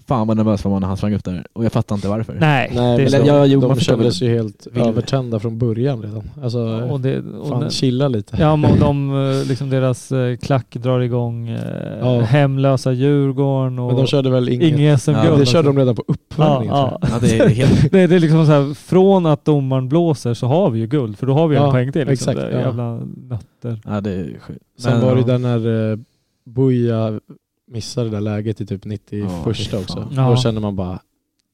Fan 0.08 0.26
vad 0.26 0.36
nervös 0.36 0.64
man 0.64 0.72
var 0.72 0.80
när 0.80 0.86
han 0.88 0.96
sprang 0.96 1.14
upp 1.14 1.24
där. 1.24 1.46
Och 1.52 1.64
jag 1.64 1.72
fattar 1.72 1.94
inte 1.94 2.08
varför. 2.08 2.36
Nej, 2.40 2.72
Nej, 2.74 2.96
det 2.98 3.04
men 3.04 3.14
är 3.14 3.18
de, 3.24 3.26
jag- 3.26 3.46
jo, 3.46 3.60
de 3.60 3.66
man 3.66 3.76
förstår 3.76 3.94
kändes 3.96 4.22
ju 4.22 4.28
helt 4.28 4.66
Vill- 4.72 4.82
övertända 4.82 5.38
från 5.38 5.58
början 5.58 6.02
redan. 6.02 6.30
Alltså, 6.42 6.58
och 6.90 7.00
det, 7.00 7.18
och 7.20 7.48
fan 7.48 7.70
chilla 7.70 8.08
lite. 8.08 8.36
Ja, 8.40 8.56
men 8.56 8.80
de, 8.80 9.10
eh, 9.42 9.48
liksom 9.48 9.70
deras 9.70 10.12
eh, 10.12 10.36
klack 10.36 10.66
drar 10.74 11.00
igång 11.00 11.48
eh, 11.48 11.60
Ja. 12.00 12.20
hemlösa 12.20 12.92
Djurgården 12.92 13.78
och 13.78 13.86
Men 13.86 13.96
de 13.96 14.06
körde 14.06 14.30
väl 14.30 14.48
inget... 14.48 14.78
inget 14.78 15.02
SM-guld. 15.02 15.26
Ja, 15.26 15.36
det 15.36 15.46
körde 15.46 15.68
också. 15.68 15.72
de 15.72 15.78
redan 15.78 15.94
på 15.96 16.04
uppvärmningen. 16.08 16.74
Ja, 16.74 16.98
ja. 17.02 17.08
Ja, 17.12 17.18
det 17.20 17.38
är 17.38 17.48
helt... 17.48 17.90
Det, 17.92 18.00
är 18.02 18.18
liksom 18.20 18.46
så 18.46 18.52
här, 18.52 18.74
från 18.74 19.26
att 19.26 19.44
domaren 19.44 19.88
blåser 19.88 20.34
så 20.34 20.46
har 20.46 20.70
vi 20.70 20.78
ju 20.80 20.86
guld, 20.86 21.18
för 21.18 21.26
då 21.26 21.32
har 21.34 21.48
vi 21.48 21.56
en 21.56 21.62
Ja, 21.62 21.70
poäng 21.70 21.92
till. 21.92 22.08
Liksom, 22.08 22.30
exakt, 22.30 22.46
det 22.50 22.56
är 22.56 22.60
ja. 22.60 22.66
Jävla 22.66 23.00
nötter. 23.28 23.80
Ja, 23.84 24.00
det 24.00 24.10
är 24.10 24.36
sjukt. 24.40 24.60
Sen 24.78 24.92
Men, 24.92 25.06
var 25.06 25.14
det 25.14 25.20
ja. 25.20 25.26
där 25.26 25.38
när 25.38 25.90
eh, 25.92 25.98
Buja 26.44 27.20
missade 27.66 28.06
det 28.10 28.16
där 28.16 28.20
läget 28.20 28.60
i 28.60 28.66
typ 28.66 28.84
91 28.84 29.30
Ja, 29.72 29.78
också. 29.78 30.08
Ja. 30.16 30.30
Då 30.30 30.36
känner 30.36 30.60
man 30.60 30.76
bara, 30.76 30.98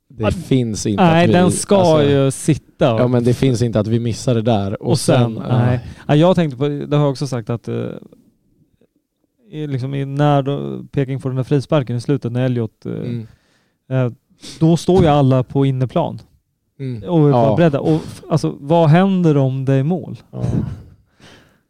det 0.08 0.22
Ja, 0.22 0.30
finns 0.30 0.86
inte 0.86 1.02
Nej, 1.04 1.22
att 1.24 1.28
vi, 1.28 1.32
den 1.32 1.50
ska 1.52 1.76
alltså, 1.76 2.10
ju 2.10 2.30
sitta. 2.30 2.84
Ja 2.84 3.08
men 3.08 3.24
det 3.24 3.34
finns 3.34 3.62
inte 3.62 3.80
att 3.80 3.86
vi 3.86 4.00
missar 4.00 4.34
det 4.34 4.42
där 4.42 4.82
och, 4.82 4.90
Och 4.90 4.98
sen, 4.98 5.34
ja. 5.34 5.58
nej. 5.58 5.80
Ja, 6.08 6.14
jag 6.16 6.36
tänkte 6.36 6.56
på, 6.58 6.68
det 6.68 6.96
har 6.96 7.04
jag 7.04 7.10
också 7.10 7.26
sagt 7.26 7.50
att 7.50 7.68
eh, 7.68 7.86
liksom, 9.50 10.14
när 10.14 10.42
då, 10.42 10.84
Peking 10.92 11.20
får 11.20 11.28
den 11.30 11.36
där 11.36 11.42
frisparken 11.44 11.96
i 11.96 12.00
slutet, 12.00 12.32
när 12.32 12.44
Elliot, 12.44 12.86
eh, 12.86 12.92
Mm. 12.92 13.26
eh, 13.90 14.12
då 14.60 14.76
står 14.76 15.02
ju 15.02 15.08
alla 15.08 15.42
på 15.42 15.66
inneplan 15.66 16.18
Mm. 16.78 17.02
och 17.10 17.28
är 17.28 17.32
bara 17.32 17.46
Ja. 17.46 17.56
beredda. 17.56 17.80
Och, 17.80 18.00
alltså, 18.30 18.56
vad 18.60 18.88
händer 18.88 19.36
om 19.36 19.64
det 19.64 19.72
är 19.74 19.82
mål? 19.82 20.16
Ja. 20.30 20.44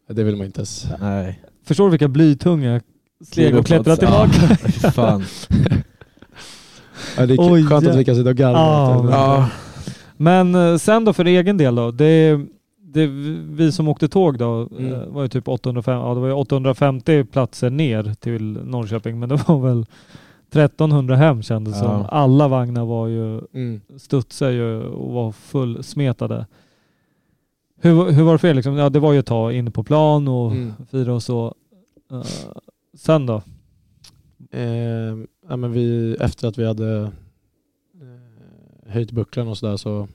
Det 0.09 0.23
vill 0.23 0.35
man 0.35 0.45
inte 0.45 0.59
ens... 0.59 0.87
Nej. 0.99 1.43
Förstår 1.65 1.85
du 1.85 1.91
vilka 1.91 2.07
blytunga 2.07 2.81
steg 3.23 3.55
och 3.55 3.65
klättra 3.65 3.95
tillbaka? 3.95 4.31
fy 4.57 4.91
fan. 4.91 5.23
Ja, 7.17 7.25
det 7.25 7.33
är 7.33 7.53
Oj, 7.53 7.63
skönt 7.65 7.87
att 7.87 7.95
vi 7.95 8.05
kan 8.05 8.15
sitta 8.15 8.29
och 8.29 8.35
garva. 8.35 9.01
Det. 9.03 9.09
Ja. 9.11 9.49
Men 10.17 10.55
eh, 10.55 10.77
sen 10.77 11.05
då 11.05 11.13
för 11.13 11.25
egen 11.25 11.57
del 11.57 11.75
då? 11.75 11.91
Det, 11.91 12.39
det, 12.81 13.07
vi 13.49 13.71
som 13.71 13.87
åkte 13.87 14.07
tåg 14.07 14.37
då 14.37 14.69
Mm. 14.77 14.93
eh, 14.93 15.07
var 15.07 15.21
ju 15.21 15.27
typ 15.27 15.47
805, 15.47 15.97
ja, 15.99 16.13
det 16.13 16.19
var 16.19 16.27
ju 16.27 16.33
850 16.33 17.23
platser 17.23 17.69
ner 17.69 18.13
till 18.19 18.43
Norrköping 18.63 19.19
men 19.19 19.29
det 19.29 19.35
var 19.47 19.59
väl 19.59 19.85
1300 20.51 21.15
hem 21.15 21.41
kändes 21.43 21.75
Ja. 21.75 21.81
som. 21.81 22.05
Alla 22.09 22.47
vagnar 22.47 22.85
var 22.85 23.07
ju, 23.07 23.41
Mm. 23.53 23.81
studsade 23.97 24.51
ju 24.53 24.81
och 24.83 25.13
var 25.13 25.31
fullsmetade. 25.31 26.45
Hur, 27.81 28.11
hur 28.11 28.23
var 28.23 28.31
det 28.31 28.37
för 28.39 28.47
er 28.47 28.53
liksom? 28.53 28.77
Ja, 28.77 28.89
det 28.89 28.99
var 28.99 29.13
ju 29.13 29.19
att 29.19 29.25
ta 29.25 29.51
in 29.51 29.71
på 29.71 29.83
plan 29.83 30.27
och 30.27 30.51
Mm. 30.51 30.73
fira 30.91 31.13
och 31.13 31.23
så. 31.23 31.53
Eh, 32.11 32.17
sen 32.93 33.25
då? 33.25 33.41
Eh, 34.51 35.17
ja, 35.49 35.55
men 35.57 35.71
vi, 35.71 36.15
efter 36.19 36.47
att 36.47 36.57
vi 36.57 36.65
hade 36.65 37.11
eh, 38.01 38.91
höjt 38.91 39.11
bucklan 39.11 39.47
och 39.47 39.57
sådär 39.57 39.77
så 39.77 40.07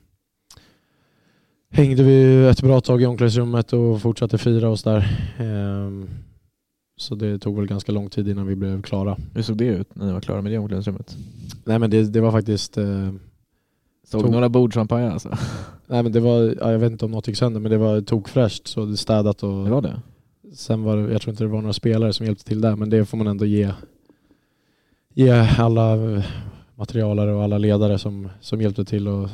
hängde 1.70 2.02
vi 2.02 2.46
ett 2.46 2.62
bra 2.62 2.80
tag 2.80 3.02
i 3.02 3.06
omklädningsrummet 3.06 3.72
och 3.72 4.02
fortsatte 4.02 4.38
fira 4.38 4.68
oss 4.68 4.82
där. 4.82 4.98
Eh, 5.38 6.08
så 6.96 7.14
det 7.14 7.38
tog 7.38 7.56
väl 7.56 7.66
ganska 7.66 7.92
lång 7.92 8.10
tid 8.10 8.28
innan 8.28 8.46
vi 8.46 8.56
blev 8.56 8.82
klara. 8.82 9.16
Hur 9.34 9.42
såg 9.42 9.56
det 9.56 9.64
ut 9.66 9.94
när 9.94 10.06
ni 10.06 10.12
var 10.12 10.20
klara 10.20 10.42
med 10.42 10.52
det 10.52 10.58
omklädningsrummet? 10.58 11.16
Nej 11.64 11.78
men 11.78 11.90
det, 11.90 12.02
det 12.12 12.20
var 12.20 12.32
faktiskt 12.32 12.78
eh, 12.78 13.12
Såg 14.06 14.22
Tog- 14.22 14.30
några 14.30 14.48
bord 14.48 14.88
pajade 14.88 15.12
alltså? 15.12 15.28
Nej 15.86 16.02
men 16.02 16.12
det 16.12 16.20
var, 16.20 16.54
ja, 16.60 16.72
jag 16.72 16.78
vet 16.78 16.92
inte 16.92 17.04
om 17.04 17.10
något 17.10 17.28
gick 17.28 17.36
sönder 17.36 17.60
men 17.60 17.70
det 17.70 17.78
var 17.78 18.00
tokfräscht 18.00 18.66
så 18.66 18.84
det 18.84 18.96
städat 18.96 19.42
och 19.42 19.64
Det 19.64 19.70
var 19.70 19.82
det? 19.82 20.00
Sen 20.54 20.82
var 20.82 20.96
det, 20.96 21.12
jag 21.12 21.22
tror 21.22 21.32
inte 21.32 21.44
det 21.44 21.48
var 21.48 21.60
några 21.60 21.72
spelare 21.72 22.12
som 22.12 22.26
hjälpte 22.26 22.44
till 22.44 22.60
där 22.60 22.76
men 22.76 22.90
det 22.90 23.04
får 23.04 23.16
man 23.18 23.26
ändå 23.26 23.44
ge, 23.44 23.72
ge 25.14 25.30
alla 25.58 26.12
eh, 26.12 26.24
materialare 26.74 27.34
och 27.34 27.42
alla 27.42 27.58
ledare 27.58 27.98
som, 27.98 28.28
som 28.40 28.60
hjälpte 28.60 28.84
till 28.84 29.08
och 29.08 29.24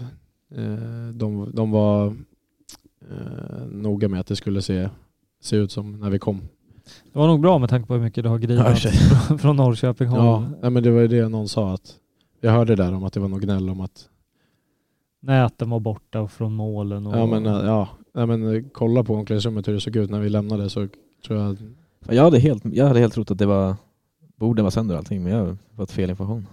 eh, 0.55 1.09
de, 1.15 1.51
de 1.55 1.71
var 1.71 2.07
eh, 3.11 3.67
noga 3.71 4.09
med 4.09 4.21
att 4.21 4.27
det 4.27 4.37
skulle 4.37 4.63
se, 4.63 4.89
se 5.41 5.57
ut 5.57 5.73
som 5.73 6.01
när 6.01 6.11
vi 6.11 6.19
kom. 6.19 6.41
Det 7.13 7.19
var 7.19 7.27
nog 7.27 7.41
bra 7.41 7.59
med 7.59 7.69
tanke 7.71 7.87
på 7.87 7.95
hur 7.95 8.01
mycket 8.01 8.25
det 8.25 8.31
har 8.31 8.39
Ja, 8.43 8.47
grinat 8.47 8.79
sig. 8.79 8.93
från 9.39 9.57
Norrköping. 9.57 10.09
Ja, 10.11 10.45
nej, 10.63 10.71
men 10.71 10.83
det 10.83 10.91
var 10.91 11.01
ju 11.01 11.09
det 11.09 11.29
någon 11.29 11.49
sa 11.49 11.73
att 11.75 11.97
jag 12.41 12.53
hörde 12.53 12.77
där 12.77 12.95
om 12.95 13.05
att 13.05 13.13
det 13.13 13.21
var 13.21 13.29
något 13.29 13.43
gnäll 13.43 13.71
om 13.71 13.81
att 13.81 14.09
näten 15.21 15.71
var 15.71 15.81
borta 15.81 16.29
från 16.29 16.55
målen. 16.55 17.07
Och, 17.07 17.17
Ja 17.19 17.27
men, 17.27 17.47
eh, 17.47 17.53
ja. 17.53 17.89
ja, 18.13 18.27
men 18.27 18.71
kolla 18.71 19.05
på 19.05 19.15
omklädningsrummet 19.15 19.69
hur 19.69 19.73
det 19.73 19.81
såg 19.81 19.97
ut 19.97 20.11
när 20.11 20.21
vi 20.21 20.29
lämnade 20.29 20.71
så 20.71 20.89
tror 21.27 21.39
jag... 21.41 21.57
Jag 22.09 22.23
hade 22.25 22.39
helt, 22.39 22.63
jag 22.73 22.87
hade 22.87 23.01
helt 23.01 23.15
trott 23.15 23.31
att 23.31 23.39
det 23.39 23.47
var 23.47 23.77
borden 24.37 24.65
var 24.65 24.71
sönder 24.71 24.95
och 24.95 24.99
allting 24.99 25.23
men 25.23 25.33
jag 25.33 25.45
har 25.45 25.57
fått 25.77 25.91
fel 25.91 26.11
information. 26.11 26.47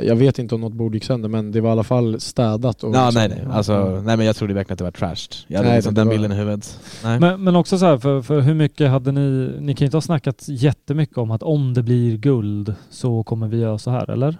Jag 0.00 0.16
vet 0.16 0.38
inte 0.38 0.54
om 0.54 0.60
något 0.60 0.72
bord 0.72 0.94
gick 0.94 1.04
sönder 1.04 1.28
men 1.28 1.52
det 1.52 1.60
var 1.60 1.68
i 1.70 1.72
alla 1.72 1.84
fall 1.84 2.20
städat. 2.20 2.84
Och 2.84 2.94
Ja, 2.94 3.04
liksom- 3.06 3.20
nej, 3.20 3.42
nej. 3.44 3.54
Alltså, 3.56 4.00
nej 4.04 4.16
men 4.16 4.26
jag 4.26 4.36
trodde 4.36 4.54
verkligen 4.54 4.74
att 4.74 4.78
det 4.78 4.84
var 4.84 4.90
trashed. 4.90 5.34
Jag 5.46 5.58
hade 5.58 5.68
Nej, 5.68 5.76
liksom 5.78 5.94
det 5.94 6.00
den 6.00 6.06
var- 6.08 6.14
bilden 6.14 6.32
i 6.32 6.34
huvudet. 6.34 6.80
Nej. 7.04 7.20
Men, 7.20 7.44
men 7.44 7.56
också 7.56 7.78
så 7.78 7.86
här, 7.86 7.98
för, 7.98 8.22
för 8.22 8.40
hur 8.40 8.54
mycket 8.54 8.90
hade 8.90 9.12
ni, 9.12 9.56
ni 9.60 9.74
kan 9.74 9.84
ju 9.84 9.86
inte 9.86 9.96
ha 9.96 10.02
snackat 10.02 10.44
jättemycket 10.48 11.18
om 11.18 11.30
att 11.30 11.42
om 11.42 11.74
det 11.74 11.82
blir 11.82 12.16
guld 12.16 12.74
så 12.90 13.22
kommer 13.22 13.48
vi 13.48 13.56
göra 13.58 13.78
så 13.78 13.90
här, 13.90 14.10
eller? 14.10 14.36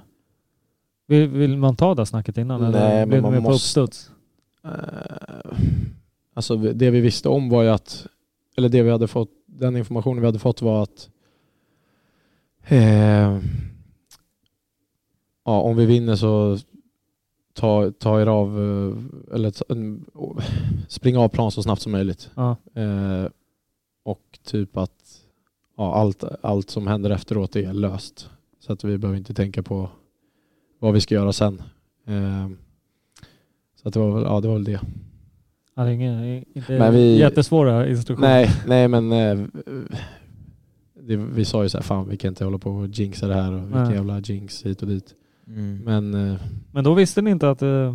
Vill, 1.06 1.28
vill 1.28 1.56
man 1.56 1.76
ta 1.76 1.94
det 1.94 2.06
snacket 2.06 2.38
innan? 2.38 2.60
Nej, 2.60 2.68
eller 2.70 3.06
men 3.06 3.22
man 3.22 3.32
mer 3.32 3.40
på 3.40 3.50
måste- 3.50 3.80
uppstuds? 3.80 4.10
Eh, 4.64 4.70
Alltså 6.34 6.56
det 6.56 6.90
vi 6.90 7.00
visste 7.00 7.28
om 7.28 7.48
var 7.48 7.62
ju 7.62 7.68
att, 7.68 8.06
eller 8.58 8.68
det 8.68 8.82
vi 8.82 8.90
hade 8.90 9.06
fått, 9.06 9.30
den 9.46 9.76
informationen 9.76 10.20
vi 10.20 10.26
hade 10.26 10.38
fått 10.38 10.62
var 10.62 10.82
att 10.82 11.10
eh, 12.68 13.38
ja, 15.44 15.60
om 15.60 15.76
vi 15.76 15.86
vinner 15.86 16.16
så 16.16 16.58
ta, 17.52 17.92
ta 17.92 18.20
er 18.20 18.26
av, 18.26 18.48
eh, 18.48 19.34
eller 19.34 19.50
ta, 19.50 19.64
springa 20.88 21.20
av 21.20 21.28
plan 21.28 21.50
så 21.50 21.62
snabbt 21.62 21.82
som 21.82 21.92
möjligt. 21.92 22.30
Ja. 22.34 22.56
Eh, 22.74 23.26
och 24.02 24.38
typ 24.44 24.76
att 24.76 25.20
ja, 25.76 25.94
allt, 25.94 26.24
allt 26.42 26.70
som 26.70 26.86
händer 26.86 27.10
efteråt 27.10 27.56
är 27.56 27.72
löst. 27.72 28.30
Så 28.58 28.72
att 28.72 28.84
vi 28.84 28.98
behöver 28.98 29.18
inte 29.18 29.34
tänka 29.34 29.62
på 29.62 29.90
vad 30.78 30.94
vi 30.94 31.00
ska 31.00 31.14
göra 31.14 31.32
sen. 31.32 31.62
Eh, 32.06 32.48
så 33.82 33.88
att 33.88 33.94
det 33.94 34.00
var 34.00 34.10
väl, 34.10 34.22
ja 34.22 34.40
det 34.40 34.48
var 34.48 34.54
väl 34.54 34.64
det. 34.64 34.80
Ja, 35.78 35.84
det 35.84 35.90
är 35.90 35.94
inga, 35.94 36.42
inte 36.52 36.78
Men 36.78 36.92
vi- 36.94 37.18
jättesvåra 37.18 37.88
instruktioner. 37.88 38.28
Nej, 38.28 38.50
nej 38.66 38.88
men 38.88 39.12
eh, 39.12 39.46
det, 41.02 41.16
vi 41.16 41.44
sa 41.44 41.62
ju 41.62 41.68
så 41.68 41.78
här, 41.78 41.82
fan 41.82 42.08
vi 42.08 42.16
kan 42.16 42.28
inte 42.28 42.44
hålla 42.44 42.58
på 42.58 42.70
och 42.70 42.86
jinxa 42.88 43.28
det 43.28 43.34
här 43.34 43.52
och 43.52 43.62
Nej. 43.70 43.94
jävla 43.94 44.18
jinx 44.20 44.62
hit 44.66 44.82
och 44.82 44.88
dit. 44.88 45.14
Mm. 45.46 45.78
Men 45.84 46.14
eh, 46.32 46.40
Men 46.72 46.84
då 46.84 46.94
visste 46.94 47.22
ni 47.22 47.30
inte 47.30 47.50
att 47.50 47.62
eh, 47.62 47.94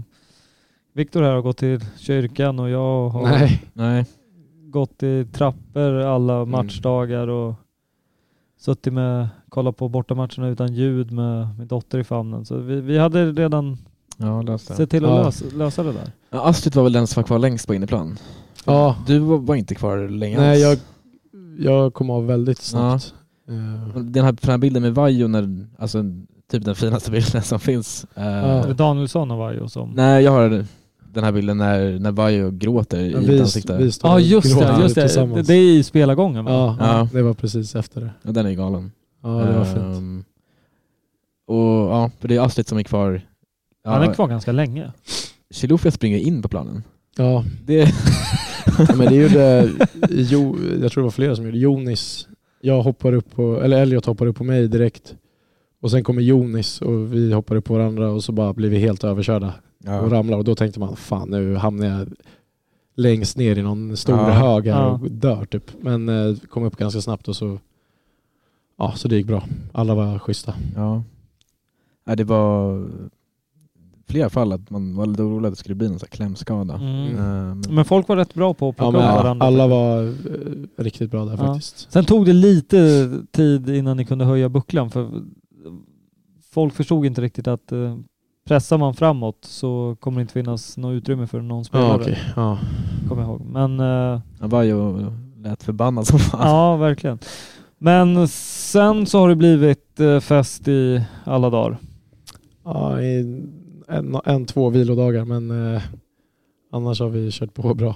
Viktor 0.93 1.21
här 1.21 1.33
har 1.33 1.41
gått 1.41 1.57
till 1.57 1.79
kyrkan 1.97 2.59
och 2.59 2.69
jag 2.69 3.09
har 3.09 3.23
nej. 3.23 3.63
Nej. 3.73 4.05
gått 4.69 5.03
i 5.03 5.25
trappor 5.31 5.93
alla 5.95 6.45
matchdagar 6.45 7.27
och 7.27 7.53
suttit 8.59 8.93
med, 8.93 9.27
kollat 9.49 9.77
på 9.77 9.89
bortamatcherna 9.89 10.47
utan 10.47 10.73
ljud 10.73 11.11
med 11.11 11.47
min 11.57 11.67
dotter 11.67 11.99
i 11.99 12.03
famnen. 12.03 12.45
Så 12.45 12.57
vi, 12.57 12.81
vi 12.81 12.97
hade 12.97 13.31
redan 13.31 13.77
Ja, 14.25 14.43
det. 14.45 14.57
sett 14.59 14.89
till 14.89 15.05
att 15.05 15.11
Ja. 15.11 15.23
lösa, 15.23 15.45
lösa 15.55 15.83
det 15.83 15.91
där. 15.91 16.11
Ja, 16.29 16.45
Astrid 16.49 16.75
var 16.75 16.83
väl 16.83 16.93
den 16.93 17.07
som 17.07 17.21
var 17.21 17.27
kvar 17.27 17.39
längst 17.39 17.67
på 17.67 17.73
inneplan? 17.73 18.17
Ja, 18.65 18.95
Du 19.07 19.19
var, 19.19 19.37
var 19.37 19.55
inte 19.55 19.75
kvar 19.75 20.07
länge 20.07 20.39
nej 20.39 20.59
jag, 20.61 20.77
jag 21.59 21.93
kom 21.93 22.09
av 22.09 22.25
väldigt 22.25 22.61
snabbt. 22.61 23.13
Eh, 23.47 23.97
Den 23.97 24.25
här, 24.25 24.31
den 24.41 24.51
här 24.51 24.57
bilden 24.57 24.81
med 24.81 24.95
Vajo, 24.95 25.27
när, 25.27 25.67
alltså 25.77 26.03
typ 26.51 26.65
den 26.65 26.75
finaste 26.75 27.11
bilden 27.11 27.41
som 27.41 27.59
finns. 27.59 28.05
Eh, 28.15 28.23
Är 28.23 28.67
det 28.67 28.73
Danielsson 28.73 29.31
och 29.31 29.37
Vajo 29.37 29.67
som... 29.69 29.89
Nej, 29.95 30.23
jag 30.23 30.31
har 30.31 30.65
den 31.13 31.23
här 31.23 31.31
bilden 31.31 31.57
när, 31.57 31.99
när 31.99 32.11
Vajo 32.11 32.51
gråter 32.51 32.99
i 32.99 33.11
Ja, 33.11 33.19
ett 33.19 33.27
vi, 33.29 33.39
ansikte. 33.41 33.77
vi 33.77 33.91
Ja 34.03 34.13
och 34.13 34.21
just 34.21 34.59
det, 34.59 34.79
just 34.81 34.95
det. 34.95 35.41
det. 35.41 35.53
är 35.53 35.61
i 35.77 35.83
spelargången 35.83 36.45
va? 36.45 36.51
Ja, 36.51 36.77
Ja. 36.79 37.07
det 37.13 37.21
var 37.21 37.33
precis 37.33 37.75
efter 37.75 38.01
det. 38.01 38.09
Ja, 38.21 38.31
den 38.31 38.45
är 38.45 38.51
galen. 38.53 38.91
Ja, 39.23 39.29
det 39.29 39.57
var 39.57 39.65
fint. 39.65 39.77
Ehm, 39.77 40.23
och 41.47 41.57
ja, 41.91 42.11
för 42.19 42.27
det 42.27 42.35
är 42.35 42.41
Astrid 42.41 42.67
som 42.67 42.77
är 42.77 42.83
kvar. 42.83 43.21
Ja, 43.83 43.91
Han 43.91 44.03
är 44.09 44.13
kvar 44.13 44.27
ganska 44.27 44.51
länge. 44.51 44.91
Chilufya 45.51 45.91
springer 45.91 46.17
in 46.17 46.41
på 46.41 46.47
planen. 46.47 46.83
Ja, 47.17 47.43
Det, 47.65 47.79
Ja, 48.77 48.95
men 48.95 49.07
det 49.07 49.15
gjorde, 49.15 49.69
jo, 50.09 50.57
jag 50.81 50.91
tror 50.91 51.01
det 51.01 51.05
var 51.05 51.11
flera 51.11 51.35
som 51.35 51.45
gjorde. 51.45 51.57
Jonis, 51.57 52.27
jag 52.61 52.81
hoppar 52.83 53.13
upp 53.13 53.31
på, 53.35 53.61
eller 53.61 53.81
Elliot 53.81 54.05
hoppar 54.05 54.25
upp 54.25 54.35
på 54.35 54.43
mig 54.43 54.67
direkt. 54.67 55.15
Och 55.81 55.91
sen 55.91 56.03
kommer 56.03 56.21
Jonis 56.21 56.81
och 56.81 57.13
vi 57.13 57.33
hoppar 57.33 57.55
upp 57.55 57.65
på 57.65 57.73
varandra 57.73 58.09
och 58.11 58.23
så 58.23 58.31
bara 58.31 58.53
blir 58.53 58.69
vi 58.69 58.77
helt 58.79 59.03
överkörda 59.03 59.47
och 59.47 59.89
ja. 59.89 59.91
ramlar. 60.09 60.37
Och 60.37 60.43
då 60.43 60.55
tänkte 60.55 60.79
man, 60.79 60.95
fan 60.95 61.29
nu 61.29 61.55
hamnar 61.55 61.87
jag 61.87 62.07
längst 62.95 63.37
ner 63.37 63.57
i 63.57 63.61
någon 63.61 63.97
stor 63.97 64.15
Ja. 64.17 64.29
hög 64.29 64.67
här 64.67 64.71
Ja. 64.81 64.87
och 64.89 65.11
dör 65.11 65.45
typ. 65.45 65.71
Men 65.81 66.09
eh, 66.09 66.35
kom 66.49 66.63
upp 66.63 66.77
ganska 66.77 67.01
snabbt 67.01 67.27
och 67.27 67.35
så, 67.35 67.59
ja 68.77 68.93
så 68.95 69.07
det 69.07 69.15
gick 69.15 69.27
bra. 69.27 69.43
Alla 69.71 69.95
var 69.95 70.19
schyssta. 70.19 70.55
ja. 70.75 71.03
Nej, 72.05 72.15
det 72.17 72.23
var 72.23 72.85
flera 74.07 74.29
fall 74.29 74.51
att 74.51 74.69
man 74.69 74.95
var 74.95 75.05
lite 75.05 75.23
orolig 75.23 75.47
att 75.47 75.53
det 75.53 75.59
skulle 75.59 75.75
bli 75.75 75.89
någon 75.89 75.99
sån 75.99 76.07
här 76.11 76.15
klämskada. 76.17 76.73
Mm. 76.75 77.17
Ehm, 77.19 77.61
Men 77.69 77.85
folk 77.85 78.07
var 78.07 78.15
rätt 78.15 78.33
bra 78.33 78.53
på 78.53 78.69
att 78.69 78.75
Ja, 78.77 78.91
plocka 78.91 78.97
men 79.07 79.15
upp 79.17 79.23
varandra. 79.23 79.45
alla 79.45 79.67
var 79.67 80.03
eh, 80.03 80.11
riktigt 80.83 81.11
bra 81.11 81.25
där 81.25 81.31
Ja. 81.31 81.37
faktiskt. 81.37 81.91
Sen 81.91 82.05
tog 82.05 82.25
det 82.25 82.33
lite 82.33 83.09
tid 83.31 83.69
innan 83.69 83.97
ni 83.97 84.05
kunde 84.05 84.25
höja 84.25 84.49
bucklan 84.49 84.89
för 84.89 85.09
folk 86.51 86.73
förstod 86.73 87.05
inte 87.05 87.21
riktigt 87.21 87.47
att 87.47 87.71
eh, 87.71 87.97
pressar 88.47 88.77
man 88.77 88.93
framåt 88.93 89.37
så 89.41 89.97
kommer 89.99 90.17
det 90.17 90.21
inte 90.21 90.33
finnas 90.33 90.77
något 90.77 90.93
utrymme 90.93 91.27
för 91.27 91.41
någon 91.41 91.65
spelare. 91.65 91.87
Ja, 91.89 91.95
okej. 92.01 92.17
ja. 92.35 92.59
Kommer 93.09 93.21
jag 93.21 93.29
ihåg. 93.29 93.41
Men 93.45 93.79
eh, 93.79 94.21
ja, 94.39 94.47
Vajo 94.47 95.11
lät 95.37 95.63
förbannad 95.63 96.07
som 96.07 96.19
fan. 96.19 96.47
ja, 96.47 96.75
verkligen. 96.77 97.19
Men 97.77 98.27
sen 98.27 99.05
så 99.05 99.19
har 99.19 99.29
det 99.29 99.35
blivit 99.35 99.99
eh, 99.99 100.19
fest 100.19 100.67
i 100.67 101.01
alla 101.23 101.49
dagar. 101.49 101.77
Ja, 102.65 103.01
i 103.01 103.43
en, 103.93 104.19
en, 104.25 104.45
två 104.45 104.69
vilodagar 104.69 105.25
men 105.25 105.73
eh, 105.75 105.81
annars 106.71 106.99
har 106.99 107.09
vi 107.09 107.31
kört 107.31 107.53
på 107.53 107.73
bra. 107.73 107.95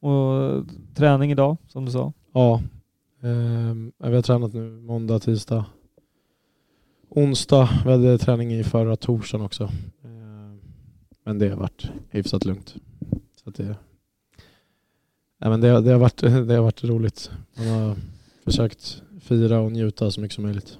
Och 0.00 0.42
eh, 0.42 0.62
träning 0.94 1.30
idag, 1.30 1.56
som 1.68 1.84
du 1.84 1.92
sa. 1.92 2.12
Ja, 2.32 2.62
ehm, 3.22 3.92
vi 3.98 4.14
har 4.14 4.22
tränat 4.22 4.52
nu 4.52 4.70
måndag, 4.70 5.18
tisdag, 5.18 5.64
onsdag. 7.08 7.68
Vi 7.84 7.90
hade 7.90 8.18
träning 8.18 8.52
i 8.52 8.64
förra 8.64 8.96
torsdagen 8.96 9.46
också. 9.46 9.64
Ehm, 10.04 10.60
men 11.24 11.38
det 11.38 11.48
har 11.48 11.56
varit 11.56 11.90
hyfsat 12.10 12.44
lugnt. 12.44 12.74
Så 13.44 13.50
det, 13.50 13.76
ja, 15.38 15.50
men 15.50 15.60
det, 15.60 15.80
det, 15.80 15.90
har 15.90 15.98
varit, 15.98 16.20
det 16.20 16.54
har 16.54 16.62
varit 16.62 16.84
roligt. 16.84 17.30
Man 17.56 17.66
har 17.66 17.96
försökt 18.44 19.02
fira 19.20 19.60
och 19.60 19.72
njuta 19.72 20.10
så 20.10 20.20
mycket 20.20 20.34
som 20.34 20.44
möjligt. 20.44 20.78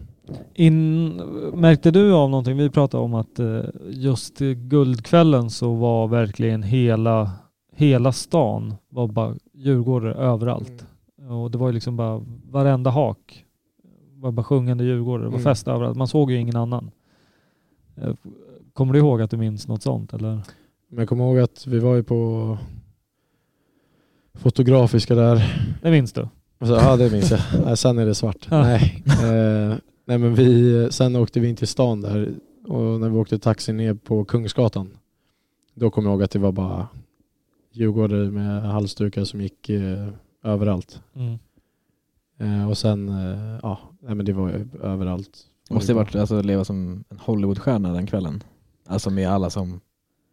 In, 0.54 1.08
märkte 1.54 1.90
du 1.90 2.12
av 2.12 2.30
någonting? 2.30 2.56
Vi 2.56 2.70
pratade 2.70 3.02
om 3.04 3.14
att 3.14 3.38
eh, 3.38 3.60
just 3.90 4.38
guldkvällen 4.56 5.50
så 5.50 5.74
var 5.74 6.08
verkligen 6.08 6.62
hela, 6.62 7.30
hela 7.76 8.12
stan 8.12 8.74
var 8.88 9.06
bara 9.08 9.34
djurgårdare 9.54 10.14
överallt. 10.14 10.86
Och 11.30 11.50
det 11.50 11.58
var 11.58 11.66
ju 11.68 11.72
liksom 11.72 11.96
bara 11.96 12.22
varenda 12.50 12.90
hak 12.90 13.44
var 14.14 14.32
bara 14.32 14.44
sjungande 14.44 14.84
djurgårdare. 14.84 15.26
Det 15.26 15.30
var 15.30 15.38
Mm. 15.38 15.44
fest 15.44 15.68
överallt. 15.68 15.96
Man 15.96 16.08
såg 16.08 16.30
ju 16.30 16.36
ingen 16.38 16.56
annan. 16.56 16.90
Eh, 17.96 18.14
Kommer 18.72 18.92
du 18.92 18.98
ihåg 18.98 19.22
att 19.22 19.30
du 19.30 19.36
minns 19.36 19.68
något 19.68 19.82
sånt 19.82 20.12
eller? 20.14 20.40
Men 20.88 20.98
jag 20.98 21.08
kommer 21.08 21.24
ihåg 21.24 21.38
att 21.38 21.66
vi 21.66 21.78
var 21.78 21.94
ju 21.94 22.02
på 22.02 22.58
Fotografiska 24.34 25.14
där 25.14 25.64
Det 25.82 25.90
minns 25.90 26.12
du? 26.12 26.28
Alltså, 26.58 26.76
ja 26.76 26.96
det 26.96 27.12
minns 27.12 27.30
jag. 27.30 27.40
Nej, 27.64 27.76
sen 27.76 27.98
är 27.98 28.06
det 28.06 28.14
svart. 28.14 28.46
Ja. 28.50 28.62
Nej. 28.62 29.02
Eh, 29.06 29.74
nej 30.08 30.18
men 30.18 30.34
vi, 30.34 30.88
sen 30.90 31.16
åkte 31.16 31.40
vi 31.40 31.48
in 31.48 31.56
till 31.56 31.68
stan 31.68 32.00
där 32.00 32.34
och 32.64 33.00
när 33.00 33.08
vi 33.08 33.18
åkte 33.18 33.38
taxi 33.38 33.72
ner 33.72 33.94
på 33.94 34.24
Kungsgatan 34.24 34.90
då 35.74 35.90
kommer 35.90 36.08
jag 36.08 36.14
ihåg 36.14 36.22
att 36.22 36.30
det 36.30 36.38
var 36.38 36.52
bara 36.52 36.88
djurgårdare 37.72 38.30
med 38.30 38.62
halsdukar 38.62 39.24
som 39.24 39.40
gick 39.40 39.68
eh, 39.68 40.08
överallt. 40.42 41.02
Mm. 41.14 41.38
Eh, 42.38 42.68
och 42.68 42.78
sen, 42.78 43.08
eh, 43.08 43.58
ja, 43.62 43.78
nej 44.00 44.14
men 44.14 44.26
det 44.26 44.32
var 44.32 44.48
ju 44.48 44.68
överallt. 44.82 45.38
Det 45.68 45.74
måste 45.74 45.92
ju 45.92 45.96
varit 45.96 46.14
alltså, 46.14 46.42
leva 46.42 46.64
som 46.64 47.04
en 47.08 47.18
Hollywoodstjärna 47.18 47.92
den 47.92 48.06
kvällen. 48.06 48.42
Alltså 48.86 49.10
med 49.10 49.28
alla 49.28 49.50
som, 49.50 49.80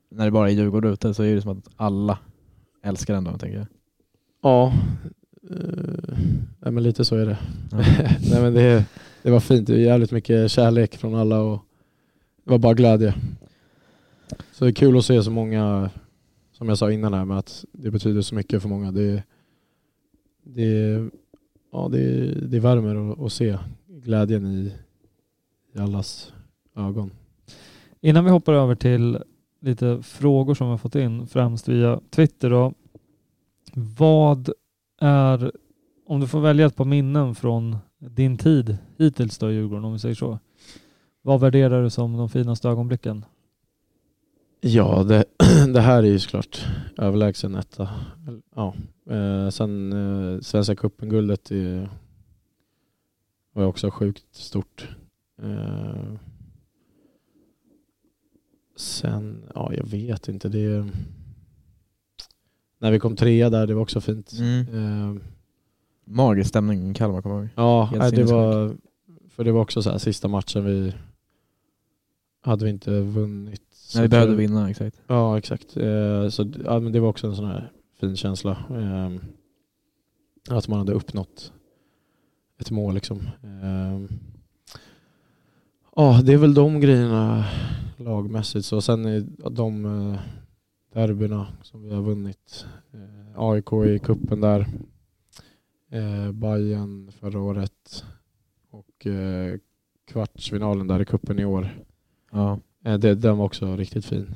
när 0.09 0.25
det 0.25 0.31
bara 0.31 0.49
är 0.49 0.53
Djurgården 0.53 0.93
ute 0.93 1.13
så 1.13 1.23
är 1.23 1.35
det 1.35 1.41
som 1.41 1.51
att 1.51 1.69
alla 1.75 2.19
älskar 2.83 3.13
den 3.13 3.23
dagen 3.23 3.39
tänker 3.39 3.57
jag. 3.57 3.67
Ja, 4.41 4.73
eh, 5.49 6.17
nej 6.59 6.71
men 6.71 6.83
lite 6.83 7.05
så 7.05 7.15
är 7.15 7.25
det. 7.25 7.37
Ja. 7.71 7.77
nej 8.31 8.41
men 8.41 8.53
det, 8.53 8.85
det 9.25 9.31
var 9.31 9.39
fint. 9.39 9.67
Det 9.67 9.73
var 9.73 9.79
jävligt 9.79 10.11
mycket 10.11 10.51
kärlek 10.51 10.97
från 10.97 11.15
alla 11.15 11.39
och 11.39 11.59
det 12.43 12.51
var 12.51 12.57
bara 12.57 12.73
glädje. 12.73 13.13
Så 14.51 14.65
det 14.65 14.71
är 14.71 14.73
kul 14.73 14.97
att 14.97 15.05
se 15.05 15.23
så 15.23 15.31
många, 15.31 15.89
som 16.51 16.69
jag 16.69 16.77
sa 16.77 16.91
innan 16.91 17.13
här 17.13 17.25
med 17.25 17.37
att 17.37 17.65
det 17.71 17.91
betyder 17.91 18.21
så 18.21 18.35
mycket 18.35 18.61
för 18.61 18.69
många. 18.69 18.91
Det, 18.91 19.23
det, 20.43 21.09
ja, 21.71 21.89
det, 21.91 22.31
det 22.47 22.59
värmer 22.59 23.11
att, 23.11 23.21
att 23.21 23.33
se 23.33 23.57
glädjen 23.87 24.45
i, 24.45 24.73
i 25.73 25.79
allas 25.79 26.33
ögon. 26.75 27.11
Innan 28.01 28.25
vi 28.25 28.31
hoppar 28.31 28.53
över 28.53 28.75
till 28.75 29.17
lite 29.61 30.01
frågor 30.03 30.55
som 30.55 30.67
vi 30.67 30.71
har 30.71 30.77
fått 30.77 30.95
in, 30.95 31.27
främst 31.27 31.67
via 31.67 31.99
Twitter 32.09 32.49
då. 32.49 32.73
Vad 33.73 34.49
är, 35.01 35.51
om 36.05 36.19
du 36.19 36.27
får 36.27 36.39
välja 36.39 36.65
ett 36.65 36.75
par 36.75 36.85
minnen 36.85 37.35
från 37.35 37.77
din 37.99 38.37
tid 38.37 38.77
hittills 38.97 39.37
då 39.37 39.51
i 39.51 39.53
Djurgården, 39.53 39.85
om 39.85 39.93
vi 39.93 39.99
säger 39.99 40.15
så. 40.15 40.39
Vad 41.21 41.39
värderar 41.39 41.83
du 41.83 41.89
som 41.89 42.17
de 42.17 42.29
finaste 42.29 42.69
ögonblicken? 42.69 43.25
Ja, 44.61 45.03
det, 45.03 45.25
det 45.73 45.81
här 45.81 46.03
är 46.03 46.07
ju 46.07 46.19
såklart 46.19 46.65
överlägsen 46.97 47.55
etta. 47.55 47.89
Ja. 48.55 48.73
Eh, 49.09 49.49
sen 49.49 49.93
eh, 49.93 50.39
Svenska 50.39 50.75
cupen-guldet 50.75 51.51
var 53.53 53.65
också 53.65 53.91
sjukt 53.91 54.35
stort. 54.35 54.89
Eh, 55.41 56.13
sen, 58.75 59.43
ja 59.55 59.73
jag 59.73 59.85
vet 59.85 60.27
inte. 60.27 60.49
Det 60.49 60.89
när 62.79 62.91
vi 62.91 62.99
kom 62.99 63.15
trea 63.15 63.49
där, 63.49 63.67
det 63.67 63.73
var 63.73 63.81
också 63.81 64.01
fint. 64.01 64.31
Mm. 64.39 64.67
Eh, 64.73 65.21
Magisk 66.05 66.49
stämning 66.49 66.91
i 66.91 66.93
Kalmar 66.93 67.21
kommer 67.21 67.35
jag 67.35 67.43
ihåg. 67.43 67.49
Ja, 67.55 67.89
nej, 67.97 68.11
det 68.11 68.23
var, 68.23 68.75
för 69.29 69.43
det 69.43 69.51
var 69.51 69.61
också 69.61 69.81
så 69.81 69.89
här 69.91 69.97
sista 69.97 70.27
matchen 70.27 70.65
vi 70.65 70.93
hade 72.41 72.65
vi 72.65 72.71
inte 72.71 72.99
vunnit. 72.99 73.61
Nej, 73.95 74.01
vi 74.03 74.09
behövde 74.09 74.35
vinna, 74.35 74.69
exakt. 74.69 75.01
Ja, 75.07 75.37
exakt. 75.37 75.77
Eh, 75.77 76.29
så 76.29 76.51
ja, 76.65 76.79
men 76.79 76.91
det 76.91 76.99
var 76.99 77.09
också 77.09 77.27
en 77.27 77.35
sån 77.35 77.45
här 77.45 77.71
fin 77.99 78.15
känsla. 78.15 78.51
Eh, 78.69 79.11
att 80.57 80.67
man 80.67 80.79
hade 80.79 80.93
uppnått 80.93 81.51
ett 82.59 82.71
mål 82.71 82.93
liksom. 82.93 83.17
Eh, 83.43 84.17
Ja, 85.97 86.21
det 86.23 86.33
är 86.33 86.37
väl 86.37 86.53
de 86.53 86.79
grejerna 86.79 87.45
lagmässigt. 87.97 88.65
Så 88.65 88.81
sen 88.81 89.05
är 89.05 89.25
de 89.49 89.85
eh, 89.85 90.19
derbyna 90.93 91.47
som 91.61 91.83
vi 91.83 91.93
har 91.93 92.01
vunnit. 92.01 92.65
Eh, 92.93 93.39
AIK 93.39 93.73
i 93.73 93.99
kuppen 93.99 94.41
där. 94.41 94.67
Eh, 95.91 96.31
Bayern 96.31 97.11
förra 97.19 97.39
året. 97.39 98.03
Och 98.69 99.07
eh, 99.07 99.57
kvartsfinalen 100.07 100.87
där 100.87 101.01
i 101.01 101.05
kuppen 101.05 101.39
i 101.39 101.45
år. 101.45 101.85
Ja. 102.31 102.59
Eh, 102.85 102.97
det, 102.97 103.15
den 103.15 103.37
var 103.37 103.45
också 103.45 103.75
riktigt 103.75 104.05
fin. 104.05 104.35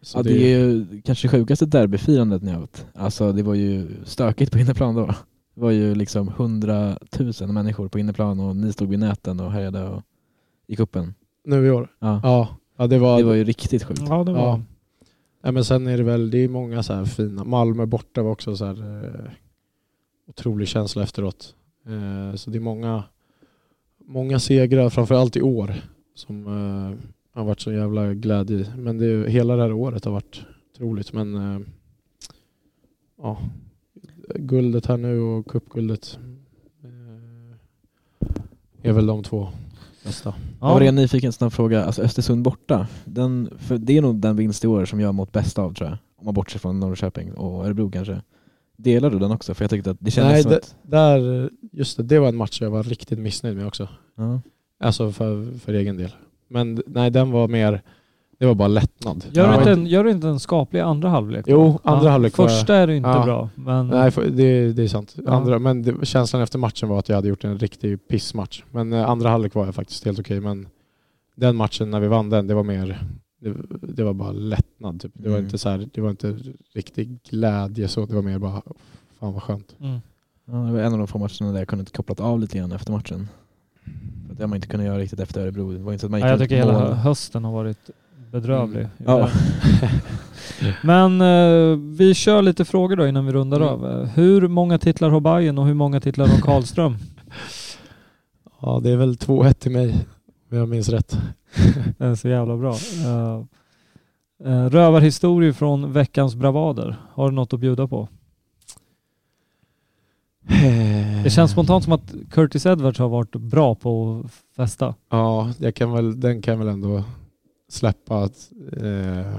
Så 0.00 0.18
ja, 0.18 0.22
det 0.22 0.32
är 0.32 0.58
ju 0.58 1.02
kanske 1.04 1.28
sjukaste 1.28 1.66
derbyfirandet 1.66 2.42
ni 2.42 2.50
har 2.50 2.60
haft. 2.60 2.86
Alltså 2.94 3.32
det 3.32 3.42
var 3.42 3.54
ju 3.54 4.04
stökigt 4.04 4.52
på 4.52 4.58
inneplan 4.58 4.94
då. 4.94 5.06
Det 5.54 5.60
var 5.60 5.70
ju 5.70 5.94
liksom 5.94 6.28
hundratusen 6.28 7.54
människor 7.54 7.88
på 7.88 7.98
inneplan 7.98 8.40
och 8.40 8.56
ni 8.56 8.72
stod 8.72 8.88
vid 8.88 8.98
näten 8.98 9.40
och 9.40 9.52
härjade 9.52 9.88
och, 9.88 10.02
i 10.66 10.76
kuppen. 10.76 11.14
Nu 11.44 11.66
i 11.66 11.70
år? 11.70 11.88
Ja. 11.98 12.20
Ja, 12.22 12.48
ja 12.76 12.86
det 12.86 12.98
var... 12.98 13.18
Det 13.18 13.24
var 13.24 13.34
ju 13.34 13.44
riktigt 13.44 13.84
sjukt. 13.84 14.02
Ja, 14.08 14.24
det 14.24 14.32
var... 14.32 14.40
Ja. 14.40 14.60
Ja, 15.42 15.52
men 15.52 15.64
sen 15.64 15.86
är 15.86 15.96
det 15.96 16.02
väl, 16.02 16.30
det 16.30 16.38
är 16.38 16.48
många 16.48 16.82
så 16.82 16.92
här 16.92 17.04
fina, 17.04 17.44
Malmö 17.44 17.86
borta 17.86 18.22
var 18.22 18.30
också 18.30 18.56
så 18.56 18.64
här 18.64 19.04
eh, 19.04 19.30
otrolig 20.26 20.68
känsla 20.68 21.02
efteråt. 21.02 21.54
Eh, 21.86 22.36
så 22.36 22.50
det 22.50 22.58
är 22.58 22.60
många, 22.60 23.04
många 23.98 24.38
segrar, 24.38 24.90
framförallt 24.90 25.36
i 25.36 25.42
år, 25.42 25.74
som 26.14 26.46
eh, 26.46 26.98
har 27.32 27.44
varit 27.44 27.60
så 27.60 27.72
jävla 27.72 28.14
glädje 28.14 28.58
i. 28.58 28.66
Men 28.76 28.98
det 28.98 29.06
är, 29.06 29.26
hela 29.26 29.56
det 29.56 29.62
här 29.62 29.72
året 29.72 30.04
har 30.04 30.12
varit 30.12 30.40
otroligt. 30.74 31.12
Men 31.12 31.34
eh, 31.34 31.60
ja, 33.22 33.38
guldet 34.34 34.86
här 34.86 34.96
nu 34.96 35.20
och 35.20 35.46
cupguldet 35.46 36.18
är 38.82 38.92
väl 38.92 39.06
de 39.06 39.22
två 39.22 39.48
bästa. 40.04 40.34
Jag 40.60 40.68
var 40.68 40.80
ren 40.80 40.94
nyfiken, 40.94 41.32
snabb 41.32 41.52
fråga. 41.52 41.84
Alltså 41.84 42.02
Östersund 42.02 42.42
borta, 42.42 42.86
den, 43.04 43.50
för 43.58 43.78
det 43.78 43.96
är 43.96 44.02
nog 44.02 44.16
den 44.16 44.36
vinst 44.36 44.64
i 44.64 44.66
år 44.66 44.84
som 44.84 45.00
jag 45.00 45.14
mått 45.14 45.32
bäst 45.32 45.58
av 45.58 45.74
tror 45.74 45.88
jag. 45.88 45.98
Om 46.16 46.24
man 46.24 46.34
bortser 46.34 46.58
från 46.58 46.80
Norrköping 46.80 47.34
och 47.34 47.64
Örebro 47.64 47.90
kanske. 47.90 48.22
Delar 48.82 49.10
du 49.10 49.18
den 49.18 49.30
också? 49.32 49.54
För 49.54 49.64
jag 49.64 49.70
tyckte 49.70 49.90
att 49.90 49.96
det 50.00 50.10
kändes 50.10 50.32
Nej, 50.32 50.42
som 50.42 50.50
det, 50.50 50.56
att... 50.58 50.76
där, 50.82 51.50
just 51.72 51.96
det, 51.96 52.02
det 52.02 52.18
var 52.18 52.28
en 52.28 52.36
match 52.36 52.62
jag 52.62 52.70
var 52.70 52.82
riktigt 52.82 53.18
missnöjd 53.18 53.56
med 53.56 53.66
också. 53.66 53.88
Ja. 54.16 54.40
Alltså 54.80 55.12
för, 55.12 55.58
för 55.58 55.72
egen 55.74 55.96
del. 55.96 56.10
Men 56.48 56.82
nej, 56.86 57.10
den 57.10 57.30
var 57.30 57.48
mer, 57.48 57.82
det 58.38 58.46
var 58.46 58.54
bara 58.54 58.68
lättnad. 58.68 59.24
Gör, 59.32 59.48
du 59.52 59.58
inte 59.58 59.72
en, 59.72 59.86
gör 59.86 60.04
du 60.04 60.10
inte 60.10 60.28
en 60.28 60.40
skaplig 60.40 60.80
andra 60.80 61.08
halvlek? 61.08 61.44
Jo, 61.48 61.78
andra 61.82 62.10
halvlek 62.10 62.38
var- 62.38 62.48
Första 62.48 62.74
är 62.76 62.86
det 62.86 62.96
inte 62.96 63.08
Ja. 63.08 63.24
bra, 63.24 63.48
men... 63.54 63.88
Nej, 63.88 64.12
det, 64.30 64.72
det 64.72 64.82
är 64.82 64.88
sant. 64.88 65.16
Ja. 65.26 65.32
Andra, 65.32 65.58
men 65.58 65.82
det, 65.82 66.06
känslan 66.06 66.42
efter 66.42 66.58
matchen 66.58 66.88
var 66.88 66.98
att 66.98 67.08
jag 67.08 67.16
hade 67.16 67.28
gjort 67.28 67.44
en 67.44 67.58
riktig 67.58 68.08
pissmatch. 68.08 68.62
Men 68.70 68.92
eh, 68.92 69.08
andra 69.10 69.28
halvlek 69.28 69.54
var 69.54 69.64
jag 69.64 69.74
faktiskt 69.74 70.04
helt 70.04 70.18
okej. 70.18 70.40
Men 70.40 70.68
den 71.36 71.56
matchen 71.56 71.90
när 71.90 72.00
vi 72.00 72.08
vann 72.08 72.30
den, 72.30 72.46
det 72.46 72.54
var 72.54 72.62
mer, 72.62 72.98
det, 73.42 73.54
det 73.92 74.04
var 74.04 74.12
bara 74.14 74.32
lättnad. 74.32 75.00
Typ. 75.00 75.12
Det, 75.14 75.28
var 75.28 75.36
Mm. 75.36 75.44
inte 75.44 75.58
så 75.58 75.68
här, 75.68 75.88
det 75.94 76.00
var 76.00 76.10
inte 76.10 76.38
riktig 76.74 77.18
glädje 77.30 77.88
så, 77.88 78.06
det 78.06 78.14
var 78.14 78.22
mer 78.22 78.38
bara, 78.38 78.62
fan 79.20 79.32
vad 79.32 79.42
skönt. 79.42 79.76
Mm. 79.80 80.00
Ja, 80.44 80.52
det 80.52 80.72
var 80.72 80.80
en 80.80 80.92
av 80.92 80.98
de 80.98 81.06
få 81.08 81.18
matcherna 81.18 81.52
där 81.52 81.58
jag 81.58 81.68
kunde 81.68 81.84
kopplat 81.84 82.20
av 82.20 82.40
lite 82.40 82.58
grann 82.58 82.72
efter 82.72 82.92
matchen. 82.92 83.28
För 84.28 84.34
det 84.34 84.42
har 84.42 84.48
man 84.48 84.56
inte 84.56 84.68
kunnat 84.68 84.86
göra 84.86 84.98
riktigt 84.98 85.20
efter 85.20 85.40
Örebro. 85.40 85.72
Det 85.72 85.78
var 85.78 85.92
inte 85.92 86.06
att 86.06 86.10
man 86.10 86.20
gick 86.20 86.24
Ja, 86.26 86.30
jag 86.30 86.38
tycker 86.40 86.56
hela 86.56 86.72
mål. 86.72 86.82
hö- 86.82 86.94
hösten 86.94 87.44
har 87.44 87.52
varit 87.52 87.90
bedrövlig. 88.32 88.80
Mm. 88.80 88.90
Ja. 89.06 89.28
Men 90.82 91.20
eh, 91.20 91.78
vi 91.98 92.14
kör 92.14 92.42
lite 92.42 92.64
frågor 92.64 92.96
då 92.96 93.06
innan 93.08 93.26
vi 93.26 93.32
rundar 93.32 93.56
Mm. 93.60 93.68
av. 93.68 94.06
Hur 94.06 94.48
många 94.48 94.78
titlar 94.78 95.10
har 95.10 95.20
Bayern 95.20 95.58
och 95.58 95.66
hur 95.66 95.74
många 95.74 96.00
titlar 96.00 96.26
har 96.26 96.38
Karlström? 96.40 96.96
Ja, 98.60 98.80
det 98.82 98.90
är 98.90 98.96
väl 98.96 99.14
2-1 99.16 99.52
till 99.52 99.72
mig, 99.72 100.06
om 100.50 100.56
jag 100.58 100.68
minns 100.68 100.88
rätt. 100.88 101.18
Det 101.98 102.04
är 102.04 102.14
så 102.14 102.28
jävla 102.28 102.56
bra. 102.56 102.74
Uh, 103.06 103.44
uh, 104.46 104.68
rövarhistorier 104.70 105.52
från 105.52 105.92
veckans 105.92 106.34
bravader. 106.34 106.96
Har 107.12 107.30
du 107.30 107.34
något 107.34 107.52
att 107.52 107.60
bjuda 107.60 107.88
på? 107.88 108.08
Det 111.24 111.30
känns 111.30 111.50
spontant 111.50 111.84
som 111.84 111.92
att 111.92 112.14
Curtis 112.30 112.66
Edwards 112.66 112.98
har 112.98 113.08
varit 113.08 113.36
bra 113.36 113.74
på 113.74 114.22
att 114.24 114.32
festa. 114.56 114.94
Ja, 115.10 115.52
jag 115.58 115.74
kan 115.74 115.92
väl, 115.92 116.20
den 116.20 116.42
kan 116.42 116.58
väl 116.58 116.68
ändå 116.68 117.04
släppa 117.68 118.22
att 118.22 118.50
eh, 118.76 119.36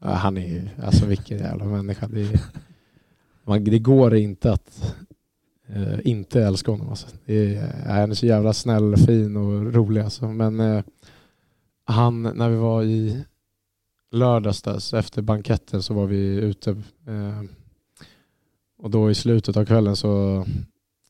han 0.00 0.36
är 0.36 0.46
ju- 0.48 0.68
alltså 0.84 1.06
vilken 1.06 1.38
jävla 1.38 1.64
människa. 1.64 2.08
Det, 2.08 2.20
är- 2.20 2.40
man, 3.44 3.64
det 3.64 3.78
går 3.78 4.16
inte 4.16 4.52
att 4.52 4.94
eh, 5.68 5.98
inte 6.04 6.42
älska 6.42 6.70
honom. 6.70 6.88
Alltså. 6.88 7.06
Det 7.24 7.54
är, 7.56 7.84
han 7.86 8.10
är 8.10 8.14
så 8.14 8.26
jävla 8.26 8.52
snäll, 8.52 8.96
fin 8.96 9.36
och 9.36 9.74
rolig. 9.74 10.00
Alltså. 10.00 10.28
Men 10.28 10.60
eh, 10.60 10.82
han, 11.90 12.22
när 12.22 12.48
vi 12.48 12.56
var 12.56 12.82
i 12.82 13.24
lördags 14.10 14.62
där, 14.62 14.98
efter 14.98 15.22
banketten 15.22 15.82
så 15.82 15.94
var 15.94 16.06
vi 16.06 16.36
ute 16.36 16.70
eh, 17.06 17.42
och 18.78 18.90
då 18.90 19.10
i 19.10 19.14
slutet 19.14 19.56
av 19.56 19.64
kvällen 19.64 19.96
så, 19.96 20.44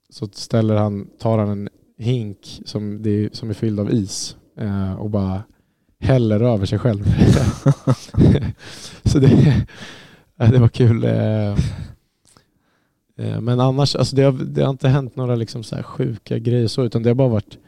så 0.09 0.29
ställer 0.33 0.77
han, 0.77 1.11
tar 1.19 1.39
han 1.39 1.49
en 1.49 1.69
hink 1.99 2.61
som, 2.65 3.03
det 3.03 3.11
är, 3.11 3.31
som 3.33 3.51
är 3.51 3.55
fylld 3.55 3.81
av 3.81 3.93
is 3.93 4.37
eh, 4.57 4.95
och 4.95 5.11
bara 5.11 5.43
häller 6.01 6.41
över 6.41 6.67
sig 6.67 6.79
själv. 6.79 7.05
så 9.05 9.19
det, 9.19 9.67
det 10.37 10.59
var 10.59 10.69
kul. 10.69 11.05
Eh, 11.05 11.53
eh, 13.17 13.41
men 13.41 13.61
annars, 13.61 13.97
alltså 13.97 14.17
det, 14.17 14.23
har, 14.23 14.33
det 14.33 14.63
har 14.63 14.71
inte 14.71 14.89
hänt 14.89 15.17
några 15.17 15.35
liksom 15.35 15.63
så 15.63 15.83
sjuka 15.83 16.39
grejer 16.39 16.69
så, 16.69 16.85
utan 16.85 17.03
det 17.03 17.11
har 17.11 17.15
bara 17.15 17.29
varit 17.29 17.59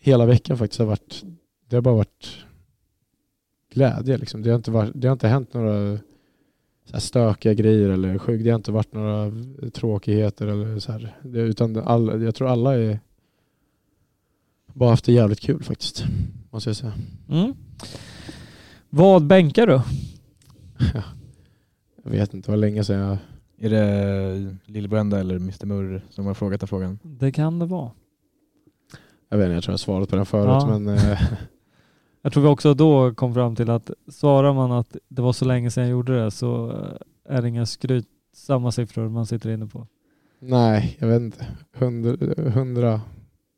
hela 0.00 0.26
veckan 0.26 0.58
faktiskt 0.58 0.78
har 0.78 0.86
varit, 0.86 1.24
det 1.68 1.76
har 1.76 1.82
bara 1.82 1.94
varit 1.94 2.44
glädje 3.70 4.16
liksom. 4.16 4.42
Det 4.42 4.50
har 4.50 4.56
inte, 4.56 4.70
varit, 4.70 4.92
det 4.94 5.08
har 5.08 5.12
inte 5.12 5.28
hänt 5.28 5.54
några 5.54 5.98
så 6.84 6.92
här 6.92 7.00
stökiga 7.00 7.54
grejer 7.54 7.88
eller 7.88 8.18
sjuk, 8.18 8.44
det 8.44 8.50
har 8.50 8.56
inte 8.56 8.72
varit 8.72 8.94
några 8.94 9.32
tråkigheter 9.72 10.46
eller 10.46 10.78
så 10.78 10.92
här. 10.92 11.16
Det, 11.22 11.40
utan 11.40 11.76
alla, 11.76 12.16
jag 12.16 12.34
tror 12.34 12.48
alla 12.48 12.78
är 12.78 13.00
bara 14.66 14.90
haft 14.90 15.04
det 15.04 15.12
jävligt 15.12 15.40
kul 15.40 15.62
faktiskt. 15.62 16.04
Måste 16.50 16.70
jag 16.70 16.76
säga. 16.76 16.92
Mm. 17.28 17.54
Vad 18.90 19.26
bänkar 19.26 19.66
du? 19.66 19.80
Jag 22.04 22.10
vet 22.10 22.34
inte, 22.34 22.48
det 22.48 22.52
var 22.52 22.56
länge 22.56 22.84
sedan 22.84 22.98
jag... 22.98 23.18
Är 23.62 23.70
det 23.70 24.56
Lill-Brenda 24.66 25.20
eller 25.20 25.36
Mr 25.36 25.66
Murr 25.66 26.04
som 26.10 26.26
har 26.26 26.34
frågat 26.34 26.60
den 26.60 26.68
frågan? 26.68 26.98
Det 27.02 27.32
kan 27.32 27.58
det 27.58 27.66
vara. 27.66 27.90
Jag 29.28 29.38
vet 29.38 29.44
inte, 29.44 29.54
jag 29.54 29.62
tror 29.64 29.72
jag 29.72 29.80
svarat 29.80 30.08
på 30.08 30.16
den 30.16 30.26
förut 30.26 30.46
Ja. 30.46 30.78
men... 30.78 30.98
Eh, 32.22 32.22
Jag 32.22 32.32
tror 32.32 32.42
vi 32.42 32.48
också 32.48 32.74
då 32.74 33.14
kom 33.14 33.34
fram 33.34 33.56
till 33.56 33.70
att 33.70 33.90
svarar 34.08 34.52
man 34.54 34.72
att 34.72 34.96
det 35.08 35.22
var 35.22 35.32
så 35.32 35.44
länge 35.44 35.70
sedan 35.70 35.84
jag 35.84 35.90
gjorde 35.90 36.24
det 36.24 36.30
så 36.30 36.70
eh, 36.70 37.36
är 37.36 37.42
det 37.42 37.48
inga 37.48 37.66
skryt, 37.66 38.06
samma 38.34 38.72
siffror 38.72 39.08
man 39.08 39.26
sitter 39.26 39.50
inne 39.50 39.66
på. 39.66 39.86
nej, 40.40 40.96
jag 41.00 41.08
vet 41.08 41.20
inte. 41.20 41.46
Hundra, 41.76 42.16
hundra 42.50 43.00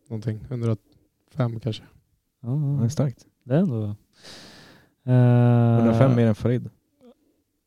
någonting. 0.08 0.40
105 0.48 1.60
kanske. 1.62 1.82
Ja, 2.42 2.48
Det 2.48 2.76
ja. 2.78 2.84
är 2.84 2.88
starkt. 2.88 3.26
det 3.44 3.54
är 3.54 3.58
ändå... 3.58 3.94
Uh, 5.08 5.78
105 5.78 6.14
mer 6.16 6.26
än 6.26 6.34
Farid. 6.34 6.70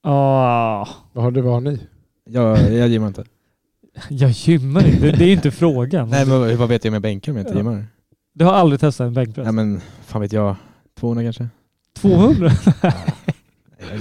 Ja, 0.03 0.87
Vad 1.13 1.23
har 1.23 1.31
du, 1.31 1.41
vad 1.41 1.53
har 1.53 1.61
ni? 1.61 1.79
Jag, 2.25 2.73
jag 2.73 2.87
gymmar 2.87 3.07
inte. 3.07 3.23
jag 4.09 4.29
gymmar 4.29 4.87
inte. 4.87 5.11
Det 5.11 5.25
är 5.25 5.33
inte 5.33 5.51
frågan. 5.51 6.09
Nej 6.09 6.25
men 6.27 6.57
vad 6.57 6.69
vet 6.69 6.85
jag 6.85 6.91
med 6.91 7.01
bänkar 7.01 7.31
om 7.31 7.37
jag 7.37 7.43
inte 7.43 7.53
Ja. 7.53 7.57
gymmar? 7.57 7.87
Du 8.33 8.45
har 8.45 8.53
aldrig 8.53 8.79
testat 8.79 9.07
en 9.07 9.13
bänkpress? 9.13 9.43
Nej 9.43 9.53
men 9.53 9.79
fan 10.01 10.21
vet 10.21 10.33
jag, 10.33 10.55
200 10.99 11.23
kanske? 11.23 11.47
200? 11.93 12.51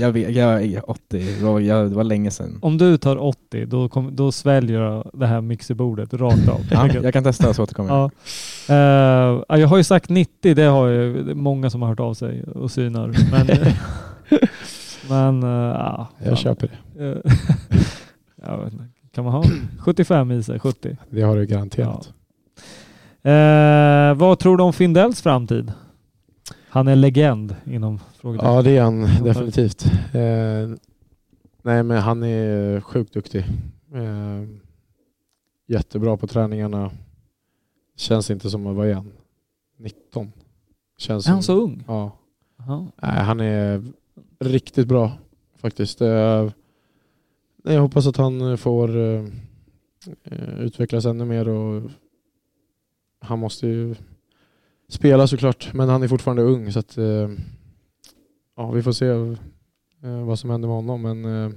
Jag, 0.00 0.12
vet, 0.12 0.34
jag 0.34 0.62
är 0.62 0.90
80, 0.90 1.02
det 1.10 1.44
var, 1.44 1.60
jag, 1.60 1.90
det 1.90 1.96
var 1.96 2.04
länge 2.04 2.30
sedan. 2.30 2.58
Om 2.62 2.78
du 2.78 2.96
tar 2.96 3.16
80 3.16 3.66
då, 3.66 3.88
kom, 3.88 4.16
då 4.16 4.32
sväljer 4.32 4.80
jag 4.80 5.10
det 5.12 5.26
här 5.26 5.40
mixerbordet 5.40 6.14
rakt 6.14 6.48
av. 6.48 6.60
Ja, 6.70 6.88
jag 7.02 7.12
kan 7.12 7.24
testa 7.24 7.54
så 7.54 7.62
återkommer 7.62 7.90
jag. 7.90 8.10
Ja. 8.68 9.44
Ja, 9.48 9.58
jag 9.58 9.68
har 9.68 9.76
ju 9.76 9.84
sagt 9.84 10.10
90, 10.10 10.54
det 10.54 10.62
har 10.62 10.88
ju 10.88 11.22
det 11.22 11.30
är 11.30 11.34
många 11.34 11.70
som 11.70 11.82
har 11.82 11.88
hört 11.88 12.00
av 12.00 12.14
sig 12.14 12.42
och 12.44 12.70
synar. 12.70 13.14
Men, 13.30 13.46
Men 15.08 15.44
uh, 15.44 15.50
ja, 15.50 16.08
Jag 16.24 16.38
köper 16.38 16.70
det. 16.94 17.04
Eh, 17.04 17.32
jag 18.46 18.64
vet 18.64 18.72
inte. 18.72 18.84
Kan 19.14 19.24
man 19.24 19.32
ha 19.32 19.44
75 19.78 20.30
i 20.30 20.42
sig? 20.42 20.58
70? 20.58 20.96
Det 21.10 21.22
har 21.22 21.36
du 21.36 21.46
garanterat. 21.46 22.12
Eh, 23.22 24.14
vad 24.14 24.38
tror 24.38 24.56
du 24.56 24.62
om 24.62 24.72
Findells 24.72 25.22
framtid? 25.22 25.72
Han 26.74 26.88
är 26.88 26.96
legend 26.96 27.56
inom 27.66 27.98
frågetecken. 27.98 28.54
Ja, 28.54 28.62
det 28.62 28.76
är 28.76 28.82
han 28.82 29.24
definitivt. 29.24 29.84
Eh, 30.14 30.78
nej, 31.62 31.82
men 31.82 31.90
han 31.90 32.22
är 32.22 32.80
sjukt 32.80 33.14
duktig. 33.14 33.44
Eh, 33.94 34.48
jättebra 35.66 36.16
på 36.16 36.26
träningarna. 36.26 36.90
Känns 37.96 38.30
inte 38.30 38.50
som 38.50 38.66
att 38.66 38.76
vara 38.76 38.86
igen. 38.86 39.12
19. 39.78 40.32
Känns 40.98 41.26
är 41.26 41.30
han 41.30 41.42
som, 41.42 41.56
så 41.56 41.62
ung? 41.62 41.84
Ja. 41.86 42.18
Nej, 43.02 43.24
han 43.24 43.40
är 43.40 43.84
riktigt 44.38 44.88
bra 44.88 45.12
faktiskt. 45.56 46.00
Eh, 46.00 46.50
jag 47.64 47.80
hoppas 47.80 48.06
att 48.06 48.16
han 48.16 48.58
får 48.58 48.96
eh, 48.96 49.24
utvecklas 50.58 51.04
ännu 51.04 51.24
mer 51.24 51.48
och 51.48 51.90
han 53.20 53.38
måste 53.38 53.66
ju 53.66 53.94
spela 54.88 55.26
såklart, 55.26 55.70
men 55.74 55.88
han 55.88 56.02
är 56.02 56.08
fortfarande 56.08 56.42
ung 56.42 56.72
så 56.72 56.78
att 56.78 56.98
eh, 56.98 57.28
ja, 58.56 58.70
vi 58.70 58.82
får 58.82 58.92
se 58.92 59.06
eh, 59.08 60.24
vad 60.26 60.38
som 60.38 60.50
händer 60.50 60.68
med 60.68 60.76
honom. 60.76 61.02
Men 61.02 61.24
eh, 61.44 61.50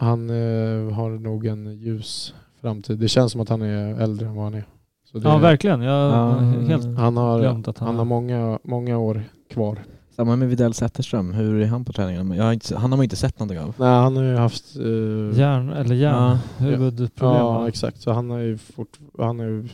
han 0.00 0.30
eh, 0.30 0.94
har 0.94 1.10
nog 1.18 1.46
en 1.46 1.74
ljus 1.78 2.34
framtid. 2.60 2.98
Det 2.98 3.08
känns 3.08 3.32
som 3.32 3.40
att 3.40 3.48
han 3.48 3.62
är 3.62 4.00
äldre 4.00 4.26
än 4.26 4.34
vad 4.34 4.44
han 4.44 4.54
är. 4.54 4.64
Så 5.04 5.18
det, 5.18 5.28
Ja, 5.28 5.38
verkligen. 5.38 5.80
Jag 5.82 6.10
har 6.10 6.42
Ja. 6.42 6.60
helt 6.60 6.98
Han 6.98 7.16
har, 7.16 7.40
glömt 7.40 7.68
att 7.68 7.78
han, 7.78 7.86
han 7.88 7.96
har 7.98 8.04
många, 8.04 8.58
många 8.64 8.98
år 8.98 9.22
kvar. 9.50 9.78
Samma 10.16 10.36
med 10.36 10.48
Widell 10.48 10.74
Zetterström, 10.74 11.32
hur 11.32 11.60
är 11.62 11.66
han 11.66 11.84
på 11.84 11.92
träningarna? 11.92 12.36
Jag 12.36 12.44
har 12.44 12.52
inte, 12.52 12.76
han 12.76 12.90
har 12.92 12.96
man 12.96 13.04
inte 13.04 13.16
sett 13.16 13.38
någonting 13.38 13.58
av. 13.60 13.74
Nej, 13.78 13.88
han 13.88 14.16
har 14.16 14.22
ju 14.24 14.36
haft... 14.36 14.76
eh, 14.76 15.38
hjärn, 15.38 15.68
eller 15.72 15.94
hjärn, 15.94 16.14
Ja. 16.14 16.38
huvudproblem. 16.64 17.36
Ja, 17.40 17.68
exakt. 17.68 18.00
Så 18.00 18.12
han 18.12 18.30
har 18.30 18.38
ju 18.38 18.58
fort, 18.58 18.98
han 19.18 19.38
har 19.38 19.46
ju 19.46 19.68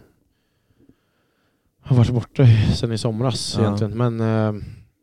har 1.81 1.97
varit 1.97 2.11
borta 2.11 2.47
sen 2.75 2.93
i 2.93 2.99
somras 2.99 3.55
Ja. 3.59 3.63
egentligen. 3.65 3.99
Men 3.99 4.21
eh, 4.21 4.63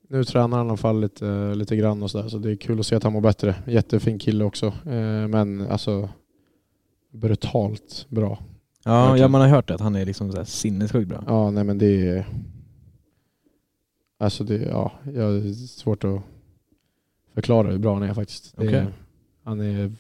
nu 0.10 0.24
tränar 0.24 0.58
han 0.58 0.68
i 0.68 0.70
alla 0.70 0.78
fall 0.78 1.02
lite, 1.02 1.56
lite 1.56 1.76
grann 1.76 2.04
och 2.04 2.12
sådär. 2.12 2.30
Så 2.30 2.38
det 2.38 2.52
är 2.52 2.56
kul 2.56 2.80
att 2.80 2.86
se 2.86 2.96
att 2.96 3.04
han 3.04 3.14
mår 3.14 3.22
bättre. 3.22 3.56
Jättefin 3.68 4.20
kille 4.20 4.44
också. 4.46 4.66
Eh, 4.68 5.28
men 5.28 5.62
alltså 5.72 6.10
brutalt 7.14 8.06
bra. 8.10 8.40
Ja, 8.84 9.18
ja 9.18 9.28
man 9.28 9.42
har 9.42 9.48
hört 9.48 9.68
det, 9.68 9.76
att 9.76 9.82
han 9.82 9.96
är 9.96 10.06
liksom 10.06 10.32
så 10.32 10.46
sinnessjukt 10.46 11.10
bra. 11.10 11.24
Ja, 11.28 11.52
nej 11.52 11.64
men 11.64 11.78
det 11.78 12.08
är... 12.10 12.26
Alltså 14.20 14.44
det, 14.44 14.56
ja, 14.56 14.92
jag 15.14 15.24
har 15.24 15.54
svårt 15.68 16.04
att 16.04 16.22
förklara 17.34 17.72
hur 17.72 17.78
bra 17.78 17.94
han 17.94 18.04
är 18.04 18.14
faktiskt. 18.14 18.58
Det 18.58 18.76
är. 18.76 18.94
Han 19.44 19.60
är 19.60 19.92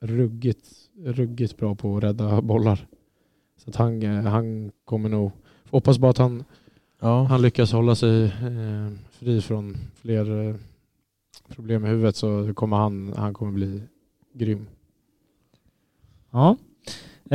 ruggigt, 0.00 0.68
ruggigt 1.04 1.56
bra 1.56 1.74
på 1.74 1.96
att 1.96 2.02
rädda 2.04 2.42
bollar. 2.42 2.86
Så 3.56 3.70
att 3.70 3.76
han, 3.76 4.02
eh, 4.02 4.22
han 4.24 4.72
kommer 4.84 5.08
nog... 5.08 5.32
Hoppas 5.70 5.98
bara 5.98 6.10
att 6.10 6.18
han, 6.18 6.44
Ja. 7.00 7.22
han 7.24 7.42
lyckas 7.42 7.72
hålla 7.72 7.94
sig 7.94 8.24
eh, 8.24 8.88
fri 9.10 9.40
från 9.40 9.76
fler 9.94 10.48
eh, 10.48 10.54
problem 11.48 11.86
i 11.86 11.88
huvudet 11.88 12.16
så 12.16 12.54
kommer 12.54 12.76
han, 12.76 13.14
han 13.16 13.34
kommer 13.34 13.52
bli 13.52 13.82
grym. 14.34 14.66
Ja. 16.30 16.56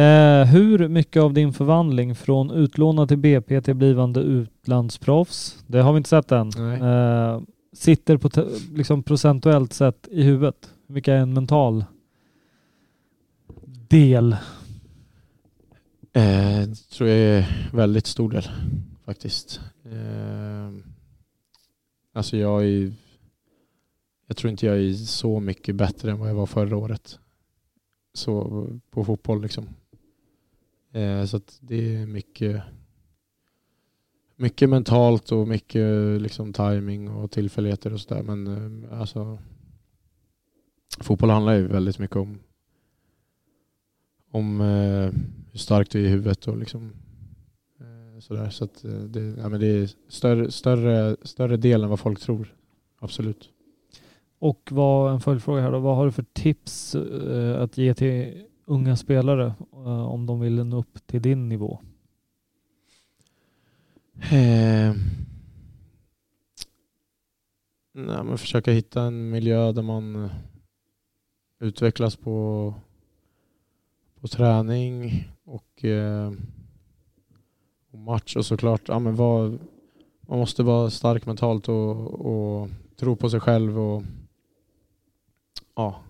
Eh, 0.01 0.45
hur 0.47 0.87
mycket 0.87 1.21
av 1.21 1.33
din 1.33 1.53
förvandling 1.53 2.15
från 2.15 2.51
utlånad 2.51 3.07
till 3.07 3.17
BP 3.17 3.61
till 3.61 3.73
blivande 3.75 4.19
utlandsproffs, 4.19 5.63
det 5.67 5.81
har 5.81 5.93
vi 5.93 5.97
inte 5.97 6.09
sett 6.09 6.31
än, 6.31 6.49
eh, 6.83 7.41
sitter 7.73 8.17
på 8.17 8.29
liksom 8.73 9.03
procentuellt 9.03 9.73
sett 9.73 10.07
i 10.11 10.23
huvudet? 10.23 10.69
Hur 10.87 10.95
mycket 10.95 11.11
är 11.11 11.17
en 11.17 11.33
mental 11.33 11.85
del? 13.89 14.35
Eh, 16.15 16.67
det 16.67 16.75
tror 16.75 17.09
jag 17.09 17.19
är 17.19 17.69
väldigt 17.73 18.07
stor 18.07 18.29
del 18.29 18.49
faktiskt. 19.05 19.59
Eh, 19.85 20.71
alltså 22.13 22.37
jag 22.37 22.65
är 22.65 22.93
jag 24.27 24.37
tror 24.37 24.51
inte 24.51 24.65
jag 24.65 24.77
är 24.77 24.93
så 24.93 25.39
mycket 25.39 25.75
bättre 25.75 26.11
än 26.11 26.19
vad 26.19 26.29
jag 26.29 26.35
var 26.35 26.45
förra 26.45 26.77
året. 26.77 27.19
Så 28.13 28.67
på 28.89 29.05
fotboll 29.05 29.41
liksom. 29.41 29.67
Eh, 30.91 31.25
så 31.25 31.37
att 31.37 31.57
det 31.61 31.95
är 31.95 32.05
mycket 32.05 32.61
mycket 34.35 34.69
mentalt 34.69 35.31
och 35.31 35.47
mycket 35.47 36.21
liksom 36.21 36.53
timing 36.53 37.09
och 37.09 37.31
tillfälligheter 37.31 37.93
och 37.93 38.01
sådär. 38.01 38.23
Men 38.23 38.47
eh, 38.83 38.99
alltså 38.99 39.39
fotboll 40.99 41.29
handlar 41.29 41.53
ju 41.53 41.67
väldigt 41.67 41.99
mycket 41.99 42.17
om 42.17 42.39
om 44.31 44.61
eh, 44.61 45.11
hur 45.55 45.59
starkt 45.59 45.91
du 45.91 45.99
är 45.99 46.05
i 46.05 46.09
huvudet 46.09 46.47
och 46.47 46.57
liksom 46.57 46.91
eh, 47.79 48.19
sådär. 48.19 48.49
Så 48.49 48.63
att 48.63 48.83
eh, 48.83 48.91
det, 48.91 49.35
ja, 49.37 49.49
men 49.49 49.59
det 49.59 49.67
är 49.67 49.89
större, 50.07 50.51
större, 50.51 51.15
större 51.21 51.57
del 51.57 51.83
än 51.83 51.89
vad 51.89 51.99
folk 51.99 52.19
tror. 52.19 52.55
Absolut. 52.99 53.49
Och 54.39 54.69
vad, 54.71 55.13
en 55.13 55.19
följdfråga 55.19 55.61
här 55.61 55.71
då, 55.71 55.79
vad 55.79 55.95
har 55.95 56.05
du 56.05 56.11
för 56.11 56.25
tips 56.33 56.95
eh, 56.95 57.61
att 57.61 57.77
ge 57.77 57.93
till 57.93 58.45
unga 58.65 58.95
spelare 58.95 59.45
eh, 59.73 60.05
om 60.05 60.25
de 60.25 60.39
vill 60.39 60.63
nå 60.65 60.79
upp 60.79 61.07
till 61.07 61.21
din 61.21 61.49
nivå? 61.49 61.79
Eh, 64.31 64.93
nej, 67.93 68.23
men 68.23 68.37
försöka 68.37 68.71
hitta 68.71 69.01
en 69.01 69.29
miljö 69.29 69.71
där 69.71 69.81
man 69.81 70.29
utvecklas 71.59 72.15
på, 72.15 72.73
på 74.19 74.27
träning 74.27 75.29
och, 75.45 75.85
eh, 75.85 76.31
och 77.91 77.99
match 77.99 78.35
och 78.35 78.45
såklart 78.45 78.81
ja, 78.87 78.99
men 78.99 79.15
var, 79.15 79.59
man 80.21 80.39
måste 80.39 80.63
vara 80.63 80.89
stark 80.89 81.25
mentalt 81.25 81.69
och, 81.69 82.07
och 82.25 82.69
tro 82.95 83.15
på 83.15 83.29
sig 83.29 83.39
själv 83.39 83.79
och 83.79 84.03
ja. 85.75 86.01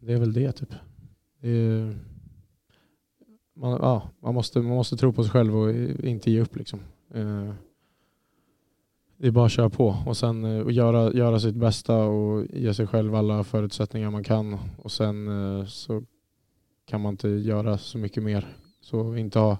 Det 0.00 0.12
är 0.12 0.18
väl 0.18 0.32
det 0.32 0.52
typ. 0.52 0.74
Det 1.40 1.48
är, 1.48 1.98
man, 3.54 3.70
ja, 3.70 4.10
man, 4.20 4.34
måste, 4.34 4.58
man 4.58 4.76
måste 4.76 4.96
tro 4.96 5.12
på 5.12 5.22
sig 5.22 5.32
själv 5.32 5.56
och 5.56 5.74
inte 6.04 6.30
ge 6.30 6.40
upp. 6.40 6.56
Liksom. 6.56 6.80
Eh, 7.14 7.52
det 9.16 9.26
är 9.26 9.30
bara 9.30 9.46
att 9.46 9.52
köra 9.52 9.70
på 9.70 9.96
och 10.06 10.16
sen 10.16 10.44
eh, 10.44 10.60
och 10.60 10.72
göra, 10.72 11.12
göra 11.12 11.40
sitt 11.40 11.54
bästa 11.54 11.96
och 11.96 12.46
ge 12.52 12.74
sig 12.74 12.86
själv 12.86 13.14
alla 13.14 13.44
förutsättningar 13.44 14.10
man 14.10 14.24
kan. 14.24 14.58
Och 14.78 14.92
sen 14.92 15.28
eh, 15.28 15.66
så 15.66 16.02
kan 16.86 17.00
man 17.00 17.14
inte 17.14 17.28
göra 17.28 17.78
så 17.78 17.98
mycket 17.98 18.22
mer. 18.22 18.56
Så 18.80 19.16
inte 19.16 19.38
ha 19.38 19.58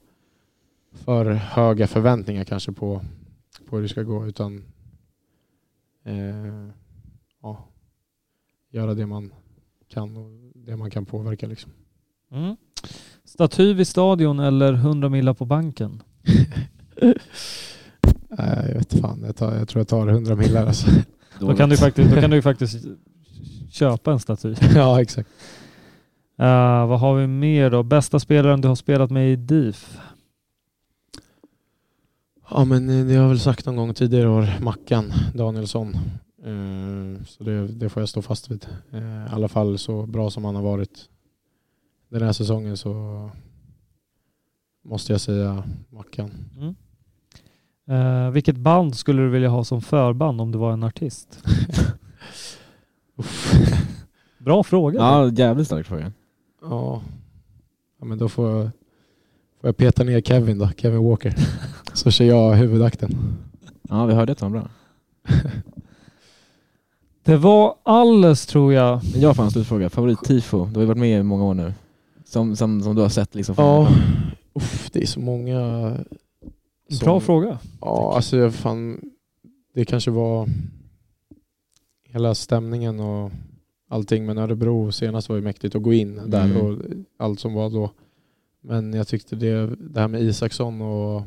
för 0.92 1.26
höga 1.30 1.86
förväntningar 1.86 2.44
kanske 2.44 2.72
på, 2.72 3.00
på 3.68 3.76
hur 3.76 3.82
det 3.82 3.88
ska 3.88 4.02
gå 4.02 4.26
utan 4.26 4.64
eh, 6.04 6.68
ja, 7.42 7.68
göra 8.70 8.94
det 8.94 9.06
man 9.06 9.32
kan 9.88 10.16
och 10.16 10.30
det 10.54 10.76
man 10.76 10.90
kan 10.90 11.06
påverka. 11.06 11.46
Liksom. 11.46 11.72
Mm. 12.30 12.56
Staty 13.24 13.74
vid 13.74 13.88
stadion 13.88 14.40
eller 14.40 14.72
100 14.72 15.08
millar 15.08 15.34
på 15.34 15.44
banken? 15.44 16.02
Nej, 18.28 18.64
jag 18.68 18.74
vet 18.74 19.00
fan. 19.00 19.22
Jag, 19.26 19.36
tar, 19.36 19.54
jag 19.54 19.68
tror 19.68 19.80
jag 19.80 19.88
tar 19.88 20.08
100 20.08 20.36
millar 20.36 20.66
alltså. 20.66 20.90
Då 21.40 21.56
kan, 21.56 21.68
du 21.68 21.76
faktiskt, 21.76 22.14
då 22.14 22.20
kan 22.20 22.30
du 22.30 22.36
ju 22.36 22.42
faktiskt 22.42 22.86
köpa 23.70 24.12
en 24.12 24.20
staty. 24.20 24.54
ja, 24.74 25.02
exakt. 25.02 25.28
Eh, 26.38 26.86
vad 26.86 27.00
har 27.00 27.14
vi 27.14 27.26
mer 27.26 27.70
då? 27.70 27.82
Bästa 27.82 28.20
spelaren 28.20 28.60
du 28.60 28.68
har 28.68 28.74
spelat 28.74 29.10
med 29.10 29.32
i 29.32 29.36
DIF? 29.36 29.98
Ja, 32.50 32.64
men 32.64 32.88
eh, 32.88 33.06
det 33.06 33.14
har 33.14 33.22
jag 33.22 33.28
väl 33.28 33.40
sagt 33.40 33.66
någon 33.66 33.76
gång 33.76 33.94
tidigare 33.94 34.28
år. 34.28 34.48
Mackan 34.60 35.12
Danielsson. 35.34 35.94
Eh, 36.44 37.24
Så 37.26 37.44
det, 37.44 37.66
det 37.68 37.88
får 37.88 38.02
jag 38.02 38.08
stå 38.08 38.22
fast 38.22 38.50
vid. 38.50 38.66
Eh, 38.92 38.98
I 39.02 39.28
alla 39.30 39.48
fall 39.48 39.78
så 39.78 40.06
bra 40.06 40.30
som 40.30 40.44
han 40.44 40.54
har 40.54 40.62
varit 40.62 41.08
den 42.08 42.22
här 42.22 42.32
säsongen 42.32 42.76
så 42.76 43.30
måste 44.84 45.12
jag 45.12 45.20
säga 45.20 45.64
Mackan. 45.90 46.30
Mm. 46.56 46.74
Eh, 47.88 48.30
vilket 48.30 48.56
band 48.56 48.96
skulle 48.96 49.22
du 49.22 49.28
vilja 49.28 49.48
ha 49.48 49.64
som 49.64 49.82
förband 49.82 50.40
om 50.40 50.52
du 50.52 50.58
var 50.58 50.72
en 50.72 50.82
artist? 50.84 51.42
Bra 54.38 54.62
fråga. 54.62 54.98
Ja, 54.98 55.28
jävligt 55.30 55.66
stark 55.66 55.86
fråga. 55.86 56.12
Ja. 56.70 57.02
ja, 57.98 58.04
men 58.06 58.18
då 58.18 58.28
får 58.28 58.50
jag, 58.50 58.62
får 59.60 59.68
jag 59.68 59.76
peta 59.76 60.04
ner 60.04 60.20
Kevin 60.20 60.58
då, 60.58 60.68
Kevin 60.76 61.04
Walker. 61.04 61.34
Så 61.92 62.10
kör 62.10 62.24
jag 62.24 62.54
huvudakten. 62.54 63.10
Ja, 63.88 64.06
vi 64.06 64.14
hörde 64.14 64.32
att 64.32 64.40
han 64.40 64.52
var 64.52 64.60
bra. 64.60 64.68
Det 67.24 67.36
var 67.36 67.74
alles 67.82 68.46
tror 68.46 68.72
jag. 68.72 69.00
Men 69.12 69.20
jag 69.20 69.36
får 69.36 69.42
en 69.42 69.50
slutfråga. 69.50 69.88
Favorit-tifo? 69.90 70.66
Du 70.66 70.74
har 70.74 70.80
ju 70.80 70.86
varit 70.86 70.98
med 70.98 71.20
i 71.20 71.22
många 71.22 71.44
år 71.44 71.54
nu. 71.54 71.74
Som, 72.24 72.56
som, 72.56 72.82
som 72.82 72.94
du 72.94 73.02
har 73.02 73.08
sett 73.08 73.34
liksom. 73.34 73.54
Ja, 73.58 73.88
Uff, 74.54 74.90
det 74.92 75.02
är 75.02 75.06
så 75.06 75.20
många. 75.20 75.60
Bra 77.00 77.20
som- 77.20 77.20
fråga. 77.20 77.58
Ja, 77.80 78.12
alltså 78.16 78.36
jag 78.36 78.54
fan, 78.54 79.00
det 79.74 79.84
kanske 79.84 80.10
var 80.10 80.48
hela 82.08 82.34
stämningen 82.34 83.00
och 83.00 83.30
allting. 83.88 84.26
Men 84.26 84.38
Örebro 84.38 84.92
senast 84.92 85.28
var 85.28 85.36
ju 85.36 85.42
mäktigt 85.42 85.74
att 85.74 85.82
gå 85.82 85.92
in 85.92 86.20
där 86.30 86.44
Mm. 86.44 86.56
och 86.66 86.82
allt 87.16 87.40
som 87.40 87.54
var 87.54 87.70
då. 87.70 87.90
Men 88.60 88.92
jag 88.92 89.08
tyckte 89.08 89.36
det, 89.36 89.66
det 89.76 90.00
här 90.00 90.08
med 90.08 90.22
Isaksson 90.22 90.82
och 90.82 91.22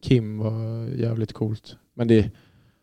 Kim 0.00 0.38
var 0.38 0.86
jävligt 0.88 1.32
coolt. 1.32 1.76
Men 1.94 2.08
det, 2.08 2.30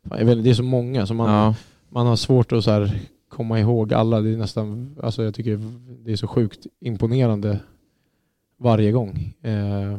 vet, 0.03 0.43
det 0.43 0.49
är 0.49 0.53
så 0.53 0.63
många 0.63 1.05
så 1.05 1.13
man, 1.13 1.29
Ja. 1.33 1.55
man 1.89 2.07
har 2.07 2.15
svårt 2.15 2.51
att 2.51 2.63
så 2.63 2.89
komma 3.29 3.59
ihåg 3.59 3.93
alla. 3.93 4.21
Det 4.21 4.29
är 4.29 4.37
nästan, 4.37 4.95
alltså 5.03 5.23
jag 5.23 5.33
tycker 5.35 5.59
det 6.05 6.11
är 6.11 6.15
så 6.15 6.27
sjukt 6.27 6.67
imponerande 6.79 7.59
varje 8.57 8.91
gång. 8.91 9.33
Eh, 9.41 9.97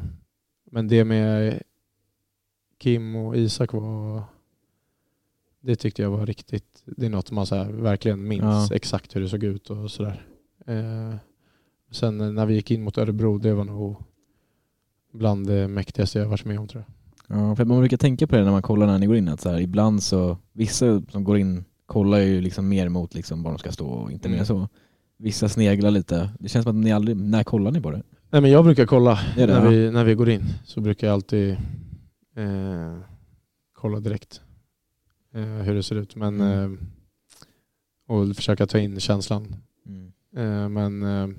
men 0.71 0.89
det 0.89 1.05
med 1.05 1.63
Kim 2.79 3.17
och 3.17 3.37
Isak 3.37 3.73
var 3.73 4.23
det 5.61 5.77
tyckte 5.77 6.03
jag 6.03 6.11
var 6.11 6.27
riktigt, 6.27 6.83
det 6.97 7.07
är 7.07 7.11
något 7.11 7.31
man 7.31 7.47
så 7.47 7.65
verkligen 7.65 8.29
minns 8.29 8.43
Ja. 8.71 8.77
exakt 8.77 9.17
hur 9.17 9.21
det 9.21 9.29
såg 9.29 9.45
ut 9.45 9.71
och 9.71 9.91
sådär. 9.91 10.27
Eh, 10.67 11.15
sen 11.91 12.35
när 12.35 12.47
vi 12.47 12.55
gick 12.55 12.71
in 12.71 12.83
mot 12.83 12.99
Örebro, 12.99 13.39
det 13.39 13.55
var 13.55 13.65
nog 13.65 13.97
bland 15.13 15.47
det 15.47 15.69
mäktigaste 15.69 16.19
jag 16.19 16.27
varit 16.29 16.45
med 16.45 16.59
om 16.61 16.69
tror 16.69 16.85
jag. 16.87 17.39
Ja, 17.39 17.57
för 17.57 17.65
man 17.65 17.79
brukar 17.79 17.97
tänka 17.97 18.27
på 18.27 18.37
det 18.37 18.45
när 18.45 18.51
man 18.51 18.63
kollar 18.63 18.87
när 18.87 18.99
ni 18.99 19.07
går 19.07 19.17
in, 19.17 19.29
att 19.29 19.41
så 19.41 19.49
här, 19.51 19.61
ibland 19.61 20.03
så, 20.03 20.39
vissa 20.53 21.03
som 21.11 21.25
går 21.25 21.39
in 21.39 21.65
kollar 21.87 22.19
ju 22.19 22.41
liksom 22.41 22.69
mer 22.69 22.89
mot 22.89 23.15
liksom 23.15 23.43
var 23.43 23.51
de 23.51 23.59
ska 23.59 23.73
stå 23.73 23.89
och 23.89 24.13
inte 24.13 24.29
mer 24.29 24.35
Mm. 24.37 24.47
så. 24.47 24.69
Vissa 25.17 25.49
sneglar 25.49 25.91
lite. 25.91 26.31
Det 26.41 26.49
känns 26.49 26.63
som 26.65 26.79
att 26.79 26.85
ni 26.85 26.93
aldrig, 26.93 27.17
när 27.17 27.45
kollar 27.45 27.71
ni 27.71 27.81
på 27.81 27.91
det? 27.91 28.03
Nej 28.31 28.41
men 28.43 28.51
jag 28.51 28.65
brukar 28.65 28.87
kolla 28.87 29.19
Det 29.37 29.43
är 29.43 29.47
det, 29.47 29.53
när, 29.53 29.65
ja. 29.65 29.71
vi, 29.71 29.91
när 29.91 30.05
vi 30.05 30.15
går 30.15 30.29
in. 30.29 30.45
Så 30.65 30.81
brukar 30.81 31.07
jag 31.07 31.15
alltid 31.15 31.51
eh, 32.37 32.99
kolla 33.73 34.01
direkt 34.01 34.41
hur 35.45 35.75
det 35.75 35.83
ser 35.83 35.97
ut. 35.97 36.17
Men, 36.17 36.41
Mm. 36.41 36.73
eh, 36.75 36.79
och 38.17 38.37
försöka 38.37 38.67
ta 38.67 38.79
in 38.79 39.01
känslan. 39.01 39.57
Mm. 39.87 40.13
Eh, 40.37 40.69
men 40.69 41.03
eh, 41.03 41.37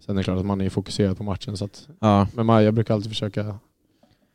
sen 0.00 0.16
är 0.16 0.20
det 0.20 0.24
klart 0.24 0.38
att 0.38 0.46
man 0.46 0.60
är 0.60 0.68
fokuserad 0.70 1.16
på 1.16 1.22
matchen. 1.24 1.56
Så 1.56 1.64
att, 1.64 1.88
Ja, 2.00 2.28
men 2.34 2.48
jag 2.64 2.74
brukar 2.74 2.94
alltid 2.94 3.10
försöka 3.10 3.58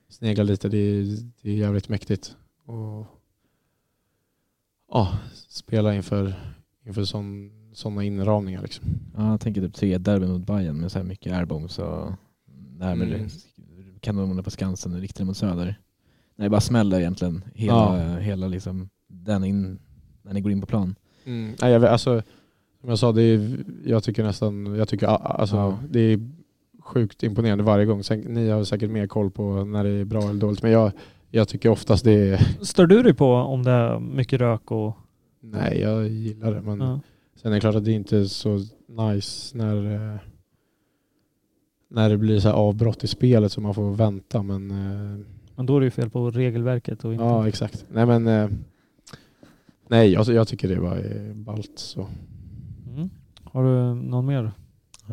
snegla 0.10 0.44
lite. 0.44 0.70
Det 0.70 0.78
är, 0.78 1.18
det 1.42 1.50
är 1.50 1.56
jävligt 1.56 1.90
mäktigt. 1.90 2.36
Och, 2.66 3.06
ja, 4.92 5.18
spela 5.48 5.96
inför, 5.96 6.34
inför 6.86 7.04
sån, 7.04 7.52
sådana 7.74 8.04
inramningar. 8.04 8.62
Liksom. 8.62 8.86
ja, 9.16 9.32
jag 9.32 9.42
tänker 9.42 9.62
typ 9.62 9.74
tre 9.74 9.98
derbyn 9.98 10.30
mot 10.32 10.46
Bayern 10.48 10.78
med 10.82 10.92
så 10.92 11.00
här 11.00 11.06
mycket 11.06 11.34
airbombs 11.34 11.80
och 11.80 12.12
det 12.78 12.86
här 12.86 12.96
med 12.96 13.08
Mm. 13.14 13.30
kanoner 14.00 14.42
på 14.44 14.52
Skansen 14.52 14.94
och 14.94 15.00
riktade 15.00 15.26
mot 15.26 15.38
söder. 15.38 15.66
Nej, 16.36 16.46
det 16.46 16.50
bara 16.50 16.62
smäller 16.62 17.00
egentligen 17.00 17.44
hela, 17.56 18.04
Ja. 18.04 18.18
hela 18.18 18.48
liksom, 18.48 18.90
den 19.08 19.44
in, 19.44 19.80
när 20.22 20.34
ni 20.34 20.42
går 20.42 20.52
in 20.52 20.62
på 20.62 20.68
plan. 20.68 20.96
Mm. 21.26 21.54
Nej, 21.62 21.72
jag, 21.72 21.86
alltså, 21.86 22.22
som 22.82 22.90
jag 22.90 23.00
sa, 23.00 23.12
det 23.12 23.22
är, 23.24 23.58
jag 23.86 24.04
tycker 24.04 24.24
nästan, 24.24 24.76
jag 24.76 24.88
tycker 24.88 25.08
alltså, 25.08 25.56
Ja. 25.56 25.78
det 25.90 26.00
är 26.00 26.20
sjukt 26.80 27.24
imponerande 27.24 27.64
varje 27.64 27.86
gång. 27.86 28.04
Sen, 28.04 28.20
ni 28.20 28.50
har 28.50 28.64
säkert 28.64 28.90
mer 28.92 29.08
koll 29.08 29.32
på 29.32 29.64
när 29.66 29.84
det 29.84 29.90
är 29.90 30.06
bra 30.06 30.22
eller 30.22 30.34
dåligt, 30.40 30.64
men 30.64 30.72
jag, 30.72 30.92
jag 31.30 31.48
tycker 31.48 31.70
oftast 31.70 32.04
det 32.04 32.30
är, 32.30 32.38
Stör 32.66 32.88
du 32.88 33.04
dig 33.04 33.14
på 33.14 33.34
om 33.34 33.64
det 33.64 33.72
är 33.72 34.00
mycket 34.00 34.40
rök 34.40 34.72
och... 34.72 34.98
nej 35.42 35.80
jag 35.82 36.08
gillar 36.08 36.52
det. 36.54 36.62
Men 36.62 36.80
Ja. 36.82 37.00
sen 37.42 37.52
är 37.52 37.56
det 37.56 37.62
klart 37.62 37.76
att 37.76 37.86
det 37.86 37.92
inte 37.92 38.18
är 38.18 38.24
så 38.24 38.60
nice 38.88 39.58
när, 39.58 39.94
eh, 40.14 40.20
när 41.90 42.10
det 42.10 42.18
blir 42.18 42.40
så 42.40 42.48
här 42.48 42.56
avbrott 42.56 43.04
i 43.04 43.08
spelet 43.08 43.52
så 43.52 43.62
man 43.62 43.74
får 43.74 43.96
vänta. 43.96 44.44
Men 44.44 44.72
eh, 44.72 45.26
Men 45.56 45.66
då 45.66 45.76
är 45.76 45.80
det 45.80 45.86
ju 45.86 45.92
fel 45.92 46.10
på 46.10 46.30
regelverket 46.32 47.06
och 47.06 47.14
inte... 47.14 47.24
ja, 47.26 47.48
exakt. 47.48 47.86
Nej 47.92 48.06
men, 48.06 48.28
eh, 48.28 48.50
nej 49.90 50.12
jag, 50.12 50.28
jag 50.28 50.48
tycker 50.48 50.68
det 50.68 50.82
bara 50.82 51.00
är 51.00 51.34
ballt 51.34 51.72
så. 51.80 52.08
Mm. 52.96 53.10
Har 53.44 53.64
du 53.64 53.96
någon 54.02 54.26
mer 54.26 54.52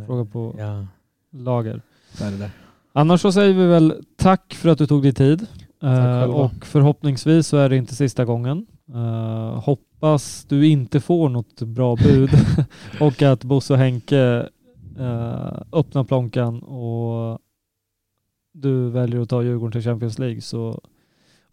fråga 0.06 0.24
på 0.24 0.54
Ja, 0.58 0.86
lager? 1.32 1.82
där 2.18 2.26
är 2.26 2.30
det 2.30 2.36
där. 2.38 2.50
Annars 2.92 3.20
så 3.20 3.32
säger 3.32 3.54
vi 3.54 3.66
väl 3.66 4.04
tack 4.16 4.54
för 4.54 4.68
att 4.68 4.78
du 4.78 4.86
tog 4.86 5.02
dig 5.02 5.12
tid. 5.12 5.46
Eh, 5.82 6.22
och 6.22 6.66
förhoppningsvis 6.66 7.46
så 7.46 7.56
är 7.56 7.68
det 7.68 7.76
inte 7.76 7.94
sista 7.94 8.24
gången. 8.24 8.66
Eh, 8.94 9.62
hoppas 9.62 10.44
du 10.48 10.66
inte 10.68 11.00
får 11.00 11.28
något 11.28 11.62
bra 11.62 11.96
bud 11.96 12.30
och 13.00 13.22
att 13.22 13.44
Bosse 13.44 13.72
och 13.72 13.78
Henke 13.78 14.48
eh, 14.98 15.62
öppnar 15.72 16.04
plånkan 16.04 16.62
och 16.62 17.38
du 18.52 18.90
väljer 18.90 19.20
att 19.20 19.28
ta 19.28 19.42
Djurgården 19.42 19.72
till 19.72 19.82
Champions 19.82 20.18
League. 20.18 20.40
Så 20.40 20.80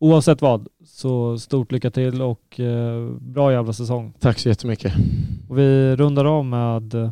oavsett 0.01 0.41
vad, 0.41 0.67
så 0.85 1.39
stort 1.39 1.71
lycka 1.71 1.91
till 1.91 2.21
och 2.21 2.59
eh, 2.59 3.09
bra 3.19 3.51
jävla 3.51 3.73
säsong. 3.73 4.13
Tack 4.19 4.39
så 4.39 4.49
jättemycket. 4.49 4.93
Och 5.49 5.57
vi 5.57 5.95
rundar 5.95 6.25
av 6.25 6.45
med 6.45 7.11